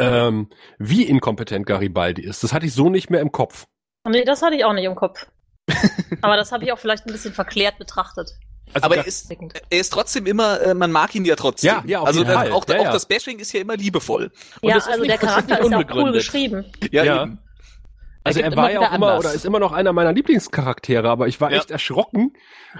ähm, 0.00 0.48
wie 0.78 1.04
inkompetent 1.04 1.66
Garibaldi 1.66 2.22
ist. 2.22 2.42
Das 2.42 2.52
hatte 2.52 2.66
ich 2.66 2.72
so 2.74 2.88
nicht 2.90 3.10
mehr 3.10 3.20
im 3.20 3.30
Kopf. 3.30 3.66
Nee, 4.08 4.24
das 4.24 4.42
hatte 4.42 4.56
ich 4.56 4.64
auch 4.64 4.72
nicht 4.72 4.84
im 4.86 4.96
Kopf. 4.96 5.26
Aber 6.22 6.36
das 6.36 6.50
habe 6.50 6.64
ich 6.64 6.72
auch 6.72 6.78
vielleicht 6.78 7.06
ein 7.06 7.12
bisschen 7.12 7.34
verklärt 7.34 7.78
betrachtet. 7.78 8.32
Also 8.74 8.86
Aber 8.86 8.96
er 8.96 9.06
ist, 9.06 9.30
er 9.30 9.78
ist 9.80 9.90
trotzdem 9.92 10.26
immer, 10.26 10.60
äh, 10.62 10.72
man 10.74 10.90
mag 10.92 11.14
ihn 11.14 11.24
ja 11.26 11.36
trotzdem. 11.36 11.68
Ja, 11.68 11.82
ja, 11.86 12.00
auf 12.00 12.06
also 12.06 12.20
jeden 12.20 12.30
das, 12.30 12.38
Fall. 12.38 12.52
auch, 12.52 12.66
Ja, 12.68 12.78
auch 12.80 12.84
ja. 12.84 12.92
das 12.92 13.04
Bashing 13.06 13.38
ist 13.38 13.52
ja 13.52 13.60
immer 13.60 13.76
liebevoll. 13.76 14.30
Und 14.62 14.68
ja, 14.70 14.76
also 14.76 15.00
nicht- 15.00 15.10
der 15.10 15.18
Charakter 15.18 15.60
ist, 15.60 15.70
ja 15.70 15.78
auch 15.78 15.94
cool 15.94 16.12
geschrieben. 16.12 16.64
Ja, 16.90 17.22
eben. 17.22 17.38
Also 18.24 18.38
Er 18.40 18.46
er, 18.52 18.56
war 18.56 18.70
immer 18.70 18.80
ja 18.82 18.88
auch 18.88 18.94
immer 18.94 19.08
Anlass. 19.08 19.24
oder 19.26 19.34
ist 19.34 19.44
immer 19.44 19.58
noch 19.58 19.72
einer 19.72 19.92
meiner 19.92 20.12
Lieblingscharaktere, 20.12 21.08
aber 21.10 21.26
ich 21.26 21.40
war 21.40 21.50
Ja. 21.50 21.58
echt 21.58 21.70
erschrocken, 21.72 22.32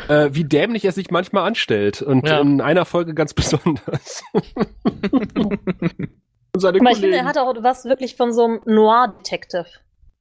äh, 0.08 0.28
wie 0.32 0.44
dämlich 0.44 0.84
er 0.84 0.92
sich 0.92 1.10
manchmal 1.10 1.44
anstellt. 1.46 2.00
Und 2.00 2.26
Ja. 2.28 2.38
in 2.40 2.60
einer 2.60 2.84
Folge 2.84 3.12
ganz 3.12 3.34
besonders. 3.34 4.22
Und 4.32 4.44
seine 6.56 6.80
Aber 6.80 6.90
ich 6.90 6.98
finde, 6.98 7.16
er 7.16 7.24
hat 7.24 7.38
auch 7.38 7.54
was 7.62 7.84
wirklich 7.84 8.16
von 8.16 8.32
so 8.32 8.44
einem 8.44 8.60
Noir-Detective. 8.64 9.66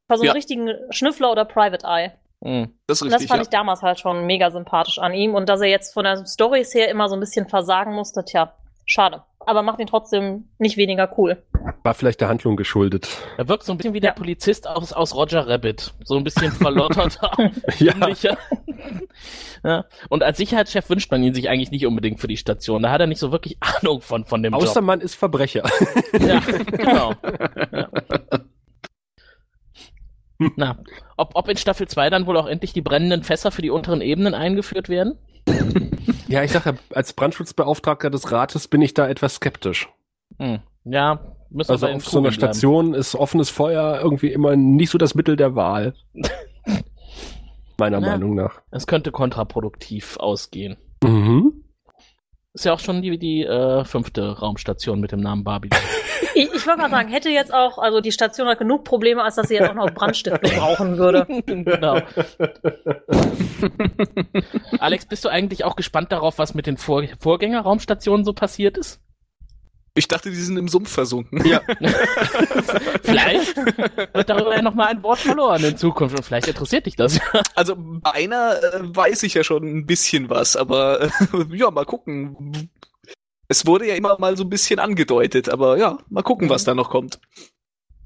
Von 0.08 0.18
so 0.18 0.24
einem 0.24 0.28
Ja. 0.28 0.32
richtigen 0.34 0.70
Schnüffler 0.90 1.32
oder 1.32 1.46
Private 1.46 1.86
Eye. 1.86 2.12
Mhm. 2.42 2.74
Das 2.88 2.98
ist 2.98 3.02
Und 3.04 3.10
das 3.12 3.22
richtig. 3.22 3.30
fand 3.30 3.40
ja. 3.40 3.44
ich 3.44 3.50
damals 3.50 3.82
halt 3.82 4.00
schon 4.00 4.26
mega 4.26 4.52
sympathisch 4.52 5.00
an 5.00 5.14
ihm. 5.14 5.36
Und 5.36 5.48
dass 5.50 5.62
er 5.62 5.68
jetzt 5.68 5.94
von 5.94 6.04
der 6.04 6.26
Storys 6.26 6.74
her 6.74 6.90
immer 6.90 7.08
so 7.08 7.16
ein 7.16 7.20
bisschen 7.20 7.48
versagen 7.48 7.94
musste, 7.94 8.26
tja, 8.26 8.54
schade. 8.86 9.24
Aber 9.44 9.64
macht 9.64 9.80
ihn 9.80 9.88
trotzdem 9.88 10.50
nicht 10.60 10.78
weniger 10.78 11.12
cool. 11.18 11.42
war 11.82 11.96
vielleicht 11.96 12.22
der 12.22 12.28
Handlung 12.30 12.56
geschuldet. 12.58 13.10
Er 13.38 13.48
wirkt 13.48 13.64
so 13.64 13.72
ein 13.72 13.78
bisschen 13.78 13.96
wie 13.96 14.00
der 14.00 14.12
Polizist 14.12 14.68
aus, 14.68 14.94
aus 14.94 15.16
Roger 15.16 15.48
Rabbit. 15.48 15.94
So 16.04 16.16
ein 16.16 16.24
bisschen 16.24 16.52
verlotterter. 16.52 17.32
Ja. 17.80 17.94
ja. 19.64 19.86
Und 20.10 20.22
als 20.24 20.38
Sicherheitschef 20.38 20.90
wünscht 20.90 21.10
man 21.12 21.24
ihn 21.24 21.34
sich 21.34 21.50
eigentlich 21.50 21.72
nicht 21.72 21.88
unbedingt 21.88 22.20
für 22.20 22.28
die 22.28 22.38
Station. 22.38 22.84
Da 22.84 22.92
hat 22.92 23.02
er 23.02 23.08
nicht 23.08 23.20
so 23.20 23.32
wirklich 23.32 23.58
Ahnung 23.82 24.02
von, 24.02 24.26
von 24.26 24.44
dem 24.44 24.54
Außer 24.54 24.76
Job. 24.76 24.84
man 24.84 25.02
ist 25.02 25.16
Verbrecher. 25.16 25.64
Ja, 26.20 26.40
genau. 26.40 27.14
Ja. 27.72 27.90
Na, 30.56 30.78
ob, 31.18 31.32
ob 31.36 31.48
in 31.50 31.58
Staffel 31.58 31.88
2 31.88 32.10
dann 32.10 32.26
wohl 32.26 32.38
auch 32.38 32.48
endlich 32.48 32.74
die 32.74 32.82
brennenden 32.82 33.24
Fässer 33.24 33.52
für 33.52 33.62
die 33.62 33.70
unteren 33.70 34.02
Ebenen 34.02 34.34
eingeführt 34.34 34.90
werden? 34.90 35.18
Ja, 36.28 36.44
ich 36.44 36.52
sage 36.52 36.72
ja, 36.72 36.96
als 36.96 37.14
Brandschutzbeauftragter 37.14 38.10
des 38.10 38.32
Rates 38.32 38.68
bin 38.68 38.82
ich 38.82 38.94
da 38.94 39.08
etwas 39.08 39.36
skeptisch. 39.36 39.90
Hm. 40.40 40.60
Ja, 40.86 41.20
müssen 41.50 41.70
wir 41.70 41.74
Also 41.74 41.88
den 41.88 41.96
auf 41.98 42.06
so 42.08 42.18
einer 42.20 42.30
bleiben. 42.30 42.34
Station 42.36 42.94
ist 42.94 43.16
offenes 43.16 43.50
Feuer 43.50 44.00
irgendwie 44.02 44.32
immer 44.32 44.56
nicht 44.56 44.90
so 44.90 44.98
das 44.98 45.14
Mittel 45.16 45.36
der 45.36 45.56
Wahl. 45.56 45.94
Meiner 47.78 48.00
Ja. 48.00 48.08
Meinung 48.12 48.36
nach. 48.36 48.62
Es 48.72 48.88
könnte 48.88 49.12
kontraproduktiv 49.12 50.18
ausgehen. 50.18 50.78
Mhm. 51.04 51.61
Ist 52.54 52.66
ja 52.66 52.74
auch 52.74 52.80
schon 52.80 53.02
die, 53.02 53.18
die 53.18 53.44
äh, 53.44 53.86
fünfte 53.86 54.40
Raumstation 54.40 55.00
mit 55.00 55.12
dem 55.12 55.22
Namen 55.22 55.44
Babylon. 55.44 55.80
Ich, 56.34 56.50
ich 56.54 56.66
wollte 56.66 56.80
mal 56.80 56.90
sagen, 56.90 57.10
hätte 57.10 57.30
jetzt 57.30 57.54
auch, 57.54 57.78
also 57.78 58.00
die 58.00 58.14
Station 58.14 58.48
hat 58.48 58.60
genug 58.60 58.86
Probleme, 58.86 59.22
als 59.22 59.36
dass 59.36 59.50
sie 59.50 59.56
jetzt 59.56 59.70
auch 59.70 59.74
noch 59.74 59.92
Brandstiftung 59.92 60.50
brauchen 60.58 60.98
würde. 60.98 61.26
genau. 61.46 62.00
Alex, 64.80 65.06
bist 65.08 65.26
du 65.26 65.30
eigentlich 65.30 65.66
auch 65.66 65.76
gespannt 65.76 66.14
darauf, 66.14 66.38
was 66.38 66.54
mit 66.54 66.68
den 66.68 66.78
Vor 66.78 67.04
Vorgängerraumstationen 67.20 68.24
so 68.24 68.32
passiert 68.32 68.78
ist? 68.78 69.02
Ich 69.94 70.08
dachte, 70.08 70.30
die 70.30 70.38
sind 70.38 70.56
im 70.56 70.70
Sumpf 70.70 70.90
versunken. 70.90 71.46
Ja. 71.46 71.62
Vielleicht 73.04 73.58
wird 73.58 74.30
darüber 74.30 74.56
ja 74.56 74.62
nochmal 74.62 74.88
ein 74.88 75.04
Wort 75.04 75.20
verloren 75.20 75.64
in 75.66 75.76
Zukunft 75.76 76.16
und 76.16 76.24
vielleicht 76.24 76.48
interessiert 76.48 76.86
dich 76.86 76.96
das. 76.96 77.20
Also 77.56 77.76
bei 77.78 78.12
einer 78.12 78.56
äh, 78.64 78.96
weiß 78.96 79.24
ich 79.24 79.34
ja 79.34 79.44
schon 79.44 79.64
ein 79.64 79.86
bisschen 79.86 80.30
was, 80.30 80.56
aber 80.56 81.02
äh, 81.02 81.10
ja, 81.52 81.70
mal 81.72 81.86
gucken. 81.86 82.70
Es 83.50 83.66
wurde 83.66 83.86
ja 83.88 83.96
immer 83.96 84.18
mal 84.18 84.38
so 84.38 84.44
ein 84.44 84.50
bisschen 84.50 84.80
angedeutet, 84.80 85.50
aber 85.50 85.78
ja, 85.78 85.98
mal 86.10 86.24
gucken, 86.24 86.50
was 86.50 86.64
da 86.64 86.74
noch 86.74 86.90
kommt. 86.90 87.20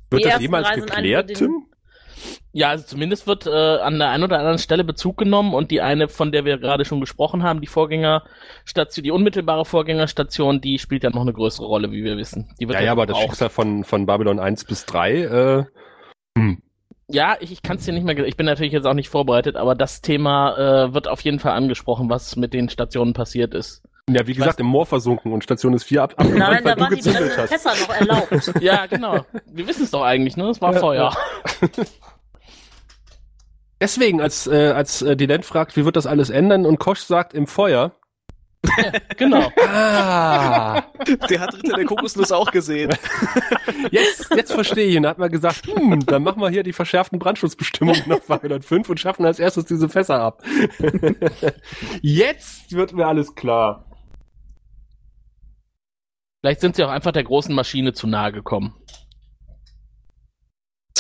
Wird 0.10 0.26
das 0.26 0.42
jemals 0.42 0.74
geklärt, 0.74 1.36
Tim? 1.36 1.68
Ja, 2.56 2.70
also 2.70 2.86
zumindest 2.86 3.28
wird 3.28 3.48
äh, 3.48 3.50
an 3.50 4.00
der 4.00 4.12
einen 4.12 4.24
oder 4.24 4.38
anderen 4.38 4.60
Stelle 4.60 4.86
Bezug 4.86 5.18
genommen 5.18 5.54
und 5.54 5.72
die 5.72 5.82
eine, 5.82 6.08
von 6.08 6.32
der 6.32 6.46
wir 6.46 6.58
gerade 6.58 6.86
schon 6.86 7.02
gesprochen 7.02 7.44
haben, 7.44 7.60
die 7.60 7.68
Vorgängerstation, 7.68 9.04
die 9.04 9.12
unmittelbare 9.12 9.66
Vorgängerstation, 9.66 10.62
die 10.62 10.80
spielt 10.80 11.04
ja 11.04 11.10
noch 11.10 11.24
eine 11.24 11.34
größere 11.34 11.66
Rolle, 11.66 11.92
wie 11.92 12.06
wir 12.06 12.16
wissen. 12.16 12.56
Die 12.62 12.70
wird 12.70 12.80
Ja, 12.80 12.86
ja, 12.86 12.92
aber 12.94 13.08
das 13.08 13.18
Schicksal 13.18 13.50
von, 13.50 13.84
von 13.84 14.06
Babylon 14.06 14.40
1 14.40 14.64
bis 14.64 14.86
3, 14.86 15.12
äh, 15.18 15.64
hm. 16.38 16.62
Ja, 17.10 17.36
ich, 17.42 17.52
ich 17.52 17.62
kann 17.62 17.76
es 17.76 17.84
dir 17.84 17.92
nicht 17.92 18.06
mehr, 18.06 18.18
ich 18.20 18.38
bin 18.38 18.46
natürlich 18.46 18.72
jetzt 18.72 18.88
auch 18.88 18.94
nicht 18.94 19.10
vorbereitet, 19.10 19.58
aber 19.58 19.76
das 19.76 20.00
Thema 20.00 20.86
äh, 20.86 20.94
wird 20.94 21.10
auf 21.10 21.20
jeden 21.20 21.40
Fall 21.40 21.52
angesprochen, 21.52 22.10
was 22.10 22.38
mit 22.38 22.54
den 22.54 22.70
Stationen 22.70 23.12
passiert 23.12 23.54
ist. 23.54 23.84
Ja, 24.10 24.26
wie 24.28 24.34
gesagt, 24.34 24.62
im 24.62 24.68
Moor 24.68 24.86
versunken 24.86 25.34
und 25.34 25.44
Station 25.44 25.74
ist 25.74 25.84
4 25.84 26.04
ab, 26.04 26.14
abgebrannt, 26.16 26.40
Nein, 26.40 26.64
da 26.64 26.80
waren 26.80 26.96
die. 26.96 27.02
Fässer 27.02 27.74
noch 27.82 27.90
erlaubt. 27.90 28.54
Ja, 28.62 28.86
genau. 28.86 29.26
Wir 29.52 29.68
wissen 29.68 29.84
es 29.84 29.92
doch 29.92 30.04
eigentlich, 30.04 30.38
ne? 30.38 30.48
Es 30.48 30.62
war 30.62 30.74
Ja, 30.74 30.80
Feuer. 30.80 31.18
Deswegen, 33.82 34.22
als, 34.22 34.48
äh, 34.48 34.72
als 34.72 35.02
äh, 35.02 35.18
Dylan 35.18 35.44
fragt, 35.44 35.76
wie 35.76 35.86
wird 35.86 35.96
das 35.96 36.06
alles 36.08 36.30
ändern 36.30 36.66
und 36.66 36.80
Kosch 36.80 37.02
sagt, 37.02 37.34
im 37.34 37.48
Feuer. 37.48 37.92
Genau. 39.18 39.52
Ah, 39.60 40.82
Der 41.30 41.40
hat 41.40 41.54
Ritter 41.54 41.78
der 41.78 41.86
Kokosnuss 41.86 42.32
auch 42.32 42.52
gesehen. 42.52 42.90
jetzt, 43.92 44.34
jetzt 44.36 44.52
verstehe 44.52 44.88
ich. 44.88 44.98
Und 44.98 45.04
da 45.04 45.10
hat 45.10 45.20
man 45.20 45.32
gesagt, 45.32 45.68
hm, 45.68 46.06
dann 46.06 46.24
machen 46.24 46.42
wir 46.42 46.50
hier 46.50 46.64
die 46.64 46.74
verschärften 46.74 47.20
Brandschutzbestimmungen 47.20 48.04
nach 48.08 48.22
205 48.22 48.90
und 48.90 49.00
schaffen 49.00 49.26
als 49.26 49.40
erstes 49.40 49.66
diese 49.66 49.88
Fässer 49.88 50.20
ab. 50.20 50.44
jetzt 52.02 52.72
wird 52.74 52.94
mir 52.94 53.06
alles 53.06 53.36
klar. 53.36 53.86
Vielleicht 56.42 56.62
sind 56.62 56.76
sie 56.76 56.84
auch 56.84 56.90
einfach 56.90 57.12
der 57.12 57.24
großen 57.24 57.56
Maschine 57.56 57.94
zu 57.94 58.08
nahe 58.08 58.32
gekommen. 58.32 58.76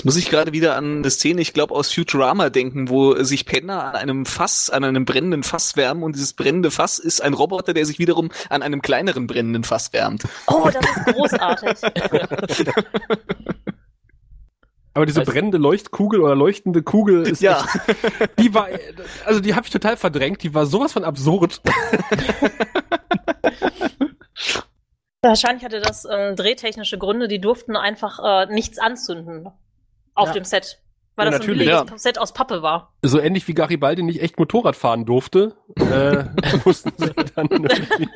Muss 0.05 0.17
ich 0.17 0.29
gerade 0.29 0.51
wieder 0.53 0.75
an 0.75 0.99
eine 0.99 1.09
Szene, 1.09 1.41
ich 1.41 1.51
glaube 1.51 1.73
aus 1.73 1.91
Futurama 1.91 2.51
denken, 2.51 2.89
wo 2.89 3.15
sich 3.23 3.47
Penner 3.47 3.85
an 3.85 3.95
einem 3.95 4.25
Fass, 4.27 4.69
an 4.69 4.83
einem 4.83 5.03
brennenden 5.03 5.41
Fass 5.41 5.75
wärmen 5.77 6.03
und 6.03 6.15
dieses 6.15 6.33
brennende 6.33 6.69
Fass 6.69 6.99
ist 6.99 7.23
ein 7.23 7.33
Roboter, 7.33 7.73
der 7.73 7.87
sich 7.87 7.97
wiederum 7.97 8.29
an 8.49 8.61
einem 8.61 8.83
kleineren 8.83 9.25
brennenden 9.25 9.63
Fass 9.63 9.93
wärmt. 9.93 10.21
Oh, 10.45 10.69
das 10.71 10.85
ist 10.85 11.05
großartig. 11.15 11.79
Aber 14.93 15.07
diese 15.07 15.21
Weißt- 15.21 15.25
brennende 15.25 15.57
Leuchtkugel 15.57 16.21
oder 16.21 16.35
leuchtende 16.35 16.83
Kugel 16.83 17.23
ist 17.27 17.41
Ja. 17.41 17.65
echt, 17.65 18.39
die 18.39 18.53
war, 18.53 18.67
also 19.25 19.39
die 19.39 19.55
habe 19.55 19.65
ich 19.65 19.71
total 19.71 19.97
verdrängt, 19.97 20.43
die 20.43 20.53
war 20.53 20.67
sowas 20.67 20.93
von 20.93 21.03
absurd. 21.03 21.61
Wahrscheinlich 25.23 25.65
hatte 25.65 25.81
das 25.81 26.05
ähm, 26.09 26.35
drehtechnische 26.35 26.99
Gründe, 26.99 27.27
die 27.27 27.41
durften 27.41 27.75
einfach 27.75 28.19
äh, 28.23 28.53
nichts 28.53 28.77
anzünden 28.77 29.47
auf 30.15 30.29
Ja. 30.29 30.33
dem 30.33 30.43
Set. 30.43 30.81
Weil 31.17 31.27
Ja, 31.27 31.31
das 31.31 31.45
so 31.45 31.51
ein 31.51 31.57
natürlich, 31.57 31.69
billiges 31.71 32.03
Set 32.03 32.17
aus 32.19 32.33
Pappe 32.33 32.61
war. 32.61 32.91
So 33.01 33.21
ähnlich 33.21 33.47
wie 33.47 33.53
Garibaldi 33.53 34.03
nicht 34.03 34.21
echt 34.21 34.37
Motorrad 34.37 34.75
fahren 34.75 35.05
durfte, 35.05 35.55
äh, 35.77 36.25
mussten 36.65 36.91
sie 36.97 37.11
dann 37.35 37.47
irgendwie, 37.49 38.09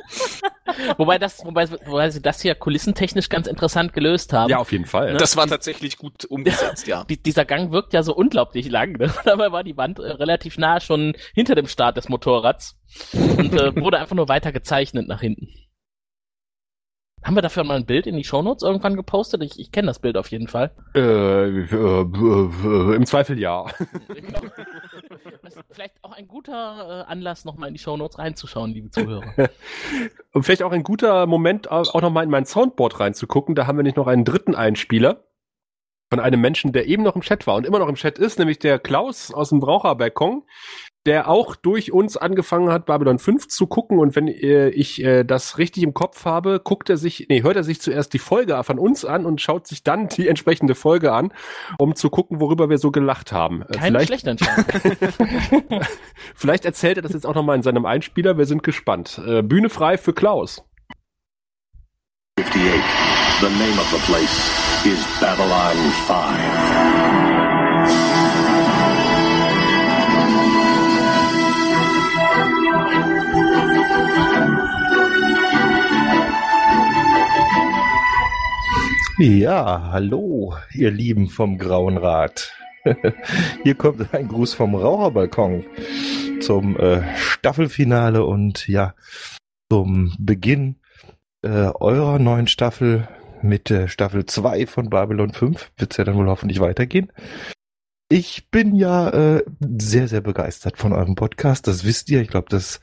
Wobei 0.98 1.18
das, 1.18 1.42
wobei, 1.44 1.70
wobei 1.70 2.10
sie 2.10 2.20
das 2.20 2.42
hier 2.42 2.54
kulissentechnisch 2.54 3.30
ganz 3.30 3.46
interessant 3.46 3.94
gelöst 3.94 4.34
haben. 4.34 4.50
Ja, 4.50 4.58
auf 4.58 4.70
jeden 4.70 4.84
Fall. 4.84 5.14
Das 5.16 5.34
war 5.36 5.46
tatsächlich 5.46 5.96
gut 5.96 6.26
umgesetzt, 6.26 6.86
ja. 6.86 7.04
Die, 7.08 7.20
dieser 7.22 7.46
Gang 7.46 7.72
wirkt 7.72 7.94
ja 7.94 8.02
so 8.02 8.14
unglaublich 8.14 8.68
lang. 8.68 8.92
Ne? 8.98 9.10
Dabei 9.24 9.50
war 9.50 9.64
die 9.64 9.78
Wand 9.78 9.98
äh, 9.98 10.02
relativ 10.12 10.58
nah 10.58 10.78
schon 10.80 11.14
hinter 11.34 11.54
dem 11.54 11.68
Start 11.68 11.96
des 11.96 12.10
Motorrads 12.10 12.76
und 13.14 13.54
äh, 13.54 13.74
wurde 13.80 13.98
einfach 13.98 14.14
nur 14.16 14.28
weiter 14.28 14.52
gezeichnet 14.52 15.08
nach 15.08 15.20
hinten. 15.22 15.48
Haben 17.22 17.34
wir 17.34 17.42
dafür 17.42 17.64
mal 17.64 17.76
ein 17.76 17.84
Bild 17.84 18.06
in 18.06 18.16
die 18.16 18.24
Shownotes 18.24 18.62
irgendwann 18.62 18.96
gepostet? 18.96 19.42
Ich, 19.42 19.58
ich 19.58 19.72
kenne 19.72 19.88
das 19.88 19.98
Bild 19.98 20.16
auf 20.16 20.30
jeden 20.30 20.48
Fall. 20.48 20.70
Äh, 20.94 21.00
äh, 21.00 21.66
äh, 21.66 22.94
Im 22.96 23.06
Zweifel 23.06 23.38
ja. 23.38 23.66
Das 25.42 25.56
ist 25.56 25.64
vielleicht 25.70 26.02
auch 26.02 26.12
ein 26.12 26.28
guter 26.28 27.04
äh, 27.06 27.10
Anlass, 27.10 27.44
nochmal 27.44 27.68
in 27.68 27.74
die 27.74 27.80
Shownotes 27.80 28.18
reinzuschauen, 28.18 28.70
liebe 28.72 28.90
Zuhörer. 28.90 29.24
Und 30.32 30.44
vielleicht 30.44 30.62
auch 30.62 30.70
ein 30.70 30.82
guter 30.82 31.26
Moment, 31.26 31.70
auch 31.70 31.94
auch 31.94 32.02
noch 32.02 32.10
mal 32.10 32.22
in 32.22 32.30
mein 32.30 32.46
Soundboard 32.46 33.00
reinzugucken. 33.00 33.54
Da 33.54 33.66
haben 33.66 33.76
wir 33.76 33.82
nicht 33.82 33.96
noch 33.96 34.06
einen 34.06 34.24
dritten 34.24 34.54
Einspieler 34.54 35.24
von 36.10 36.20
einem 36.20 36.40
Menschen, 36.40 36.72
der 36.72 36.86
eben 36.86 37.02
noch 37.02 37.16
im 37.16 37.22
Chat 37.22 37.46
war 37.46 37.54
und 37.54 37.66
immer 37.66 37.78
noch 37.78 37.88
im 37.88 37.94
Chat 37.94 38.18
ist, 38.18 38.38
nämlich 38.38 38.58
der 38.58 38.78
Klaus 38.78 39.32
aus 39.32 39.50
dem 39.50 39.60
Braucherbalkon, 39.60 40.42
der 41.06 41.28
auch 41.28 41.56
durch 41.56 41.92
uns 41.92 42.16
angefangen 42.16 42.70
hat, 42.70 42.86
Babylon 42.86 43.18
5 43.18 43.48
zu 43.48 43.66
gucken. 43.66 43.98
Und 43.98 44.16
wenn 44.16 44.28
äh, 44.28 44.68
ich 44.68 45.02
äh, 45.02 45.24
das 45.24 45.58
richtig 45.58 45.82
im 45.82 45.94
Kopf 45.94 46.24
habe, 46.24 46.60
guckt 46.62 46.90
er 46.90 46.98
sich, 46.98 47.26
nee, 47.28 47.42
hört 47.42 47.56
er 47.56 47.64
sich 47.64 47.80
zuerst 47.80 48.12
die 48.12 48.18
Folge 48.18 48.62
von 48.64 48.78
uns 48.78 49.04
an 49.04 49.24
und 49.24 49.40
schaut 49.40 49.66
sich 49.66 49.82
dann 49.82 50.08
die 50.08 50.28
entsprechende 50.28 50.74
Folge 50.74 51.12
an, 51.12 51.32
um 51.78 51.94
zu 51.94 52.10
gucken, 52.10 52.40
worüber 52.40 52.68
wir 52.68 52.78
so 52.78 52.90
gelacht 52.90 53.32
haben. 53.32 53.62
Äh, 53.62 53.72
Keine 53.72 53.86
vielleicht, 53.86 54.06
schlechte 54.08 54.30
Entscheidung. 54.30 54.64
vielleicht 56.34 56.64
erzählt 56.66 56.98
er 56.98 57.02
das 57.02 57.12
jetzt 57.12 57.26
auch 57.26 57.34
noch 57.34 57.44
mal 57.44 57.54
in 57.54 57.62
seinem 57.62 57.86
Einspieler. 57.86 58.36
Wir 58.36 58.46
sind 58.46 58.62
gespannt. 58.62 59.20
Äh, 59.26 59.42
Bühne 59.42 59.70
frei 59.70 59.96
für 59.96 60.12
Klaus. 60.12 60.64
58. 62.38 63.10
The 63.40 63.48
name 63.48 63.78
of 63.78 63.90
the 63.90 63.98
place 64.04 64.84
is 64.84 65.00
Babylon 65.18 65.76
5. 66.06 66.79
Ja, 79.22 79.90
hallo, 79.92 80.54
ihr 80.72 80.90
Lieben 80.90 81.28
vom 81.28 81.58
Grauen 81.58 81.98
Rat. 81.98 82.54
Hier 83.62 83.74
kommt 83.74 84.14
ein 84.14 84.28
Gruß 84.28 84.54
vom 84.54 84.74
Raucherbalkon 84.74 85.66
zum 86.40 86.74
äh, 86.78 87.02
Staffelfinale 87.18 88.24
und 88.24 88.66
ja, 88.66 88.94
zum 89.70 90.14
Beginn 90.18 90.76
äh, 91.42 91.50
eurer 91.50 92.18
neuen 92.18 92.46
Staffel 92.46 93.08
mit 93.42 93.70
äh, 93.70 93.88
Staffel 93.88 94.24
2 94.24 94.66
von 94.66 94.88
Babylon 94.88 95.34
5. 95.34 95.70
Wird's 95.76 95.98
ja 95.98 96.04
dann 96.04 96.16
wohl 96.16 96.28
hoffentlich 96.28 96.60
weitergehen. 96.60 97.12
Ich 98.08 98.48
bin 98.50 98.74
ja 98.74 99.10
äh, 99.10 99.44
sehr, 99.60 100.08
sehr 100.08 100.22
begeistert 100.22 100.78
von 100.78 100.94
eurem 100.94 101.14
Podcast. 101.14 101.66
Das 101.66 101.84
wisst 101.84 102.08
ihr. 102.08 102.22
Ich 102.22 102.28
glaube, 102.28 102.48
das 102.48 102.80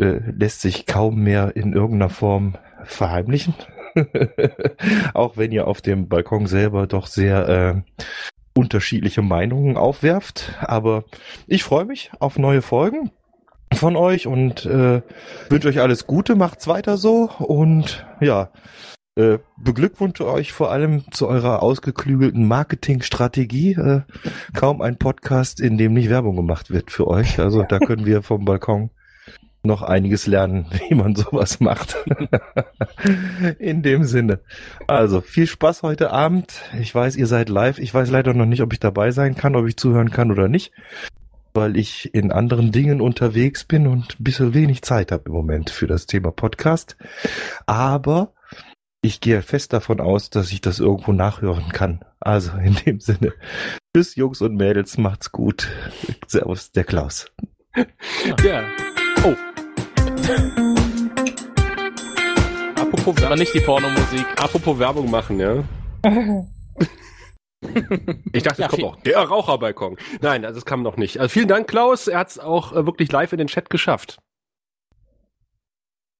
äh, 0.00 0.20
lässt 0.30 0.60
sich 0.60 0.86
kaum 0.86 1.24
mehr 1.24 1.56
in 1.56 1.72
irgendeiner 1.72 2.10
Form 2.10 2.56
verheimlichen. 2.84 3.54
Auch 5.14 5.36
wenn 5.36 5.52
ihr 5.52 5.66
auf 5.66 5.80
dem 5.80 6.08
Balkon 6.08 6.46
selber 6.46 6.86
doch 6.86 7.06
sehr 7.06 7.48
äh, 7.48 8.06
unterschiedliche 8.54 9.22
Meinungen 9.22 9.76
aufwerft. 9.76 10.54
Aber 10.60 11.04
ich 11.46 11.64
freue 11.64 11.84
mich 11.84 12.10
auf 12.18 12.38
neue 12.38 12.62
Folgen 12.62 13.10
von 13.74 13.96
euch 13.96 14.26
und 14.26 14.64
äh, 14.66 15.02
wünsche 15.48 15.68
euch 15.68 15.80
alles 15.80 16.06
Gute, 16.06 16.36
macht's 16.36 16.68
weiter 16.68 16.96
so 16.96 17.30
und 17.38 18.06
ja, 18.20 18.50
äh, 19.16 19.38
beglückwünsche 19.56 20.26
euch 20.26 20.52
vor 20.52 20.70
allem 20.70 21.10
zu 21.10 21.26
eurer 21.26 21.62
ausgeklügelten 21.62 22.46
Marketingstrategie. 22.46 23.72
Äh, 23.72 24.00
kaum 24.54 24.82
ein 24.82 24.98
Podcast, 24.98 25.60
in 25.60 25.78
dem 25.78 25.94
nicht 25.94 26.10
Werbung 26.10 26.36
gemacht 26.36 26.70
wird 26.70 26.90
für 26.90 27.06
euch. 27.06 27.38
Also 27.38 27.62
da 27.62 27.78
können 27.78 28.06
wir 28.06 28.22
vom 28.22 28.44
Balkon 28.44 28.90
noch 29.66 29.82
einiges 29.82 30.26
lernen, 30.26 30.66
wie 30.88 30.94
man 30.94 31.14
sowas 31.14 31.60
macht. 31.60 31.96
In 33.58 33.82
dem 33.82 34.04
Sinne. 34.04 34.40
Also, 34.86 35.20
viel 35.20 35.46
Spaß 35.46 35.82
heute 35.82 36.10
Abend. 36.10 36.62
Ich 36.80 36.94
weiß, 36.94 37.16
ihr 37.16 37.26
seid 37.26 37.48
live. 37.48 37.78
Ich 37.78 37.92
weiß 37.92 38.10
leider 38.10 38.34
noch 38.34 38.46
nicht, 38.46 38.62
ob 38.62 38.72
ich 38.72 38.80
dabei 38.80 39.10
sein 39.10 39.34
kann, 39.34 39.56
ob 39.56 39.66
ich 39.66 39.76
zuhören 39.76 40.10
kann 40.10 40.30
oder 40.30 40.48
nicht, 40.48 40.72
weil 41.54 41.76
ich 41.76 42.14
in 42.14 42.32
anderen 42.32 42.72
Dingen 42.72 43.00
unterwegs 43.00 43.64
bin 43.64 43.86
und 43.86 44.18
ein 44.18 44.24
bisschen 44.24 44.54
wenig 44.54 44.82
Zeit 44.82 45.12
habe 45.12 45.24
im 45.26 45.32
Moment 45.32 45.70
für 45.70 45.86
das 45.86 46.06
Thema 46.06 46.30
Podcast. 46.30 46.96
Aber 47.66 48.32
ich 49.02 49.20
gehe 49.20 49.42
fest 49.42 49.72
davon 49.72 50.00
aus, 50.00 50.30
dass 50.30 50.50
ich 50.50 50.60
das 50.60 50.80
irgendwo 50.80 51.12
nachhören 51.12 51.68
kann. 51.68 52.00
Also, 52.20 52.52
in 52.56 52.74
dem 52.74 53.00
Sinne. 53.00 53.32
Tschüss, 53.94 54.16
Jungs 54.16 54.40
und 54.40 54.56
Mädels. 54.56 54.98
Macht's 54.98 55.30
gut. 55.30 55.68
Servus, 56.26 56.72
der 56.72 56.84
Klaus. 56.84 57.30
Ja. 58.42 58.64
Apropos, 62.76 63.22
aber 63.22 63.36
nicht 63.36 63.54
die 63.54 63.60
Pornomusik. 63.60 64.26
apropos 64.36 64.78
Werbung 64.78 65.10
machen, 65.10 65.38
ja. 65.38 65.64
Ich 68.32 68.42
dachte, 68.42 68.62
Ja, 68.62 68.66
es 68.66 68.72
kommt 68.72 68.84
auch 68.84 68.96
der 69.02 69.18
Raucherbalkon. 69.18 69.96
Nein, 70.20 70.44
also 70.44 70.56
das 70.56 70.64
kam 70.66 70.82
noch 70.82 70.96
nicht. 70.96 71.18
Also 71.18 71.32
vielen 71.32 71.48
Dank, 71.48 71.68
Klaus. 71.68 72.06
Er 72.06 72.18
hat 72.18 72.28
es 72.28 72.38
auch 72.38 72.72
äh, 72.72 72.86
wirklich 72.86 73.10
live 73.10 73.32
in 73.32 73.38
den 73.38 73.46
Chat 73.46 73.70
geschafft. 73.70 74.18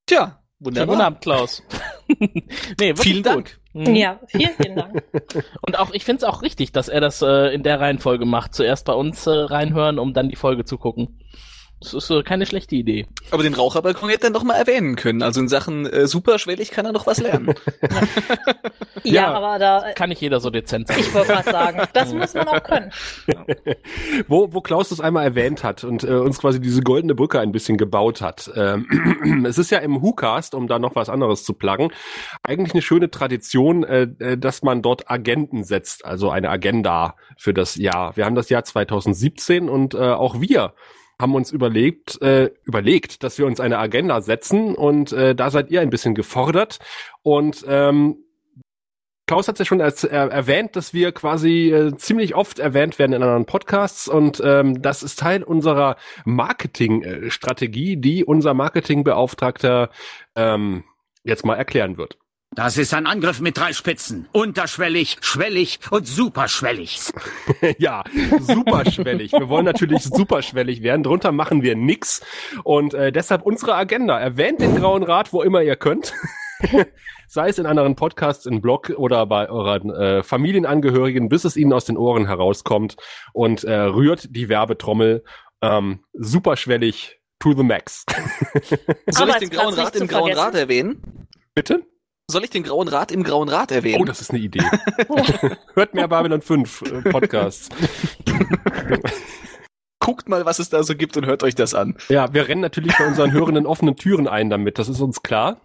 Tja, 0.06 0.40
wunderbar. 0.60 1.00
Abend, 1.00 1.20
Klaus. 1.20 1.62
nee, 2.08 2.16
wirklich 2.78 3.00
Vielen. 3.00 3.22
Dank. 3.22 3.58
Mhm. 3.74 3.94
Ja, 3.94 4.20
vielen, 4.28 4.54
vielen 4.54 4.76
Dank. 4.76 5.02
Und 5.62 5.78
auch, 5.78 5.92
ich 5.92 6.04
finde 6.04 6.18
es 6.18 6.24
auch 6.24 6.42
richtig, 6.42 6.72
dass 6.72 6.88
er 6.88 7.00
das 7.00 7.22
äh, 7.22 7.52
in 7.54 7.62
der 7.62 7.80
Reihenfolge 7.80 8.24
macht. 8.24 8.54
Zuerst 8.54 8.86
bei 8.86 8.94
uns 8.94 9.26
äh, 9.26 9.30
reinhören, 9.30 9.98
um 9.98 10.14
dann 10.14 10.28
die 10.28 10.36
Folge 10.36 10.64
zu 10.64 10.78
gucken. 10.78 11.20
Das 11.80 11.92
ist 11.92 12.08
äh, 12.10 12.22
keine 12.22 12.46
schlechte 12.46 12.74
Idee. 12.74 13.06
Aber 13.30 13.42
den 13.42 13.52
Raucherbalkon 13.52 14.08
hätte 14.08 14.28
er 14.28 14.30
noch 14.30 14.44
mal 14.44 14.54
erwähnen 14.54 14.96
können. 14.96 15.22
Also 15.22 15.40
in 15.40 15.48
Sachen 15.48 15.84
äh, 15.86 16.06
superschwellig 16.06 16.70
kann 16.70 16.86
er 16.86 16.92
noch 16.92 17.06
was 17.06 17.18
lernen. 17.20 17.54
Ja, 19.04 19.12
Ja. 19.12 19.32
aber 19.34 19.58
da, 19.58 19.92
Kann 19.94 20.08
nicht 20.08 20.20
jeder 20.22 20.40
so 20.40 20.48
dezent 20.50 20.88
sein. 20.88 20.98
ich 21.00 21.12
wollte 21.14 21.28
gerade 21.32 21.50
sagen, 21.50 21.82
das 21.92 22.14
muss 22.14 22.32
man 22.34 22.48
auch 22.48 22.62
können. 22.62 22.90
Wo, 24.28 24.52
wo 24.52 24.60
Klaus 24.62 24.88
das 24.88 25.00
einmal 25.00 25.24
erwähnt 25.24 25.62
hat 25.64 25.84
und 25.84 26.02
äh, 26.02 26.08
uns 26.14 26.38
quasi 26.38 26.60
diese 26.60 26.80
goldene 26.82 27.14
Brücke 27.14 27.40
ein 27.40 27.52
bisschen 27.52 27.76
gebaut 27.76 28.20
hat. 28.20 28.50
Ähm, 28.56 29.44
es 29.46 29.58
ist 29.58 29.70
ja 29.70 29.78
im 29.78 30.00
WhoCast, 30.02 30.54
um 30.54 30.66
da 30.68 30.78
noch 30.78 30.94
was 30.96 31.08
anderes 31.08 31.44
zu 31.44 31.52
pluggen, 31.52 31.92
eigentlich 32.42 32.72
eine 32.72 32.82
schöne 32.82 33.10
Tradition, 33.10 33.84
äh, 33.84 34.08
äh, 34.18 34.38
dass 34.38 34.62
man 34.62 34.82
dort 34.82 35.10
Agenten 35.10 35.62
setzt, 35.64 36.04
also 36.04 36.30
eine 36.30 36.48
Agenda 36.48 37.16
für 37.36 37.52
das 37.54 37.76
Jahr. 37.76 38.16
Wir 38.16 38.24
haben 38.24 38.34
das 38.34 38.48
Jahr 38.48 38.64
2017 38.64 39.68
und 39.68 39.94
äh, 39.94 39.98
auch 39.98 40.40
wir 40.40 40.72
haben 41.20 41.34
uns 41.34 41.50
überlegt, 41.50 42.20
äh, 42.22 42.50
überlegt, 42.64 43.22
dass 43.22 43.38
wir 43.38 43.46
uns 43.46 43.60
eine 43.60 43.78
Agenda 43.78 44.20
setzen 44.20 44.74
und 44.74 45.12
äh, 45.12 45.34
da 45.34 45.50
seid 45.50 45.70
ihr 45.70 45.80
ein 45.80 45.90
bisschen 45.90 46.14
gefordert 46.14 46.78
und 47.22 47.64
ähm, 47.68 48.18
Klaus 49.26 49.48
hat 49.48 49.56
es 49.56 49.58
ja 49.58 49.64
schon 49.64 49.80
als, 49.80 50.04
äh, 50.04 50.14
erwähnt, 50.14 50.76
dass 50.76 50.94
wir 50.94 51.10
quasi 51.10 51.72
äh, 51.72 51.96
ziemlich 51.96 52.36
oft 52.36 52.60
erwähnt 52.60 53.00
werden 53.00 53.12
in 53.12 53.22
anderen 53.22 53.44
Podcasts 53.44 54.06
und 54.06 54.40
ähm, 54.44 54.80
das 54.80 55.02
ist 55.02 55.18
Teil 55.18 55.42
unserer 55.42 55.96
Marketingstrategie, 56.24 57.96
die 57.96 58.24
unser 58.24 58.54
Marketingbeauftragter 58.54 59.90
ähm, 60.36 60.84
jetzt 61.24 61.44
mal 61.44 61.56
erklären 61.56 61.98
wird. 61.98 62.18
Das 62.56 62.78
ist 62.78 62.94
ein 62.94 63.06
Angriff 63.06 63.40
mit 63.40 63.58
drei 63.58 63.74
Spitzen. 63.74 64.28
Unterschwellig, 64.32 65.18
schwellig 65.20 65.78
und 65.90 66.08
superschwellig. 66.08 67.12
ja, 67.78 68.02
superschwellig. 68.40 69.32
Wir 69.32 69.50
wollen 69.50 69.66
natürlich 69.66 70.04
superschwellig 70.04 70.82
werden. 70.82 71.02
Drunter 71.02 71.32
machen 71.32 71.60
wir 71.60 71.76
nix 71.76 72.22
und 72.64 72.94
äh, 72.94 73.12
deshalb 73.12 73.42
unsere 73.42 73.74
Agenda. 73.74 74.18
Erwähnt 74.18 74.62
den 74.62 74.74
Grauen 74.74 75.02
Rat, 75.02 75.34
wo 75.34 75.42
immer 75.42 75.60
ihr 75.60 75.76
könnt. 75.76 76.14
sei 77.28 77.50
es 77.50 77.58
in 77.58 77.66
anderen 77.66 77.94
Podcasts, 77.94 78.46
in 78.46 78.62
Blog 78.62 78.88
oder 78.96 79.26
bei 79.26 79.50
euren 79.50 79.90
äh, 79.90 80.22
Familienangehörigen, 80.22 81.28
bis 81.28 81.44
es 81.44 81.58
ihnen 81.58 81.74
aus 81.74 81.84
den 81.84 81.98
Ohren 81.98 82.26
herauskommt 82.26 82.96
und 83.34 83.64
äh, 83.64 83.74
rührt 83.74 84.34
die 84.34 84.48
Werbetrommel 84.48 85.24
ähm, 85.60 86.04
superschwellig 86.14 87.20
to 87.38 87.52
the 87.52 87.62
max. 87.62 88.06
Soll 89.08 89.28
ich 89.28 89.36
den 89.36 89.50
Grauen 89.50 89.74
Rat 89.74 89.94
im 89.96 90.08
Grauen. 90.08 90.32
Rat 90.32 90.54
erwähnen? 90.54 91.28
Bitte? 91.54 91.84
Soll 92.28 92.42
ich 92.42 92.50
den 92.50 92.64
Grauen 92.64 92.88
Rat 92.88 93.12
im 93.12 93.22
Grauen 93.22 93.48
Rat 93.48 93.70
erwähnen? 93.70 94.02
Oh, 94.02 94.04
das 94.04 94.20
ist 94.20 94.30
eine 94.30 94.40
Idee. 94.40 94.64
Hört 95.74 95.94
mehr 95.94 96.08
Babylon 96.08 96.40
5 96.42 96.82
äh, 96.82 97.10
Podcasts. 97.10 97.68
Guckt 100.00 100.28
mal, 100.28 100.44
was 100.44 100.58
es 100.58 100.68
da 100.68 100.82
so 100.82 100.94
gibt 100.94 101.16
und 101.16 101.26
hört 101.26 101.42
euch 101.42 101.54
das 101.54 101.74
an. 101.74 101.96
Ja, 102.08 102.32
wir 102.32 102.46
rennen 102.48 102.60
natürlich 102.60 102.96
bei 102.96 103.06
unseren 103.06 103.32
Hörenden 103.32 103.66
offenen 103.66 103.96
Türen 103.96 104.28
ein 104.28 104.50
damit, 104.50 104.78
das 104.78 104.88
ist 104.88 105.00
uns 105.00 105.22
klar. 105.22 105.60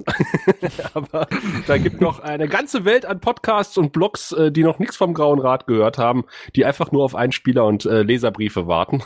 Aber 0.93 1.27
da 1.67 1.77
gibt 1.77 1.99
noch 2.01 2.19
eine 2.21 2.47
ganze 2.47 2.85
Welt 2.85 3.05
an 3.05 3.19
Podcasts 3.19 3.77
und 3.77 3.91
Blogs, 3.91 4.31
äh, 4.31 4.51
die 4.51 4.63
noch 4.63 4.79
nichts 4.79 4.95
vom 4.95 5.13
Grauen 5.13 5.39
Rat 5.39 5.67
gehört 5.67 5.97
haben, 5.97 6.25
die 6.55 6.65
einfach 6.65 6.91
nur 6.91 7.03
auf 7.03 7.13
Einspieler 7.13 7.65
und 7.65 7.85
äh, 7.85 8.03
Leserbriefe 8.03 8.67
warten. 8.67 9.03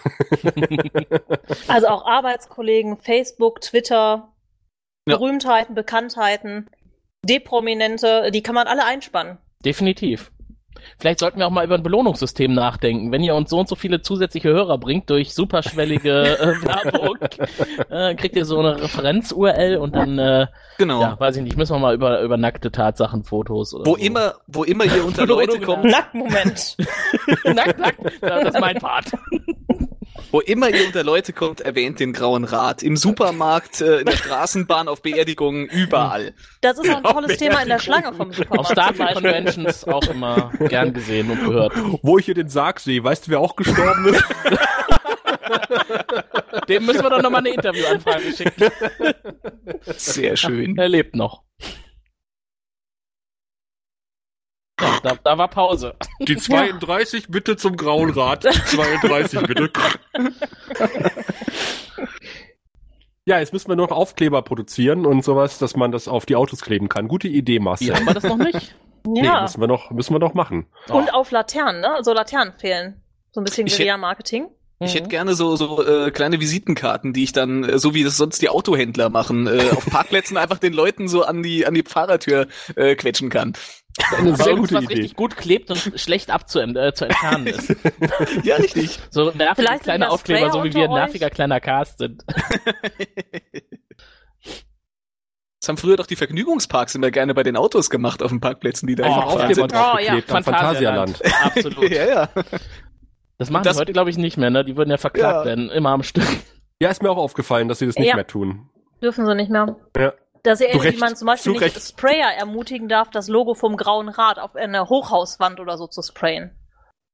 Also 1.68 1.88
auch 1.88 2.06
Arbeitskollegen, 2.06 2.98
Facebook, 2.98 3.61
Twitter, 3.61 4.32
Ja. 5.07 5.18
Berühmtheiten, 5.18 5.76
Bekanntheiten, 5.76 6.69
Deprominente, 7.26 8.32
die 8.32 8.42
kann 8.42 8.56
man 8.56 8.68
alle 8.68 8.86
einspannen. 8.86 9.38
Definitiv. 9.64 10.32
Vielleicht 11.00 11.20
sollten 11.20 11.40
wir 11.40 11.48
auch 11.48 11.52
mal 11.52 11.66
über 11.66 11.76
ein 11.76 11.82
Belohnungssystem 11.84 12.54
nachdenken. 12.54 13.12
Wenn 13.12 13.24
ihr 13.24 13.34
uns 13.34 13.50
so 13.50 13.58
und 13.60 13.68
so 13.68 13.76
viele 13.76 14.02
zusätzliche 14.02 14.50
Hörer 14.50 14.78
bringt 14.78 15.10
durch 15.10 15.34
superschwellige 15.34 16.12
äh, 16.40 16.48
Werbung, 16.64 17.18
äh, 17.90 18.14
kriegt 18.16 18.36
ihr 18.36 18.46
so 18.46 18.60
eine 18.60 18.80
Referenz-URL 18.82 19.78
und 19.78 19.96
dann, 19.96 20.20
äh, 20.20 20.48
Genau. 20.78 21.02
ja, 21.02 21.20
weiß 21.20 21.38
ich 21.38 21.44
nicht, 21.44 21.58
müssen 21.58 21.74
wir 21.74 21.80
mal 21.80 21.96
über, 21.96 22.22
über 22.22 22.38
nackte 22.38 22.72
Tatsachenfotos 22.72 23.74
oder 23.74 23.86
Wo 23.86 23.96
so. 23.96 23.98
immer, 24.04 24.36
wo 24.48 24.64
immer 24.64 24.86
ihr 24.86 25.04
unter 25.04 25.26
Leute 25.26 25.60
kommt, 25.60 25.86
Nackt, 25.86 26.14
Moment. 26.14 26.78
nackt, 27.46 27.80
nackt, 27.80 28.00
das 28.22 28.54
ist 28.54 28.60
mein 28.60 28.78
Part. 28.78 29.06
wo 30.32 30.40
immer 30.40 30.70
ihr 30.70 30.86
unter 30.86 31.04
Leute 31.04 31.34
kommt, 31.34 31.62
erwähnt 31.62 32.00
den 32.00 32.14
Grauen 32.14 32.44
Rat. 32.44 32.84
Im 32.84 32.98
Supermarkt, 32.98 33.82
äh, 33.82 34.00
in 34.00 34.06
der 34.06 34.18
Straßenbahn, 34.18 34.88
auf 34.88 35.02
Beerdigungen, 35.02 35.68
überall. 35.68 36.34
Das 36.62 36.78
ist 36.78 36.90
auch 36.90 36.98
ein 36.98 37.04
tolles 37.04 37.38
Thema 37.38 37.62
in 37.62 37.70
der 37.70 37.80
Schlange 37.80 38.14
vom 38.14 38.30
Auf 38.30 38.36
Supermarkt. 38.36 38.72
Star 38.72 38.96
zum 38.96 39.06
Trek. 39.06 39.14
Conventions 39.16 39.84
auch 39.86 40.08
immer 40.08 40.52
gern 40.70 40.94
gesehen 40.94 41.32
und 41.32 41.44
gehört. 41.44 41.74
Wo 42.02 42.18
ich 42.18 42.26
hier 42.26 42.34
den 42.34 42.50
Sarg 42.50 42.80
sehe, 42.80 43.04
weißt 43.04 43.28
du, 43.28 43.32
wer 43.32 43.40
auch 43.40 43.56
gestorben 43.56 44.08
ist? 44.08 44.24
Dem 46.68 46.86
müssen 46.86 47.04
wir 47.04 47.10
doch 47.10 47.22
nochmal 47.22 47.42
eine 47.42 47.50
Interviewanfrage 47.50 48.34
schicken. 48.36 48.72
Sehr 49.96 50.36
schön. 50.36 50.78
Er 50.78 50.90
lebt 50.90 51.16
noch. 51.16 51.45
Ja, 54.82 55.00
da, 55.04 55.18
da 55.24 55.38
war 55.38 55.48
Pause. 55.48 55.96
Die 56.28 56.36
32 56.38 57.28
bitte 57.30 57.56
zum 57.58 57.78
Grauen 57.78 58.10
Rat. 58.12 58.44
32 58.44 59.42
bitte. 59.44 59.70
Ja, 63.28 63.40
jetzt 63.40 63.54
müssen 63.54 63.70
wir 63.70 63.76
noch 63.76 63.90
Aufkleber 63.90 64.44
produzieren 64.44 65.08
und 65.08 65.24
sowas, 65.24 65.58
dass 65.58 65.76
man 65.76 65.92
das 65.92 66.08
auf 66.08 66.28
die 66.28 66.36
Autos 66.36 66.62
kleben 66.62 66.90
kann. 66.90 67.08
Gute 67.08 67.28
Idee, 67.28 67.58
Marcel. 67.60 67.88
Hier 67.88 67.96
haben 67.96 68.06
wir 68.06 68.14
das 68.14 68.24
noch 68.24 68.38
nicht. 68.38 68.76
Nee, 69.04 69.24
Ja. 69.26 69.42
müssen 69.42 69.60
wir 69.62 69.68
noch, 69.68 69.90
müssen 69.90 70.14
wir 70.14 70.20
noch 70.20 70.36
machen. 70.36 70.68
Und 70.90 71.12
auf 71.12 71.32
Laternen, 71.32 71.82
ne? 71.82 71.98
So 72.02 72.14
Laternen 72.14 72.54
fehlen. 72.60 73.02
So 73.32 73.42
ein 73.42 73.44
bisschen 73.44 73.66
Guerilla-Marketing. 73.68 74.48
Ich 74.80 74.94
Mhm. 74.94 74.98
hätte 74.98 75.10
gerne 75.10 75.34
so, 75.34 75.56
so 75.56 75.84
äh, 75.84 76.12
kleine 76.12 76.40
Visitenkarten, 76.40 77.14
die 77.14 77.24
ich 77.24 77.32
dann, 77.32 77.64
äh, 77.64 77.80
so 77.80 77.96
wie 77.96 78.04
das 78.04 78.18
sonst 78.18 78.44
die 78.44 78.50
Autohändler 78.50 79.10
machen, 79.10 79.48
äh, 79.48 79.72
auf 79.76 79.86
Parkplätzen 79.88 80.38
einfach 80.38 80.60
den 80.60 80.74
Leuten 80.74 81.08
so 81.08 81.24
an 81.24 81.42
die, 81.42 81.66
an 81.66 81.74
die 81.74 81.84
Fahrertür 81.84 82.48
äh, 82.76 82.96
quetschen 82.96 83.30
kann. 83.32 83.54
Eine 84.18 84.36
sehr 84.36 84.54
uns, 84.54 84.60
gute 84.62 84.76
was 84.76 84.84
Idee. 84.84 84.94
richtig 84.94 85.16
gut 85.16 85.38
klebt 85.38 85.72
und 85.72 85.78
schlecht 85.96 86.30
abzuent 86.30 86.76
äh, 86.78 86.94
zu 86.94 87.06
entfernen 87.06 87.48
ist. 87.48 87.70
Ja, 88.44 88.56
richtig. 88.58 89.00
So 89.10 89.32
nervige 89.32 89.56
Vielleicht 89.56 89.84
kleine 89.84 90.06
ja 90.06 90.10
Aufkleber, 90.12 90.52
so 90.52 90.64
wie 90.64 90.74
wir 90.74 90.86
ein 90.86 90.92
nerviger 90.94 91.30
kleiner 91.30 91.60
Cast 91.60 92.00
sind. 92.00 92.24
Das 95.62 95.70
haben 95.70 95.78
früher 95.78 95.96
doch 95.98 96.06
die 96.06 96.16
Vergnügungsparks 96.16 96.94
immer 96.94 97.10
gerne 97.10 97.34
bei 97.34 97.42
den 97.42 97.58
Autos 97.58 97.90
gemacht 97.90 98.22
auf 98.22 98.30
den 98.30 98.40
Parkplätzen, 98.40 98.86
die 98.88 98.94
da 98.94 99.06
Einfach 99.06 99.32
hingefahren 99.32 99.42
Aufkleber 99.42 99.68
sind. 99.70 99.74
am 100.36 100.44
Phantasialand. 100.44 101.18
Phantasialand. 101.18 101.46
Absolut. 101.58 101.90
Ja, 101.96 102.06
ja. 102.08 102.30
Das 103.40 103.50
machen 103.50 103.64
Das- 103.64 103.76
die 103.78 103.82
heute, 103.82 103.94
glaube 103.94 104.12
ich, 104.12 104.18
nicht 104.18 104.38
mehr, 104.38 104.52
ne? 104.52 104.64
Die 104.64 104.78
würden 104.78 104.92
ja 104.92 104.98
verklagt 104.98 105.40
Ja. 105.40 105.46
werden, 105.46 105.70
immer 105.72 105.90
am 105.90 106.04
Stück. 106.04 106.28
Ja, 106.80 106.90
ist 106.92 107.02
mir 107.02 107.10
auch 107.10 107.18
aufgefallen, 107.18 107.68
dass 107.68 107.80
sie 107.80 107.88
das 107.88 107.96
nicht 107.96 108.10
Ja. 108.10 108.16
mehr 108.16 108.28
tun. 108.28 108.70
Dürfen 109.02 109.26
sie 109.26 109.34
nicht 109.34 109.50
mehr. 109.50 109.76
Ja. 109.98 110.14
Das 110.46 110.62
ist 110.62 110.68
ja 110.68 110.72
Zu 110.72 110.78
ähnlich, 110.78 110.84
wie 110.84 110.88
Recht. 110.88 111.00
man 111.00 111.16
zum 111.16 111.26
Beispiel 111.28 111.54
Zu 111.56 111.60
nicht. 111.60 111.82
Sprayer 111.82 112.34
ermutigen 112.38 112.88
darf, 112.88 113.10
das 113.10 113.28
Logo 113.28 113.56
vom 113.56 113.76
Grauen 113.78 114.10
Rat 114.10 114.40
auf 114.40 114.56
eine 114.56 114.86
Hochhauswand 114.88 115.60
oder 115.60 115.78
so 115.78 115.88
zu 115.88 116.02
sprayen. 116.02 116.52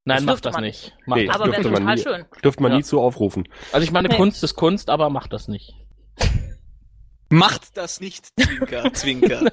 Nein, 0.04 0.18
Das 0.18 0.24
macht 0.26 0.44
das 0.46 0.56
nicht. 0.58 0.92
Macht 1.06 1.18
Nee, 1.20 1.26
das 1.26 1.34
Aber 1.36 1.44
dürfte 1.46 1.64
wäre 1.64 1.72
man 1.72 1.82
total 1.82 1.94
nie. 1.96 2.02
schön. 2.02 2.24
Dürfte 2.42 2.62
man 2.62 2.72
Ja. 2.72 2.78
nie 2.78 2.82
so 2.84 3.00
aufrufen. 3.00 3.48
Also 3.72 3.84
ich 3.84 3.92
meine, 3.92 4.08
Nee. 4.08 4.16
Kunst 4.16 4.42
ist 4.44 4.54
Kunst, 4.56 4.90
aber 4.90 5.10
macht 5.10 5.32
das 5.32 5.48
nicht. 5.48 5.74
Macht 7.30 7.76
das 7.78 8.00
nicht, 8.00 8.26
Zwinker, 8.38 8.82
Zwinker. 8.92 9.40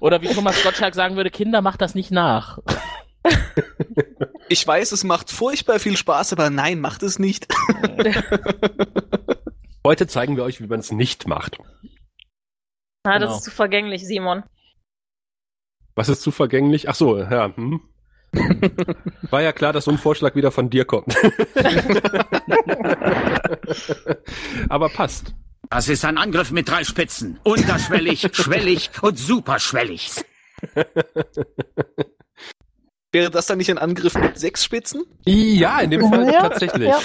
Oder 0.00 0.20
wie 0.22 0.28
Thomas 0.28 0.60
Gottschalk 0.64 0.94
sagen 0.96 1.14
würde, 1.16 1.30
Kinder, 1.30 1.62
macht 1.62 1.80
das 1.80 1.94
nicht 1.94 2.10
nach. 2.10 2.58
Ich 4.48 4.66
weiß, 4.66 4.90
es 4.92 5.04
macht 5.04 5.30
furchtbar 5.30 5.78
viel 5.78 5.96
Spaß, 5.96 6.32
aber 6.32 6.50
nein, 6.50 6.80
macht 6.80 7.02
es 7.04 7.18
nicht. 7.20 7.46
Heute 9.86 10.06
zeigen 10.06 10.36
wir 10.36 10.44
euch, 10.44 10.60
wie 10.60 10.66
man 10.66 10.80
es 10.80 10.90
nicht 10.92 11.26
macht. 11.28 11.58
Na, 13.04 13.18
das 13.18 13.22
Genau. 13.22 13.36
ist 13.36 13.44
zu 13.44 13.50
vergänglich, 13.50 14.04
Simon. 14.06 14.42
Was 15.94 16.08
ist 16.08 16.22
zu 16.22 16.30
vergänglich? 16.30 16.88
Ach 16.88 16.94
so, 16.94 17.18
ja. 17.18 17.54
Hm. 17.56 17.80
War 19.30 19.40
ja 19.42 19.52
klar, 19.52 19.72
dass 19.72 19.86
so 19.86 19.90
ein 19.90 19.96
Vorschlag 19.98 20.34
wieder 20.34 20.50
von 20.52 20.68
dir 20.68 20.84
kommt. 20.84 21.14
Aber 24.68 24.88
passt. 24.90 25.34
Das 25.70 25.88
ist 25.88 26.04
ein 26.04 26.18
Angriff 26.18 26.50
mit 26.50 26.68
drei 26.68 26.84
Spitzen. 26.84 27.40
Unterschwellig, 27.42 28.28
schwellig 28.32 28.90
und 29.02 29.18
superschwellig. 29.18 30.10
Wäre 33.12 33.30
das 33.30 33.46
dann 33.46 33.58
nicht 33.58 33.70
ein 33.70 33.78
Angriff 33.78 34.14
mit 34.14 34.38
sechs 34.38 34.62
Spitzen? 34.64 35.04
Ja, 35.24 35.80
in 35.80 35.90
dem 35.90 36.08
Fall 36.08 36.30
Ja, 36.30 36.48
tatsächlich. 36.48 36.88
ja. 36.88 37.00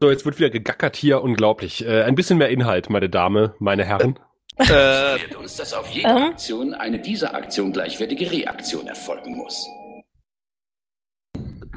So, 0.00 0.10
jetzt 0.10 0.24
wird 0.24 0.38
wieder 0.38 0.50
gegackert 0.50 0.96
hier. 0.96 1.22
Unglaublich. 1.22 1.84
Äh, 1.86 2.02
ein 2.02 2.14
bisschen 2.14 2.38
mehr 2.38 2.48
Inhalt, 2.48 2.90
meine 2.90 3.08
Dame, 3.08 3.54
meine 3.58 3.84
Herren. 3.84 4.18
Äh, 4.58 5.16
Lehrt 5.16 5.36
uns, 5.36 5.56
dass 5.56 5.72
auf 5.72 5.88
jede 5.90 6.08
Ähm? 6.08 6.16
Aktion 6.16 6.74
eine 6.74 6.98
dieser 6.98 7.34
Aktion 7.34 7.72
gleichwertige 7.72 8.30
Reaktion 8.30 8.86
erfolgen 8.86 9.36
muss. 9.36 9.66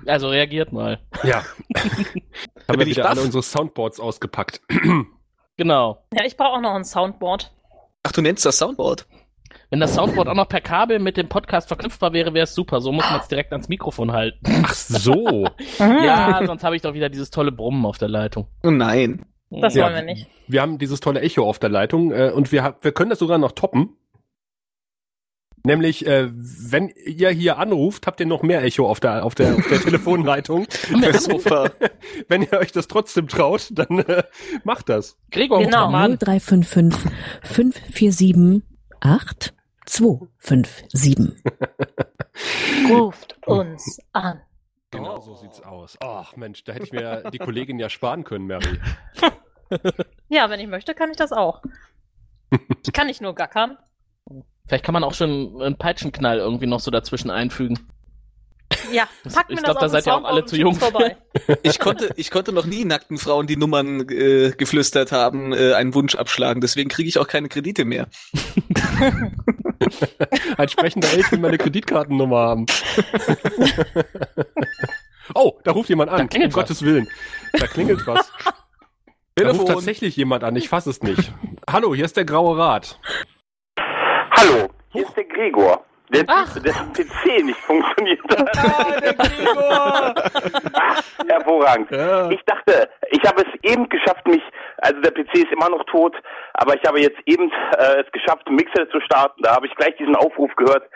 Also 0.06 0.28
reagiert 0.28 0.74
mal. 0.74 1.00
Ja. 1.24 1.46
Haben 2.68 2.80
wir 2.80 2.86
wieder 2.86 3.10
alle 3.10 3.22
unsere 3.22 3.44
Soundboards 3.44 4.00
ausgepackt. 4.00 4.62
Genau. 5.56 6.04
Ja, 6.14 6.26
ich 6.26 6.36
brauche 6.36 6.58
auch 6.58 6.62
noch 6.62 6.74
ein 6.74 6.84
Soundboard. 6.84 7.54
ach, 8.04 8.12
du 8.12 8.22
nennst 8.22 8.46
das 8.46 8.58
Soundboard? 8.58 9.06
Wenn 9.70 9.80
das 9.80 9.96
Soundboard 9.96 10.28
auch 10.28 10.36
noch 10.36 10.48
per 10.48 10.62
Kabel 10.62 11.00
mit 11.00 11.18
dem 11.18 11.30
Podcast 11.30 11.68
verknüpfbar 11.68 12.14
wäre, 12.14 12.34
wäre 12.34 12.44
es 12.44 12.54
super. 12.54 12.82
So 12.82 12.92
muss 12.92 13.10
man 13.10 13.20
es 13.20 13.28
direkt 13.28 13.52
ans 13.52 13.70
Mikrofon 13.70 14.12
halten. 14.12 14.40
Ach 14.64 14.74
so. 14.74 15.48
Ah. 15.80 16.04
ja, 16.04 16.42
sonst 16.46 16.64
habe 16.64 16.76
ich 16.76 16.82
doch 16.82 16.94
wieder 16.94 17.10
dieses 17.10 17.32
tolle 17.32 17.52
Brummen 17.52 17.86
auf 17.86 17.98
der 17.98 18.08
Leitung. 18.08 18.48
Nein. 18.62 19.26
Das 19.50 19.74
ja, 19.76 19.86
wollen 19.86 19.96
wir 19.96 20.02
nicht. 20.04 20.28
Wir 20.48 20.62
haben 20.62 20.78
dieses 20.78 21.00
tolle 21.00 21.22
Echo 21.22 21.48
auf 21.48 21.60
der 21.60 21.70
Leitung 21.70 22.12
äh, 22.12 22.32
und 22.34 22.52
wir, 22.52 22.76
wir 22.82 22.92
können 22.92 23.10
das 23.10 23.20
sogar 23.20 23.38
noch 23.38 23.54
toppen. 23.54 23.96
Nämlich, 25.66 26.06
äh, 26.06 26.30
wenn 26.30 26.90
ihr 27.06 27.30
hier 27.30 27.58
anruft, 27.58 28.06
habt 28.06 28.20
ihr 28.20 28.26
noch 28.26 28.44
mehr 28.44 28.64
Echo 28.64 28.88
auf 28.88 29.00
der, 29.00 29.24
auf 29.24 29.34
der, 29.34 29.56
auf 29.56 29.68
der 29.70 29.80
Telefonleitung. 29.80 30.68
Wenn 32.28 32.42
ihr 32.42 32.54
euch 32.54 32.74
das 32.74 32.90
trotzdem 32.90 33.30
traut, 33.30 33.70
dann 33.72 34.00
äh, 34.00 34.24
macht 34.66 34.90
das. 34.90 35.18
Gregor, 35.32 35.64
genau. 35.64 35.90
0355 35.90 37.10
547 37.44 38.62
acht 39.04 39.54
zwei 39.86 40.28
fünf 40.38 40.84
sieben. 40.92 41.42
Ruft 42.90 43.38
uns 43.46 44.00
an. 44.14 44.42
Genau 44.92 45.20
so 45.20 45.36
sieht's 45.36 45.62
aus. 45.62 45.98
Ach 46.02 46.36
Mensch, 46.36 46.64
da 46.64 46.74
hätte 46.74 46.86
ich 46.86 46.94
mir 46.94 47.30
die 47.32 47.40
Kollegin 47.40 47.80
ja 47.80 47.90
sparen 47.90 48.24
können, 48.24 48.48
Mary. 48.48 48.80
ja, 50.30 50.50
wenn 50.50 50.60
ich 50.60 50.68
möchte, 50.68 50.94
kann 50.94 51.10
ich 51.10 51.18
das 51.18 51.32
auch. 51.32 51.62
Ich 52.86 52.94
kann 52.94 53.08
nicht 53.08 53.22
nur 53.22 53.34
gackern. 53.34 53.78
Vielleicht 54.68 54.86
kann 54.86 54.94
man 54.94 55.04
auch 55.04 55.14
schon 55.14 55.62
einen 55.62 55.78
Peitschenknall 55.78 56.38
irgendwie 56.38 56.68
noch 56.68 56.80
so 56.80 56.92
dazwischen 56.92 57.32
einfügen. 57.32 57.80
Ja, 58.92 59.08
packt 59.34 59.52
ich 59.52 59.58
mir 59.58 59.64
glaub, 59.64 59.80
das 59.80 59.92
da 59.92 60.00
seid 60.02 60.08
ihr 60.08 60.16
auch 60.16 60.24
alle 60.24 60.46
zu 60.46 60.56
jung 60.56 60.76
vorbei. 60.76 61.18
Ich 61.64 61.80
konnte, 61.80 62.14
ich 62.16 62.30
konnte 62.30 62.54
noch 62.54 62.66
nie 62.66 62.86
nackten 62.86 63.18
Frauen, 63.18 63.48
die 63.48 63.58
Nummern 63.58 64.08
äh, 64.10 64.52
geflüstert 64.52 65.12
haben, 65.12 65.52
äh, 65.52 65.74
einen 65.74 65.96
Wunsch 65.96 66.16
abschlagen. 66.16 66.62
Deswegen 66.62 66.90
kriege 66.90 67.10
ich 67.10 67.18
auch 67.18 67.28
keine 67.28 67.50
Kredite 67.50 67.86
mehr. 67.86 68.08
Ein 70.58 70.68
sprechender 70.70 71.12
Elf 71.12 71.32
will 71.32 71.40
meine 71.40 71.58
Kreditkartennummer 71.58 72.38
haben. 72.38 72.66
oh, 75.36 75.54
da 75.64 75.72
ruft 75.72 75.90
jemand 75.90 76.12
an. 76.12 76.30
Um 76.34 76.44
was. 76.44 76.54
Gottes 76.54 76.82
Willen. 76.84 77.08
Da 77.54 77.68
klingelt 77.68 78.06
was. 78.06 78.32
Da 79.36 79.50
ruft 79.50 79.68
tatsächlich 79.68 80.16
jemand 80.16 80.44
an, 80.44 80.56
ich 80.56 80.70
fass 80.70 80.86
es 80.86 81.02
nicht. 81.02 81.34
Hallo, 81.70 81.96
hier 81.96 82.06
ist 82.06 82.16
der 82.16 82.26
Graue 82.26 82.58
Rat. 82.58 83.00
Hallo, 84.32 84.70
hier 84.92 85.04
ist 85.04 85.16
der 85.16 85.26
Gregor. 85.26 85.84
Der, 86.14 86.24
der 86.24 86.74
PC 86.94 87.44
nicht 87.44 87.60
funktioniert. 87.62 88.20
Ah, 88.30 89.00
der 89.00 89.14
Gregor! 89.16 90.14
Hervorragend. 91.28 91.92
Ich 92.32 92.44
dachte, 92.46 92.90
ich 93.10 93.24
habe 93.26 93.42
es 93.42 93.72
eben 93.72 93.90
geschafft, 93.90 94.28
mich, 94.28 94.44
also 94.78 95.02
der 95.02 95.12
PC 95.12 95.34
ist 95.36 95.52
immer 95.52 95.70
noch 95.70 95.84
tot, 95.86 96.16
aber 96.54 96.76
ich 96.76 96.84
habe 96.86 97.02
jetzt 97.02 97.18
eben 97.26 97.52
äh, 97.52 98.04
es 98.06 98.12
geschafft, 98.12 98.48
Mixer 98.50 98.88
zu 98.90 99.00
starten. 99.02 99.42
Da 99.42 99.56
habe 99.56 99.66
ich 99.66 99.76
gleich 99.76 99.96
diesen 99.98 100.16
Aufruf 100.16 100.56
gehört. 100.56 100.88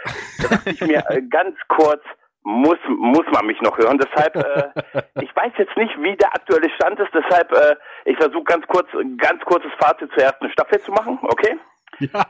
Da 0.41 0.55
dachte 0.55 0.69
ich 0.69 0.81
mir 0.81 1.03
äh, 1.09 1.21
ganz 1.23 1.57
kurz, 1.67 2.03
muss, 2.43 2.77
muss 2.87 3.25
man 3.33 3.45
mich 3.45 3.59
noch 3.61 3.77
hören. 3.77 3.97
Deshalb, 3.97 4.35
äh, 4.35 5.01
ich 5.21 5.35
weiß 5.35 5.51
jetzt 5.57 5.75
nicht, 5.75 5.93
wie 6.01 6.15
der 6.15 6.33
aktuelle 6.33 6.69
Stand 6.75 6.99
ist, 6.99 7.13
deshalb, 7.13 7.51
äh, 7.51 7.75
ich 8.05 8.17
versuche 8.17 8.43
ganz 8.43 8.65
kurz, 8.67 8.87
ganz 9.17 9.43
kurzes 9.43 9.71
Fazit 9.79 10.11
zur 10.13 10.23
ersten 10.23 10.49
Staffel 10.51 10.79
zu 10.81 10.91
machen, 10.91 11.19
okay? 11.23 11.57
Ja. 11.99 12.25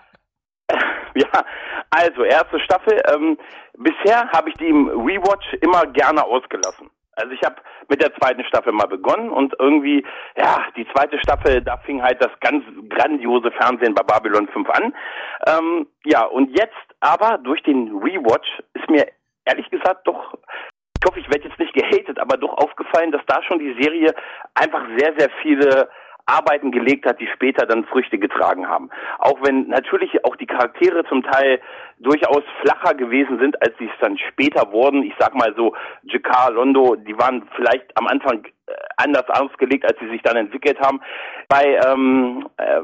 Ja, 1.33 1.45
also 1.89 2.23
erste 2.23 2.59
Staffel. 2.59 3.01
Ähm, 3.13 3.37
bisher 3.77 4.29
habe 4.31 4.49
ich 4.49 4.55
die 4.55 4.67
im 4.67 4.87
Rewatch 4.87 5.53
immer 5.61 5.85
gerne 5.87 6.23
ausgelassen. 6.23 6.89
Also 7.15 7.31
ich 7.31 7.41
habe 7.43 7.55
mit 7.89 8.01
der 8.01 8.13
zweiten 8.15 8.43
Staffel 8.43 8.73
mal 8.73 8.87
begonnen 8.87 9.31
und 9.31 9.55
irgendwie, 9.59 10.05
ja, 10.37 10.65
die 10.75 10.87
zweite 10.93 11.17
Staffel, 11.19 11.61
da 11.61 11.77
fing 11.77 12.03
halt 12.03 12.23
das 12.23 12.31
ganz 12.41 12.63
grandiose 12.89 13.49
Fernsehen 13.51 13.95
bei 13.95 14.03
Babylon 14.03 14.47
5 14.49 14.69
an. 14.69 14.93
Ähm, 15.47 15.87
ja, 16.05 16.25
und 16.25 16.55
jetzt 16.57 16.75
aber 16.99 17.39
durch 17.39 17.63
den 17.63 17.97
Rewatch 17.97 18.47
ist 18.73 18.89
mir 18.89 19.07
ehrlich 19.45 19.69
gesagt 19.71 20.07
doch, 20.07 20.37
ich 20.99 21.07
hoffe, 21.07 21.19
ich 21.19 21.29
werde 21.29 21.47
jetzt 21.47 21.59
nicht 21.59 21.73
gehatet, 21.73 22.19
aber 22.19 22.37
doch 22.37 22.57
aufgefallen, 22.57 23.11
dass 23.11 23.21
da 23.27 23.41
schon 23.43 23.59
die 23.59 23.75
Serie 23.81 24.13
einfach 24.55 24.83
sehr, 24.97 25.13
sehr 25.17 25.29
viele 25.41 25.89
Arbeiten 26.27 26.71
gelegt 26.71 27.05
hat, 27.05 27.19
die 27.19 27.27
später 27.33 27.65
dann 27.65 27.85
Früchte 27.85 28.17
getragen 28.19 28.67
haben. 28.67 28.89
Auch 29.19 29.39
wenn 29.41 29.67
natürlich 29.69 30.23
auch 30.25 30.35
die 30.35 30.45
Charaktere 30.45 31.03
zum 31.05 31.23
Teil 31.23 31.59
durchaus 31.99 32.43
flacher 32.61 32.93
gewesen 32.93 33.39
sind, 33.39 33.59
als 33.61 33.73
sie 33.79 33.85
es 33.85 33.99
dann 34.01 34.17
später 34.17 34.71
wurden. 34.71 35.03
Ich 35.03 35.13
sag 35.17 35.33
mal 35.33 35.53
so, 35.55 35.73
Jakar, 36.03 36.51
Londo, 36.51 36.95
die 36.95 37.17
waren 37.17 37.47
vielleicht 37.55 37.85
am 37.97 38.07
Anfang 38.07 38.45
äh, 38.45 38.73
anders 38.97 39.27
ausgelegt, 39.29 39.85
als 39.85 39.97
sie 39.99 40.09
sich 40.09 40.21
dann 40.21 40.35
entwickelt 40.35 40.79
haben. 40.79 40.99
Bei 41.47 41.79
ähm, 41.87 42.47
äh, 42.57 42.81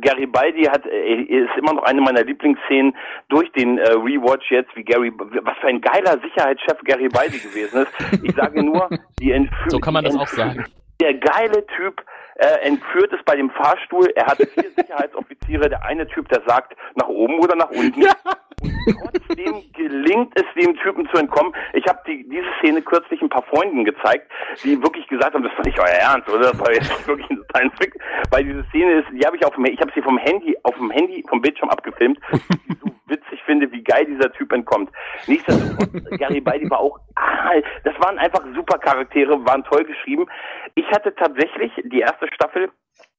Garibaldi 0.00 0.64
hat 0.64 0.84
äh, 0.86 1.22
ist 1.22 1.56
immer 1.56 1.74
noch 1.74 1.84
eine 1.84 2.00
meiner 2.00 2.22
Lieblingsszenen 2.22 2.94
durch 3.28 3.50
den 3.52 3.78
äh, 3.78 3.92
Rewatch 3.92 4.50
jetzt, 4.50 4.74
wie 4.76 4.84
Gary, 4.84 5.12
was 5.16 5.56
für 5.58 5.68
ein 5.68 5.80
geiler 5.80 6.20
Sicherheitschef 6.20 6.78
Garibaldi 6.84 7.38
gewesen 7.38 7.82
ist. 7.82 8.22
Ich 8.22 8.34
sage 8.34 8.62
nur, 8.62 8.88
die 9.18 9.32
Entführung. 9.32 9.70
So 9.70 9.78
kann 9.78 9.94
man 9.94 10.04
das 10.04 10.16
auch 10.16 10.28
sagen. 10.28 10.66
Der 11.00 11.14
geile 11.14 11.66
Typ 11.66 12.02
äh, 12.36 12.66
entführt 12.66 13.12
es 13.12 13.22
bei 13.24 13.36
dem 13.36 13.50
Fahrstuhl. 13.50 14.08
Er 14.14 14.26
hat 14.26 14.38
vier 14.38 14.70
Sicherheitsoffiziere. 14.76 15.68
Der 15.68 15.84
eine 15.84 16.06
Typ, 16.06 16.28
der 16.28 16.42
sagt 16.46 16.74
nach 16.94 17.08
oben 17.08 17.38
oder 17.38 17.56
nach 17.56 17.70
unten. 17.70 18.02
Und 18.02 18.96
trotzdem 19.00 19.62
gelingt 19.74 20.32
es 20.36 20.44
dem 20.60 20.76
Typen 20.76 21.08
zu 21.08 21.16
entkommen. 21.18 21.52
Ich 21.72 21.86
habe 21.86 22.00
die, 22.06 22.28
diese 22.28 22.46
Szene 22.58 22.82
kürzlich 22.82 23.20
ein 23.22 23.28
paar 23.28 23.42
Freunden 23.44 23.84
gezeigt, 23.84 24.30
die 24.62 24.80
wirklich 24.82 25.06
gesagt 25.08 25.34
haben, 25.34 25.42
das 25.42 25.52
war 25.56 25.64
nicht 25.64 25.78
euer 25.78 25.86
Ernst, 25.86 26.28
oder? 26.28 26.52
Das 26.52 26.58
war 26.58 26.72
jetzt 26.72 27.06
wirklich 27.06 27.28
ein 27.30 27.42
Science 27.54 27.74
Fiction. 27.78 28.02
Weil 28.30 28.44
diese 28.44 28.64
Szene 28.70 29.00
ist, 29.00 29.08
die 29.12 29.24
habe 29.26 29.36
ich 29.36 29.44
auf 29.44 29.54
dem, 29.54 29.64
ich 29.66 29.80
habe 29.80 29.92
sie 29.94 30.02
vom 30.02 30.18
Handy, 30.18 30.56
auf 30.62 30.76
dem 30.76 30.90
Handy, 30.90 31.24
vom 31.28 31.40
Bildschirm 31.40 31.70
abgefilmt. 31.70 32.18
Die 32.68 32.76
so 32.80 32.92
witzig 33.12 33.40
finde, 33.44 33.70
wie 33.70 33.84
geil 33.84 34.06
dieser 34.06 34.32
Typ 34.32 34.52
entkommt. 34.52 34.90
Nichtsdestotrotz, 35.28 36.04
Garibaldi 36.18 36.68
war 36.68 36.80
auch, 36.80 36.98
ah, 37.14 37.52
das 37.84 37.94
waren 38.00 38.18
einfach 38.18 38.42
super 38.54 38.78
Charaktere, 38.78 39.44
waren 39.46 39.62
toll 39.64 39.84
geschrieben. 39.84 40.26
Ich 40.74 40.86
hatte 40.90 41.14
tatsächlich 41.14 41.70
die 41.84 42.00
erste 42.00 42.26
Staffel 42.34 42.70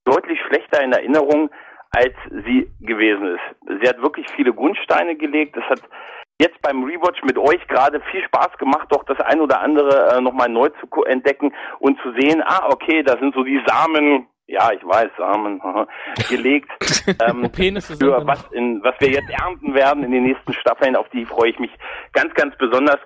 deutlich 0.04 0.40
schlechter 0.48 0.84
in 0.84 0.92
Erinnerung, 0.92 1.50
als 1.92 2.16
sie 2.46 2.70
gewesen 2.82 3.36
ist. 3.36 3.82
Sie 3.82 3.88
hat 3.88 4.02
wirklich 4.02 4.26
viele 4.36 4.52
Grundsteine 4.54 5.16
gelegt. 5.16 5.56
Es 5.56 5.64
hat 5.66 5.82
jetzt 6.42 6.62
beim 6.62 6.84
Rewatch 6.84 7.22
mit 7.24 7.38
euch 7.38 7.66
gerade 7.68 8.02
viel 8.12 8.24
Spaß 8.24 8.58
gemacht, 8.58 8.88
doch 8.90 9.04
das 9.04 9.20
ein 9.22 9.40
oder 9.40 9.62
andere 9.62 10.16
äh, 10.16 10.22
nochmal 10.22 10.50
neu 10.50 10.70
zu 10.70 11.04
entdecken 11.04 11.54
und 11.80 12.00
zu 12.02 12.12
sehen, 12.14 12.42
ah, 12.44 12.68
okay, 12.70 13.04
da 13.04 13.18
sind 13.20 13.36
so 13.36 13.44
die 13.44 13.62
Samen, 13.66 14.28
ja, 14.48 14.72
ich 14.72 14.86
weiß, 14.86 15.10
Samen, 15.18 15.62
haha, 15.64 15.88
gelegt. 16.30 16.70
Ähm, 17.22 17.50
für 17.54 18.28
was, 18.28 18.44
in, 18.52 18.84
was 18.84 18.96
wir 19.00 19.10
jetzt 19.10 19.30
ernten 19.30 19.74
werden 19.74 20.04
in 20.04 20.12
den 20.12 20.24
nächsten 20.24 20.54
Staffeln, 20.54 20.96
auf 20.96 21.08
die 21.10 21.26
freue 21.26 21.50
ich 21.52 21.60
mich 21.60 21.72
ganz, 22.14 22.34
ganz 22.34 22.56
besonders. 22.58 23.00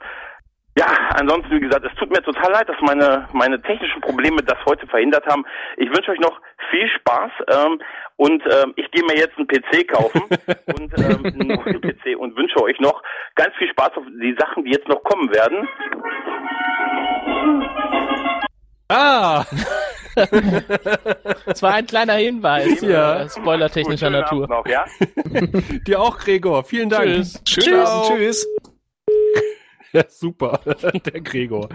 Ja, 0.78 0.86
ansonsten, 1.16 1.56
wie 1.56 1.60
gesagt, 1.60 1.84
es 1.86 1.98
tut 1.98 2.12
mir 2.12 2.22
total 2.22 2.52
leid, 2.52 2.70
dass 2.70 2.80
meine, 2.82 3.28
meine 3.34 3.60
technischen 3.60 4.00
Probleme 4.00 4.44
das 4.44 4.58
heute 4.66 4.86
verhindert 4.86 5.26
haben. 5.26 5.44
Ich 5.78 5.90
wünsche 5.90 6.12
euch 6.12 6.20
noch 6.20 6.40
viel 6.70 6.88
Spaß 6.88 7.32
ähm, 7.48 7.82
und 8.18 8.44
ähm, 8.46 8.74
ich 8.76 8.90
gehe 8.92 9.04
mir 9.04 9.16
jetzt 9.16 9.36
einen 9.38 9.48
PC 9.48 9.88
kaufen 9.88 10.22
und 10.78 10.98
ähm, 11.00 11.26
einen 11.26 11.48
neuen 11.48 11.82
PC 11.82 12.16
und 12.16 12.36
wünsche 12.38 12.62
euch 12.62 12.80
noch 12.80 13.02
ganz 13.34 13.56
viel 13.56 13.70
Spaß 13.70 13.94
auf 13.96 14.04
die 14.22 14.36
Sachen, 14.38 14.66
die 14.66 14.72
jetzt 14.72 14.88
noch 14.88 15.02
kommen 15.04 15.34
werden. 15.34 15.68
Ah! 18.90 19.44
Das 21.46 21.62
war 21.62 21.74
ein 21.74 21.86
kleiner 21.86 22.14
Hinweis, 22.14 22.82
Ja. 22.82 23.22
äh, 23.24 23.30
spoilertechnischer 23.30 24.10
Natur. 24.10 24.48
Noch, 24.48 24.66
ja? 24.68 24.86
Dir 25.88 26.02
auch, 26.02 26.18
Gregor. 26.18 26.64
Vielen 26.64 26.90
Dank. 26.90 27.06
Tschüss. 27.46 27.72
Abend, 27.74 28.08
tschüss. 28.18 28.48
Ja, 29.94 30.04
super. 30.10 30.60
der 31.06 31.22
Gregor. 31.22 31.70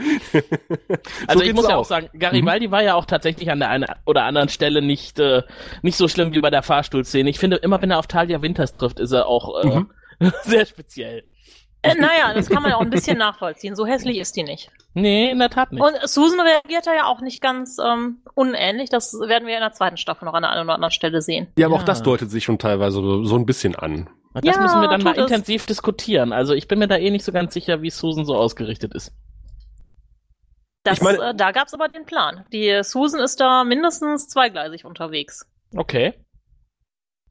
Also 1.27 1.39
So 1.39 1.45
ich 1.45 1.55
muss 1.55 1.67
ja 1.69 1.77
auch. 1.77 1.81
auch 1.81 1.85
sagen, 1.87 2.09
Garibaldi 2.19 2.71
war 2.71 2.83
ja 2.83 2.95
auch 2.95 3.07
tatsächlich 3.07 3.51
an 3.51 3.59
der 3.59 3.71
einen 3.71 3.87
oder 4.05 4.25
anderen 4.25 4.49
Stelle 4.51 4.83
nicht 4.83 5.19
äh, 5.19 5.43
nicht 5.81 5.97
so 5.97 6.09
schlimm 6.09 6.35
wie 6.35 6.41
bei 6.41 6.51
der 6.51 6.63
Fahrstuhlszene. 6.63 7.31
Ich 7.31 7.39
finde, 7.39 7.57
immer 7.57 7.81
wenn 7.81 7.91
er 7.91 7.99
auf 7.99 8.07
Talia 8.07 8.43
Winters 8.43 8.77
trifft, 8.77 9.01
ist 9.01 9.13
er 9.13 9.27
auch 9.27 9.65
äh, 9.65 9.83
sehr 10.45 10.67
speziell. 10.67 11.25
Äh, 11.85 11.95
naja, 11.97 12.33
das 12.35 12.49
kann 12.49 12.63
man 12.63 12.71
ja 12.71 12.77
auch 12.77 12.83
ein 12.83 12.91
bisschen 12.91 13.19
nachvollziehen. 13.19 13.75
So 13.75 13.85
hässlich 13.87 14.19
ist 14.19 14.37
die 14.37 14.45
nicht. 14.45 14.71
Nee, 14.95 15.31
in 15.31 15.39
der 15.41 15.51
Tat 15.51 15.73
nicht. 15.73 15.83
Und 15.83 15.95
Susan 16.09 16.39
reagiert 16.41 16.87
da 16.87 16.95
ja 16.95 17.07
auch 17.07 17.21
nicht 17.21 17.41
ganz 17.43 17.79
ähm, 17.85 18.19
unähnlich. 18.35 18.89
Das 18.89 19.13
werden 19.15 19.49
wir 19.49 19.55
in 19.55 19.61
der 19.63 19.73
zweiten 19.73 19.97
Staffel 19.97 20.25
noch 20.27 20.35
an 20.35 20.43
der 20.43 20.51
einen 20.53 20.65
oder 20.65 20.75
anderen 20.75 20.93
Stelle 20.93 21.23
sehen. 21.23 21.49
Ja, 21.59 21.67
aber 21.67 21.77
auch 21.77 21.81
Ja. 21.81 21.87
das 21.87 22.03
deutet 22.03 22.31
sich 22.31 22.45
schon 22.45 22.59
teilweise 22.59 22.97
so, 23.01 23.25
so 23.25 23.35
ein 23.37 23.47
bisschen 23.47 23.75
an. 23.75 24.09
das 24.35 24.45
Ja, 24.45 24.61
müssen 24.63 24.81
wir 24.81 24.89
dann 24.89 25.03
mal 25.03 25.13
es. 25.15 25.19
intensiv 25.19 25.67
diskutieren. 25.67 26.33
Also 26.33 26.55
ich 26.55 26.69
bin 26.69 26.79
mir 26.79 26.87
da 26.89 26.97
eh 26.97 27.11
nicht 27.11 27.25
so 27.25 27.33
ganz 27.33 27.53
sicher, 27.53 27.83
wie 27.83 27.91
Susan 27.91 28.25
so 28.25 28.37
ausgerichtet 28.37 28.95
ist. 28.95 29.13
Das, 30.85 30.99
Ich 30.99 31.03
meine- 31.05 31.31
äh, 31.31 31.35
da 31.35 31.53
gab's 31.53 31.75
aber 31.75 31.89
den 31.89 32.05
Plan. 32.07 32.45
Die 32.53 32.81
Susan 32.83 33.21
ist 33.21 33.41
da 33.41 33.65
mindestens 33.65 34.29
zweigleisig 34.29 34.85
unterwegs. 34.85 35.47
Okay. 35.77 36.15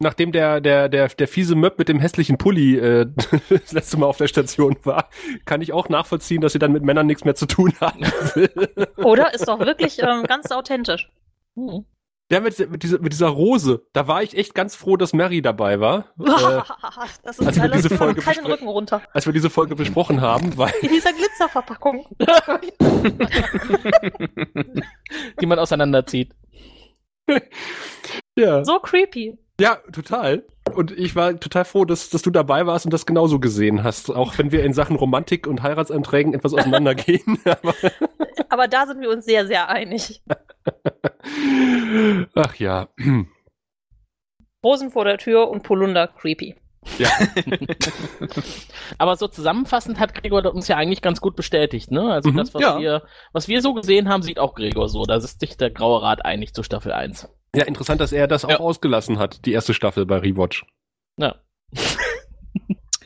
Nachdem 0.02 0.32
der, 0.32 0.62
der, 0.62 0.90
der, 0.90 1.10
der 1.10 1.28
fiese 1.28 1.54
Möb 1.56 1.78
mit 1.78 1.88
dem 1.88 2.00
hässlichen 2.00 2.38
Pulli 2.40 2.76
äh, 2.78 3.06
das 3.50 3.72
letzte 3.72 3.98
Mal 3.98 4.08
auf 4.08 4.18
der 4.18 4.28
Station 4.28 4.76
war, 4.84 5.10
kann 5.46 5.62
ich 5.62 5.74
auch 5.74 5.90
nachvollziehen, 5.90 6.42
dass 6.42 6.54
sie 6.54 6.60
dann 6.60 6.72
mit 6.72 6.82
Männern 6.84 7.06
nichts 7.06 7.24
mehr 7.24 7.36
zu 7.36 7.46
tun 7.46 7.72
haben 7.80 8.02
will. 8.34 8.50
Oder? 8.98 9.34
Ist 9.34 9.48
doch 9.48 9.60
wirklich 9.60 10.00
ähm, 10.02 10.24
ganz 10.24 10.52
authentisch. 10.52 11.10
Hm. 11.56 11.86
Ja, 12.32 12.40
mit, 12.40 12.58
mit, 12.72 12.82
dieser, 12.82 13.00
mit 13.00 13.12
dieser 13.12 13.28
Rose, 13.28 13.86
da 13.94 14.08
war 14.08 14.24
ich 14.24 14.38
echt 14.38 14.56
ganz 14.56 14.74
froh, 14.76 14.96
dass 14.98 15.12
Mary 15.14 15.42
dabei 15.42 15.80
war, 15.82 16.06
äh, 16.20 16.62
das 17.24 17.38
ist 17.40 17.46
als 17.46 17.58
wir 17.58 17.64
alles 17.64 17.82
diese 17.84 17.96
Folge 17.98 18.22
bespre- 18.22 18.48
Rücken 18.48 18.70
runter. 18.70 19.02
als 19.14 19.26
wir 19.26 19.34
diese 19.34 19.50
Folge 19.50 19.76
besprochen 19.76 20.22
haben, 20.22 20.58
weil 20.58 20.72
In 20.82 20.90
dieser 20.90 21.12
Glitzerverpackung. 21.12 22.08
Die 25.42 25.46
man 25.46 25.60
auseinanderzieht. 25.60 26.34
ja, 28.38 28.64
So 28.64 28.80
creepy. 28.80 29.38
Ja, 29.62 29.78
total. 29.92 30.44
Und 30.74 30.92
ich 30.92 31.16
war 31.16 31.40
total 31.40 31.66
froh, 31.66 31.86
dass, 31.86 32.10
dass 32.10 32.22
du 32.22 32.32
dabei 32.32 32.66
warst 32.66 32.86
und 32.86 32.94
das 32.94 33.06
genauso 33.06 33.40
gesehen 33.40 33.84
hast, 33.84 34.10
auch 34.10 34.38
wenn 34.38 34.52
wir 34.52 34.64
in 34.64 34.74
Sachen 34.74 34.96
Romantik 34.96 35.48
und 35.48 35.62
Heiratsanträgen 35.64 36.34
etwas 36.34 36.54
auseinandergehen. 36.54 37.40
Aber, 37.46 37.74
Aber 38.50 38.68
da 38.68 38.86
sind 38.86 39.02
wir 39.02 39.10
uns 39.10 39.26
sehr, 39.26 39.48
sehr 39.48 39.70
einig. 39.70 40.22
ach 42.36 42.56
ja, 42.56 42.88
Rosen 44.64 44.92
vor 44.92 45.06
der 45.06 45.18
Tür 45.18 45.50
und 45.50 45.64
Polunder 45.64 46.08
creepy. 46.08 46.56
ja, 46.98 47.10
Aber 48.98 49.16
so 49.16 49.28
zusammenfassend 49.28 50.00
hat 50.00 50.16
Gregor 50.16 50.52
uns 50.54 50.68
ja 50.68 50.78
eigentlich 50.78 51.02
ganz 51.02 51.22
gut 51.22 51.36
bestätigt, 51.36 51.92
ne? 51.92 52.12
Also 52.12 52.32
Mhm, 52.32 52.38
das, 52.38 52.54
was 52.54 52.62
ja. 52.62 52.80
wir, 52.80 53.04
was 53.34 53.48
wir 53.48 53.62
so 53.62 53.74
gesehen 53.74 54.10
haben, 54.10 54.24
sieht 54.24 54.40
auch 54.40 54.56
Gregor 54.56 54.90
so. 54.90 55.04
Da 55.04 55.16
ist 55.16 55.40
sich 55.40 55.58
der 55.58 55.70
Graue 55.70 56.02
Rat 56.02 56.26
einig 56.26 56.54
zu 56.54 56.64
Staffel 56.64 56.92
1. 56.92 57.28
ja, 57.56 57.66
interessant, 57.66 58.00
dass 58.02 58.12
er 58.12 58.28
das 58.28 58.46
auch 58.46 58.50
Ja. 58.50 58.60
ausgelassen 58.60 59.20
hat, 59.20 59.46
die 59.46 59.52
erste 59.52 59.74
Staffel 59.74 60.06
bei 60.06 60.18
Rewatch. 60.18 60.66
Ja. 61.18 61.36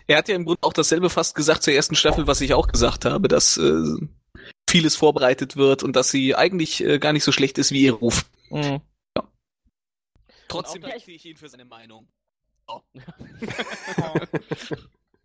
Er 0.08 0.18
hat 0.20 0.28
ja 0.28 0.36
im 0.36 0.46
Grunde 0.46 0.60
auch 0.62 0.74
dasselbe 0.74 1.10
fast 1.10 1.34
gesagt 1.34 1.64
zur 1.64 1.74
ersten 1.74 1.96
Staffel, 1.96 2.28
was 2.28 2.40
ich 2.40 2.54
auch 2.54 2.68
gesagt 2.68 3.06
habe, 3.06 3.28
dass 3.28 3.58
äh, 3.58 3.82
vieles 4.70 4.96
vorbereitet 4.96 5.56
wird 5.58 5.82
und 5.82 5.96
dass 5.96 6.10
sie 6.10 6.36
eigentlich 6.36 6.84
äh, 6.84 7.00
gar 7.00 7.12
nicht 7.12 7.24
so 7.24 7.32
schlecht 7.32 7.58
ist 7.58 7.72
wie 7.72 7.86
ihr 7.86 7.94
Ruf. 7.94 8.24
Mhm. 8.52 8.82
Trotzdem 10.48 10.84
Ja, 10.84 10.90
ich- 10.90 10.94
verstehe 10.94 11.16
ich 11.16 11.26
ihn 11.26 11.38
für 11.38 11.50
seine 11.50 11.66
Meinung. 11.66 12.08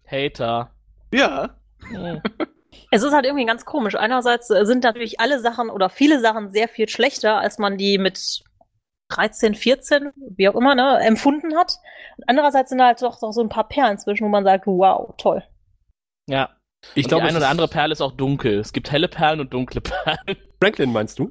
Hater. 0.06 0.74
Ja. 1.12 1.56
Mhm. 1.80 2.22
Es 2.92 3.02
ist 3.02 3.12
halt 3.12 3.24
irgendwie 3.26 3.46
ganz 3.46 3.64
komisch. 3.64 3.96
Einerseits 3.96 4.46
sind 4.48 4.82
natürlich 4.84 5.18
alle 5.20 5.40
Sachen 5.40 5.70
oder 5.70 5.90
viele 5.90 6.20
Sachen 6.20 6.50
sehr 6.50 6.68
viel 6.68 6.88
schlechter, 6.88 7.38
als 7.38 7.58
man 7.58 7.76
die 7.76 7.98
mit 7.98 8.42
13, 9.10 9.54
14, 9.54 10.10
wie 10.36 10.48
auch 10.48 10.54
immer, 10.54 10.74
ne, 10.74 11.00
empfunden 11.00 11.56
hat. 11.56 11.78
Und 12.16 12.24
andererseits 12.26 12.70
sind 12.70 12.78
da 12.78 12.86
halt 12.86 13.02
doch, 13.02 13.20
doch 13.20 13.32
so 13.32 13.42
ein 13.42 13.48
paar 13.48 13.68
Perlen 13.68 13.98
zwischen, 13.98 14.24
wo 14.24 14.28
man 14.28 14.44
sagt, 14.44 14.66
wow, 14.66 15.14
toll. 15.18 15.42
Ja. 16.28 16.50
Ich 16.94 17.08
glaube, 17.08 17.24
eine 17.24 17.36
oder 17.36 17.48
andere 17.48 17.68
Perle 17.68 17.92
ist 17.92 18.00
auch 18.00 18.12
dunkel. 18.12 18.58
Es 18.58 18.72
gibt 18.72 18.90
helle 18.90 19.08
Perlen 19.08 19.40
und 19.40 19.52
dunkle 19.52 19.82
Perlen. 19.82 20.18
Franklin 20.62 20.92
meinst 20.92 21.18
du? 21.18 21.28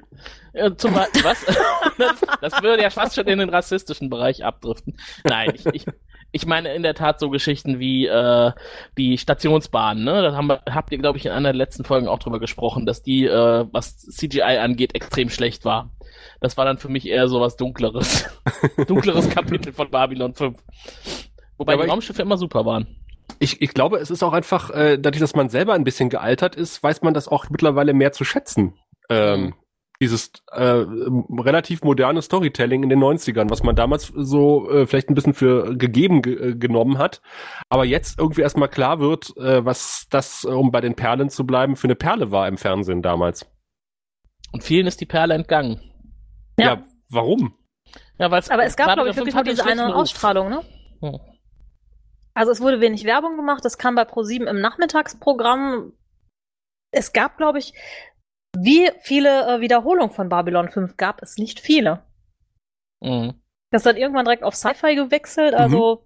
Ja, 0.54 0.76
zum 0.76 0.94
Beispiel, 0.94 1.24
was? 1.24 1.46
das, 1.98 2.22
das 2.42 2.64
würde 2.64 2.84
ja 2.84 2.90
fast 2.90 3.16
schon 3.16 3.28
in 3.28 3.40
den 3.40 3.50
rassistischen 3.50 4.10
Bereich 4.10 4.44
abdriften. 4.44 4.98
Nein, 5.24 5.52
ich, 5.56 5.66
ich, 5.68 5.86
ich 6.32 6.46
meine 6.46 6.74
in 6.74 6.84
der 6.84 6.94
Tat 6.94 7.20
so 7.20 7.30
Geschichten 7.30 7.80
wie 7.80 8.06
äh, 8.06 8.52
die 8.98 9.18
Stationsbahn, 9.18 10.04
ne? 10.04 10.22
Da 10.22 10.36
haben 10.36 10.48
wir, 10.48 10.62
habt 10.70 10.92
ihr, 10.92 10.98
glaube 10.98 11.18
ich, 11.18 11.26
in 11.26 11.32
einer 11.32 11.50
der 11.50 11.58
letzten 11.58 11.84
Folgen 11.84 12.08
auch 12.08 12.20
drüber 12.20 12.40
gesprochen, 12.40 12.86
dass 12.86 13.02
die, 13.02 13.26
äh, 13.26 13.66
was 13.72 13.98
CGI 13.98 14.58
angeht, 14.60 14.96
extrem 14.96 15.30
schlecht 15.30 15.66
war. 15.66 15.92
Das 16.40 16.58
war 16.58 16.66
dann 16.66 16.78
für 16.78 16.90
mich 16.90 17.08
eher 17.08 17.28
so 17.28 17.42
was 17.42 17.56
Dunkleres. 17.56 18.30
Dunkleres 18.88 19.30
Kapitel 19.34 19.74
von 19.74 19.90
Babylon 19.90 20.34
5. 20.34 20.58
Wobei 21.58 21.74
aber 21.74 21.84
die 21.84 21.90
Raumschiffe 21.90 22.22
immer 22.22 22.38
super 22.38 22.66
waren. 22.66 22.88
Ich, 23.40 23.62
ich 23.62 23.74
glaube, 23.74 23.98
es 23.98 24.12
ist 24.12 24.24
auch 24.24 24.34
einfach, 24.34 24.70
äh, 24.70 24.98
dadurch, 24.98 25.20
dass 25.20 25.36
man 25.36 25.50
selber 25.50 25.74
ein 25.74 25.84
bisschen 25.84 26.10
gealtert 26.10 26.56
ist, 26.56 26.82
weiß 26.82 27.02
man 27.02 27.14
das 27.14 27.28
auch 27.28 27.50
mittlerweile 27.50 27.94
mehr 27.94 28.12
zu 28.12 28.24
schätzen. 28.24 28.74
Ähm, 29.10 29.54
Dieses 30.02 30.32
äh, 30.52 30.62
relativ 30.64 31.84
moderne 31.84 32.22
Storytelling 32.22 32.84
in 32.84 32.90
den 32.90 33.00
90ern, 33.00 33.50
was 33.50 33.64
man 33.64 33.76
damals 33.76 34.14
so 34.16 34.70
äh, 34.72 34.88
vielleicht 34.88 35.10
ein 35.10 35.16
bisschen 35.16 35.34
für 35.34 35.76
gegeben 35.76 36.22
ge 36.22 36.52
äh, 36.52 36.56
genommen 36.56 36.98
hat, 36.98 37.22
aber 37.68 37.84
jetzt 37.84 38.18
irgendwie 38.18 38.42
erstmal 38.42 38.70
klar 38.70 39.00
wird, 39.00 39.36
äh, 39.38 39.66
was 39.66 40.08
das, 40.10 40.46
äh, 40.46 40.48
um 40.48 40.72
bei 40.72 40.80
den 40.80 40.96
Perlen 40.96 41.30
zu 41.30 41.46
bleiben, 41.46 41.76
für 41.76 41.88
eine 41.88 41.96
Perle 41.96 42.32
war 42.32 42.48
im 42.48 42.58
Fernsehen 42.58 43.02
damals. 43.02 43.46
Und 44.54 44.64
vielen 44.64 44.88
ist 44.88 45.02
die 45.02 45.06
Perle 45.06 45.34
entgangen. 45.34 45.82
Ja, 46.58 46.84
warum? 47.10 47.54
Ja, 48.18 48.32
weil's, 48.32 48.50
Aber 48.50 48.64
es 48.64 48.76
gab, 48.76 48.94
glaube 48.94 49.10
ich, 49.10 49.16
wirklich 49.16 49.36
5 49.36 49.46
nur 49.46 49.54
diese 49.54 49.66
eine 49.66 49.88
Ruf. 49.88 49.96
Ausstrahlung, 49.96 50.50
ne? 50.50 50.62
Hm. 51.02 51.20
Also 52.34 52.52
es 52.52 52.62
wurde 52.62 52.80
wenig 52.80 53.06
Werbung 53.06 53.36
gemacht, 53.36 53.66
das 53.66 53.78
kam 53.78 53.96
bei 53.96 54.06
ProSieben 54.06 54.48
im 54.48 54.62
Nachmittagsprogramm. 54.62 55.94
Es 56.92 57.12
gab, 57.12 57.38
glaube 57.38 57.60
ich, 57.60 57.74
wie 58.58 58.90
viele 59.02 59.48
äh, 59.48 59.62
Wiederholungen 59.62 60.12
von 60.12 60.30
Babylon 60.30 60.70
5 60.70 60.98
gab 60.98 61.22
es 61.22 61.38
nicht 61.38 61.60
viele. 61.60 62.04
Mhm. 63.02 63.36
Das 63.72 63.86
hat 63.86 63.98
irgendwann 63.98 64.26
direkt 64.26 64.44
auf 64.44 64.56
Sci-Fi 64.56 64.96
gewechselt, 64.96 65.54
also 65.54 66.04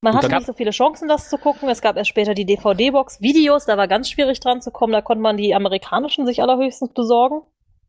man 0.00 0.14
Und 0.14 0.18
hatte 0.22 0.34
nicht 0.34 0.46
so 0.46 0.52
viele 0.52 0.70
Chancen, 0.70 1.08
das 1.08 1.28
zu 1.28 1.38
gucken. 1.38 1.68
Es 1.68 1.80
gab 1.80 1.96
erst 1.96 2.10
später 2.10 2.34
die 2.34 2.44
DVD-Box, 2.44 3.20
Videos, 3.20 3.64
da 3.64 3.76
war 3.76 3.88
ganz 3.88 4.08
schwierig 4.08 4.38
dran 4.38 4.60
zu 4.60 4.70
kommen, 4.70 4.92
da 4.92 5.02
konnte 5.02 5.22
man 5.22 5.36
die 5.36 5.54
amerikanischen 5.54 6.26
sich 6.26 6.42
allerhöchstens 6.42 6.92
besorgen. 6.92 7.42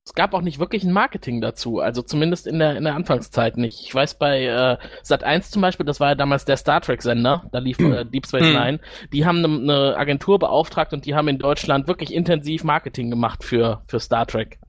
Es 0.05 0.13
gab 0.13 0.34
auch 0.34 0.41
nicht 0.41 0.59
wirklich 0.59 0.84
ein 0.84 0.91
Marketing 0.91 1.39
dazu, 1.39 1.80
also 1.80 2.01
zumindest 2.01 2.47
in 2.47 2.59
der, 2.59 2.77
in 2.77 2.84
der 2.84 2.95
Anfangszeit 2.95 3.57
nicht. 3.57 3.81
Ich 3.84 3.93
weiß 3.93 4.15
bei 4.15 4.45
äh, 4.45 4.77
Sat 5.03 5.23
1 5.23 5.51
zum 5.51 5.61
Beispiel, 5.61 5.85
das 5.85 5.99
war 5.99 6.09
ja 6.09 6.15
damals 6.15 6.45
der 6.45 6.57
Star 6.57 6.81
Trek 6.81 7.01
Sender, 7.01 7.47
da 7.51 7.59
lief 7.59 7.80
äh, 7.80 8.05
Deep 8.05 8.26
Space 8.26 8.47
Hm. 8.47 8.53
Nine, 8.53 8.80
die 9.13 9.26
haben 9.26 9.38
eine 9.38 9.59
ne 9.59 9.97
Agentur 9.97 10.39
beauftragt 10.39 10.93
und 10.93 11.05
die 11.05 11.15
haben 11.15 11.27
in 11.27 11.38
Deutschland 11.38 11.88
wirklich 11.88 12.13
intensiv 12.13 12.63
Marketing 12.63 13.09
gemacht 13.09 13.43
für, 13.43 13.84
für 13.85 13.99
Star 13.99 14.26
Trek. 14.26 14.59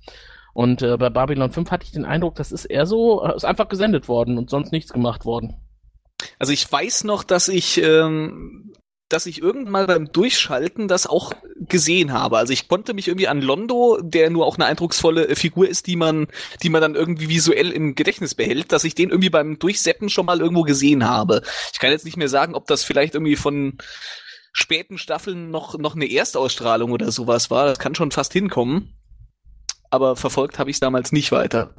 Und 0.53 0.83
äh, 0.83 0.97
bei 0.97 1.11
Babylon 1.11 1.53
5 1.53 1.71
hatte 1.71 1.85
ich 1.85 1.93
den 1.93 2.05
Eindruck, 2.05 2.35
das 2.35 2.53
ist 2.53 2.65
eher 2.65 2.87
so, 2.87 3.25
äh, 3.25 3.35
ist 3.35 3.45
einfach 3.45 3.69
gesendet 3.69 4.09
worden 4.09 4.37
und 4.37 4.51
sonst 4.51 4.73
nichts 4.73 4.93
gemacht 4.93 5.25
worden. 5.25 5.57
Also 6.39 6.53
ich 6.53 6.71
weiß 6.71 7.05
noch, 7.05 7.25
dass 7.25 7.49
ich, 7.49 7.83
ähm, 7.83 8.73
dass 9.11 9.27
ich 9.27 9.43
irgendwann 9.43 9.73
mal 9.73 9.87
beim 9.87 10.11
Durchschalten 10.13 10.89
das 10.89 11.07
auch 11.07 11.33
gesehen 11.59 12.13
habe. 12.13 12.39
Also 12.39 12.53
ich 12.53 12.69
konnte 12.69 12.95
mich 12.95 13.09
irgendwie 13.09 13.29
an 13.29 13.43
Londo, 13.43 13.99
der 14.01 14.31
nur 14.31 14.47
auch 14.47 14.57
eine 14.57 14.67
eindrucksvolle 14.67 15.29
äh, 15.29 15.35
Figur 15.35 15.69
ist, 15.69 15.87
die 15.87 15.97
man, 15.97 16.29
die 16.63 16.71
man 16.71 16.81
dann 16.81 16.95
irgendwie 16.95 17.29
visuell 17.29 17.71
im 17.73 17.95
Gedächtnis 17.95 18.35
behält, 18.35 18.73
dass 18.73 18.85
ich 18.85 18.95
den 18.95 19.11
irgendwie 19.11 19.31
beim 19.31 19.59
Durchseppen 19.59 20.09
schon 20.09 20.27
mal 20.27 20.41
irgendwo 20.41 20.63
gesehen 20.63 21.09
habe. 21.09 21.43
Ich 21.73 21.81
kann 21.81 21.91
jetzt 21.91 22.05
nicht 22.05 22.17
mehr 22.17 22.29
sagen, 22.29 22.55
ob 22.55 22.67
das 22.67 22.85
vielleicht 22.85 23.15
irgendwie 23.15 23.37
von 23.37 23.79
späten 24.53 24.97
Staffeln 24.97 25.51
noch, 25.51 25.77
noch 25.77 25.97
eine 25.97 26.11
Erstausstrahlung 26.11 26.93
oder 26.93 27.11
sowas 27.11 27.51
war. 27.51 27.67
Das 27.67 27.79
kann 27.79 27.95
schon 27.95 28.13
fast 28.13 28.33
hinkommen. 28.33 28.95
Aber 29.91 30.15
verfolgt 30.15 30.61
habe 30.61 30.71
ich 30.71 30.77
es 30.77 30.81
damals 30.81 31.11
nicht 31.11 31.33
weiter. 31.33 31.75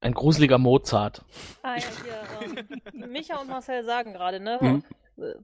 Ein 0.00 0.14
gruseliger 0.14 0.58
Mozart. 0.58 1.24
Ah, 1.62 1.74
ja, 1.76 1.82
hier, 2.04 3.02
ähm, 3.02 3.10
Micha 3.10 3.40
und 3.40 3.48
Marcel 3.48 3.84
sagen 3.84 4.12
gerade, 4.12 4.38
ne? 4.38 4.58
Mhm. 4.60 4.84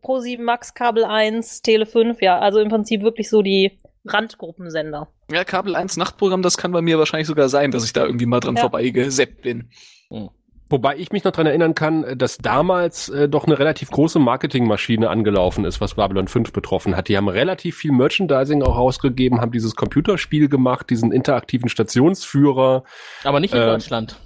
Pro 0.03 0.21
7 0.21 0.45
Max, 0.45 0.75
Kabel 0.75 1.05
1, 1.05 1.63
Tele 1.63 1.87
5, 1.87 2.21
ja, 2.21 2.39
also 2.39 2.59
im 2.61 2.69
Prinzip 2.69 3.03
wirklich 3.03 3.29
so 3.31 3.43
die 3.43 3.79
Randgruppensender. 4.05 5.09
Ja, 5.31 5.45
Kabel 5.45 5.77
1 5.77 5.97
Nachtprogramm, 5.97 6.43
das 6.43 6.57
kann 6.59 6.73
bei 6.73 6.83
mir 6.83 6.99
wahrscheinlich 6.99 7.27
sogar 7.29 7.49
sein, 7.49 7.71
dass 7.71 7.85
ich 7.85 7.93
da 7.93 8.05
irgendwie 8.05 8.27
mal 8.27 8.41
dran 8.41 8.57
Ja. 8.57 8.61
vorbeigeseppt 8.63 9.43
bin. 9.43 9.71
Wobei 10.69 10.97
ich 10.97 11.13
mich 11.13 11.23
noch 11.25 11.33
dran 11.33 11.47
erinnern 11.47 11.75
kann, 11.75 12.17
dass 12.17 12.39
damals 12.39 13.11
äh, 13.11 13.29
doch 13.29 13.45
eine 13.47 13.59
relativ 13.59 13.91
große 13.91 14.19
Marketingmaschine 14.19 15.11
angelaufen 15.11 15.67
ist, 15.67 15.83
was 15.83 15.95
Babylon 15.95 16.29
5 16.29 16.51
betroffen 16.53 16.97
hat. 16.97 17.09
Die 17.09 17.17
haben 17.19 17.29
relativ 17.29 17.77
viel 17.77 17.93
Merchandising 17.93 18.63
auch 18.63 18.77
ausgegeben, 18.77 19.41
haben 19.43 19.53
dieses 19.53 19.77
Computerspiel 19.77 20.49
gemacht, 20.49 20.89
diesen 20.89 21.13
interaktiven 21.13 21.69
Stationsführer, 21.69 22.85
Aber 23.25 23.41
nicht 23.41 23.53
in 23.55 23.61
Äh, 23.61 23.67
Deutschland. 23.67 24.17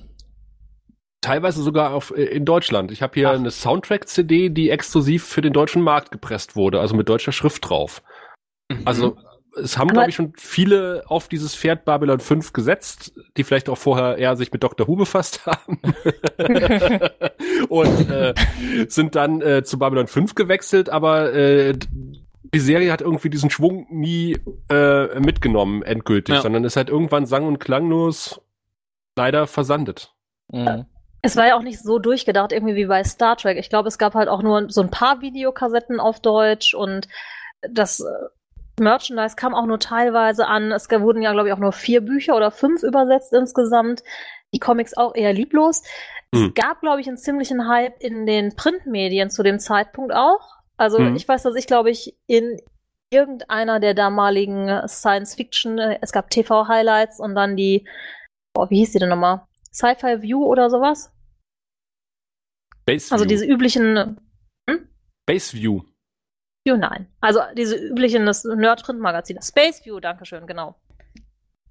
Teilweise 1.26 1.62
sogar 1.62 1.92
auf, 1.92 2.12
äh, 2.16 2.22
in 2.24 2.44
Deutschland. 2.44 2.92
Ich 2.92 3.02
habe 3.02 3.14
hier 3.14 3.30
Ach. 3.30 3.34
eine 3.34 3.50
Soundtrack-CD, 3.50 4.48
die 4.50 4.70
exklusiv 4.70 5.24
für 5.24 5.40
den 5.42 5.52
deutschen 5.52 5.82
Markt 5.82 6.12
gepresst 6.12 6.54
wurde, 6.54 6.80
also 6.80 6.94
mit 6.94 7.08
deutscher 7.08 7.32
Schrift 7.32 7.68
drauf. 7.68 8.02
Also 8.84 9.16
es 9.56 9.76
haben, 9.78 9.88
glaube 9.88 10.08
ich, 10.10 10.14
schon 10.14 10.34
viele 10.36 11.02
auf 11.06 11.28
dieses 11.28 11.56
Pferd 11.56 11.84
Babylon 11.84 12.20
5 12.20 12.52
gesetzt, 12.52 13.12
die 13.36 13.42
vielleicht 13.42 13.68
auch 13.68 13.78
vorher 13.78 14.18
eher 14.18 14.36
sich 14.36 14.52
mit 14.52 14.62
Dr. 14.62 14.86
Who 14.86 14.96
befasst 14.96 15.46
haben. 15.46 15.80
und 17.68 18.10
äh, 18.10 18.34
sind 18.88 19.14
dann 19.16 19.40
äh, 19.40 19.64
zu 19.64 19.78
Babylon 19.78 20.06
5 20.06 20.34
gewechselt, 20.34 20.90
aber 20.90 21.32
äh, 21.32 21.74
die 22.54 22.60
Serie 22.60 22.92
hat 22.92 23.00
irgendwie 23.00 23.30
diesen 23.30 23.50
Schwung 23.50 23.86
nie 23.90 24.36
äh, 24.70 25.18
mitgenommen, 25.18 25.82
endgültig, 25.82 26.36
Ja. 26.36 26.42
sondern 26.42 26.64
ist 26.64 26.76
halt 26.76 26.88
irgendwann 26.88 27.26
sang- 27.26 27.46
und 27.46 27.58
klanglos 27.58 28.40
leider 29.16 29.46
versandet. 29.46 30.12
Mhm. 30.52 30.84
Es 31.22 31.36
war 31.36 31.46
ja 31.46 31.56
auch 31.56 31.62
nicht 31.62 31.82
so 31.82 31.98
durchgedacht, 31.98 32.52
irgendwie 32.52 32.76
wie 32.76 32.86
bei 32.86 33.02
Star 33.04 33.36
Trek. 33.36 33.58
Ich 33.58 33.68
glaube, 33.68 33.88
es 33.88 33.98
gab 33.98 34.14
halt 34.14 34.28
auch 34.28 34.42
nur 34.42 34.70
so 34.70 34.80
ein 34.80 34.90
paar 34.90 35.20
Videokassetten 35.20 35.98
auf 35.98 36.20
Deutsch 36.20 36.74
und 36.74 37.08
das 37.62 38.00
äh, 38.00 38.04
Merchandise 38.78 39.36
kam 39.36 39.54
auch 39.54 39.66
nur 39.66 39.78
teilweise 39.78 40.46
an. 40.46 40.70
Es 40.72 40.88
wurden 40.90 41.22
ja, 41.22 41.32
glaube 41.32 41.48
ich, 41.48 41.54
auch 41.54 41.58
nur 41.58 41.72
vier 41.72 42.00
Bücher 42.00 42.36
oder 42.36 42.50
fünf 42.50 42.82
übersetzt 42.82 43.32
insgesamt. 43.32 44.02
Die 44.54 44.58
Comics 44.60 44.96
auch 44.96 45.14
eher 45.14 45.32
lieblos. 45.32 45.82
Hm. 46.34 46.46
Es 46.48 46.54
gab, 46.54 46.80
glaube 46.80 47.00
ich, 47.00 47.08
einen 47.08 47.16
ziemlichen 47.16 47.68
Hype 47.68 48.00
in 48.00 48.26
den 48.26 48.54
Printmedien 48.54 49.30
zu 49.30 49.42
dem 49.42 49.58
Zeitpunkt 49.58 50.14
auch. 50.14 50.56
Also 50.76 50.98
Hm. 50.98 51.16
ich 51.16 51.26
weiß, 51.26 51.42
dass 51.42 51.56
ich, 51.56 51.66
glaube 51.66 51.90
ich, 51.90 52.16
in 52.26 52.58
irgendeiner 53.10 53.80
der 53.80 53.94
damaligen 53.94 54.86
Science-Fiction, 54.86 55.78
äh, 55.78 55.98
es 56.02 56.12
gab 56.12 56.28
TV-Highlights 56.30 57.20
und 57.20 57.34
dann 57.34 57.56
die, 57.56 57.86
oh, 58.54 58.66
wie 58.68 58.78
hieß 58.78 58.92
die 58.92 58.98
denn 58.98 59.08
nochmal? 59.08 59.42
Sci-Fi 59.76 60.22
View 60.22 60.42
oder 60.42 60.70
sowas? 60.70 61.12
Base 62.86 63.12
Also 63.12 63.24
View. 63.24 63.28
diese 63.28 63.44
üblichen, 63.44 64.18
Base 65.26 65.52
View. 65.52 65.82
View, 66.64 66.76
nein. 66.76 67.12
Also 67.20 67.40
diese 67.56 67.76
üblichen, 67.76 68.24
das 68.24 68.44
Nerd-Print-Magazin. 68.44 69.42
Space 69.42 69.84
View, 69.84 70.00
Dankeschön, 70.00 70.46
genau. 70.46 70.80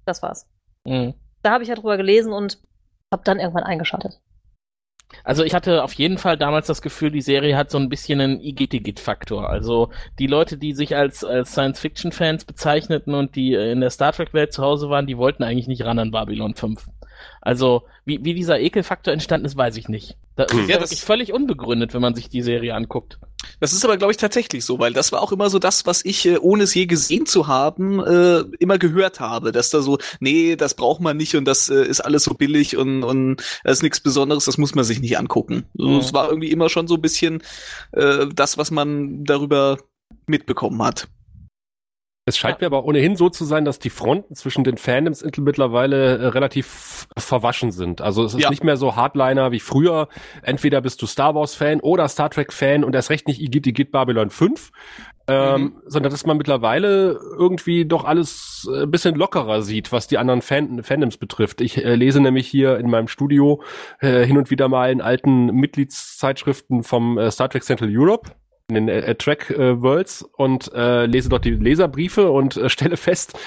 Das 0.04 0.22
war's. 0.22 0.48
Mhm. 0.84 1.14
Da 1.42 1.50
habe 1.50 1.64
ich 1.64 1.68
ja 1.68 1.74
drüber 1.74 1.96
gelesen 1.96 2.32
und 2.32 2.62
habe 3.12 3.24
dann 3.24 3.40
irgendwann 3.40 3.64
eingeschaltet. 3.64 4.20
Also 5.24 5.44
ich 5.44 5.54
hatte 5.54 5.82
auf 5.82 5.92
jeden 5.94 6.18
Fall 6.18 6.36
damals 6.36 6.66
das 6.66 6.82
Gefühl, 6.82 7.10
die 7.10 7.20
Serie 7.20 7.56
hat 7.56 7.70
so 7.70 7.78
ein 7.78 7.88
bisschen 7.88 8.20
einen 8.20 8.40
Igitigit-Faktor. 8.40 9.48
Also 9.48 9.90
die 10.18 10.26
Leute, 10.26 10.58
die 10.58 10.72
sich 10.72 10.96
als, 10.96 11.24
als 11.24 11.52
Science-Fiction-Fans 11.52 12.44
bezeichneten 12.44 13.14
und 13.14 13.36
die 13.36 13.54
äh, 13.54 13.72
in 13.72 13.80
der 13.80 13.90
Star 13.90 14.12
Trek-Welt 14.12 14.52
zu 14.52 14.62
Hause 14.62 14.90
waren, 14.90 15.06
die 15.06 15.18
wollten 15.18 15.42
eigentlich 15.42 15.68
nicht 15.68 15.84
ran 15.84 15.98
an 15.98 16.10
Babylon 16.10 16.54
5. 16.54 16.88
Also 17.40 17.84
wie, 18.04 18.24
wie 18.24 18.34
dieser 18.34 18.60
Ekelfaktor 18.60 19.12
entstanden 19.12 19.46
ist, 19.46 19.56
weiß 19.56 19.76
ich 19.76 19.88
nicht. 19.88 20.16
Das 20.36 20.52
ist 20.52 20.58
Ja, 20.68 20.74
ja 20.74 20.78
das- 20.78 20.90
wirklich 20.90 21.02
völlig 21.04 21.32
unbegründet, 21.32 21.94
wenn 21.94 22.00
man 22.02 22.14
sich 22.14 22.28
die 22.28 22.42
Serie 22.42 22.74
anguckt. 22.74 23.18
Das 23.60 23.72
ist 23.72 23.84
aber, 23.84 23.96
glaube 23.96 24.10
ich, 24.12 24.16
tatsächlich 24.18 24.64
so, 24.64 24.78
weil 24.78 24.92
das 24.92 25.12
war 25.12 25.22
auch 25.22 25.32
immer 25.32 25.48
so 25.50 25.58
das, 25.58 25.86
was 25.86 26.04
ich, 26.04 26.26
äh, 26.26 26.36
ohne 26.38 26.64
es 26.64 26.74
je 26.74 26.86
gesehen 26.86 27.24
zu 27.26 27.46
haben, 27.46 28.00
äh, 28.04 28.40
immer 28.58 28.76
gehört 28.78 29.20
habe. 29.20 29.50
Dass 29.52 29.70
da 29.70 29.80
so, 29.80 29.98
nee, 30.20 30.56
das 30.56 30.74
braucht 30.74 31.00
man 31.00 31.16
nicht 31.16 31.34
und 31.36 31.44
das 31.46 31.68
äh, 31.68 31.84
ist 31.86 32.00
alles 32.00 32.24
so 32.24 32.34
billig 32.34 32.76
und, 32.76 33.02
und 33.02 33.36
das 33.64 33.78
ist 33.78 33.82
nichts 33.82 34.00
Besonderes, 34.00 34.44
das 34.44 34.58
muss 34.58 34.74
man 34.74 34.84
sich 34.84 35.00
nicht 35.00 35.16
angucken. 35.18 35.64
So, 35.74 35.88
Mhm. 35.88 35.98
Es 36.00 36.12
war 36.12 36.28
irgendwie 36.28 36.50
immer 36.50 36.68
schon 36.68 36.86
so 36.88 36.96
ein 36.96 37.00
bisschen 37.02 37.42
äh, 37.92 38.26
das, 38.34 38.58
was 38.58 38.70
man 38.70 39.24
darüber 39.24 39.78
mitbekommen 40.26 40.82
hat. 40.82 41.08
Es 42.28 42.36
scheint 42.36 42.60
mir 42.60 42.66
aber 42.66 42.84
ohnehin 42.84 43.14
so 43.14 43.28
zu 43.30 43.44
sein, 43.44 43.64
dass 43.64 43.78
die 43.78 43.88
Fronten 43.88 44.34
zwischen 44.34 44.64
den 44.64 44.78
Fandoms 44.78 45.24
mittlerweile 45.38 46.18
äh, 46.18 46.26
relativ 46.26 47.06
verwaschen 47.16 47.70
sind. 47.70 48.00
Also 48.00 48.24
es 48.24 48.34
ist 48.34 48.42
Ja. 48.42 48.50
nicht 48.50 48.64
mehr 48.64 48.76
so 48.76 48.96
Hardliner 48.96 49.52
wie 49.52 49.60
früher. 49.60 50.08
Entweder 50.42 50.80
bist 50.80 51.00
du 51.02 51.06
Star 51.06 51.36
Wars 51.36 51.54
Fan 51.54 51.78
oder 51.78 52.08
Star 52.08 52.28
Trek 52.28 52.52
Fan 52.52 52.82
und 52.82 52.96
erst 52.96 53.10
recht 53.10 53.28
nicht 53.28 53.40
Igitt 53.40 53.68
Igitt 53.68 53.92
Babylon 53.92 54.30
5. 54.30 54.72
Ähm, 55.28 55.82
sondern 55.86 56.12
dass 56.12 56.24
man 56.24 56.36
mittlerweile 56.36 57.18
irgendwie 57.36 57.84
doch 57.84 58.04
alles 58.04 58.68
äh, 58.72 58.82
ein 58.82 58.90
bisschen 58.92 59.16
lockerer 59.16 59.62
sieht, 59.62 59.90
was 59.90 60.06
die 60.06 60.18
anderen 60.18 60.40
Fan 60.40 60.82
Fandoms 60.84 61.16
betrifft. 61.16 61.60
Ich 61.60 61.84
äh, 61.84 61.94
lese 61.96 62.20
nämlich 62.20 62.46
hier 62.46 62.78
in 62.78 62.88
meinem 62.90 63.08
Studio 63.08 63.60
äh, 64.00 64.24
hin 64.24 64.36
und 64.38 64.50
wieder 64.50 64.68
mal 64.68 64.90
in 64.92 65.00
alten 65.00 65.46
Mitgliedszeitschriften 65.46 66.82
vom 66.82 67.18
äh, 67.18 67.30
Star 67.30 67.48
Trek 67.48 67.64
Central 67.64 67.90
Europe 67.92 68.30
in 68.68 68.74
den 68.74 68.88
äh, 68.88 69.14
Track 69.14 69.50
äh, 69.50 69.80
Worlds 69.80 70.22
und 70.22 70.72
äh, 70.74 71.06
lese 71.06 71.28
dort 71.28 71.44
die 71.44 71.50
Leserbriefe 71.52 72.30
und 72.30 72.56
äh, 72.56 72.68
stelle 72.68 72.96
fest, 72.96 73.38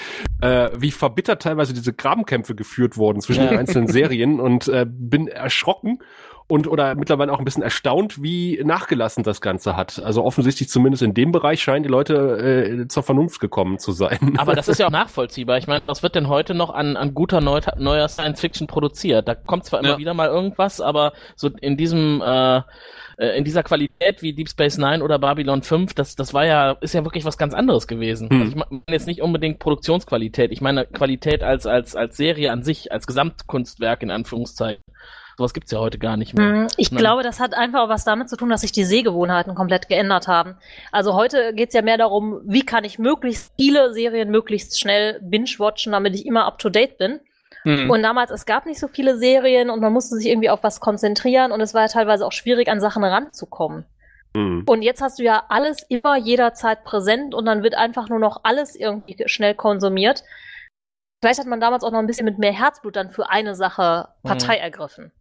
äh, 0.42 0.70
wie 0.78 0.92
verbittert 0.92 1.42
teilweise 1.42 1.74
diese 1.74 1.92
Grabenkämpfe 1.94 2.56
geführt 2.56 2.96
wurden 2.96 3.20
zwischen 3.22 3.44
Ja. 3.44 3.50
den 3.50 3.60
einzelnen 3.60 3.88
Serien 3.90 4.40
und 4.40 4.70
äh, 4.70 4.86
bin 4.88 5.28
erschrocken 5.28 6.00
und 6.50 6.68
oder 6.68 6.96
mittlerweile 6.96 7.32
auch 7.32 7.38
ein 7.40 7.46
bisschen 7.46 7.62
erstaunt, 7.62 8.24
wie 8.24 8.60
nachgelassen 8.64 9.24
das 9.24 9.40
Ganze 9.40 9.78
hat. 9.78 10.02
Also 10.04 10.26
offensichtlich 10.26 10.68
zumindest 10.68 11.04
in 11.04 11.14
dem 11.14 11.32
Bereich 11.32 11.62
scheinen 11.62 11.84
die 11.84 11.90
Leute 11.90 12.82
äh, 12.82 12.88
zur 12.88 13.04
Vernunft 13.04 13.40
gekommen 13.40 13.78
zu 13.78 13.92
sein. 13.92 14.34
Aber 14.38 14.56
das 14.56 14.68
ist 14.68 14.80
ja 14.80 14.88
auch 14.88 14.92
nachvollziehbar. 14.92 15.60
Ich 15.60 15.68
meine, 15.68 15.84
was 15.86 16.02
wird 16.02 16.16
denn 16.16 16.28
heute 16.28 16.56
noch 16.56 16.72
an, 16.72 16.98
an 16.98 17.14
guter 17.14 17.40
neu, 17.40 17.62
neuer 17.78 18.10
Science 18.10 18.42
Fiction 18.42 18.66
produziert? 18.66 19.28
Da 19.28 19.36
kommt 19.36 19.66
zwar 19.66 19.80
immer 19.80 19.90
Ja. 19.90 19.98
wieder 20.00 20.16
mal 20.16 20.28
irgendwas, 20.28 20.82
aber 20.82 21.14
so 21.36 21.50
in 21.62 21.78
diesem 21.78 22.22
äh, 22.26 22.62
äh, 23.20 23.38
in 23.38 23.44
dieser 23.44 23.62
Qualität 23.64 24.22
wie 24.24 24.34
Deep 24.34 24.50
Space 24.50 24.78
Nine 24.78 25.04
oder 25.04 25.20
Babylon 25.20 25.62
5, 25.62 25.94
das, 25.94 26.16
das 26.16 26.34
war 26.34 26.46
ja, 26.46 26.72
ist 26.82 26.94
ja 26.94 27.04
wirklich 27.04 27.26
was 27.26 27.38
ganz 27.38 27.54
anderes 27.54 27.86
gewesen. 27.86 28.30
Hm. 28.30 28.42
Also 28.42 28.52
ich 28.52 28.56
meine 28.56 28.82
jetzt 28.90 29.08
nicht 29.08 29.22
unbedingt 29.22 29.60
Produktionsqualität, 29.60 30.52
ich 30.52 30.62
meine 30.62 30.86
Qualität 30.86 31.44
als, 31.44 31.68
als, 31.68 31.96
als 31.96 32.18
Serie 32.18 32.52
an 32.52 32.64
sich, 32.64 32.92
als 32.92 33.06
Gesamtkunstwerk 33.06 34.02
in 34.02 34.10
Anführungszeichen. 34.10 34.84
Sowas 35.40 35.54
gibt's 35.54 35.72
ja 35.72 35.80
heute 35.80 35.98
gar 36.00 36.18
nicht 36.18 36.34
mehr. 36.38 36.46
Hm, 36.50 36.68
Ich 36.76 36.92
Ne? 36.92 36.98
glaube, 36.98 37.24
das 37.24 37.40
hat 37.40 37.54
einfach 37.54 37.80
auch 37.84 37.88
was 37.88 38.04
damit 38.04 38.28
zu 38.28 38.36
tun, 38.36 38.50
dass 38.50 38.60
sich 38.60 38.74
die 38.74 38.84
Sehgewohnheiten 38.84 39.56
komplett 39.56 39.88
geändert 39.88 40.28
haben. 40.28 40.58
Also 40.92 41.14
heute 41.14 41.54
geht's 41.54 41.74
ja 41.74 41.82
mehr 41.82 41.98
darum, 41.98 42.42
wie 42.44 42.66
kann 42.66 42.84
ich 42.84 43.00
möglichst 43.00 43.54
viele 43.58 43.94
Serien 43.94 44.32
möglichst 44.32 44.78
schnell 44.78 45.18
binge-watchen, 45.24 45.94
damit 45.94 46.14
ich 46.16 46.26
immer 46.26 46.46
up-to-date 46.46 46.98
bin. 46.98 47.22
Mhm. 47.64 47.90
Und 47.90 48.04
damals, 48.04 48.32
es 48.32 48.46
gab 48.46 48.66
nicht 48.66 48.82
so 48.82 48.90
viele 48.90 49.18
Serien 49.18 49.70
und 49.70 49.80
man 49.80 49.94
musste 49.94 50.16
sich 50.18 50.28
irgendwie 50.28 50.50
auf 50.50 50.62
was 50.62 50.82
konzentrieren 50.82 51.54
und 51.54 51.62
es 51.62 51.74
war 51.74 51.84
ja 51.84 51.88
teilweise 51.88 52.26
auch 52.26 52.34
schwierig, 52.34 52.68
an 52.68 52.82
Sachen 52.82 53.06
ranzukommen. 53.06 53.86
Hm. 54.36 54.64
Und 54.68 54.82
jetzt 54.82 55.02
hast 55.02 55.20
du 55.20 55.24
ja 55.24 55.44
alles 55.48 55.84
immer 55.88 56.18
jederzeit 56.18 56.84
präsent 56.84 57.34
und 57.34 57.46
dann 57.46 57.64
wird 57.64 57.76
einfach 57.76 58.10
nur 58.10 58.20
noch 58.20 58.42
alles 58.44 58.76
irgendwie 58.76 59.16
schnell 59.28 59.56
konsumiert. 59.56 60.24
Vielleicht 61.22 61.40
hat 61.40 61.48
man 61.48 61.60
damals 61.60 61.84
auch 61.84 61.92
noch 61.92 62.00
ein 62.00 62.08
bisschen 62.08 62.26
mit 62.26 62.38
mehr 62.40 62.52
Herzblut 62.54 62.96
dann 62.98 63.10
für 63.10 63.30
eine 63.30 63.56
Sache 63.56 64.10
Partei 64.24 64.58
ergriffen. 64.58 65.12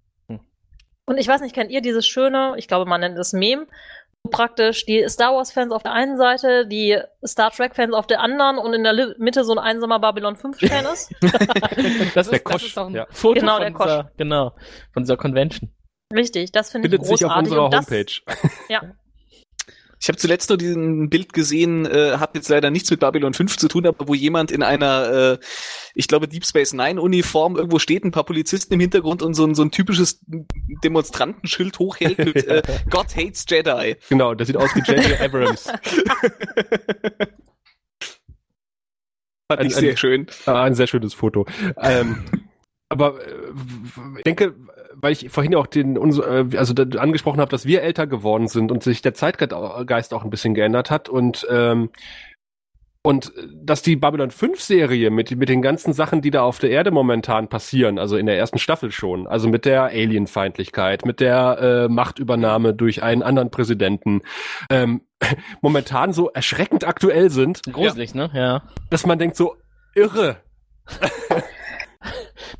Und 1.08 1.18
ich 1.18 1.26
weiß 1.26 1.40
nicht, 1.40 1.54
kennt 1.54 1.70
ihr 1.70 1.80
dieses 1.80 2.06
schöne, 2.06 2.54
ich 2.56 2.68
glaube, 2.68 2.88
man 2.88 3.00
nennt 3.00 3.18
es 3.18 3.32
Meme, 3.32 3.66
wo 4.22 4.30
praktisch 4.30 4.84
die 4.84 5.08
Star 5.08 5.34
Wars-Fans 5.34 5.72
auf 5.72 5.82
der 5.82 5.92
einen 5.92 6.16
Seite, 6.18 6.66
die 6.66 6.98
Star 7.26 7.50
Trek-Fans 7.50 7.94
auf 7.94 8.06
der 8.06 8.20
anderen 8.20 8.58
und 8.58 8.74
in 8.74 8.82
der 8.84 8.92
Li- 8.92 9.14
Mitte 9.18 9.42
so 9.44 9.52
ein 9.52 9.58
einsamer 9.58 9.98
Babylon 10.00 10.36
5-Fan 10.36 10.84
ist? 10.92 11.10
das, 12.14 12.28
Der 12.28 12.34
ist, 12.38 12.44
Kosch, 12.44 12.54
das 12.54 12.62
ist 12.64 12.78
auch 12.78 12.86
ein 12.88 12.94
ja. 12.94 13.06
Foto 13.10 13.40
Genau, 13.40 13.54
von, 13.54 13.62
der 13.62 13.72
Kosch. 13.72 13.86
dieser, 13.86 14.10
genau, 14.18 14.52
von 14.92 15.02
dieser 15.04 15.16
Convention. 15.16 15.70
Richtig, 16.14 16.52
das 16.52 16.70
finde 16.72 16.88
ich 16.88 16.92
Findet 16.92 17.06
sich 17.06 17.20
großartig. 17.20 17.36
auf 17.36 17.38
unserer 17.44 17.64
und 17.64 17.74
das, 17.74 17.86
Homepage. 17.90 18.12
Ja. 18.68 18.82
Ich 20.00 20.08
habe 20.08 20.16
zuletzt 20.16 20.48
nur 20.48 20.58
diesen 20.58 21.10
Bild 21.10 21.32
gesehen, 21.32 21.84
äh, 21.86 22.18
hat 22.18 22.34
jetzt 22.36 22.48
leider 22.48 22.70
nichts 22.70 22.90
mit 22.90 23.00
Babylon 23.00 23.34
5 23.34 23.56
zu 23.56 23.66
tun, 23.68 23.86
aber 23.86 24.06
wo 24.06 24.14
jemand 24.14 24.50
in 24.52 24.62
einer, 24.62 25.10
äh, 25.32 25.38
ich 25.94 26.06
glaube, 26.06 26.28
Deep 26.28 26.46
Space 26.46 26.72
Nine 26.72 27.00
Uniform 27.00 27.56
irgendwo 27.56 27.78
steht, 27.80 28.04
ein 28.04 28.12
paar 28.12 28.24
Polizisten 28.24 28.74
im 28.74 28.80
Hintergrund 28.80 29.22
und 29.22 29.34
so 29.34 29.44
ein, 29.44 29.54
so 29.56 29.62
ein 29.62 29.70
typisches 29.72 30.20
Demonstrantenschild 30.84 31.78
hochhält 31.80 32.18
mit 32.18 32.36
äh, 32.46 32.62
God 32.90 33.16
hates 33.16 33.44
Jedi. 33.48 33.96
Genau, 34.08 34.34
das 34.34 34.46
sieht 34.46 34.56
aus 34.56 34.70
wie 34.76 34.80
J.J. 34.80 35.20
Abrams. 35.20 35.64
Fand 39.50 39.60
Ein- 39.60 39.66
ich 39.66 39.74
sehr 39.74 39.90
ein- 39.92 39.96
schön. 39.96 40.26
Ah, 40.46 40.62
ein 40.64 40.74
sehr 40.74 40.86
schönes 40.86 41.14
Foto. 41.14 41.46
Ähm, 41.80 42.24
aber 42.90 43.20
äh, 43.26 43.32
ich 44.18 44.24
denke, 44.24 44.54
weil 45.00 45.12
ich 45.12 45.30
vorhin 45.30 45.54
auch 45.54 45.66
den 45.66 45.96
äh, 45.96 46.56
also 46.56 46.74
angesprochen 46.98 47.40
habe, 47.40 47.50
dass 47.50 47.66
wir 47.66 47.82
älter 47.82 48.06
geworden 48.06 48.48
sind 48.48 48.72
und 48.72 48.82
sich 48.82 49.02
der 49.02 49.14
Zeitgeist 49.14 50.14
auch 50.14 50.24
ein 50.24 50.30
bisschen 50.30 50.54
geändert 50.54 50.90
hat 50.90 51.08
und 51.08 51.46
ähm, 51.50 51.90
und 53.02 53.32
dass 53.54 53.80
die 53.82 53.96
Babylon 53.96 54.30
5 54.30 54.60
Serie 54.60 55.10
mit 55.10 55.30
mit 55.36 55.48
den 55.48 55.62
ganzen 55.62 55.92
Sachen, 55.92 56.20
die 56.20 56.30
da 56.30 56.42
auf 56.42 56.58
der 56.58 56.70
Erde 56.70 56.90
momentan 56.90 57.48
passieren, 57.48 57.98
also 57.98 58.16
in 58.16 58.26
der 58.26 58.36
ersten 58.36 58.58
Staffel 58.58 58.90
schon, 58.90 59.26
also 59.26 59.48
mit 59.48 59.64
der 59.64 59.84
Alienfeindlichkeit, 59.84 61.06
mit 61.06 61.20
der 61.20 61.58
äh, 61.60 61.88
Machtübernahme 61.88 62.74
durch 62.74 63.02
einen 63.02 63.22
anderen 63.22 63.50
Präsidenten, 63.50 64.22
ähm, 64.68 65.02
momentan 65.62 66.12
so 66.12 66.28
erschreckend 66.30 66.84
aktuell 66.84 67.30
sind, 67.30 67.62
Gruselig, 67.62 68.14
ne? 68.14 68.30
Ja. 68.34 68.62
dass 68.90 69.06
man 69.06 69.18
denkt 69.18 69.36
so 69.36 69.56
irre. 69.94 70.38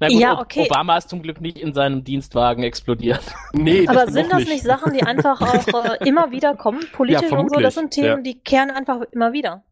Na 0.00 0.08
gut, 0.08 0.20
Ja, 0.20 0.40
okay. 0.40 0.66
Obama 0.70 0.96
ist 0.96 1.08
zum 1.08 1.22
Glück 1.22 1.40
nicht 1.40 1.58
in 1.58 1.72
seinem 1.72 2.04
Dienstwagen 2.04 2.62
explodiert. 2.62 3.22
Nee, 3.52 3.86
Aber 3.88 4.04
das 4.04 4.12
sind 4.12 4.30
noch 4.30 4.38
das 4.38 4.48
nicht 4.48 4.62
Sachen, 4.62 4.92
die 4.92 5.02
einfach 5.02 5.40
auch 5.40 5.84
äh, 5.84 6.08
immer 6.08 6.30
wieder 6.30 6.54
kommen, 6.54 6.80
politisch 6.92 7.32
und 7.32 7.50
so? 7.52 7.60
Das 7.60 7.74
sind 7.74 7.90
Themen, 7.90 8.08
ja. 8.08 8.20
die 8.20 8.38
kehren 8.38 8.70
einfach 8.70 9.02
immer 9.10 9.32
wieder. 9.32 9.64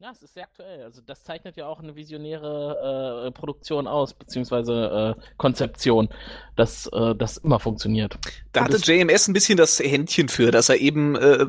Ja. 0.00 0.12
Es 0.12 0.22
ist 0.22 0.32
sehr 0.32 0.44
aktuell. 0.44 0.82
Also 0.82 1.02
das 1.04 1.24
zeichnet 1.24 1.56
ja 1.56 1.66
auch 1.66 1.80
eine 1.80 1.94
visionäre 1.94 3.26
äh, 3.26 3.30
Produktion 3.32 3.86
aus, 3.86 4.14
beziehungsweise 4.14 5.16
äh, 5.18 5.22
Konzeption, 5.36 6.08
dass 6.56 6.86
äh, 6.86 7.14
das 7.14 7.36
immer 7.36 7.60
funktioniert. 7.60 8.18
Da 8.52 8.64
hatte 8.64 8.78
JMS 8.78 9.28
ein 9.28 9.34
bisschen 9.34 9.58
das 9.58 9.78
Händchen 9.78 10.30
für, 10.30 10.52
dass 10.52 10.70
er 10.70 10.78
eben 10.78 11.16
äh, 11.16 11.44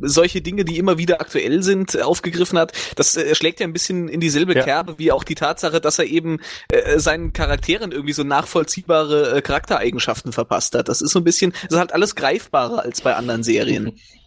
solche 0.00 0.40
Dinge, 0.40 0.64
die 0.64 0.78
immer 0.78 0.96
wieder 0.96 1.20
aktuell 1.20 1.62
sind, 1.62 1.94
äh, 1.94 2.00
aufgegriffen 2.00 2.58
hat. 2.58 2.72
Das 2.96 3.16
äh, 3.16 3.34
schlägt 3.34 3.60
ja 3.60 3.66
ein 3.66 3.74
bisschen 3.74 4.08
in 4.08 4.20
dieselbe 4.20 4.54
Ja. 4.54 4.62
Kerbe 4.64 4.98
wie 4.98 5.12
auch 5.12 5.22
die 5.22 5.34
Tatsache, 5.34 5.80
dass 5.82 5.98
er 5.98 6.06
eben 6.06 6.40
äh, 6.70 6.98
seinen 6.98 7.34
Charakteren 7.34 7.92
irgendwie 7.92 8.14
so 8.14 8.24
nachvollziehbare 8.24 9.36
äh, 9.36 9.42
Charaktereigenschaften 9.42 10.32
verpasst 10.32 10.74
hat. 10.74 10.88
Das 10.88 11.02
ist 11.02 11.10
so 11.10 11.20
ein 11.20 11.24
bisschen, 11.24 11.52
das 11.52 11.72
ist 11.72 11.78
halt 11.78 11.92
alles 11.92 12.14
greifbarer 12.14 12.80
als 12.80 13.02
bei 13.02 13.14
anderen 13.14 13.42
Serien. 13.42 13.92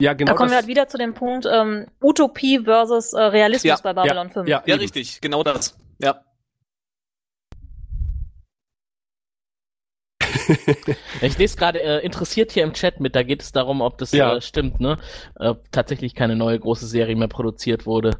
Ja, 0.00 0.14
genau. 0.14 0.32
da 0.32 0.36
kommen 0.36 0.50
wir 0.50 0.56
das, 0.56 0.62
halt 0.62 0.68
wieder 0.68 0.88
zu 0.88 0.98
dem 0.98 1.14
Punkt 1.14 1.46
ähm, 1.50 1.86
Utopie 2.02 2.60
versus 2.64 3.12
äh, 3.12 3.20
Realismus 3.22 3.68
Ja, 3.68 3.76
bei 3.82 3.92
Babylon 3.92 4.30
5. 4.30 4.48
ja, 4.48 4.62
Ja, 4.66 4.76
richtig, 4.76 5.20
genau 5.20 5.42
das. 5.44 5.78
Ja. 6.00 6.22
Ich 11.22 11.38
lese 11.38 11.56
gerade 11.56 11.80
äh, 11.82 11.98
interessiert 12.04 12.52
hier 12.52 12.64
im 12.64 12.72
Chat 12.72 13.00
mit, 13.00 13.14
da 13.14 13.22
geht 13.22 13.42
es 13.42 13.52
darum, 13.52 13.80
ob 13.80 13.98
das 13.98 14.12
Ja. 14.12 14.36
äh, 14.36 14.40
stimmt, 14.40 14.80
ne? 14.80 14.96
Äh, 15.38 15.54
tatsächlich 15.70 16.14
keine 16.14 16.36
neue 16.36 16.58
große 16.58 16.86
Serie 16.86 17.16
mehr 17.16 17.28
produziert 17.28 17.86
wurde. 17.86 18.16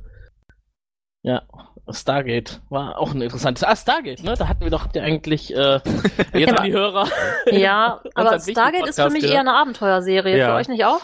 Ja, 1.22 1.42
Stargate 1.90 2.60
war 2.70 2.98
auch 2.98 3.12
ein 3.12 3.20
interessantes. 3.20 3.64
Ah, 3.64 3.76
Stargate, 3.76 4.22
ne? 4.22 4.34
Da 4.38 4.48
hatten 4.48 4.62
wir 4.62 4.70
doch 4.70 4.84
habt 4.84 4.96
ihr 4.96 5.02
eigentlich 5.02 5.54
äh, 5.54 5.80
jetzt 6.34 6.56
an 6.56 6.64
die 6.64 6.72
Hörer. 6.72 7.08
Ja, 7.50 8.00
aber 8.14 8.38
Stargate 8.38 8.86
ist 8.88 9.00
für 9.00 9.10
mich 9.10 9.22
gehört. 9.22 9.34
eher 9.34 9.40
eine 9.40 9.54
Abenteuerserie. 9.54 10.38
Ja. 10.38 10.46
Für 10.50 10.54
euch 10.54 10.68
nicht 10.68 10.84
auch? 10.84 11.00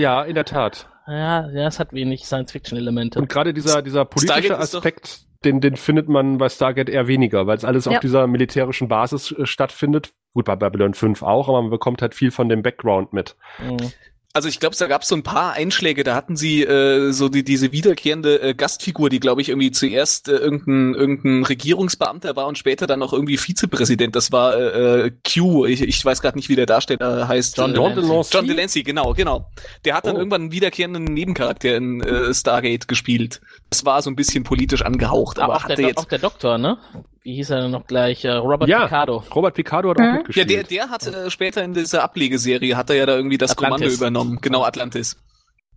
Ja, 0.00 0.22
in 0.22 0.34
der 0.34 0.44
Tat. 0.44 0.88
Ja, 1.06 1.48
ja, 1.50 1.66
es 1.66 1.78
hat 1.78 1.92
wenig 1.92 2.24
Science-Fiction-Elemente. 2.24 3.18
Und 3.18 3.28
gerade 3.28 3.52
dieser, 3.52 3.82
dieser 3.82 4.04
politische 4.04 4.58
Aspekt, 4.58 5.20
den, 5.44 5.60
den 5.60 5.76
findet 5.76 6.08
man 6.08 6.38
bei 6.38 6.48
Stargate 6.48 6.88
eher 6.88 7.06
weniger, 7.06 7.46
weil 7.46 7.56
es 7.56 7.64
alles 7.64 7.86
Ja. 7.86 7.92
auf 7.92 8.00
dieser 8.00 8.26
militärischen 8.26 8.88
Basis 8.88 9.32
äh, 9.32 9.46
stattfindet. 9.46 10.12
Gut, 10.34 10.44
bei 10.44 10.54
Babylon 10.56 10.94
5 10.94 11.22
auch, 11.22 11.48
aber 11.48 11.62
man 11.62 11.70
bekommt 11.70 12.02
halt 12.02 12.14
viel 12.14 12.30
von 12.30 12.48
dem 12.48 12.62
Background 12.62 13.12
mit. 13.12 13.36
Mhm. 13.58 13.90
Also 14.32 14.48
ich 14.48 14.60
glaube, 14.60 14.76
da 14.78 14.86
gab 14.86 15.02
es 15.02 15.08
so 15.08 15.16
ein 15.16 15.24
paar 15.24 15.54
Einschläge. 15.54 16.04
Da 16.04 16.14
hatten 16.14 16.36
sie 16.36 16.62
äh, 16.62 17.10
so 17.10 17.28
die, 17.28 17.42
diese 17.42 17.72
wiederkehrende 17.72 18.40
äh, 18.40 18.54
Gastfigur, 18.54 19.10
die 19.10 19.18
glaube 19.18 19.40
ich 19.40 19.48
irgendwie 19.48 19.72
zuerst 19.72 20.28
äh, 20.28 20.36
irgendein, 20.36 20.94
irgendein 20.94 21.44
Regierungsbeamter 21.44 22.36
war 22.36 22.46
und 22.46 22.56
später 22.56 22.86
dann 22.86 23.00
noch 23.00 23.12
irgendwie 23.12 23.36
Vizepräsident. 23.38 24.14
Das 24.14 24.30
war 24.30 24.56
äh, 24.56 25.06
äh, 25.06 25.10
Q. 25.28 25.66
Ich, 25.66 25.82
ich 25.82 26.04
weiß 26.04 26.22
gerade 26.22 26.38
nicht, 26.38 26.48
wie 26.48 26.54
der 26.54 26.66
Darsteller 26.66 27.26
heißt. 27.26 27.56
John 27.58 27.70
äh, 27.70 27.74
Delancey. 27.74 28.02
Delancey? 28.02 28.36
John 28.36 28.46
Delancey, 28.46 28.82
genau, 28.84 29.14
genau. 29.14 29.50
Der 29.84 29.94
hat 29.96 30.06
dann 30.06 30.14
Oh. 30.14 30.18
irgendwann 30.20 30.42
einen 30.42 30.52
wiederkehrenden 30.52 31.04
Nebencharakter 31.04 31.74
in 31.76 32.00
äh, 32.00 32.32
Stargate 32.32 32.86
gespielt. 32.86 33.40
Das 33.70 33.84
war 33.84 34.00
so 34.02 34.10
ein 34.10 34.16
bisschen 34.16 34.44
politisch 34.44 34.82
angehaucht, 34.82 35.38
aber 35.40 35.54
Aber 35.54 35.56
auch 35.64 35.66
der, 35.66 35.72
hatte 35.72 35.82
Do- 35.82 35.88
jetzt 35.88 35.98
auch 35.98 36.04
der 36.04 36.18
Doktor, 36.20 36.56
ne? 36.58 36.78
Wie 37.22 37.34
hieß 37.34 37.50
er 37.50 37.60
denn 37.62 37.70
noch 37.70 37.86
gleich? 37.86 38.24
Äh, 38.24 38.30
Robert 38.32 38.68
Ja. 38.68 38.84
Picardo. 38.84 39.22
Robert 39.34 39.54
Picardo 39.54 39.90
hat 39.90 39.98
Mhm. 39.98 40.04
auch 40.04 40.06
Ja, 40.08 40.14
mitgespielt. 40.18 40.50
der, 40.50 40.62
der 40.64 40.88
hat 40.90 41.06
äh, 41.06 41.30
später 41.30 41.62
in 41.62 41.74
dieser 41.74 42.02
Ablegeserie 42.02 42.76
hat 42.76 42.88
er 42.90 42.96
ja 42.96 43.06
da 43.06 43.14
irgendwie 43.16 43.36
das 43.38 43.50
Atlantis. 43.52 43.76
Kommando 43.78 43.94
übernommen. 43.94 44.38
Genau, 44.40 44.62
Atlantis. 44.64 45.16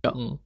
Mhm. 0.04 0.38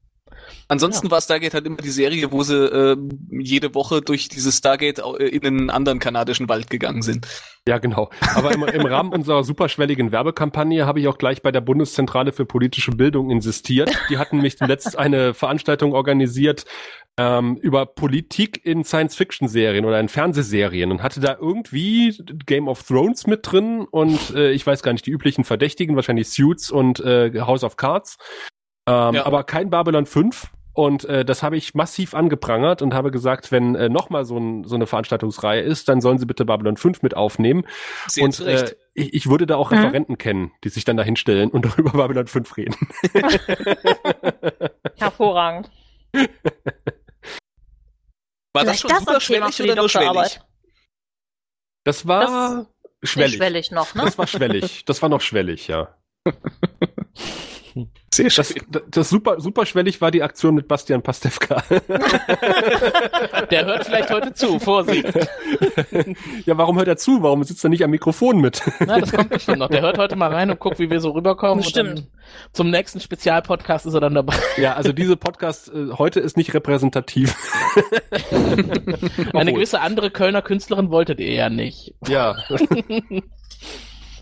Ansonsten 0.70 1.10
war 1.10 1.20
Stargate 1.22 1.54
halt 1.54 1.64
immer 1.66 1.78
die 1.78 1.88
Serie, 1.88 2.30
wo 2.30 2.42
sie 2.42 2.54
äh, 2.54 2.96
jede 3.30 3.74
Woche 3.74 4.02
durch 4.02 4.28
dieses 4.28 4.58
Stargate 4.58 5.02
au- 5.02 5.16
in 5.16 5.44
einen 5.46 5.70
anderen 5.70 5.98
kanadischen 5.98 6.46
Wald 6.50 6.68
gegangen 6.68 7.00
sind. 7.00 7.26
Ja, 7.66 7.78
genau. 7.78 8.10
Aber 8.34 8.52
im, 8.52 8.62
im 8.64 8.84
Rahmen 8.86 9.12
unserer 9.14 9.44
superschwelligen 9.44 10.12
Werbekampagne 10.12 10.84
habe 10.86 11.00
ich 11.00 11.08
auch 11.08 11.16
gleich 11.16 11.40
bei 11.42 11.52
der 11.52 11.62
Bundeszentrale 11.62 12.32
für 12.32 12.44
politische 12.44 12.90
Bildung 12.92 13.30
insistiert. 13.30 13.90
Die 14.10 14.18
hatten 14.18 14.42
mich 14.42 14.58
zuletzt 14.58 14.98
eine 14.98 15.32
Veranstaltung 15.32 15.94
organisiert 15.94 16.66
ähm, 17.16 17.56
über 17.56 17.86
Politik 17.86 18.64
in 18.64 18.84
Science-Fiction-Serien 18.84 19.84
oder 19.86 19.98
in 20.00 20.08
Fernsehserien 20.08 20.90
und 20.90 21.02
hatte 21.02 21.20
da 21.20 21.36
irgendwie 21.40 22.14
Game 22.46 22.68
of 22.68 22.82
Thrones 22.82 23.26
mit 23.26 23.40
drin 23.50 23.86
und 23.90 24.34
äh, 24.34 24.50
ich 24.52 24.66
weiß 24.66 24.82
gar 24.82 24.92
nicht, 24.92 25.06
die 25.06 25.10
üblichen 25.10 25.44
Verdächtigen, 25.44 25.96
wahrscheinlich 25.96 26.28
Suits 26.28 26.70
und 26.70 27.00
äh, 27.00 27.32
House 27.40 27.64
of 27.64 27.76
Cards. 27.76 28.18
Ähm, 28.86 29.14
Ja. 29.14 29.26
Aber 29.26 29.44
kein 29.44 29.68
Babylon 29.70 30.06
5. 30.06 30.48
Und 30.78 31.06
äh, 31.06 31.24
das 31.24 31.42
habe 31.42 31.56
ich 31.56 31.74
massiv 31.74 32.14
angeprangert 32.14 32.82
und 32.82 32.94
habe 32.94 33.10
gesagt, 33.10 33.50
wenn 33.50 33.74
äh, 33.74 33.88
nochmal 33.88 34.24
so, 34.24 34.38
ein, 34.38 34.62
so 34.62 34.76
eine 34.76 34.86
Veranstaltungsreihe 34.86 35.60
ist, 35.60 35.88
dann 35.88 36.00
sollen 36.00 36.18
sie 36.18 36.26
bitte 36.26 36.44
Babylon 36.44 36.76
5 36.76 37.02
mit 37.02 37.16
aufnehmen. 37.16 37.66
Sehr 38.06 38.22
und 38.22 38.38
äh, 38.38 38.76
ich, 38.94 39.12
ich 39.12 39.28
würde 39.28 39.48
da 39.48 39.56
auch 39.56 39.72
Mhm. 39.72 39.78
Referenten 39.78 40.18
kennen, 40.18 40.52
die 40.62 40.68
sich 40.68 40.84
dann 40.84 40.96
da 40.96 41.02
hinstellen 41.02 41.50
und 41.50 41.64
darüber 41.66 41.90
Babylon 41.90 42.28
5 42.28 42.56
reden. 42.56 42.76
Hervorragend. 44.98 45.68
War 46.12 46.22
das 48.62 48.62
Vielleicht 48.62 48.80
schon 48.80 48.90
das 48.90 49.00
super 49.00 49.20
schwellig 49.20 49.56
für 49.56 49.62
die 49.64 49.70
oder 49.70 49.80
nur 49.82 49.88
schwellig? 49.88 50.40
Das 51.82 52.06
war 52.06 52.68
schwellig. 53.02 53.32
Nicht 53.32 53.38
schwellig 53.38 53.70
noch, 53.72 53.96
ne? 53.96 54.04
Das 54.04 54.16
war 54.16 54.28
schwellig. 54.28 54.84
Das 54.84 55.02
war 55.02 55.08
noch 55.08 55.22
schwellig, 55.22 55.66
ja. 55.66 55.96
Sehr 58.12 58.30
Das, 58.30 58.54
das, 58.70 58.82
das 58.90 59.08
super, 59.08 59.40
super 59.40 59.66
schwellig 59.66 60.00
war 60.00 60.10
die 60.10 60.22
Aktion 60.22 60.54
mit 60.54 60.66
Bastian 60.66 61.02
Pastewka. 61.02 61.62
Der 63.50 63.66
hört 63.66 63.86
vielleicht 63.86 64.10
heute 64.10 64.32
zu, 64.32 64.58
Vorsicht. 64.58 65.04
ja, 66.46 66.58
warum 66.58 66.78
hört 66.78 66.88
er 66.88 66.96
zu? 66.96 67.22
Warum 67.22 67.44
sitzt 67.44 67.64
er 67.64 67.70
nicht 67.70 67.84
am 67.84 67.90
Mikrofon 67.90 68.40
mit? 68.40 68.62
Na, 68.80 68.98
das 68.98 69.12
kommt 69.12 69.30
bestimmt 69.30 69.58
noch. 69.58 69.68
Der 69.68 69.82
hört 69.82 69.98
heute 69.98 70.16
mal 70.16 70.32
rein 70.32 70.50
und 70.50 70.58
guckt, 70.58 70.78
wie 70.78 70.90
wir 70.90 71.00
so 71.00 71.10
rüberkommen. 71.10 71.64
Und 71.64 71.76
dann 71.76 72.06
zum 72.52 72.70
nächsten 72.70 73.00
Spezialpodcast 73.00 73.86
ist 73.86 73.94
er 73.94 74.00
dann 74.00 74.14
dabei. 74.14 74.34
ja, 74.56 74.74
also 74.74 74.92
diese 74.92 75.16
Podcast 75.16 75.72
äh, 75.72 75.92
heute 75.92 76.20
ist 76.20 76.36
nicht 76.36 76.54
repräsentativ. 76.54 77.36
Eine 79.32 79.52
gewisse 79.52 79.80
andere 79.80 80.10
Kölner 80.10 80.42
Künstlerin 80.42 80.90
wolltet 80.90 81.20
ihr 81.20 81.32
ja 81.32 81.50
nicht. 81.50 81.94
Ja. 82.06 82.36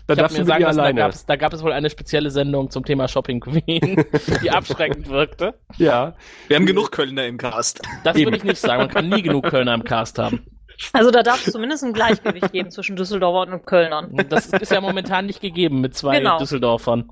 Da 0.07 0.13
Ich 0.13 0.19
darfst 0.19 0.37
mir 0.37 0.43
du 0.43 0.47
sagen 0.47 0.63
lassen, 0.63 0.77
da 0.77 0.83
alleine. 0.83 1.01
gab, 1.01 1.11
es, 1.11 1.25
da 1.25 1.35
gab 1.35 1.53
es 1.53 1.61
wohl 1.63 1.73
eine 1.73 1.89
spezielle 1.89 2.31
Sendung 2.31 2.69
zum 2.71 2.85
Thema 2.85 3.07
Shopping 3.09 3.41
Queen, 3.41 4.05
die 4.41 4.49
abschreckend 4.49 5.09
wirkte. 5.09 5.53
Ja. 5.77 6.15
Wir 6.47 6.55
haben 6.55 6.65
genug 6.65 6.91
Kölner 6.91 7.25
im 7.25 7.37
Cast. 7.37 7.81
Das 8.05 8.15
Eben. 8.15 8.27
würde 8.27 8.37
ich 8.37 8.43
nicht 8.45 8.57
sagen. 8.61 8.83
Man 8.83 8.89
kann 8.89 9.09
nie 9.09 9.21
genug 9.21 9.45
Kölner 9.49 9.73
im 9.73 9.83
Cast 9.83 10.17
haben. 10.17 10.45
Also 10.93 11.11
da 11.11 11.23
darf 11.23 11.45
es 11.45 11.51
zumindest 11.51 11.83
ein 11.83 11.91
Gleichgewicht 11.93 12.51
geben 12.51 12.69
zwischen 12.71 12.95
Düsseldorfern 12.95 13.53
und 13.53 13.65
Kölnern. 13.65 14.11
Und 14.11 14.31
Das 14.31 14.45
ist 14.47 14.71
ja 14.71 14.79
momentan 14.79 15.25
nicht 15.25 15.41
gegeben 15.41 15.81
mit 15.81 15.95
zwei 15.95 16.19
Genau. 16.19 16.37
Düsseldorfern. 16.37 17.09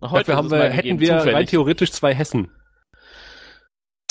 Heute 0.00 0.18
Dafür 0.20 0.36
haben 0.36 0.50
wir, 0.50 0.58
mal 0.58 0.70
hätten 0.70 0.96
gegeben, 0.98 1.24
wir 1.24 1.34
rein 1.34 1.46
theoretisch 1.46 1.92
zwei 1.92 2.14
Hessen, 2.14 2.50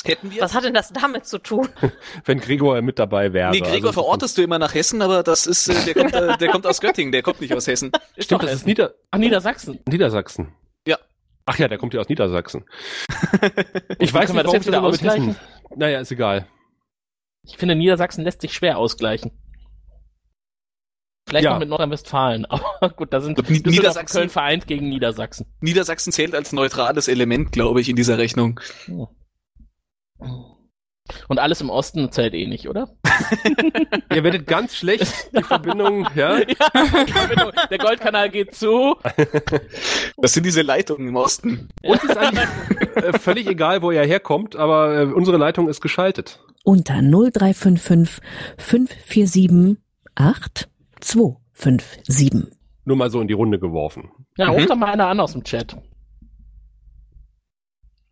Hätten 0.04 0.30
wir? 0.30 0.42
Was 0.42 0.54
hat 0.54 0.64
denn 0.64 0.74
das 0.74 0.92
damit 0.92 1.26
zu 1.26 1.38
tun? 1.38 1.68
wenn 2.24 2.40
Gregor 2.40 2.80
mit 2.82 2.98
dabei 2.98 3.32
wäre. 3.32 3.50
nee, 3.52 3.60
Gregor 3.60 3.90
Also, 3.90 3.92
verortest 3.92 4.36
du 4.38 4.42
immer 4.42 4.58
nach 4.58 4.74
Hessen, 4.74 5.00
aber 5.02 5.22
das 5.22 5.46
ist, 5.46 5.68
äh, 5.68 5.84
der 5.84 5.94
kommt, 5.94 6.14
äh, 6.14 6.36
der 6.38 6.48
kommt 6.50 6.66
aus 6.66 6.80
Göttingen, 6.80 7.12
der 7.12 7.22
kommt 7.22 7.40
nicht 7.40 7.54
aus 7.54 7.66
Hessen. 7.66 7.92
Ist 8.16 8.24
Stimmt, 8.26 8.42
doch 8.42 8.46
das 8.46 8.54
ist 8.54 8.60
Essen. 8.62 8.68
Nieder 8.68 8.94
Ach, 9.10 9.18
Niedersachsen. 9.18 9.78
Niedersachsen. 9.88 10.52
Ja. 10.86 10.98
Ach 11.46 11.58
ja, 11.58 11.68
der 11.68 11.78
kommt 11.78 11.94
ja 11.94 12.00
aus 12.00 12.08
Niedersachsen. 12.08 12.64
Ich 13.98 14.12
weiß 14.12 14.26
können 14.26 14.38
wir 14.38 14.42
nicht, 14.42 14.46
das 14.46 14.52
jetzt 14.52 14.54
das 14.54 14.66
wieder 14.66 14.80
mit 14.80 14.90
ausgleichen? 14.92 15.26
Hessen. 15.28 15.40
Naja, 15.76 16.00
ist 16.00 16.10
egal. 16.12 16.46
Ich 17.44 17.56
finde, 17.56 17.74
Niedersachsen 17.76 18.24
lässt 18.24 18.40
sich 18.40 18.52
schwer 18.54 18.78
ausgleichen. 18.78 19.30
Vielleicht 21.28 21.44
Ja. 21.44 21.52
noch 21.52 21.60
mit 21.60 21.68
Nordrhein-Westfalen. 21.68 22.44
Aber 22.50 22.90
gut, 22.90 23.12
da 23.12 23.20
sind 23.20 23.38
Niedersachsen- 23.48 24.16
Köln 24.18 24.28
vereint 24.28 24.66
gegen 24.66 24.88
Niedersachsen. 24.88 25.46
Niedersachsen 25.60 26.12
zählt 26.12 26.34
als 26.34 26.52
neutrales 26.52 27.06
Element, 27.08 27.52
glaube 27.52 27.80
ich, 27.80 27.88
in 27.88 27.96
dieser 27.96 28.18
Rechnung. 28.18 28.60
Und 31.28 31.38
alles 31.40 31.60
im 31.60 31.68
Osten 31.68 32.10
zählt 32.12 32.32
eh 32.32 32.46
nicht, 32.46 32.68
oder? 32.68 32.88
Ihr 34.14 34.22
werdet 34.24 34.46
ganz 34.46 34.76
schlecht 34.76 35.12
die 35.36 35.42
Verbindung, 35.42 36.06
ja? 36.14 36.38
ja, 36.38 36.46
der 37.70 37.78
Goldkanal 37.78 38.30
geht 38.30 38.54
zu. 38.54 38.96
Das 40.16 40.32
sind 40.32 40.46
diese 40.46 40.62
Leitungen 40.62 41.08
im 41.08 41.16
Osten. 41.16 41.68
Uns 41.82 42.02
ist 42.04 42.16
eigentlich 42.16 42.46
äh, 42.96 43.18
völlig 43.18 43.46
egal, 43.48 43.82
wo 43.82 43.90
ihr 43.90 44.02
herkommt, 44.04 44.54
aber 44.56 45.00
äh, 45.00 45.04
unsere 45.06 45.36
Leitung 45.38 45.68
ist 45.68 45.80
geschaltet. 45.80 46.38
Unter 46.64 47.02
0355 47.02 48.20
547 48.58 49.76
8257. 50.14 52.32
Nur 52.84 52.96
mal 52.96 53.10
so 53.10 53.20
in 53.20 53.26
die 53.28 53.34
Runde 53.34 53.58
geworfen. 53.58 54.10
Ja, 54.36 54.46
Mhm. 54.48 54.54
ruft 54.54 54.70
doch 54.70 54.76
mal 54.76 54.92
einer 54.92 55.08
an 55.08 55.20
aus 55.20 55.32
dem 55.32 55.42
Chat. 55.44 55.76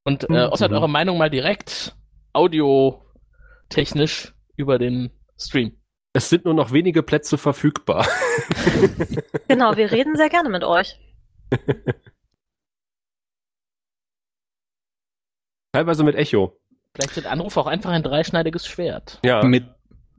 Und 0.05 0.29
äh, 0.29 0.49
äußert 0.51 0.71
Mhm. 0.71 0.77
eure 0.77 0.89
Meinung 0.89 1.19
mal 1.19 1.31
direkt 1.31 1.95
audiotechnisch 2.33 4.35
über 4.57 4.79
den 4.79 5.11
Stream. 5.39 5.77
Es 6.13 6.29
sind 6.29 6.45
nur 6.45 6.55
noch 6.55 6.73
wenige 6.73 7.03
Plätze 7.03 7.39
verfügbar. 7.39 8.07
Genau, 9.49 9.77
wir 9.77 9.91
reden 9.91 10.15
sehr 10.17 10.29
gerne 10.29 10.49
mit 10.49 10.63
euch. 10.63 10.97
Teilweise 15.73 16.05
mit 16.05 16.15
Echo. 16.15 16.57
Vielleicht 16.95 17.15
sind 17.15 17.27
Anrufe 17.27 17.59
auch 17.61 17.67
einfach 17.67 17.91
ein 17.91 18.05
dreischneidiges 18.05 18.65
Schwert. 18.67 19.19
Ja. 19.25 19.43
Mit, 19.43 19.65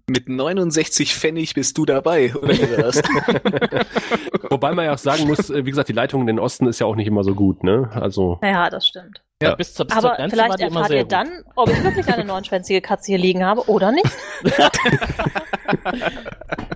mit 0.10 0.28
69 0.28 1.16
Pfennig 1.16 1.54
bist 1.54 1.78
du 1.78 1.86
dabei, 1.86 2.36
oder? 2.36 2.54
Wobei 4.50 4.74
man 4.74 4.86
ja 4.86 4.94
auch 4.94 4.98
sagen 4.98 5.28
muss, 5.28 5.50
äh, 5.50 5.66
wie 5.66 5.70
gesagt, 5.70 5.88
die 5.90 5.94
Leitung 5.94 6.22
in 6.22 6.28
den 6.28 6.40
Osten 6.40 6.68
ist 6.68 6.80
ja 6.80 6.86
auch 6.86 6.96
nicht 6.96 7.08
immer 7.08 7.24
so 7.24 7.36
gut, 7.36 7.64
ne? 7.64 7.90
Also. 7.94 8.40
Ja, 8.44 8.70
das 8.70 8.88
stimmt. 8.88 9.22
Ja, 9.42 9.56
bis 9.56 9.74
zur, 9.74 9.86
bis 9.88 9.98
zur 9.98 10.10
Aber 10.10 10.16
Grenze 10.18 10.38
war 10.38 10.46
vielleicht 10.46 10.60
die 10.60 10.64
immer 10.64 10.82
erfahrt 10.82 10.88
sehr 10.90 10.98
ihr 10.98 11.04
gut. 11.04 11.12
dann, 11.12 11.44
ob 11.56 11.70
ich 11.70 11.84
wirklich 11.84 12.08
eine 12.08 12.26
neunschwänzige 12.26 12.82
Katze 12.82 13.08
hier 13.08 13.18
liegen 13.18 13.44
habe 13.46 13.68
oder 13.70 13.92
nicht. 13.92 14.10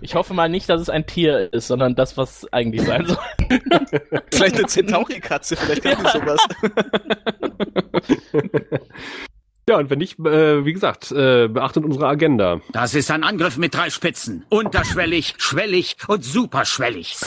Ich 0.01 0.13
hoffe 0.13 0.33
mal 0.35 0.49
nicht, 0.49 0.69
dass 0.69 0.79
es 0.79 0.89
ein 0.89 1.07
Tier 1.07 1.51
ist, 1.51 1.67
sondern 1.67 1.95
das, 1.95 2.15
was 2.15 2.47
eigentlich 2.53 2.83
sein 2.83 3.07
soll. 3.07 3.17
vielleicht 4.31 4.57
eine 4.57 4.67
Centauri-Katze, 4.67 5.55
vielleicht 5.55 5.83
kann 5.83 6.05
ich 6.05 6.11
sowas. 6.11 6.39
Ja, 9.67 9.77
und 9.79 9.89
wenn 9.89 9.97
nicht, 9.97 10.19
äh, 10.19 10.63
wie 10.63 10.73
gesagt, 10.73 11.11
äh, 11.11 11.47
beachtet 11.47 11.85
unsere 11.85 12.05
Agenda. 12.05 12.61
Das 12.71 12.93
ist 12.93 13.09
ein 13.09 13.23
Angriff 13.23 13.57
mit 13.57 13.73
drei 13.73 13.89
Spitzen. 13.89 14.45
Unterschwellig, 14.49 15.33
schwellig 15.39 15.97
und 16.07 16.23
superschwellig. 16.23 17.17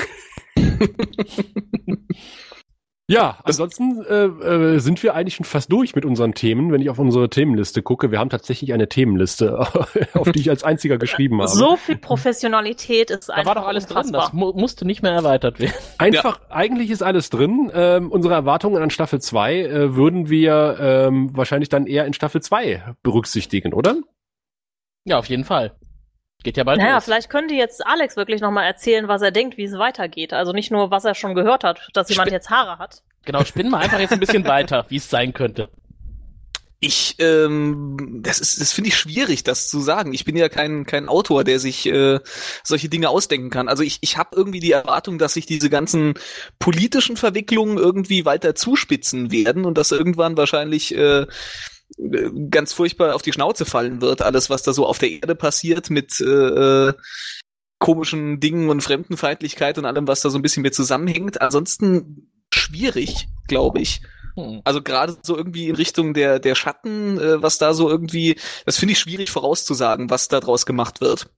Ja, 3.11 3.39
ansonsten 3.43 4.05
äh, 4.05 4.25
äh, 4.27 4.79
sind 4.81 5.03
wir 5.03 5.15
eigentlich 5.15 5.37
schon 5.37 5.47
fast 5.47 5.73
durch 5.73 5.95
mit 5.95 6.05
unseren 6.05 6.35
Themen, 6.35 6.71
wenn 6.73 6.83
ich 6.83 6.91
auf 6.91 6.99
unsere 6.99 7.31
Themenliste 7.31 7.83
gucke. 7.83 8.11
Wir 8.11 8.19
haben 8.19 8.29
tatsächlich 8.29 8.75
eine 8.75 8.87
Themenliste, 8.87 9.59
auf 10.13 10.31
die 10.31 10.41
ich 10.41 10.51
als 10.51 10.63
einziger 10.63 10.99
geschrieben 10.99 11.41
habe. 11.41 11.49
So 11.49 11.77
viel 11.77 11.97
Professionalität 11.97 13.11
ist 13.11 13.31
Da 13.31 13.35
einfach 13.35 13.55
war 13.55 13.63
doch 13.63 13.67
alles 13.67 13.87
drin. 13.87 13.97
unfassbar. 13.97 14.21
Das 14.25 14.33
mu 14.35 14.53
musste 14.53 14.85
nicht 14.85 15.03
mehr 15.03 15.13
erweitert 15.13 15.59
werden. 15.59 15.73
Einfach, 15.97 16.41
eigentlich 16.51 16.91
ist 16.91 17.03
alles 17.03 17.31
drin. 17.31 17.71
Ähm, 17.73 18.13
unsere 18.13 18.35
Erwartungen 18.35 18.83
an 18.83 18.91
Staffel 18.91 19.23
2 19.23 19.55
äh, 19.63 19.95
würden 19.97 20.29
wir 20.29 20.77
ähm, 20.79 21.35
wahrscheinlich 21.35 21.71
dann 21.71 21.87
eher 21.87 22.05
in 22.05 22.13
Staffel 22.13 22.43
2 22.43 22.95
berücksichtigen, 23.03 23.73
oder? 23.73 23.97
Ja, 25.05 25.19
auf 25.19 25.27
jeden 25.27 25.45
Fall. 25.45 25.78
Geht 26.44 26.56
ja 26.56 26.65
bald 26.65 26.78
Naja, 26.78 26.94
los. 26.97 27.05
vielleicht 27.05 27.31
könnte 27.31 27.55
jetzt 27.55 27.85
Alex 27.86 28.16
wirklich 28.16 28.40
nochmal 28.40 28.65
erzählen, 28.66 29.09
was 29.09 29.23
er 29.23 29.32
denkt, 29.32 29.56
wie 29.59 29.65
es 29.65 29.73
weitergeht. 29.78 30.32
Also 30.32 30.52
nicht 30.52 30.70
nur, 30.70 30.90
was 30.90 31.05
er 31.05 31.15
schon 31.15 31.35
gehört 31.35 31.65
hat, 31.65 31.89
dass 31.94 32.09
jemand 32.09 32.28
Spe- 32.28 32.35
jetzt 32.36 32.51
Haare 32.51 32.78
hat. 32.78 33.02
Genau, 33.24 33.44
spinnen 33.44 33.70
wir 33.73 33.78
einfach 33.78 33.98
jetzt 33.98 34.12
ein 34.12 34.20
bisschen 34.20 34.44
weiter, 34.47 34.86
wie 34.89 34.97
es 34.97 35.10
sein 35.10 35.32
könnte. 35.32 35.69
Ich, 36.81 37.16
ähm, 37.19 38.20
das 38.23 38.39
ist, 38.39 38.60
das 38.60 38.73
finde 38.73 38.90
ich 38.90 38.97
schwierig, 38.97 39.43
das 39.43 39.69
zu 39.69 39.81
sagen. 39.81 40.15
Ich 40.15 40.24
bin 40.24 40.36
ja 40.36 40.48
kein 40.48 40.86
kein 40.86 41.09
Autor, 41.09 41.43
der 41.43 41.59
sich 41.59 41.86
äh, 41.86 42.20
solche 42.62 42.89
Dinge 42.89 43.09
ausdenken 43.09 43.51
kann. 43.51 43.69
Also 43.69 43.82
ich 43.82 43.98
ich 44.01 44.16
habe 44.16 44.36
irgendwie 44.36 44.60
die 44.60 44.70
Erwartung, 44.70 45.19
dass 45.19 45.35
sich 45.35 45.44
diese 45.44 45.70
ganzen 45.70 46.15
politischen 46.60 47.16
Verwicklungen 47.16 47.78
irgendwie 47.78 48.24
weiter 48.24 48.55
zuspitzen 48.55 49.32
werden 49.32 49.65
und 49.65 49.77
dass 49.77 49.90
irgendwann 49.90 50.36
wahrscheinlich 50.36 50.94
äh, 50.94 51.27
ganz 52.51 52.73
furchtbar 52.73 53.15
auf 53.15 53.23
die 53.23 53.33
Schnauze 53.33 53.65
fallen 53.65 54.01
wird. 54.01 54.23
Alles, 54.23 54.51
was 54.51 54.62
da 54.62 54.73
so 54.73 54.87
auf 54.87 54.99
der 54.99 55.11
Erde 55.11 55.35
passiert 55.35 55.91
mit 55.91 56.20
äh, 56.20 56.25
äh, 56.25 56.93
komischen 57.79 58.41
Dingen 58.41 58.69
und 58.69 58.81
Fremdenfeindlichkeit 58.81 59.79
und 59.79 59.85
allem, 59.85 60.09
was 60.09 60.20
da 60.20 60.31
so 60.31 60.39
ein 60.39 60.43
bisschen 60.43 60.62
mit 60.62 60.75
zusammenhängt. 60.75 61.41
Ansonsten 61.41 62.31
schwierig, 62.53 63.29
glaube 63.47 63.81
ich. 63.81 64.01
Hm. 64.37 64.61
Also 64.65 64.83
gerade 64.83 65.16
so 65.23 65.37
irgendwie 65.37 65.69
in 65.69 65.77
Richtung 65.77 66.15
der, 66.15 66.39
der 66.39 66.55
Schatten, 66.55 67.19
äh, 67.19 67.43
was 67.43 67.59
da 67.59 67.75
so 67.75 67.89
irgendwie, 67.89 68.37
das 68.65 68.79
finde 68.79 68.93
ich 68.93 68.99
schwierig 68.99 69.31
vorauszusagen, 69.31 70.11
was 70.11 70.29
da 70.29 70.41
draus 70.41 70.66
gemacht 70.66 71.01
wird. 71.01 71.31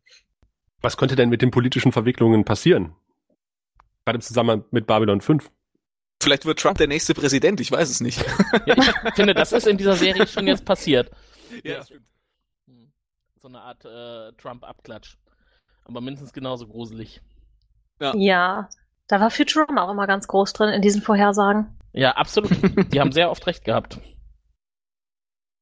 Was 0.82 0.96
könnte 0.96 1.16
denn 1.16 1.28
mit 1.28 1.42
den 1.42 1.50
politischen 1.50 1.92
Verwicklungen 1.92 2.44
passieren? 2.44 2.94
Gerade 4.04 4.16
im 4.16 4.22
Zusammenhang 4.22 4.64
mit 4.70 4.86
Babylon 4.86 5.20
5. 5.20 5.50
Vielleicht 6.22 6.44
wird 6.44 6.58
Trump 6.58 6.78
der 6.78 6.86
nächste 6.86 7.14
Präsident, 7.14 7.60
ich 7.60 7.72
weiß 7.72 7.88
es 7.88 8.00
nicht. 8.00 8.24
Ja, 8.66 8.74
ich 8.76 9.14
finde, 9.14 9.34
das 9.34 9.52
ist 9.52 9.66
in 9.66 9.78
dieser 9.78 9.96
Serie 9.96 10.26
schon 10.26 10.46
jetzt 10.46 10.64
passiert. 10.64 11.10
Ja, 11.64 11.78
das 11.78 11.86
stimmt. 11.88 12.06
So 13.42 13.48
eine 13.48 13.60
Art 13.60 13.84
äh, 13.84 14.32
Trump-Abklatsch. 14.40 15.16
Aber 15.84 16.00
mindestens 16.00 16.32
genauso 16.32 16.68
gruselig. 16.68 17.20
Ja, 17.98 18.68
da 19.08 19.20
war 19.20 19.32
Futurama 19.32 19.82
auch 19.82 19.90
immer 19.90 20.06
ganz 20.06 20.28
groß 20.28 20.52
drin 20.52 20.68
in 20.68 20.80
diesen 20.80 21.02
Vorhersagen. 21.02 21.76
Ja, 21.92 22.12
absolut. 22.12 22.52
Die 22.92 23.00
haben 23.00 23.10
sehr 23.10 23.32
oft 23.32 23.44
recht 23.48 23.64
gehabt. 23.64 23.98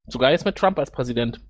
Sogar 0.07 0.31
jetzt 0.31 0.45
mit 0.45 0.57
Trump 0.57 0.79
als 0.79 0.91
Präsident. 0.91 1.41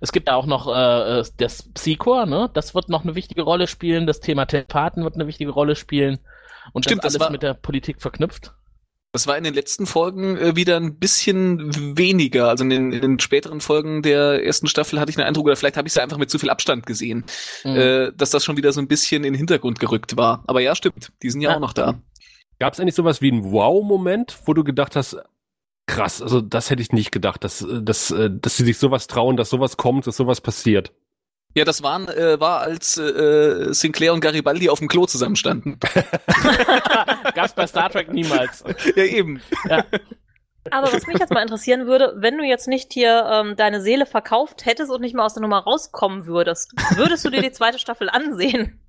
Es 0.00 0.12
gibt 0.12 0.28
da 0.28 0.34
auch 0.34 0.46
noch 0.46 0.66
äh, 0.68 1.22
das 1.36 1.70
Psychor, 1.74 2.26
ne? 2.26 2.50
Das 2.54 2.74
wird 2.74 2.88
noch 2.88 3.04
eine 3.04 3.14
wichtige 3.14 3.42
Rolle 3.42 3.66
spielen. 3.66 4.06
Das 4.06 4.20
Thema 4.20 4.46
Telepathen 4.46 5.04
wird 5.04 5.14
eine 5.14 5.26
wichtige 5.26 5.50
Rolle 5.50 5.76
spielen. 5.76 6.18
Und 6.72 6.84
Stimmt, 6.84 7.04
das 7.04 7.12
das 7.14 7.20
alles 7.20 7.26
war- 7.26 7.32
mit 7.32 7.42
der 7.42 7.54
Politik 7.54 8.00
verknüpft. 8.02 8.54
Das 9.12 9.26
war 9.26 9.36
in 9.36 9.42
den 9.42 9.54
letzten 9.54 9.86
Folgen 9.86 10.36
äh, 10.36 10.54
wieder 10.54 10.76
ein 10.76 10.98
bisschen 11.00 11.96
weniger. 11.98 12.48
Also 12.48 12.62
in 12.62 12.70
den, 12.70 12.92
in 12.92 13.00
den 13.00 13.18
späteren 13.18 13.60
Folgen 13.60 14.02
der 14.02 14.44
ersten 14.44 14.68
Staffel 14.68 15.00
hatte 15.00 15.10
ich 15.10 15.16
den 15.16 15.24
Eindruck, 15.24 15.46
oder 15.46 15.56
vielleicht 15.56 15.76
habe 15.76 15.88
ich 15.88 15.94
es 15.94 15.98
einfach 15.98 16.16
mit 16.16 16.30
zu 16.30 16.38
viel 16.38 16.48
Abstand 16.50 16.86
gesehen, 16.86 17.24
Mhm. 17.64 17.76
äh, 17.76 18.12
dass 18.14 18.30
das 18.30 18.44
schon 18.44 18.56
wieder 18.56 18.72
so 18.72 18.80
ein 18.80 18.86
bisschen 18.86 19.24
in 19.24 19.32
den 19.32 19.38
Hintergrund 19.38 19.80
gerückt 19.80 20.16
war. 20.16 20.44
Aber 20.46 20.60
ja, 20.60 20.76
stimmt, 20.76 21.10
die 21.24 21.30
sind 21.30 21.40
ja, 21.40 21.50
Ja. 21.50 21.56
auch 21.56 21.60
noch 21.60 21.72
da. 21.72 22.00
Gab 22.60 22.74
es 22.74 22.78
eigentlich 22.78 22.94
sowas 22.94 23.20
wie 23.20 23.32
einen 23.32 23.50
Wow-Moment, 23.50 24.38
wo 24.44 24.54
du 24.54 24.62
gedacht 24.62 24.94
hast, 24.94 25.16
krass, 25.90 26.22
also 26.22 26.40
das 26.40 26.70
hätte 26.70 26.82
ich 26.82 26.92
nicht 26.92 27.10
gedacht, 27.10 27.42
dass, 27.44 27.62
äh, 27.62 27.82
dass, 27.82 28.10
äh, 28.10 28.30
dass 28.30 28.56
sie 28.56 28.64
sich 28.64 28.78
sowas 28.78 29.06
trauen, 29.06 29.36
dass 29.36 29.50
sowas 29.50 29.76
kommt, 29.76 30.06
dass 30.06 30.16
sowas 30.16 30.40
passiert. 30.40 30.92
Ja, 31.54 31.64
das 31.64 31.82
waren, 31.82 32.06
äh, 32.08 32.38
war, 32.38 32.60
als 32.60 32.96
äh, 32.96 33.72
Sinclair 33.72 34.12
und 34.12 34.20
Garibaldi 34.20 34.68
auf 34.68 34.78
dem 34.78 34.86
Klo 34.86 35.06
zusammenstanden. 35.06 35.80
Gab's 37.34 37.54
bei 37.54 37.66
Star 37.66 37.90
Trek 37.90 38.12
niemals. 38.12 38.62
ja, 38.96 39.02
eben. 39.02 39.42
Ja. 39.68 39.84
Aber 40.70 40.92
was 40.92 41.08
mich 41.08 41.18
jetzt 41.18 41.32
mal 41.32 41.42
interessieren 41.42 41.86
würde, 41.86 42.14
wenn 42.18 42.38
du 42.38 42.44
jetzt 42.44 42.68
nicht 42.68 42.92
hier 42.92 43.28
ähm, 43.28 43.56
deine 43.56 43.80
Seele 43.80 44.06
verkauft 44.06 44.64
hättest 44.64 44.92
und 44.92 45.00
nicht 45.00 45.16
mal 45.16 45.24
aus 45.24 45.34
der 45.34 45.42
Nummer 45.42 45.58
rauskommen 45.58 46.26
würdest, 46.26 46.72
würdest 46.94 47.24
du 47.24 47.30
dir 47.30 47.42
die 47.42 47.50
zweite 47.50 47.80
Staffel 47.80 48.08
ansehen? 48.08 48.80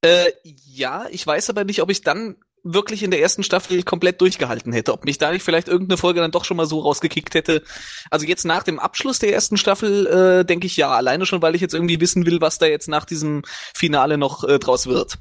Äh, 0.00 0.30
ja, 0.44 1.06
ich 1.10 1.26
weiß 1.26 1.50
aber 1.50 1.64
nicht, 1.64 1.82
ob 1.82 1.90
ich 1.90 2.00
dann 2.00 2.36
wirklich 2.64 3.02
in 3.02 3.10
der 3.10 3.20
ersten 3.20 3.42
Staffel 3.42 3.82
komplett 3.82 4.20
durchgehalten 4.20 4.72
hätte. 4.72 4.92
Ob 4.92 5.04
mich 5.04 5.18
da 5.18 5.30
nicht 5.32 5.42
vielleicht 5.42 5.68
irgendeine 5.68 5.96
Folge 5.96 6.20
dann 6.20 6.30
doch 6.30 6.44
schon 6.44 6.56
mal 6.56 6.66
so 6.66 6.80
rausgekickt 6.80 7.34
hätte. 7.34 7.62
Also 8.10 8.26
jetzt 8.26 8.44
nach 8.44 8.62
dem 8.62 8.78
Abschluss 8.78 9.18
der 9.18 9.32
ersten 9.32 9.56
Staffel 9.56 10.06
äh, 10.06 10.44
denke 10.44 10.66
ich 10.66 10.76
ja, 10.76 10.90
alleine 10.90 11.26
schon, 11.26 11.42
weil 11.42 11.54
ich 11.54 11.60
jetzt 11.60 11.74
irgendwie 11.74 12.00
wissen 12.00 12.26
will, 12.26 12.40
was 12.40 12.58
da 12.58 12.66
jetzt 12.66 12.88
nach 12.88 13.04
diesem 13.04 13.42
Finale 13.74 14.18
noch 14.18 14.44
äh, 14.44 14.58
draus 14.58 14.86
wird. 14.86 15.18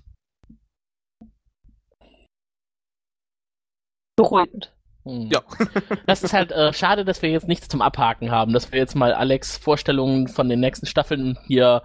Beruhigend. 4.15 4.73
Hm. 5.05 5.29
Ja. 5.31 5.41
Das 6.05 6.23
ist 6.23 6.33
halt 6.33 6.51
äh, 6.51 6.73
schade, 6.73 7.05
dass 7.05 7.21
wir 7.21 7.29
jetzt 7.29 7.47
nichts 7.47 7.67
zum 7.67 7.81
Abhaken 7.81 8.31
haben, 8.31 8.53
dass 8.53 8.71
wir 8.71 8.79
jetzt 8.79 8.95
mal 8.95 9.13
Alex 9.13 9.57
Vorstellungen 9.57 10.27
von 10.27 10.49
den 10.49 10.59
nächsten 10.59 10.85
Staffeln 10.85 11.37
hier 11.45 11.83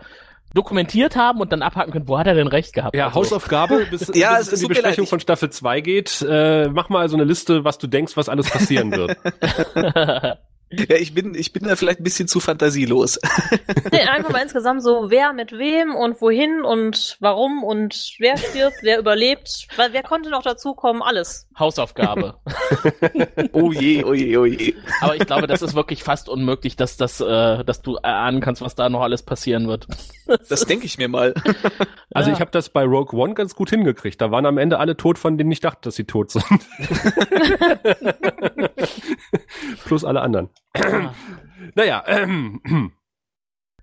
dokumentiert 0.54 1.16
haben 1.16 1.40
und 1.40 1.52
dann 1.52 1.62
abhaken 1.62 1.92
können, 1.92 2.08
wo 2.08 2.18
hat 2.18 2.26
er 2.26 2.34
denn 2.34 2.46
recht 2.46 2.72
gehabt? 2.72 2.94
Ja, 2.96 3.06
Also, 3.06 3.16
Hausaufgabe, 3.20 3.86
bis, 3.90 4.10
Ja, 4.14 4.36
bis 4.38 4.52
es 4.52 4.62
in 4.62 4.68
die 4.68 4.74
Besprechung 4.74 5.06
von 5.06 5.20
Staffel 5.20 5.50
2 5.50 5.80
geht. 5.80 6.22
Äh, 6.28 6.68
mach 6.68 6.88
mal 6.88 7.08
so 7.08 7.16
eine 7.16 7.24
Liste, 7.24 7.64
was 7.64 7.78
du 7.78 7.86
denkst, 7.86 8.16
was 8.16 8.28
alles 8.28 8.50
passieren 8.50 8.92
wird. 8.92 9.16
Ja, 10.72 10.96
ich 10.96 11.14
bin, 11.14 11.34
ich 11.34 11.52
bin 11.52 11.64
da 11.64 11.76
vielleicht 11.76 12.00
ein 12.00 12.04
bisschen 12.04 12.28
zu 12.28 12.40
fantasielos. 12.40 13.18
Nee, 13.92 14.00
einfach 14.08 14.30
mal 14.30 14.40
insgesamt 14.42 14.82
so, 14.82 15.10
wer 15.10 15.34
mit 15.34 15.52
wem 15.52 15.94
und 15.94 16.20
wohin 16.22 16.62
und 16.62 17.18
warum 17.20 17.62
und 17.62 18.14
wer 18.18 18.38
stirbt, 18.38 18.76
wer 18.80 18.98
überlebt, 18.98 19.68
weil 19.76 19.92
wer 19.92 20.02
konnte 20.02 20.30
noch 20.30 20.42
dazukommen, 20.42 21.02
alles. 21.02 21.46
Hausaufgabe. 21.58 22.36
oh 23.52 23.70
je, 23.70 24.02
oh 24.04 24.14
je, 24.14 24.36
oh 24.38 24.46
je. 24.46 24.74
Aber 25.02 25.14
ich 25.16 25.26
glaube, 25.26 25.46
das 25.46 25.60
ist 25.60 25.74
wirklich 25.74 26.02
fast 26.02 26.30
unmöglich, 26.30 26.76
dass 26.76 26.96
das, 26.96 27.20
äh, 27.20 27.64
dass 27.64 27.82
du 27.82 27.96
erahnen 27.96 28.40
kannst, 28.40 28.62
was 28.62 28.74
da 28.74 28.88
noch 28.88 29.02
alles 29.02 29.22
passieren 29.22 29.68
wird. 29.68 29.86
Das 30.48 30.64
denke 30.64 30.86
ich 30.86 30.96
mir 30.98 31.08
mal. 31.08 31.34
Also 32.14 32.28
Ja. 32.28 32.34
ich 32.36 32.40
habe 32.42 32.50
das 32.50 32.68
bei 32.68 32.84
Rogue 32.84 33.18
One 33.18 33.32
ganz 33.32 33.54
gut 33.54 33.70
hingekriegt. 33.70 34.20
Da 34.20 34.30
waren 34.30 34.44
am 34.44 34.58
Ende 34.58 34.78
alle 34.78 34.98
tot, 34.98 35.18
von 35.18 35.38
denen 35.38 35.50
ich 35.50 35.60
dachte, 35.60 35.80
dass 35.84 35.94
sie 35.94 36.04
tot 36.04 36.30
sind. 36.30 36.44
Plus 39.86 40.04
alle 40.04 40.20
anderen. 40.20 40.50
naja, 41.74 42.04
ähm, 42.06 42.60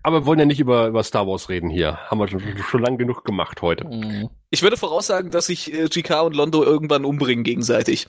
aber 0.03 0.21
wir 0.21 0.25
wollen 0.25 0.39
ja 0.39 0.45
nicht 0.45 0.59
über, 0.59 0.87
über 0.87 1.03
Star 1.03 1.27
Wars 1.27 1.49
reden 1.49 1.69
hier. 1.69 1.97
Haben 2.09 2.19
wir 2.19 2.27
schon, 2.27 2.41
schon 2.57 2.81
lang 2.81 2.97
genug 2.97 3.23
gemacht 3.23 3.61
heute. 3.61 3.85
Hm. 3.89 4.29
Ich 4.49 4.63
würde 4.63 4.77
voraussagen, 4.77 5.31
dass 5.31 5.47
sich 5.47 5.73
äh, 5.73 5.87
GK 5.87 6.21
und 6.21 6.35
Londo 6.35 6.63
irgendwann 6.63 7.05
umbringen 7.05 7.43
gegenseitig. 7.43 8.07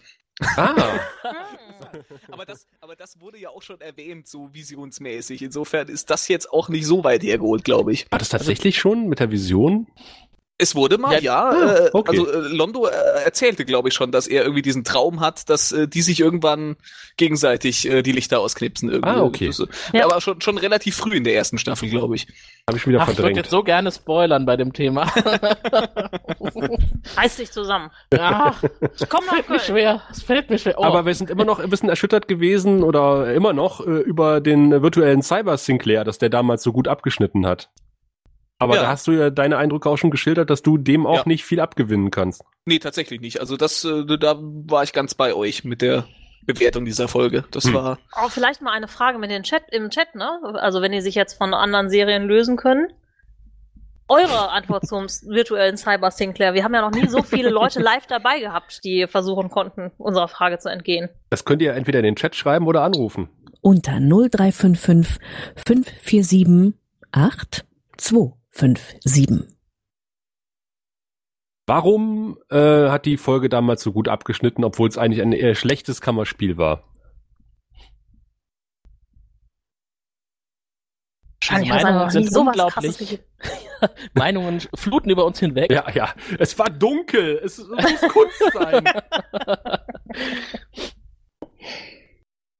Ah, 0.56 0.74
Aber 2.30 2.44
das, 2.44 2.66
aber 2.80 2.96
das 2.96 3.20
wurde 3.20 3.38
ja 3.38 3.50
auch 3.50 3.62
schon 3.62 3.80
erwähnt, 3.80 4.28
so 4.28 4.52
visionsmäßig. 4.52 5.42
Insofern 5.42 5.88
ist 5.88 6.10
das 6.10 6.28
jetzt 6.28 6.52
auch 6.52 6.68
nicht 6.68 6.86
so 6.86 7.04
weit 7.04 7.22
hergeholt, 7.22 7.64
glaube 7.64 7.92
ich. 7.92 8.10
war 8.10 8.18
das 8.18 8.28
tatsächlich 8.28 8.78
schon 8.78 9.08
mit 9.08 9.20
der 9.20 9.30
Vision? 9.30 9.86
Es 10.60 10.74
wurde 10.74 10.98
mal, 10.98 11.12
ja. 11.14 11.20
Ja, 11.20 11.50
ah, 11.50 11.76
äh, 11.86 11.90
okay. 11.92 12.10
Also 12.18 12.30
äh, 12.30 12.48
Londo 12.48 12.86
äh, 12.86 12.90
erzählte, 13.24 13.64
glaube 13.64 13.88
ich, 13.88 13.94
schon, 13.94 14.12
dass 14.12 14.26
er 14.26 14.42
irgendwie 14.42 14.62
diesen 14.62 14.84
Traum 14.84 15.20
hat, 15.20 15.48
dass 15.48 15.72
äh, 15.72 15.88
die 15.88 16.02
sich 16.02 16.20
irgendwann 16.20 16.76
gegenseitig 17.16 17.88
äh, 17.88 18.02
die 18.02 18.12
Lichter 18.12 18.40
ausknipsen. 18.40 18.90
Irgendwie. 18.90 19.08
Ah, 19.10 19.22
okay. 19.22 19.46
Äh, 19.48 19.98
Ja. 19.98 20.04
Aber 20.06 20.20
schon, 20.20 20.40
schon 20.40 20.58
relativ 20.58 20.96
früh 20.96 21.14
in 21.14 21.24
der 21.24 21.34
ersten 21.34 21.58
Staffel, 21.58 21.88
glaube 21.88 22.14
ich. 22.16 22.26
Habe 22.68 22.78
ich 22.78 22.86
wieder 22.86 22.98
Ach, 23.00 23.04
ich 23.04 23.08
würde 23.08 23.16
verdrängt. 23.16 23.36
jetzt 23.38 23.50
so 23.50 23.62
gerne 23.62 23.90
spoilern 23.90 24.44
bei 24.46 24.56
dem 24.56 24.72
Thema. 24.72 25.04
Reiß 27.16 27.36
dich 27.36 27.50
zusammen. 27.52 27.90
Ach, 28.18 28.62
Komm 29.08 29.24
nach 29.26 29.34
fällt 29.34 29.48
mir 29.48 29.56
Köln. 29.56 29.60
schwer. 29.60 30.02
Es 30.10 30.22
fällt 30.22 30.50
mir 30.50 30.58
schwer. 30.58 30.74
Oh. 30.78 30.84
Aber 30.84 31.06
wir 31.06 31.14
sind 31.14 31.30
immer 31.30 31.44
noch 31.44 31.58
ein 31.58 31.70
bisschen 31.70 31.88
erschüttert 31.88 32.28
gewesen 32.28 32.82
oder 32.82 33.32
immer 33.34 33.52
noch 33.52 33.80
äh, 33.86 33.90
über 34.00 34.40
den 34.40 34.82
virtuellen 34.82 35.22
Cyber 35.22 35.56
Sinclair, 35.56 36.04
dass 36.04 36.18
der 36.18 36.28
damals 36.28 36.62
so 36.62 36.72
gut 36.72 36.88
abgeschnitten 36.88 37.46
hat. 37.46 37.70
Aber 38.60 38.76
Ja. 38.76 38.82
da 38.82 38.88
hast 38.88 39.06
du 39.08 39.12
ja 39.12 39.30
deine 39.30 39.56
Eindrücke 39.56 39.88
auch 39.90 39.96
schon 39.96 40.10
geschildert, 40.10 40.50
dass 40.50 40.62
du 40.62 40.78
dem 40.78 41.06
auch 41.06 41.16
Ja. 41.16 41.22
nicht 41.26 41.44
viel 41.44 41.58
abgewinnen 41.60 42.10
kannst. 42.12 42.42
Nee, 42.66 42.78
tatsächlich 42.78 43.20
nicht. 43.20 43.40
Also 43.40 43.56
das, 43.56 43.84
äh, 43.84 44.04
da 44.18 44.36
war 44.38 44.84
ich 44.84 44.92
ganz 44.92 45.14
bei 45.14 45.34
euch 45.34 45.64
mit 45.64 45.82
der 45.82 46.04
Bewertung 46.46 46.84
dieser 46.84 47.08
Folge. 47.08 47.44
Das 47.50 47.64
Hm. 47.64 47.74
war. 47.74 47.98
Oh, 48.16 48.28
vielleicht 48.28 48.60
mal 48.62 48.72
eine 48.72 48.86
Frage 48.88 49.18
mit 49.18 49.30
den 49.30 49.42
Chat, 49.42 49.62
im 49.72 49.90
Chat, 49.90 50.14
ne? 50.14 50.28
Also 50.54 50.82
wenn 50.82 50.92
die 50.92 51.00
sich 51.00 51.14
jetzt 51.14 51.34
von 51.38 51.52
anderen 51.54 51.88
Serien 51.90 52.24
lösen 52.26 52.56
können. 52.56 52.88
Eure 54.08 54.50
Antwort 54.50 54.86
zum 54.88 55.06
virtuellen 55.28 55.76
Cyber 55.76 56.10
Sinclair. 56.10 56.52
Wir 56.52 56.64
haben 56.64 56.74
ja 56.74 56.80
noch 56.80 56.90
nie 56.90 57.06
so 57.06 57.22
viele 57.22 57.48
Leute 57.50 57.78
live 57.80 58.06
dabei 58.08 58.40
gehabt, 58.40 58.80
die 58.84 59.06
versuchen 59.06 59.50
konnten, 59.50 59.92
unserer 59.98 60.26
Frage 60.28 60.58
zu 60.58 60.68
entgehen. 60.68 61.08
Das 61.30 61.44
könnt 61.44 61.62
ihr 61.62 61.74
entweder 61.74 62.00
in 62.00 62.04
den 62.04 62.16
Chat 62.16 62.34
schreiben 62.34 62.66
oder 62.66 62.82
anrufen. 62.82 63.28
Unter 63.62 64.00
0355 64.00 65.18
547 65.54 66.74
8257. 68.00 69.56
Warum 71.66 72.38
äh, 72.50 72.88
hat 72.88 73.06
die 73.06 73.16
Folge 73.16 73.48
damals 73.48 73.82
so 73.82 73.92
gut 73.92 74.08
abgeschnitten, 74.08 74.64
obwohl 74.64 74.88
es 74.88 74.98
eigentlich 74.98 75.22
ein 75.22 75.32
eher 75.32 75.54
schlechtes 75.54 76.00
Kammerspiel 76.00 76.56
war? 76.56 76.84
Es 81.42 81.68
Meinungen 81.68 82.10
sind 82.10 82.36
unglaublich. 82.36 83.20
Meinungen 84.14 84.60
fluten 84.74 85.10
über 85.10 85.24
uns 85.24 85.38
hinweg. 85.38 85.72
Ja, 85.72 85.88
ja, 85.90 86.14
es 86.38 86.58
war 86.58 86.68
dunkel, 86.68 87.40
es 87.42 87.58
muss 87.58 88.00
Kunst 88.12 88.42
sein. 88.52 88.84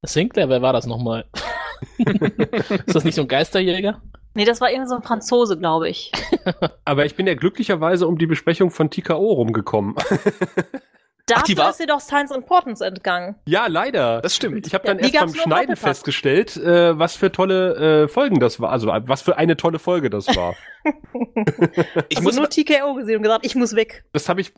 Sinclair, 0.03 0.49
wer 0.49 0.63
war 0.63 0.73
das 0.73 0.87
nochmal? 0.87 1.29
ist 1.99 2.95
das 2.95 3.05
nicht 3.05 3.15
so 3.15 3.23
ein 3.23 3.29
Geisterjäger? 3.29 4.03
Nee, 4.35 4.45
das 4.45 4.61
war 4.61 4.71
irgendwie 4.71 4.89
so 4.89 4.95
ein 4.97 5.03
Franzose, 5.03 5.59
glaube 5.59 5.89
ich. 5.89 6.13
Aber 6.85 7.05
ich 7.05 7.17
bin 7.17 7.27
ja 7.27 7.35
glücklicherweise 7.35 8.07
um 8.07 8.17
die 8.19 8.27
Besprechung 8.27 8.71
von 8.71 8.89
TKO 8.91 9.33
rumgekommen. 9.33 9.95
Dafür 11.27 11.45
die 11.47 11.57
war- 11.59 11.71
ist 11.71 11.79
dir 11.81 11.87
doch 11.87 12.01
Science 12.01 12.31
Importance 12.33 12.81
entgangen. 12.81 13.37
ja, 13.47 13.67
leider. 13.69 14.21
Das 14.21 14.35
stimmt. 14.35 14.67
Ich 14.67 14.75
habe 14.75 14.87
Ja, 14.89 14.95
dann 14.95 15.03
die 15.07 15.15
erst 15.15 15.35
beim 15.35 15.43
Schneiden 15.43 15.77
festgestellt, 15.77 16.57
äh, 16.57 16.99
was 16.99 17.15
für 17.15 17.31
tolle 17.31 18.03
äh, 18.05 18.09
Folgen 18.09 18.41
das 18.41 18.59
war. 18.61 18.71
Also 18.73 18.89
was 18.89 19.23
für 19.23 19.37
eine 19.37 19.57
tolle 19.57 19.79
Folge 19.79 20.11
das 20.11 20.27
war. 20.37 20.55
Ich 22.09 22.21
muss 22.23 22.35
du 22.35 22.41
nur 22.41 22.51
TKO 22.51 22.95
gesehen 22.95 23.17
und 23.17 23.23
gesagt, 23.23 23.45
ich 23.45 23.55
muss 23.55 23.75
weg. 23.75 24.05
das 24.13 24.29
habe 24.29 24.41
ich, 24.41 24.53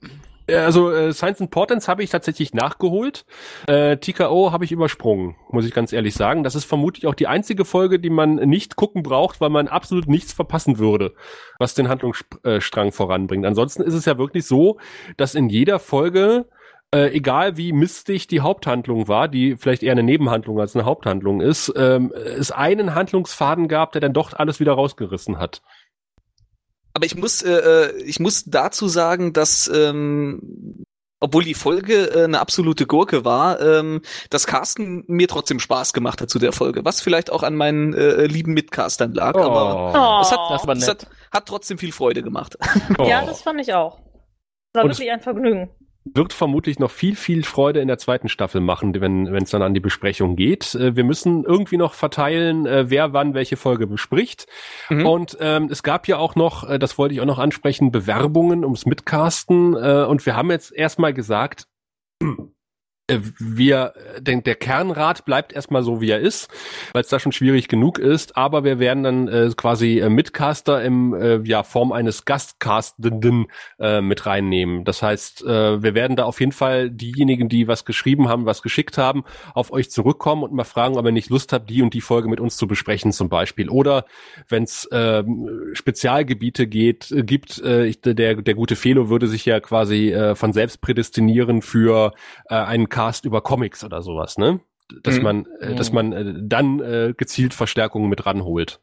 äh, 0.47 0.57
also 0.57 0.91
äh, 0.91 1.13
Science 1.13 1.41
Importance 1.41 1.89
habe 1.89 2.03
ich 2.03 2.11
tatsächlich 2.11 2.55
nachgeholt. 2.55 3.25
Äh, 3.67 3.97
TKO 3.97 4.53
habe 4.53 4.65
ich 4.65 4.73
übersprungen, 4.73 5.37
muss 5.51 5.67
ich 5.67 5.75
ganz 5.75 5.93
ehrlich 5.93 6.15
sagen. 6.15 6.45
Das 6.45 6.55
ist 6.55 6.65
vermutlich 6.65 7.07
auch 7.07 7.15
die 7.15 7.27
einzige 7.27 7.65
Folge, 7.65 7.99
die 7.99 8.11
man 8.11 8.37
nicht 8.37 8.77
gucken 8.77 9.03
braucht, 9.03 9.41
weil 9.41 9.51
man 9.51 9.69
absolut 9.69 10.09
nichts 10.09 10.33
verpassen 10.33 10.79
würde, 10.79 11.15
was 11.59 11.75
den 11.75 11.89
Handlungsstrang 11.89 12.93
voranbringt. 12.93 13.47
Ansonsten 13.47 13.83
ist 13.83 13.95
es 13.95 14.05
ja 14.05 14.19
wirklich 14.19 14.47
so, 14.47 14.79
dass 15.17 15.35
in 15.35 15.49
jeder 15.49 15.79
Folge 15.79 16.47
äh, 16.95 17.11
egal 17.17 17.57
wie 17.57 17.73
mistig 17.73 18.27
die 18.27 18.41
Haupthandlung 18.41 19.09
war, 19.09 19.27
die 19.27 19.57
vielleicht 19.57 19.83
eher 19.83 19.93
eine 19.93 20.03
Nebenhandlung 20.03 20.61
als 20.61 20.77
eine 20.77 20.85
Haupthandlung 20.85 21.41
ist, 21.41 21.73
ähm, 21.77 22.13
es 22.13 22.53
einen 22.53 22.95
Handlungsfaden 22.95 23.67
gab, 23.67 23.93
der 23.93 24.03
dann 24.03 24.13
doch 24.13 24.35
alles 24.35 24.61
wieder 24.61 24.75
rausgerissen 24.75 25.39
hat. 25.39 25.63
Aber 26.95 27.07
ich 27.07 27.17
muss, 27.17 27.43
äh, 27.43 27.93
ich 28.05 28.21
muss 28.21 28.45
dazu 28.45 28.89
sagen, 28.89 29.33
dass 29.33 29.71
ähm, 29.73 30.85
obwohl 31.23 31.45
die 31.45 31.55
Folge 31.55 32.11
äh, 32.11 32.25
eine 32.25 32.41
absolute 32.41 32.87
Gurke 32.87 33.25
war, 33.25 33.61
ähm, 33.61 34.03
dass 34.29 34.47
Carsten 34.47 35.05
mir 35.07 35.29
trotzdem 35.29 35.61
Spaß 35.61 35.93
gemacht 35.93 36.21
hat 36.21 36.29
zu 36.29 36.39
der 36.41 36.53
Folge, 36.53 36.85
was 36.85 37.01
vielleicht 37.01 37.31
auch 37.31 37.45
an 37.45 37.55
meinen 37.55 37.95
äh, 37.95 38.27
lieben 38.27 38.53
Mitcastern 38.53 39.13
lag, 39.13 39.35
Oh. 39.37 39.41
aber 39.41 40.21
es, 40.23 40.31
hat, 40.33 40.41
Das 40.51 40.67
war 40.67 40.77
es 40.77 40.89
hat, 40.89 41.07
hat 41.31 41.47
trotzdem 41.47 41.79
viel 41.79 41.93
Freude 41.93 42.23
gemacht. 42.23 42.59
Ja, 42.99 43.25
das 43.25 43.43
fand 43.43 43.61
ich 43.61 43.73
auch. 43.73 44.01
War 44.75 44.85
Und 44.85 44.91
wirklich 44.91 45.11
ein 45.13 45.21
Vergnügen. 45.21 45.71
Wird 46.05 46.33
vermutlich 46.33 46.79
noch 46.79 46.91
viel, 46.91 47.15
viel 47.15 47.45
Freude 47.45 47.81
in 47.81 47.89
der 47.89 47.99
zweiten 47.99 48.29
Staffel 48.29 48.61
machen, 48.61 49.01
wenn 49.01 49.27
es 49.37 49.51
dann 49.51 49.63
an 49.63 49.75
die 49.75 49.81
Besprechung 49.81 50.37
geht. 50.37 50.75
Äh, 50.75 50.97
Wir 50.97 51.05
müssen 51.05 51.45
irgendwie 51.45 51.77
noch 51.77 51.95
verteilen, 51.95 52.67
äh, 52.67 52.91
wer 52.91 53.13
wann 53.13 53.35
welche 53.35 53.57
Folge 53.57 53.87
bespricht. 53.87 54.47
Mhm. 54.91 55.07
Und 55.07 55.37
ähm, 55.41 55.69
es 55.71 55.83
gab 55.83 56.09
ja 56.09 56.19
auch 56.19 56.35
noch, 56.35 56.69
äh, 56.69 56.79
das 56.79 56.99
wollte 56.99 57.15
ich 57.15 57.21
auch 57.21 57.27
noch 57.27 57.39
ansprechen, 57.39 57.93
Bewerbungen 57.93 58.65
ums 58.65 58.87
Mitcasten. 58.87 59.75
Äh, 59.75 60.05
und 60.05 60.27
wir 60.27 60.37
haben 60.37 60.51
jetzt 60.51 60.73
erstmal 60.73 61.15
gesagt, 61.15 61.67
wir, 63.39 63.95
äh, 64.25 64.41
der, 64.43 64.55
Kernrat 64.55 65.25
bleibt 65.25 65.53
erstmal 65.53 65.83
so, 65.83 66.01
wie 66.01 66.11
er 66.11 66.21
ist, 66.21 66.49
weil 66.93 67.03
es 67.03 67.09
da 67.09 67.19
schon 67.19 67.33
schwierig 67.33 67.69
genug 67.69 67.99
ist, 67.99 68.37
aber 68.37 68.65
wir 68.65 68.79
werden 68.79 69.03
dann 69.03 69.29
äh, 69.29 69.51
quasi 69.57 69.99
äh, 69.99 70.09
Mitcaster 70.09 70.83
im 70.83 71.15
äh, 71.15 71.41
ja, 71.45 71.63
Form 71.63 71.93
eines 71.93 72.25
Gastcastenden 72.25 73.47
äh, 73.79 74.01
mit 74.01 74.27
reinnehmen. 74.27 74.85
Das 74.85 75.03
heißt, 75.03 75.45
äh, 75.45 75.83
wir 75.83 75.95
werden 75.95 76.17
da 76.17 76.25
auf 76.25 76.41
jeden 76.41 76.53
Fall 76.53 76.91
diejenigen, 76.91 77.49
die 77.49 77.69
was 77.69 77.85
geschrieben 77.85 78.29
haben, 78.29 78.47
was 78.47 78.63
geschickt 78.63 78.99
haben, 78.99 79.25
auf 79.55 79.73
euch 79.73 79.91
zurückkommen 79.91 80.43
und 80.43 80.53
mal 80.53 80.65
fragen, 80.65 80.97
ob 80.97 81.05
ihr 81.05 81.13
nicht 81.13 81.31
Lust 81.31 81.53
habt, 81.53 81.69
die 81.71 81.83
und 81.83 81.95
die 81.95 82.01
Folge 82.01 82.29
mit 82.29 82.41
uns 82.41 82.57
zu 82.57 82.67
besprechen 82.67 83.13
zum 83.13 83.29
Beispiel. 83.29 83.69
Oder 83.69 84.05
wenn 84.49 84.65
es 84.65 84.89
ähm, 84.93 85.49
Spezialgebiete 85.73 86.67
geht, 86.67 87.11
äh, 87.11 87.23
gibt, 87.23 87.63
äh, 87.63 87.87
ich, 87.87 88.01
der, 88.01 88.37
der 88.37 88.55
gute 88.55 88.77
Felo 88.77 89.09
würde 89.09 89.27
sich 89.27 89.45
ja 89.45 89.61
quasi 89.61 90.11
äh, 90.11 90.35
von 90.35 90.53
selbst 90.53 90.81
prädestinieren 90.81 91.63
für 91.63 92.13
äh, 92.49 92.55
einen 92.55 92.89
Cast 92.89 93.02
über 93.25 93.41
Comics 93.41 93.85
oder 93.85 94.03
sowas, 94.03 94.39
ne? 94.39 94.61
Dass 95.03 95.17
Mhm. 95.19 95.23
man, 95.23 95.47
äh, 95.61 95.75
dass 95.75 95.91
Mhm. 95.91 95.95
man 95.95 96.13
äh, 96.13 96.35
dann 96.43 96.81
äh, 96.81 97.15
gezielt 97.17 97.55
Verstärkungen 97.55 98.09
mit 98.09 98.27
ranholt. 98.27 98.81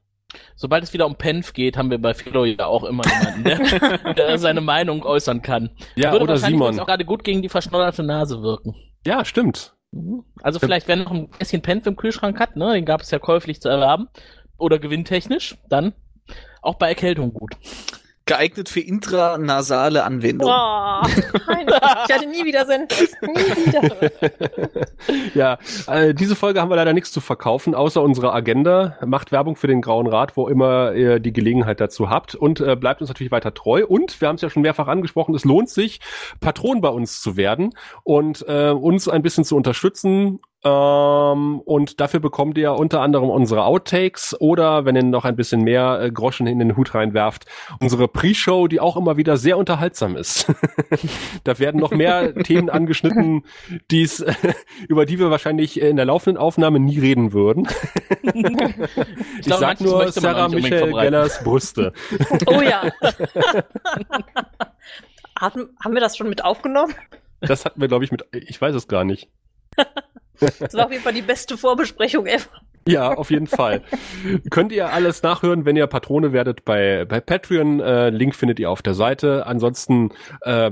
Sobald 0.55 0.83
es 0.83 0.93
wieder 0.93 1.05
um 1.07 1.15
Penf 1.15 1.53
geht, 1.53 1.75
haben 1.77 1.89
wir 1.89 1.99
bei 1.99 2.13
Philo 2.13 2.45
ja 2.45 2.65
auch 2.67 2.83
immer 2.83 3.03
jemanden, 3.07 3.43
der, 3.43 4.13
der 4.13 4.37
seine 4.37 4.61
Meinung 4.61 5.03
äußern 5.03 5.41
kann. 5.41 5.71
Ja, 5.95 6.11
Würde 6.11 6.23
oder 6.25 6.37
Simon. 6.37 6.79
auch 6.79 6.85
gerade 6.85 7.05
gut 7.05 7.23
gegen 7.23 7.41
die 7.41 7.49
verschnodderte 7.49 8.03
Nase 8.03 8.41
wirken. 8.43 8.75
Ja, 9.05 9.25
stimmt. 9.25 9.73
Mhm. 9.91 10.23
Also 10.43 10.59
vielleicht, 10.59 10.87
wer 10.87 10.97
noch 10.97 11.11
ein 11.11 11.29
bisschen 11.31 11.61
Penf 11.63 11.87
im 11.87 11.95
Kühlschrank 11.95 12.39
hat, 12.39 12.55
ne, 12.55 12.73
den 12.73 12.85
gab 12.85 13.01
es 13.01 13.09
ja 13.11 13.17
käuflich 13.19 13.59
zu 13.61 13.69
erwerben, 13.69 14.07
oder 14.57 14.77
gewinntechnisch, 14.77 15.57
dann 15.69 15.93
auch 16.61 16.75
bei 16.75 16.89
Erkältung 16.89 17.33
gut. 17.33 17.53
Geeignet 18.29 18.69
für 18.69 18.79
intranasale 18.79 20.03
Anwendung. 20.03 20.51
Heinrich, 20.51 21.75
ich 22.07 22.15
hatte 22.15 22.27
nie 22.27 22.45
wieder 22.45 22.63
Senf. 22.67 22.87
Nie 23.23 23.65
wieder. 23.65 24.11
ja, 25.33 25.57
äh, 25.87 26.13
diese 26.13 26.35
Folge 26.35 26.61
haben 26.61 26.69
wir 26.69 26.75
leider 26.75 26.93
nichts 26.93 27.11
zu 27.11 27.21
verkaufen, 27.21 27.73
außer 27.73 28.03
unserer 28.03 28.35
Agenda. 28.35 28.99
Macht 29.03 29.31
Werbung 29.31 29.55
für 29.55 29.65
den 29.65 29.81
Grauen 29.81 30.05
Rat, 30.05 30.37
wo 30.37 30.47
immer 30.47 30.93
ihr 30.93 31.19
die 31.19 31.33
Gelegenheit 31.33 31.79
dazu 31.79 32.11
habt 32.11 32.35
und 32.35 32.59
äh, 32.59 32.75
bleibt 32.75 33.01
uns 33.01 33.09
natürlich 33.09 33.31
weiter 33.31 33.55
treu. 33.55 33.83
Und 33.83 34.21
wir 34.21 34.27
haben 34.27 34.35
es 34.35 34.41
ja 34.41 34.51
schon 34.51 34.61
mehrfach 34.61 34.87
angesprochen, 34.87 35.33
es 35.33 35.43
lohnt 35.43 35.69
sich, 35.69 35.99
Patron 36.39 36.81
bei 36.81 36.89
uns 36.89 37.23
zu 37.23 37.35
werden 37.35 37.71
und 38.03 38.45
äh, 38.47 38.69
uns 38.69 39.07
ein 39.09 39.23
bisschen 39.23 39.43
zu 39.43 39.55
unterstützen. 39.55 40.39
Ähm, 40.61 41.61
und 41.61 42.01
dafür 42.01 42.19
bekommt 42.19 42.57
ihr 42.57 42.73
unter 42.73 42.99
anderem 42.99 43.29
unsere 43.29 43.63
Outtakes 43.63 44.35
oder, 44.41 44.83
wenn 44.83 44.95
ihr 44.95 45.03
noch 45.03 45.23
ein 45.23 45.37
bisschen 45.37 45.61
mehr 45.61 46.01
äh, 46.01 46.11
Groschen 46.11 46.47
in 46.47 46.59
den 46.59 46.75
Hut 46.75 46.93
reinwerft, 46.93 47.45
unsere 47.79 48.09
Pre-Show, 48.09 48.67
die 48.67 48.81
auch 48.81 48.97
immer 48.97 49.15
wieder 49.15 49.37
sehr 49.37 49.57
unterhaltsam 49.57 50.17
ist. 50.17 50.51
da 51.45 51.59
werden 51.59 51.79
noch 51.79 51.91
mehr 51.91 52.33
Themen 52.43 52.69
angeschnitten, 52.69 53.45
die's, 53.89 54.25
über 54.89 55.05
die 55.05 55.17
wir 55.17 55.31
wahrscheinlich 55.31 55.79
in 55.79 55.95
der 55.95 56.05
laufenden 56.05 56.41
Aufnahme 56.41 56.81
nie 56.81 56.99
reden 56.99 57.31
würden. 57.31 57.65
ich 58.21 59.45
glaube, 59.45 59.61
sag 59.61 59.79
manches 59.79 59.85
nur 59.85 60.11
Sarah 60.11 60.49
verbreiten. 60.49 60.93
Gellers 60.93 61.41
Brüste. 61.41 61.93
Oh 62.47 62.61
ja. 62.61 62.91
haben, 65.39 65.69
haben 65.81 65.93
wir 65.93 66.01
das 66.01 66.17
schon 66.17 66.27
mit 66.27 66.43
aufgenommen? 66.43 66.93
Das 67.39 67.63
hatten 67.63 67.79
wir, 67.79 67.87
glaube 67.87 68.03
ich, 68.03 68.11
mit, 68.11 68.25
ich 68.33 68.59
weiß 68.59 68.75
es 68.75 68.89
gar 68.89 69.05
nicht. 69.05 69.29
Das 70.39 70.73
war 70.73 70.85
auf 70.85 70.91
jeden 70.91 71.03
Fall 71.03 71.13
die 71.13 71.21
beste 71.21 71.57
Vorbesprechung 71.57 72.25
ever. 72.25 72.61
Ja, 72.89 73.13
auf 73.13 73.29
jeden 73.29 73.47
Fall. 73.47 73.81
Könnt 74.49 74.71
ihr 74.71 74.91
alles 74.91 75.21
nachhören, 75.21 75.65
wenn 75.65 75.75
ihr 75.75 75.85
Patrone 75.85 76.33
werdet 76.33 76.65
bei, 76.65 77.05
bei 77.05 77.19
Patreon. 77.19 77.79
Äh, 77.79 78.09
Link 78.09 78.35
findet 78.35 78.59
ihr 78.59 78.71
auf 78.71 78.81
der 78.81 78.95
Seite. 78.95 79.45
Ansonsten, 79.45 80.09
äh, 80.41 80.71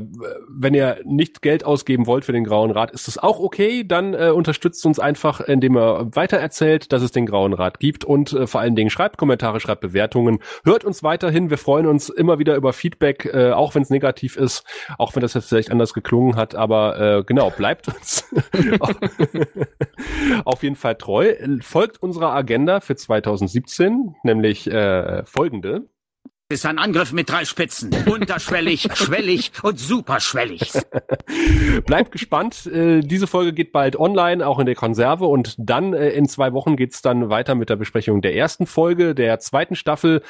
wenn 0.50 0.74
ihr 0.74 0.98
nicht 1.04 1.44
Geld 1.44 1.64
ausgeben 1.64 2.08
wollt 2.08 2.26
für 2.26 2.32
den 2.32 2.44
Grauen 2.44 2.72
Rat, 2.72 2.92
ist 2.92 3.08
es 3.08 3.18
auch 3.18 3.40
okay. 3.40 3.84
Dann 3.88 4.16
äh, 4.16 4.32
unterstützt 4.32 4.84
uns 4.86 5.00
einfach, 5.00 5.42
indem 5.42 5.78
ihr 5.78 6.08
weitererzählt, 6.14 6.92
dass 6.92 7.04
es 7.04 7.12
den 7.12 7.28
Grauen 7.28 7.54
Rat 7.54 7.80
gibt 7.80 8.04
und 8.04 8.34
äh, 8.34 8.48
vor 8.48 8.62
allen 8.62 8.76
Dingen 8.76 8.90
schreibt 8.90 9.18
Kommentare, 9.18 9.60
schreibt 9.60 9.82
Bewertungen. 9.82 10.40
Hört 10.64 10.86
uns 10.86 11.04
weiterhin. 11.04 11.52
Wir 11.52 11.60
freuen 11.60 11.86
uns 11.86 12.10
immer 12.10 12.40
wieder 12.40 12.56
über 12.56 12.74
Feedback, 12.74 13.26
äh, 13.32 13.52
auch 13.52 13.76
wenn 13.76 13.84
es 13.84 13.92
negativ 13.92 14.38
ist, 14.38 14.64
auch 14.98 15.16
wenn 15.16 15.22
das 15.22 15.36
jetzt 15.36 15.50
vielleicht 15.50 15.72
anders 15.72 15.94
geklungen 15.94 16.36
hat. 16.36 16.56
Aber 16.56 17.00
äh, 17.00 17.24
genau, 17.24 17.52
bleibt 17.52 17.88
uns 17.90 18.26
auf 20.46 20.64
jeden 20.64 20.76
Fall 20.76 20.96
treu. 20.96 21.34
Folgt 21.62 22.02
unserer 22.08 22.34
Agenda 22.34 22.80
für 22.80 22.96
2017, 22.96 24.16
nämlich 24.24 24.68
äh, 24.68 25.24
folgende. 25.26 25.88
Ist 26.50 26.66
ein 26.66 26.80
Angriff 26.80 27.12
mit 27.12 27.30
drei 27.30 27.44
Spitzen. 27.44 27.94
Unterschwellig, 28.06 28.88
schwellig 28.94 29.52
und 29.64 29.78
superschwellig. 29.78 30.72
Bleibt 31.86 32.14
gespannt. 32.14 32.66
Äh, 32.68 33.02
diese 33.02 33.28
Folge 33.28 33.52
geht 33.52 33.74
bald 33.74 34.00
online, 34.00 34.48
auch 34.48 34.58
in 34.58 34.66
der 34.66 34.76
Konserve. 34.76 35.26
Und 35.26 35.56
dann 35.60 35.94
äh, 35.94 36.12
in 36.12 36.26
zwei 36.30 36.54
Wochen 36.54 36.78
geht's 36.78 37.02
dann 37.02 37.30
weiter 37.30 37.54
mit 37.54 37.70
der 37.70 37.76
Besprechung 37.76 38.22
der 38.22 38.34
ersten 38.34 38.66
Folge 38.66 39.14
der 39.14 39.40
zweiten 39.40 39.76
Staffel. 39.76 40.22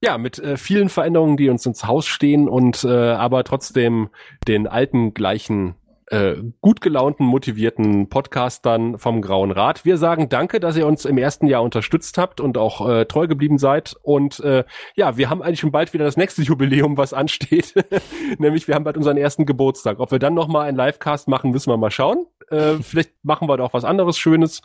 Ja, 0.00 0.16
mit 0.16 0.38
äh, 0.38 0.56
vielen 0.56 0.90
Veränderungen, 0.90 1.36
die 1.36 1.48
uns 1.48 1.66
ins 1.66 1.84
Haus 1.84 2.06
stehen 2.06 2.48
und 2.48 2.84
äh, 2.84 2.88
aber 2.90 3.42
trotzdem 3.42 4.10
den 4.46 4.68
alten 4.68 5.12
gleichen 5.12 5.74
äh, 6.06 6.36
gut 6.60 6.80
gelaunten, 6.80 7.24
motivierten 7.24 8.08
Podcastern 8.08 8.98
vom 8.98 9.22
Grauen 9.22 9.50
Rat. 9.50 9.84
Wir 9.84 9.96
sagen 9.96 10.28
danke, 10.28 10.60
dass 10.60 10.76
ihr 10.76 10.86
uns 10.86 11.04
im 11.04 11.18
ersten 11.18 11.46
Jahr 11.46 11.62
unterstützt 11.62 12.18
habt 12.18 12.40
und 12.40 12.58
auch 12.58 12.88
äh, 12.88 13.04
treu 13.06 13.26
geblieben 13.26 13.58
seid. 13.58 13.96
Und 14.02 14.40
äh, 14.40 14.64
ja, 14.96 15.16
wir 15.16 15.30
haben 15.30 15.42
eigentlich 15.42 15.60
schon 15.60 15.72
bald 15.72 15.92
wieder 15.94 16.04
das 16.04 16.16
nächste 16.16 16.42
Jubiläum, 16.42 16.96
was 16.96 17.12
ansteht. 17.12 17.74
Nämlich 18.38 18.68
wir 18.68 18.74
haben 18.74 18.84
bald 18.84 18.96
unseren 18.96 19.16
ersten 19.16 19.46
Geburtstag. 19.46 20.00
Ob 20.00 20.10
wir 20.10 20.18
dann 20.18 20.34
nochmal 20.34 20.68
einen 20.68 20.76
Livecast 20.76 21.28
machen, 21.28 21.50
müssen 21.50 21.70
wir 21.70 21.76
mal 21.76 21.90
schauen. 21.90 22.26
Äh, 22.50 22.74
vielleicht 22.82 23.12
machen 23.22 23.48
wir 23.48 23.56
doch 23.56 23.72
was 23.72 23.84
anderes 23.84 24.18
Schönes. 24.18 24.62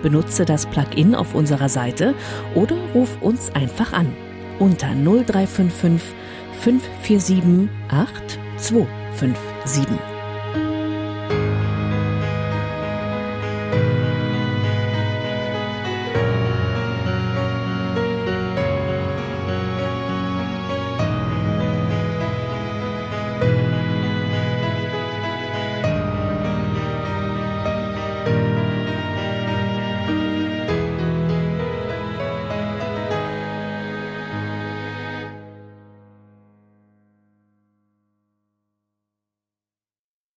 Benutze 0.03 0.45
das 0.45 0.65
Plugin 0.65 1.15
auf 1.15 1.33
unserer 1.33 1.69
Seite 1.69 2.13
oder 2.55 2.75
ruf 2.93 3.17
uns 3.21 3.55
einfach 3.55 3.93
an 3.93 4.13
unter 4.61 4.93
0355 4.93 6.13
547 6.61 7.69
8257. 7.89 10.10